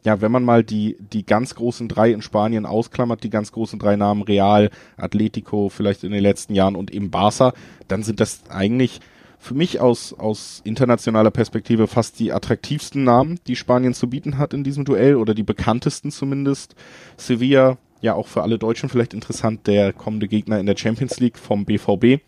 Ja, 0.04 0.20
wenn 0.20 0.32
man 0.32 0.42
mal 0.42 0.64
die, 0.64 0.96
die 0.98 1.24
ganz 1.24 1.54
großen 1.54 1.86
drei 1.86 2.10
in 2.10 2.20
Spanien 2.20 2.66
ausklammert, 2.66 3.22
die 3.22 3.30
ganz 3.30 3.52
großen 3.52 3.78
drei 3.78 3.94
Namen 3.94 4.22
Real, 4.22 4.70
Atletico 4.96 5.68
vielleicht 5.68 6.02
in 6.02 6.10
den 6.10 6.22
letzten 6.22 6.56
Jahren 6.56 6.74
und 6.74 6.92
eben 6.92 7.12
Barca, 7.12 7.52
dann 7.86 8.02
sind 8.02 8.18
das 8.18 8.42
eigentlich 8.48 8.98
für 9.38 9.54
mich 9.54 9.80
aus, 9.80 10.12
aus 10.12 10.60
internationaler 10.64 11.30
Perspektive 11.30 11.86
fast 11.86 12.18
die 12.18 12.32
attraktivsten 12.32 13.04
Namen, 13.04 13.38
die 13.46 13.56
Spanien 13.56 13.94
zu 13.94 14.08
bieten 14.08 14.38
hat 14.38 14.54
in 14.54 14.64
diesem 14.64 14.84
Duell 14.84 15.16
oder 15.16 15.34
die 15.34 15.42
bekanntesten 15.42 16.10
zumindest. 16.10 16.74
Sevilla, 17.16 17.78
ja 18.00 18.14
auch 18.14 18.28
für 18.28 18.42
alle 18.42 18.58
Deutschen 18.58 18.88
vielleicht 18.88 19.14
interessant, 19.14 19.66
der 19.66 19.92
kommende 19.92 20.28
Gegner 20.28 20.58
in 20.58 20.66
der 20.66 20.76
Champions 20.76 21.20
League 21.20 21.38
vom 21.38 21.64
BVB. 21.64 22.22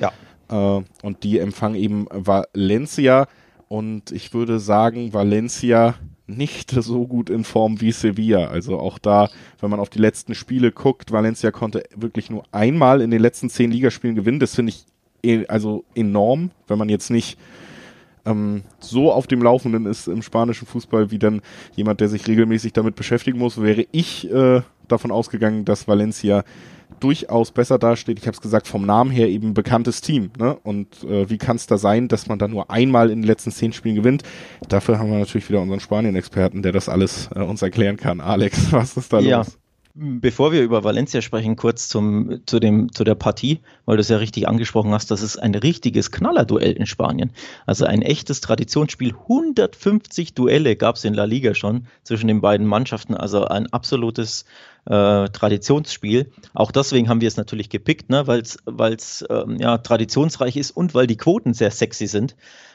Ja. 0.00 0.12
Äh, 0.48 0.82
und 1.02 1.22
die 1.22 1.38
empfangen 1.38 1.76
eben 1.76 2.06
Valencia 2.10 3.28
und 3.68 4.12
ich 4.12 4.34
würde 4.34 4.58
sagen, 4.58 5.12
Valencia 5.12 5.94
nicht 6.26 6.70
so 6.78 7.06
gut 7.06 7.30
in 7.30 7.44
Form 7.44 7.80
wie 7.80 7.92
Sevilla. 7.92 8.48
Also 8.48 8.78
auch 8.78 8.98
da, 8.98 9.30
wenn 9.60 9.70
man 9.70 9.80
auf 9.80 9.90
die 9.90 9.98
letzten 9.98 10.34
Spiele 10.34 10.72
guckt, 10.72 11.12
Valencia 11.12 11.50
konnte 11.50 11.84
wirklich 11.94 12.30
nur 12.30 12.44
einmal 12.52 13.00
in 13.00 13.10
den 13.10 13.20
letzten 13.20 13.50
zehn 13.50 13.70
Ligaspielen 13.70 14.16
gewinnen. 14.16 14.40
Das 14.40 14.54
finde 14.54 14.70
ich 14.70 14.84
also 15.48 15.84
enorm, 15.94 16.50
wenn 16.66 16.78
man 16.78 16.88
jetzt 16.88 17.10
nicht 17.10 17.38
ähm, 18.26 18.62
so 18.78 19.12
auf 19.12 19.26
dem 19.26 19.42
Laufenden 19.42 19.86
ist 19.86 20.08
im 20.08 20.22
spanischen 20.22 20.66
Fußball 20.66 21.10
wie 21.10 21.18
dann 21.18 21.42
jemand, 21.76 22.00
der 22.00 22.08
sich 22.08 22.26
regelmäßig 22.26 22.72
damit 22.72 22.96
beschäftigen 22.96 23.38
muss, 23.38 23.60
wäre 23.60 23.86
ich 23.92 24.30
äh, 24.30 24.62
davon 24.88 25.10
ausgegangen, 25.10 25.64
dass 25.64 25.88
Valencia 25.88 26.44
durchaus 27.00 27.50
besser 27.50 27.78
dasteht. 27.78 28.18
Ich 28.18 28.26
habe 28.26 28.34
es 28.34 28.40
gesagt, 28.40 28.66
vom 28.66 28.86
Namen 28.86 29.10
her 29.10 29.28
eben 29.28 29.52
bekanntes 29.52 30.00
Team. 30.00 30.30
Ne? 30.38 30.56
Und 30.62 31.02
äh, 31.04 31.28
wie 31.28 31.38
kann 31.38 31.56
es 31.56 31.66
da 31.66 31.76
sein, 31.76 32.08
dass 32.08 32.28
man 32.28 32.38
da 32.38 32.48
nur 32.48 32.70
einmal 32.70 33.10
in 33.10 33.20
den 33.20 33.26
letzten 33.26 33.50
zehn 33.50 33.72
Spielen 33.72 33.96
gewinnt? 33.96 34.22
Dafür 34.68 34.98
haben 34.98 35.10
wir 35.10 35.18
natürlich 35.18 35.48
wieder 35.48 35.60
unseren 35.60 35.80
Spanien-Experten, 35.80 36.62
der 36.62 36.72
das 36.72 36.88
alles 36.88 37.28
äh, 37.34 37.40
uns 37.40 37.62
erklären 37.62 37.96
kann. 37.96 38.20
Alex, 38.20 38.58
was 38.72 38.96
ist 38.96 39.12
da 39.12 39.20
ja. 39.20 39.38
los? 39.38 39.58
Bevor 39.96 40.50
wir 40.50 40.64
über 40.64 40.82
Valencia 40.82 41.22
sprechen, 41.22 41.54
kurz 41.54 41.88
zum, 41.88 42.40
zu, 42.46 42.58
dem, 42.58 42.92
zu 42.92 43.04
der 43.04 43.14
Partie, 43.14 43.60
weil 43.84 43.96
du 43.96 44.00
es 44.00 44.08
ja 44.08 44.16
richtig 44.16 44.48
angesprochen 44.48 44.90
hast, 44.90 45.12
das 45.12 45.22
ist 45.22 45.36
ein 45.36 45.54
richtiges 45.54 46.10
Knallerduell 46.10 46.72
in 46.72 46.86
Spanien. 46.86 47.30
Also 47.64 47.84
ein 47.84 48.02
echtes 48.02 48.40
Traditionsspiel. 48.40 49.14
150 49.14 50.34
Duelle 50.34 50.74
gab 50.74 50.96
es 50.96 51.04
in 51.04 51.14
La 51.14 51.26
Liga 51.26 51.54
schon 51.54 51.86
zwischen 52.02 52.26
den 52.26 52.40
beiden 52.40 52.66
Mannschaften. 52.66 53.14
Also 53.14 53.44
ein 53.44 53.72
absolutes 53.72 54.46
äh, 54.86 55.28
Traditionsspiel. 55.28 56.32
Auch 56.54 56.72
deswegen 56.72 57.08
haben 57.08 57.20
wir 57.20 57.28
es 57.28 57.36
natürlich 57.36 57.68
gepickt, 57.68 58.10
ne? 58.10 58.26
weil 58.26 58.40
es 58.94 59.24
ähm, 59.30 59.58
ja, 59.60 59.78
traditionsreich 59.78 60.56
ist 60.56 60.72
und 60.72 60.96
weil 60.96 61.06
die 61.06 61.16
Quoten 61.16 61.54
sehr 61.54 61.70
sexy 61.70 62.08
sind. 62.08 62.34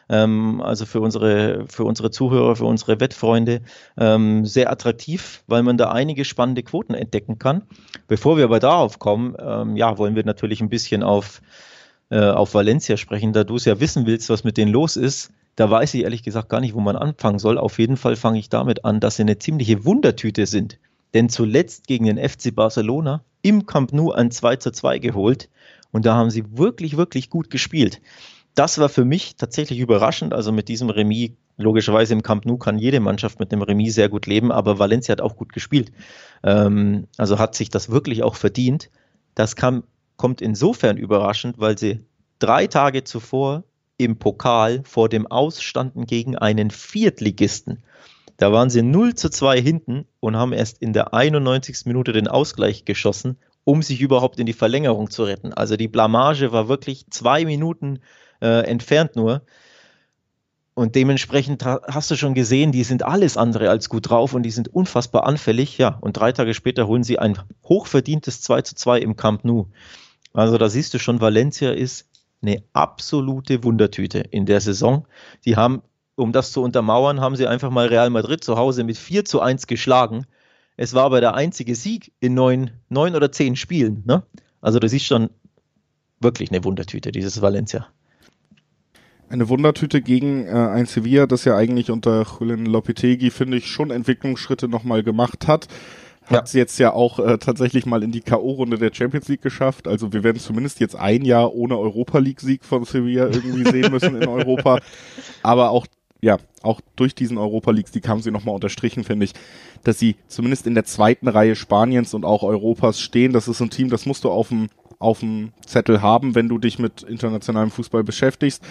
Ähm, 0.10 0.62
also 0.62 0.86
für 0.86 1.02
unsere, 1.02 1.66
für 1.68 1.84
unsere 1.84 2.12
Zuhörer, 2.12 2.56
für 2.56 2.66
unsere 2.66 3.00
Wettfreunde 3.00 3.62
ähm, 3.98 4.46
sehr 4.46 4.72
attraktiv, 4.72 5.44
weil 5.48 5.64
man 5.64 5.78
da 5.78 5.92
einige 5.92 6.26
spannende 6.26 6.64
Quoten 6.64 6.94
entdecken 6.94 7.40
kann. 7.40 7.64
Bevor 8.08 8.38
wir 8.38 8.46
aber 8.46 8.60
darauf 8.60 9.00
kommen, 9.00 9.36
ähm, 9.40 9.76
ja, 9.76 9.98
wollen 9.98 10.16
wir 10.16 10.26
natürlich 10.26 10.62
ein 10.62 10.70
bisschen 10.70 11.04
auf, 11.04 11.42
äh, 12.10 12.20
auf 12.20 12.54
Valencia 12.54 12.98
sprechen, 12.98 13.34
da 13.34 13.44
du 13.44 13.56
es 13.56 13.66
ja 13.66 13.80
wissen 13.80 14.06
willst, 14.06 14.30
was 14.30 14.44
mit 14.44 14.58
denen 14.58 14.72
los 14.72 14.96
ist. 14.96 15.32
Da 15.56 15.70
weiß 15.70 15.94
ich 15.94 16.04
ehrlich 16.04 16.24
gesagt 16.24 16.50
gar 16.50 16.62
nicht, 16.62 16.74
wo 16.74 16.80
man 16.80 16.96
anfangen 16.96 17.40
soll. 17.40 17.58
Auf 17.58 17.80
jeden 17.80 17.98
Fall 17.98 18.16
fange 18.16 18.40
ich 18.40 18.50
damit 18.50 18.86
an, 18.86 19.00
dass 19.00 19.18
sie 19.18 19.24
eine 19.24 19.38
ziemliche 19.38 19.86
Wundertüte 19.86 20.46
sind 20.46 20.80
denn 21.14 21.30
zuletzt 21.30 21.88
gegen 21.88 22.06
den 22.06 22.18
FC 22.18 22.54
Barcelona 22.54 23.24
im 23.42 23.66
Camp 23.66 23.94
Nou 23.94 24.12
ein 24.12 24.32
2 24.32 24.58
zu 24.58 24.72
2 24.72 25.00
geholt 25.00 25.50
und 25.92 26.06
da 26.06 26.16
haben 26.16 26.30
sie 26.30 26.58
wirklich, 26.58 26.98
wirklich 26.98 27.30
gut 27.30 27.50
gespielt. 27.50 28.02
Das 28.56 28.78
war 28.80 28.90
für 28.90 29.06
mich 29.06 29.36
tatsächlich 29.36 29.80
überraschend, 29.80 30.34
also 30.34 30.52
mit 30.52 30.68
diesem 30.68 30.90
Remis, 30.90 31.32
logischerweise 31.58 32.14
im 32.14 32.24
Camp 32.24 32.46
Nou 32.46 32.58
kann 32.58 32.80
jede 32.80 33.00
Mannschaft 33.00 33.40
mit 33.40 33.52
dem 33.52 33.62
Remis 33.62 33.96
sehr 33.96 34.10
gut 34.10 34.26
leben, 34.26 34.52
aber 34.52 34.80
Valencia 34.80 35.12
hat 35.12 35.22
auch 35.22 35.36
gut 35.36 35.54
gespielt. 35.54 35.92
Ähm, 36.44 37.08
also 37.18 37.38
hat 37.38 37.56
sich 37.56 37.70
das 37.70 37.90
wirklich 37.90 38.24
auch 38.24 38.36
verdient. 38.36 38.90
Das 39.36 39.56
kam, 39.56 39.84
kommt 40.18 40.42
insofern 40.42 40.98
überraschend, 40.98 41.60
weil 41.60 41.78
sie 41.78 42.00
drei 42.40 42.68
Tage 42.68 43.04
zuvor 43.04 43.64
im 43.98 44.18
Pokal 44.18 44.82
vor 44.86 45.10
dem 45.10 45.28
Ausstanden 45.28 46.06
gegen 46.06 46.38
einen 46.38 46.72
Viertligisten. 46.72 47.84
Da 48.38 48.54
waren 48.54 48.70
sie 48.70 48.82
0 48.82 49.16
zu 49.16 49.30
2 49.30 49.62
hinten 49.62 50.06
und 50.22 50.38
haben 50.38 50.54
erst 50.54 50.82
in 50.82 50.94
der 50.94 51.14
91. 51.14 51.86
Minute 51.86 52.14
den 52.14 52.30
Ausgleich 52.30 52.86
geschossen, 52.86 53.38
um 53.66 53.82
sich 53.82 54.00
überhaupt 54.00 54.40
in 54.40 54.46
die 54.46 54.54
Verlängerung 54.54 55.10
zu 55.10 55.24
retten. 55.26 55.54
Also 55.54 55.76
die 55.76 55.90
Blamage 55.90 56.54
war 56.54 56.70
wirklich 56.70 57.06
zwei 57.10 57.44
Minuten 57.44 58.00
äh, 58.42 58.66
entfernt 58.66 59.16
nur. 59.16 59.44
Und 60.80 60.96
dementsprechend 60.96 61.66
hast 61.66 62.10
du 62.10 62.16
schon 62.16 62.34
gesehen, 62.34 62.72
die 62.72 62.86
sind 62.86 63.04
alles 63.04 63.36
andere 63.36 63.70
als 63.70 63.90
gut 63.90 64.10
drauf 64.10 64.34
und 64.34 64.44
die 64.44 64.52
sind 64.52 64.74
unfassbar 64.74 65.26
anfällig. 65.26 65.78
Ja, 65.78 65.98
und 66.00 66.14
drei 66.14 66.32
Tage 66.32 66.54
später 66.54 66.88
holen 66.88 67.04
sie 67.04 67.20
ein 67.20 67.38
hochverdientes 67.66 68.42
2 68.42 68.62
zu 68.62 68.76
2 68.76 69.00
im 69.00 69.18
Camp 69.18 69.44
Nou. 69.44 69.68
Also 70.32 70.58
da 70.58 70.70
siehst 70.70 70.94
du 70.94 71.00
schon, 71.00 71.20
Valencia 71.20 71.72
ist 71.72 72.08
eine 72.42 72.64
absolute 72.72 73.64
Wundertüte 73.66 74.20
in 74.20 74.46
der 74.46 74.62
Saison. 74.62 75.06
Die 75.44 75.58
haben, 75.58 75.82
um 76.16 76.32
das 76.32 76.54
zu 76.54 76.64
untermauern, 76.64 77.20
haben 77.20 77.36
sie 77.36 77.48
einfach 77.48 77.72
mal 77.72 77.88
Real 77.88 78.10
Madrid 78.10 78.42
zu 78.42 78.56
Hause 78.58 78.86
mit 78.86 78.98
4 78.98 79.26
zu 79.26 79.42
1 79.42 79.68
geschlagen. 79.68 80.26
Es 80.78 80.94
war 80.94 81.04
aber 81.04 81.20
der 81.20 81.34
einzige 81.34 81.76
Sieg 81.76 82.14
in 82.22 82.36
neun, 82.36 82.72
neun 82.88 83.16
oder 83.16 83.34
zehn 83.34 83.58
Spielen. 83.58 84.04
Ne? 84.06 84.24
Also 84.62 84.80
das 84.80 84.94
ist 84.94 85.04
schon 85.04 85.30
wirklich 86.22 86.52
eine 86.52 86.64
Wundertüte, 86.64 87.12
dieses 87.12 87.42
Valencia. 87.42 87.88
Eine 89.30 89.48
Wundertüte 89.48 90.02
gegen 90.02 90.48
äh, 90.48 90.52
ein 90.52 90.88
Sevilla, 90.88 91.28
das 91.28 91.46
ja 91.46 91.56
eigentlich 91.56 91.92
unter 91.92 92.26
Julian 92.40 92.66
Lopetegui, 92.66 93.30
finde 93.30 93.58
ich, 93.58 93.68
schon 93.68 93.92
Entwicklungsschritte 93.92 94.68
nochmal 94.68 95.04
gemacht 95.04 95.48
hat. 95.48 95.68
Hat 96.26 96.48
es 96.48 96.54
ja. 96.54 96.60
jetzt 96.60 96.80
ja 96.80 96.94
auch 96.94 97.20
äh, 97.20 97.38
tatsächlich 97.38 97.86
mal 97.86 98.04
in 98.04 98.12
die 98.12 98.22
K.O.-Runde 98.22 98.78
der 98.78 98.94
Champions 98.94 99.28
League 99.28 99.42
geschafft. 99.42 99.88
Also 99.88 100.14
wir 100.14 100.24
werden 100.24 100.40
zumindest 100.40 100.80
jetzt 100.80 100.96
ein 100.96 101.26
Jahr 101.26 101.54
ohne 101.54 101.78
Europa 101.78 102.18
League-Sieg 102.18 102.64
von 102.64 102.86
Sevilla 102.86 103.28
irgendwie 103.28 103.70
sehen 103.70 103.92
müssen 103.92 104.20
in 104.20 104.28
Europa. 104.28 104.80
Aber 105.44 105.70
auch, 105.70 105.86
ja, 106.22 106.38
auch 106.64 106.82
durch 106.96 107.14
diesen 107.14 107.38
Europa 107.38 107.72
League-Sieg 107.72 108.08
haben 108.08 108.22
sie 108.22 108.32
nochmal 108.32 108.56
unterstrichen, 108.56 109.04
finde 109.04 109.26
ich, 109.26 109.34
dass 109.84 110.00
sie 110.00 110.16
zumindest 110.28 110.66
in 110.66 110.74
der 110.74 110.86
zweiten 110.86 111.28
Reihe 111.28 111.56
Spaniens 111.56 112.14
und 112.14 112.26
auch 112.26 112.44
Europas 112.44 113.00
stehen. 113.00 113.34
Das 113.34 113.48
ist 113.48 113.62
ein 113.62 113.70
Team, 113.70 113.90
das 113.90 114.06
musst 114.06 114.24
du 114.24 114.32
auf 114.32 114.50
dem 114.50 114.70
auf 115.00 115.22
dem 115.22 115.54
Zettel 115.66 116.02
haben, 116.02 116.36
wenn 116.36 116.50
du 116.50 116.58
dich 116.58 116.78
mit 116.78 117.04
internationalem 117.04 117.72
Fußball 117.72 118.04
beschäftigst. 118.04 118.62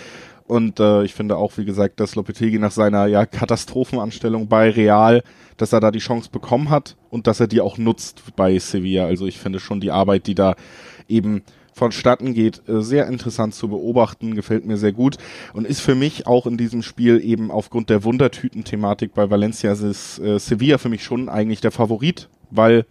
Und 0.49 0.81
äh, 0.81 1.05
ich 1.05 1.15
finde 1.15 1.37
auch, 1.37 1.53
wie 1.59 1.67
gesagt, 1.67 2.01
dass 2.01 2.15
Lopetegui 2.15 2.59
nach 2.59 2.73
seiner 2.73 3.07
ja, 3.07 3.27
Katastrophenanstellung 3.27 4.49
bei 4.49 4.71
Real, 4.71 5.23
dass 5.59 5.75
er 5.75 5.81
da 5.81 5.91
die 5.91 5.99
Chance 5.99 6.31
bekommen 6.33 6.71
hat 6.71 6.97
und 7.11 7.27
dass 7.27 7.39
er 7.39 7.49
die 7.49 7.61
auch 7.61 7.77
nutzt 7.77 8.23
bei 8.35 8.59
Sevilla. 8.59 9.05
Also 9.05 9.27
ich 9.27 9.39
finde 9.39 9.61
schon 9.61 9.79
die 9.81 9.91
Arbeit, 9.91 10.27
die 10.27 10.35
da 10.35 10.57
eben 11.07 11.43
vonstatten 11.75 12.33
geht, 12.33 12.67
äh, 12.67 12.81
sehr 12.81 13.07
interessant 13.09 13.55
zu 13.55 13.69
beobachten, 13.69 14.35
gefällt 14.35 14.65
mir 14.65 14.79
sehr 14.79 14.93
gut 14.93 15.19
und 15.53 15.67
ist 15.67 15.81
für 15.81 15.95
mich 15.95 16.27
auch 16.27 16.47
in 16.47 16.57
diesem 16.57 16.83
Spiel 16.83 17.21
eben 17.23 17.51
aufgrund 17.51 17.91
der 17.91 18.03
Wundertüten-Thematik 18.03 19.13
bei 19.13 19.29
Valencia 19.29 19.73
ist 19.73 20.19
äh, 20.19 20.39
Sevilla 20.39 20.79
für 20.79 20.89
mich 20.89 21.05
schon 21.05 21.29
eigentlich 21.29 21.61
der 21.61 21.73
Favorit, 21.73 22.31
weil 22.51 22.87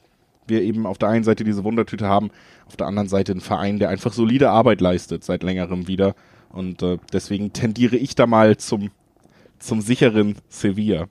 wir 0.46 0.62
eben 0.62 0.86
auf 0.86 1.00
der 1.00 1.10
einen 1.10 1.24
Seite 1.24 1.44
diese 1.44 1.64
Wundertüte 1.64 2.08
haben, 2.08 2.30
auf 2.68 2.78
der 2.78 2.86
anderen 2.86 3.10
Seite 3.10 3.32
einen 3.32 3.42
Verein, 3.42 3.80
der 3.80 3.90
einfach 3.90 4.14
solide 4.14 4.52
Arbeit 4.52 4.80
leistet 4.80 5.24
seit 5.24 5.42
längerem 5.42 5.88
wieder 5.88 6.14
und 6.52 6.82
äh, 6.84 6.98
deswegen 7.14 7.54
tendiere 7.54 7.96
ich 7.96 8.16
da 8.16 8.28
mal 8.28 8.58
zum, 8.58 8.92
zum 9.60 9.82
sicheren 9.82 10.36
Sevilla. 10.50 11.08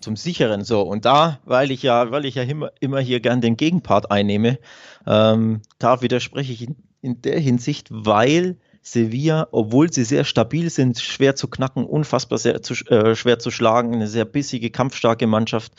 Zum 0.00 0.16
sicheren, 0.16 0.64
so. 0.64 0.82
Und 0.82 1.04
da, 1.04 1.38
weil 1.44 1.70
ich 1.70 1.82
ja, 1.82 2.10
weil 2.10 2.24
ich 2.24 2.34
ja 2.34 2.42
immer, 2.42 2.72
immer 2.80 3.00
hier 3.00 3.20
gern 3.20 3.40
den 3.40 3.56
Gegenpart 3.56 4.10
einnehme, 4.10 4.58
ähm, 5.06 5.62
da 5.78 6.02
widerspreche 6.02 6.52
ich 6.52 6.62
in, 6.62 6.76
in 7.00 7.22
der 7.22 7.38
Hinsicht, 7.38 7.88
weil 7.90 8.56
Sevilla, 8.82 9.46
obwohl 9.52 9.92
sie 9.92 10.04
sehr 10.04 10.24
stabil 10.24 10.68
sind, 10.68 10.98
schwer 10.98 11.36
zu 11.36 11.46
knacken, 11.46 11.84
unfassbar 11.84 12.38
zu, 12.38 12.74
äh, 12.86 13.14
schwer 13.14 13.38
zu 13.38 13.52
schlagen, 13.52 13.94
eine 13.94 14.08
sehr 14.08 14.24
bissige, 14.24 14.70
kampfstarke 14.70 15.28
Mannschaft. 15.28 15.72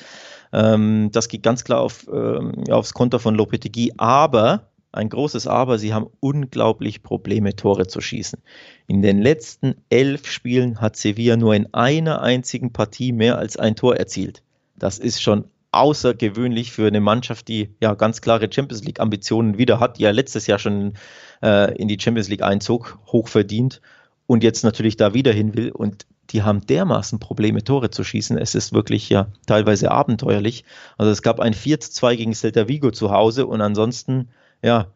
Ähm, 0.54 1.10
das 1.12 1.28
geht 1.28 1.44
ganz 1.44 1.66
klar 1.66 1.82
auf, 1.82 2.08
ähm, 2.08 2.64
aufs 2.70 2.94
Konto 2.94 3.20
von 3.20 3.36
Lopetegui. 3.36 3.92
Aber 3.98 4.70
ein 4.94 5.10
großes 5.10 5.48
Aber, 5.48 5.80
sie 5.80 5.94
haben 5.94 6.08
unglaublich 6.20 7.04
Probleme, 7.04 7.56
Tore 7.56 7.88
zu 7.88 8.00
schießen. 8.00 8.40
In 8.88 9.02
den 9.02 9.22
letzten 9.22 9.76
elf 9.90 10.28
Spielen 10.28 10.80
hat 10.80 10.96
Sevilla 10.96 11.36
nur 11.36 11.56
in 11.56 11.74
einer 11.74 12.22
einzigen 12.22 12.72
Partie 12.72 13.12
mehr 13.12 13.38
als 13.38 13.58
ein 13.58 13.76
Tor 13.76 13.98
erzielt. 13.98 14.44
Das 14.78 15.00
ist 15.00 15.22
schon 15.22 15.46
außergewöhnlich 15.72 16.72
für 16.72 16.88
eine 16.88 17.02
Mannschaft, 17.02 17.48
die 17.48 17.70
ja 17.82 17.96
ganz 17.96 18.22
klare 18.22 18.50
Champions 18.52 18.84
League 18.84 19.00
Ambitionen 19.00 19.58
wieder 19.58 19.80
hat, 19.80 19.98
die 19.98 20.04
ja 20.04 20.12
letztes 20.12 20.46
Jahr 20.46 20.60
schon 20.60 20.94
äh, 21.42 21.76
in 21.76 21.88
die 21.88 22.00
Champions 22.00 22.30
League 22.30 22.44
einzog, 22.44 23.00
hoch 23.08 23.28
verdient 23.28 23.82
und 24.28 24.44
jetzt 24.44 24.64
natürlich 24.64 24.98
da 24.98 25.16
wieder 25.16 25.34
hin 25.34 25.56
will. 25.56 25.72
Und 25.72 26.06
die 26.30 26.44
haben 26.44 26.66
dermaßen 26.66 27.20
Probleme, 27.20 27.64
Tore 27.64 27.90
zu 27.90 28.04
schießen. 28.04 28.38
Es 28.38 28.54
ist 28.54 28.74
wirklich 28.74 29.10
ja 29.10 29.28
teilweise 29.48 29.92
abenteuerlich. 29.92 30.64
Also 30.98 31.12
es 31.12 31.24
gab 31.24 31.40
ein 31.40 31.54
4-2 31.54 32.16
gegen 32.16 32.34
Celta 32.34 32.68
Vigo 32.68 32.92
zu 32.92 33.12
Hause 33.12 33.48
und 33.48 33.62
ansonsten 33.62 34.30
ja, 34.64 34.88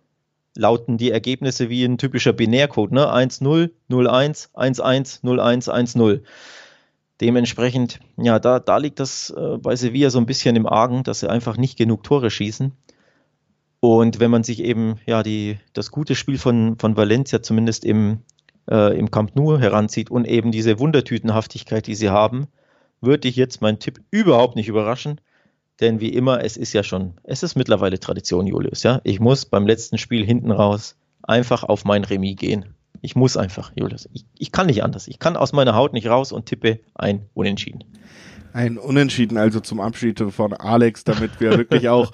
lauten 0.55 0.97
die 0.97 1.11
Ergebnisse 1.11 1.70
wie 1.70 1.84
ein 1.84 1.97
typischer 1.97 2.34
Binärcode, 2.34 2.91
ne? 2.91 3.07
1-0, 3.13 3.70
0-1, 3.89 4.53
1-1, 4.53 5.24
0-1, 5.24 5.70
1-0. 5.70 6.22
Dementsprechend, 7.22 7.99
ja, 8.18 8.39
da, 8.39 8.59
da 8.59 8.78
liegt 8.78 8.99
das 8.99 9.32
äh, 9.32 9.57
bei 9.57 9.76
Sevilla 9.76 10.09
so 10.09 10.20
ein 10.20 10.26
bisschen 10.26 10.55
im 10.55 10.68
Argen, 10.68 11.03
dass 11.03 11.20
sie 11.22 11.30
einfach 11.30 11.57
nicht 11.57 11.78
genug 11.78 12.03
Tore 12.03 12.30
schießen. 12.30 12.72
Und 13.80 14.20
wenn 14.20 14.32
man 14.32 14.43
sich 14.43 14.63
eben 14.63 14.99
ja 15.05 15.24
die, 15.24 15.57
das 15.74 15.91
gute 15.91 16.15
Spiel 16.15 16.38
von, 16.38 16.78
von 16.80 16.97
Valencia 16.97 17.41
zumindest 17.41 17.86
im, 17.86 18.20
äh, 18.70 18.97
im 18.97 19.11
Camp 19.11 19.36
Nou 19.36 19.57
heranzieht 19.57 20.09
und 20.09 20.26
eben 20.26 20.51
diese 20.51 20.80
Wundertütenhaftigkeit, 20.80 21.86
die 21.88 21.95
sie 21.95 22.09
haben, 22.09 22.47
würde 23.01 23.28
ich 23.28 23.36
jetzt 23.36 23.61
meinen 23.61 23.80
Tipp 23.80 24.01
überhaupt 24.09 24.55
nicht 24.55 24.68
überraschen. 24.68 25.22
Denn 25.80 25.99
wie 25.99 26.09
immer, 26.09 26.43
es 26.43 26.57
ist 26.57 26.73
ja 26.73 26.84
schon, 26.84 27.13
es 27.23 27.43
ist 27.43 27.55
mittlerweile 27.55 27.99
Tradition, 27.99 28.47
Julius. 28.47 28.84
Ja, 28.84 28.99
ich 29.03 29.19
muss 29.19 29.45
beim 29.45 29.67
letzten 29.67 29.97
Spiel 29.97 30.25
hinten 30.25 30.51
raus 30.51 30.95
einfach 31.23 31.63
auf 31.63 31.86
mein 31.86 32.03
Remis 32.03 32.36
gehen. 32.38 32.65
Ich 33.01 33.15
muss 33.15 33.38
einfach, 33.38 33.71
Julius. 33.75 34.09
Ich, 34.13 34.25
ich 34.39 34.51
kann 34.51 34.65
nicht 34.65 34.84
anders. 34.84 35.07
Ich 35.07 35.19
kann 35.19 35.38
aus 35.38 35.53
meiner 35.53 35.75
Haut 35.75 35.93
nicht 35.93 36.07
raus 36.07 36.32
und 36.32 36.47
tippe 36.47 36.80
ein 36.95 37.30
Unentschieden. 37.36 37.84
Ein 38.53 38.80
Unentschieden 38.80 39.38
also 39.38 39.59
zum 39.59 39.80
Abschied 39.80 40.19
von 40.32 40.53
Alex, 40.53 41.03
damit 41.03 41.39
wir 41.39 41.57
wirklich 41.57 41.89
auch 41.89 42.11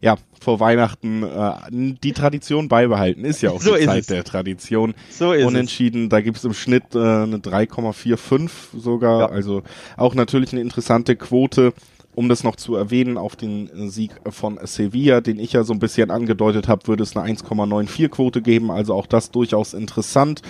ja 0.00 0.16
vor 0.40 0.58
Weihnachten 0.58 1.22
äh, 1.22 1.52
die 1.70 2.12
Tradition 2.12 2.68
beibehalten. 2.68 3.24
Ist 3.24 3.42
ja 3.42 3.50
auch 3.50 3.60
so 3.60 3.76
die 3.76 3.86
Zeit 3.86 4.00
es. 4.00 4.06
der 4.08 4.24
Tradition. 4.24 4.94
So 5.08 5.32
ist 5.32 5.46
Unentschieden, 5.46 6.04
es. 6.04 6.08
da 6.08 6.20
gibt 6.20 6.38
es 6.38 6.44
im 6.44 6.52
Schnitt 6.52 6.94
äh, 6.94 6.98
eine 6.98 7.38
3,45 7.38 8.50
sogar. 8.76 9.20
Ja. 9.20 9.26
Also 9.28 9.62
auch 9.96 10.14
natürlich 10.14 10.52
eine 10.52 10.62
interessante 10.62 11.14
Quote 11.14 11.72
um 12.14 12.28
das 12.28 12.44
noch 12.44 12.56
zu 12.56 12.74
erwähnen, 12.76 13.18
auf 13.18 13.36
den 13.36 13.90
Sieg 13.90 14.12
von 14.28 14.58
Sevilla, 14.64 15.20
den 15.20 15.38
ich 15.38 15.52
ja 15.52 15.64
so 15.64 15.72
ein 15.72 15.78
bisschen 15.78 16.10
angedeutet 16.10 16.68
habe, 16.68 16.86
würde 16.86 17.02
es 17.02 17.16
eine 17.16 17.32
1,94 17.32 18.08
Quote 18.08 18.42
geben, 18.42 18.70
also 18.70 18.94
auch 18.94 19.06
das 19.06 19.30
durchaus 19.30 19.74
interessant. 19.74 20.42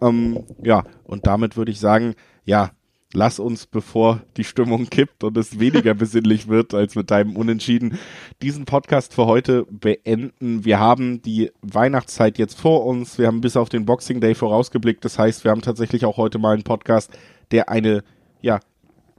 Ähm, 0.00 0.44
ja, 0.62 0.84
und 1.04 1.26
damit 1.26 1.56
würde 1.56 1.70
ich 1.70 1.80
sagen, 1.80 2.14
ja, 2.44 2.70
lass 3.12 3.38
uns, 3.38 3.66
bevor 3.66 4.22
die 4.36 4.44
Stimmung 4.44 4.88
kippt 4.88 5.24
und 5.24 5.36
es 5.36 5.58
weniger 5.58 5.94
besinnlich 5.94 6.48
wird 6.48 6.74
als 6.74 6.94
mit 6.94 7.10
deinem 7.10 7.36
Unentschieden, 7.36 7.98
diesen 8.40 8.64
Podcast 8.64 9.14
für 9.14 9.26
heute 9.26 9.66
beenden. 9.70 10.64
Wir 10.64 10.78
haben 10.78 11.22
die 11.22 11.50
Weihnachtszeit 11.60 12.38
jetzt 12.38 12.58
vor 12.58 12.86
uns. 12.86 13.18
Wir 13.18 13.26
haben 13.26 13.40
bis 13.40 13.56
auf 13.56 13.68
den 13.68 13.84
Boxing 13.84 14.20
Day 14.20 14.34
vorausgeblickt. 14.34 15.04
Das 15.04 15.18
heißt, 15.18 15.44
wir 15.44 15.50
haben 15.50 15.62
tatsächlich 15.62 16.04
auch 16.04 16.16
heute 16.16 16.38
mal 16.38 16.54
einen 16.54 16.64
Podcast, 16.64 17.10
der 17.50 17.68
eine 17.68 18.02
ja, 18.40 18.58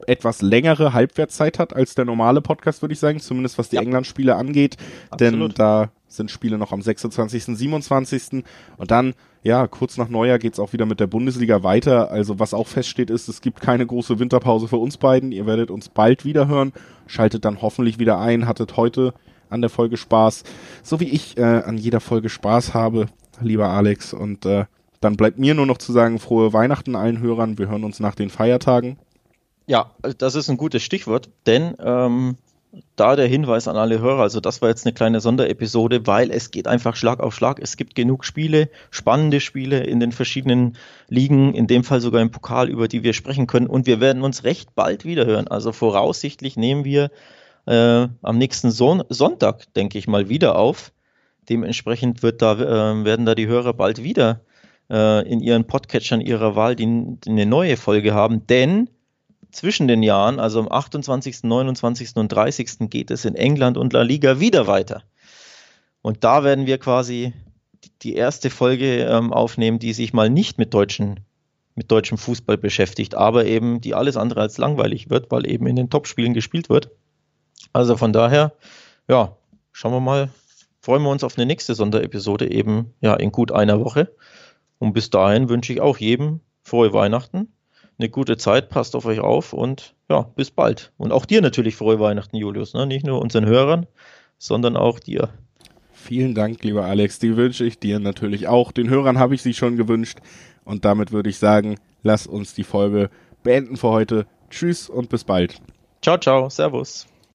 etwas 0.08 0.42
längere 0.42 0.94
Halbwertszeit 0.94 1.60
hat 1.60 1.76
als 1.76 1.96
der 1.96 2.06
normale 2.06 2.42
Podcast, 2.42 2.82
würde 2.82 2.94
ich 2.94 3.00
sagen, 3.00 3.20
zumindest 3.20 3.58
was 3.58 3.70
die 3.70 3.78
ja. 3.78 3.82
England-Spiele 3.82 4.36
angeht. 4.36 4.78
Absolut. 5.10 5.52
Denn 5.52 5.56
da 5.56 5.92
sind 6.08 6.32
Spiele 6.32 6.58
noch 6.58 6.72
am 6.72 6.82
26., 6.82 7.58
27. 7.58 8.44
Und 8.78 8.92
dann, 8.92 9.14
ja, 9.42 9.68
kurz 9.68 9.98
nach 9.98 10.10
Neujahr 10.10 10.40
geht's 10.40 10.60
auch 10.60 10.74
wieder 10.74 10.86
mit 10.86 11.00
der 11.00 11.08
Bundesliga 11.08 11.64
weiter. 11.64 12.12
Also 12.12 12.40
was 12.40 12.54
auch 12.54 12.68
feststeht 12.68 13.10
ist, 13.10 13.28
es 13.28 13.42
gibt 13.42 13.62
keine 13.62 13.86
große 13.86 14.20
Winterpause 14.20 14.68
für 14.68 14.78
uns 14.78 14.98
beiden. 14.98 15.32
Ihr 15.32 15.46
werdet 15.46 15.72
uns 15.72 15.90
bald 15.90 16.24
wieder 16.26 16.48
hören. 16.48 16.72
Schaltet 17.08 17.46
dann 17.46 17.62
hoffentlich 17.62 18.00
wieder 18.00 18.20
ein. 18.20 18.48
Hattet 18.48 18.78
heute 18.78 19.14
an 19.50 19.62
der 19.62 19.70
Folge 19.70 19.98
Spaß. 19.98 20.44
So 20.84 21.00
wie 21.00 21.10
ich 21.10 21.38
äh, 21.38 21.44
an 21.44 21.78
jeder 21.78 22.00
Folge 22.00 22.30
Spaß 22.30 22.74
habe, 22.74 23.08
lieber 23.42 23.70
Alex. 23.70 24.14
Und 24.14 24.46
äh, 24.46 24.66
dann 25.02 25.18
bleibt 25.18 25.40
mir 25.40 25.54
nur 25.54 25.66
noch 25.66 25.78
zu 25.78 25.92
sagen, 25.92 26.20
frohe 26.20 26.54
Weihnachten 26.54 26.96
allen 26.96 27.20
Hörern. 27.20 27.58
Wir 27.58 27.70
hören 27.70 27.84
uns 27.84 28.00
nach 28.00 28.16
den 28.16 28.30
Feiertagen. 28.30 28.98
Ja, 29.66 29.92
das 30.18 30.36
ist 30.36 30.50
ein 30.50 30.58
gutes 30.58 30.84
Stichwort, 30.84 31.30
denn 31.46 31.76
ähm, 31.80 32.36
da 32.96 33.16
der 33.16 33.28
Hinweis 33.28 33.68
an 33.68 33.78
alle 33.78 34.00
Hörer, 34.00 34.22
also 34.22 34.40
das 34.40 34.62
war 34.62 34.70
jetzt 34.70 34.86
eine 34.86 34.94
kleine 34.94 35.20
Sonderepisode, 35.20 36.08
weil 36.08 36.32
es 36.32 36.52
geht 36.52 36.68
einfach 36.68 36.96
Schlag 36.96 37.20
auf 37.20 37.36
Schlag. 37.36 37.60
Es 37.60 37.78
gibt 37.78 37.96
genug 37.96 38.26
Spiele, 38.26 38.70
spannende 38.90 39.40
Spiele 39.40 39.84
in 39.84 40.00
den 40.00 40.12
verschiedenen 40.12 40.76
Ligen, 41.08 41.54
in 41.54 41.68
dem 41.68 41.84
Fall 41.84 42.02
sogar 42.02 42.22
im 42.22 42.32
Pokal, 42.32 42.70
über 42.70 42.88
die 42.88 43.04
wir 43.04 43.14
sprechen 43.14 43.48
können. 43.48 43.68
Und 43.68 43.86
wir 43.86 44.00
werden 44.00 44.24
uns 44.24 44.44
recht 44.44 44.74
bald 44.76 45.06
wiederhören. 45.06 45.48
Also 45.48 45.72
voraussichtlich 45.72 46.58
nehmen 46.58 46.84
wir 46.84 47.12
äh, 47.68 48.08
am 48.22 48.38
nächsten 48.38 48.72
Son 48.72 49.04
Sonntag, 49.10 49.72
denke 49.76 49.98
ich 49.98 50.08
mal, 50.08 50.30
wieder 50.30 50.58
auf. 50.58 50.92
Dementsprechend 51.50 52.24
wird 52.24 52.42
da, 52.42 52.54
äh, 52.54 53.06
werden 53.06 53.26
da 53.26 53.36
die 53.36 53.48
Hörer 53.48 53.74
bald 53.74 54.02
wieder 54.04 54.42
äh, 54.90 55.28
in 55.30 55.42
ihren 55.42 55.66
Podcatchern 55.66 56.22
ihrer 56.22 56.56
Wahl, 56.56 56.76
die, 56.76 56.86
die 56.86 57.30
eine 57.30 57.46
neue 57.46 57.78
Folge 57.78 58.14
haben, 58.14 58.48
denn 58.48 58.90
zwischen 59.54 59.88
den 59.88 60.04
Jahren, 60.04 60.40
also 60.40 60.60
am 60.60 60.72
28., 60.72 61.44
29. 61.44 62.16
und 62.16 62.30
30. 62.30 62.90
geht 62.90 63.12
es 63.12 63.26
in 63.26 63.36
England 63.36 63.78
und 63.78 63.94
La 63.94 64.02
Liga 64.02 64.40
wieder 64.40 64.68
weiter. 64.68 65.04
Und 66.02 66.24
da 66.24 66.44
werden 66.44 66.66
wir 66.66 66.78
quasi 66.80 67.34
die 68.02 68.16
erste 68.16 68.50
Folge 68.50 69.06
ähm, 69.06 69.32
aufnehmen, 69.32 69.80
die 69.80 69.94
sich 69.94 70.14
mal 70.14 70.30
nicht 70.30 70.58
mit 70.58 70.74
deutschen 70.74 71.22
mit 71.76 71.92
deutschem 71.92 72.18
Fußball 72.18 72.58
beschäftigt, 72.58 73.16
aber 73.16 73.46
eben 73.46 73.82
die 73.82 73.96
alles 73.96 74.18
andere 74.18 74.42
als 74.42 74.58
langweilig 74.58 75.10
wird, 75.10 75.32
weil 75.32 75.50
eben 75.50 75.66
in 75.68 75.76
den 75.76 75.90
Topspielen 75.90 76.34
gespielt 76.34 76.70
wird. 76.70 76.92
Also 77.72 77.98
von 77.98 78.14
daher, 78.14 78.54
ja, 79.08 79.36
schauen 79.72 79.94
wir 79.94 80.00
mal, 80.00 80.30
freuen 80.82 81.02
wir 81.02 81.10
uns 81.10 81.24
auf 81.24 81.38
eine 81.38 81.46
nächste 81.46 81.74
Sonderepisode 81.74 82.52
eben 82.52 82.94
ja 83.02 83.16
in 83.16 83.32
gut 83.32 83.52
einer 83.52 83.84
Woche. 83.84 84.14
Und 84.78 84.94
bis 84.94 85.10
dahin 85.10 85.50
wünsche 85.50 85.74
ich 85.74 85.82
auch 85.82 85.98
jedem 85.98 86.42
frohe 86.62 86.94
Weihnachten, 86.94 87.52
eine 88.00 88.10
gute 88.10 88.38
Zeit, 88.38 88.70
passt 88.70 88.96
auf 88.96 89.06
euch 89.06 89.20
auf 89.20 89.54
und 89.54 89.96
ja, 90.10 90.22
bis 90.36 90.52
bald. 90.52 90.92
Und 90.98 91.12
auch 91.12 91.26
dir 91.26 91.42
natürlich 91.42 91.76
frohe 91.76 92.00
Weihnachten, 92.00 92.38
Julius, 92.38 92.74
ne? 92.74 92.86
nicht 92.86 93.06
nur 93.06 93.22
unseren 93.22 93.46
Hörern, 93.46 93.86
sondern 94.38 94.78
auch 94.78 95.00
dir. 95.00 95.30
Vielen 95.92 96.36
Dank, 96.36 96.64
lieber 96.64 96.86
Alex. 96.86 97.20
Die 97.20 97.38
wünsche 97.38 97.64
ich 97.64 97.80
dir 97.80 98.00
natürlich 98.00 98.48
auch. 98.48 98.72
Den 98.72 98.90
Hörern 98.90 99.20
habe 99.20 99.36
ich 99.36 99.42
sie 99.42 99.54
schon 99.54 99.78
gewünscht. 99.78 100.20
Und 100.66 100.86
damit 100.86 101.12
würde 101.12 101.30
ich 101.30 101.38
sagen, 101.38 101.78
lass 102.02 102.28
uns 102.28 102.54
die 102.54 102.64
Folge 102.64 103.10
beenden 103.44 103.78
für 103.78 103.90
heute. 103.90 104.26
Tschüss 104.50 104.90
und 104.90 105.10
bis 105.10 105.24
bald. 105.24 105.62
Ciao, 106.02 106.18
ciao. 106.18 106.50
Servus. 106.50 107.08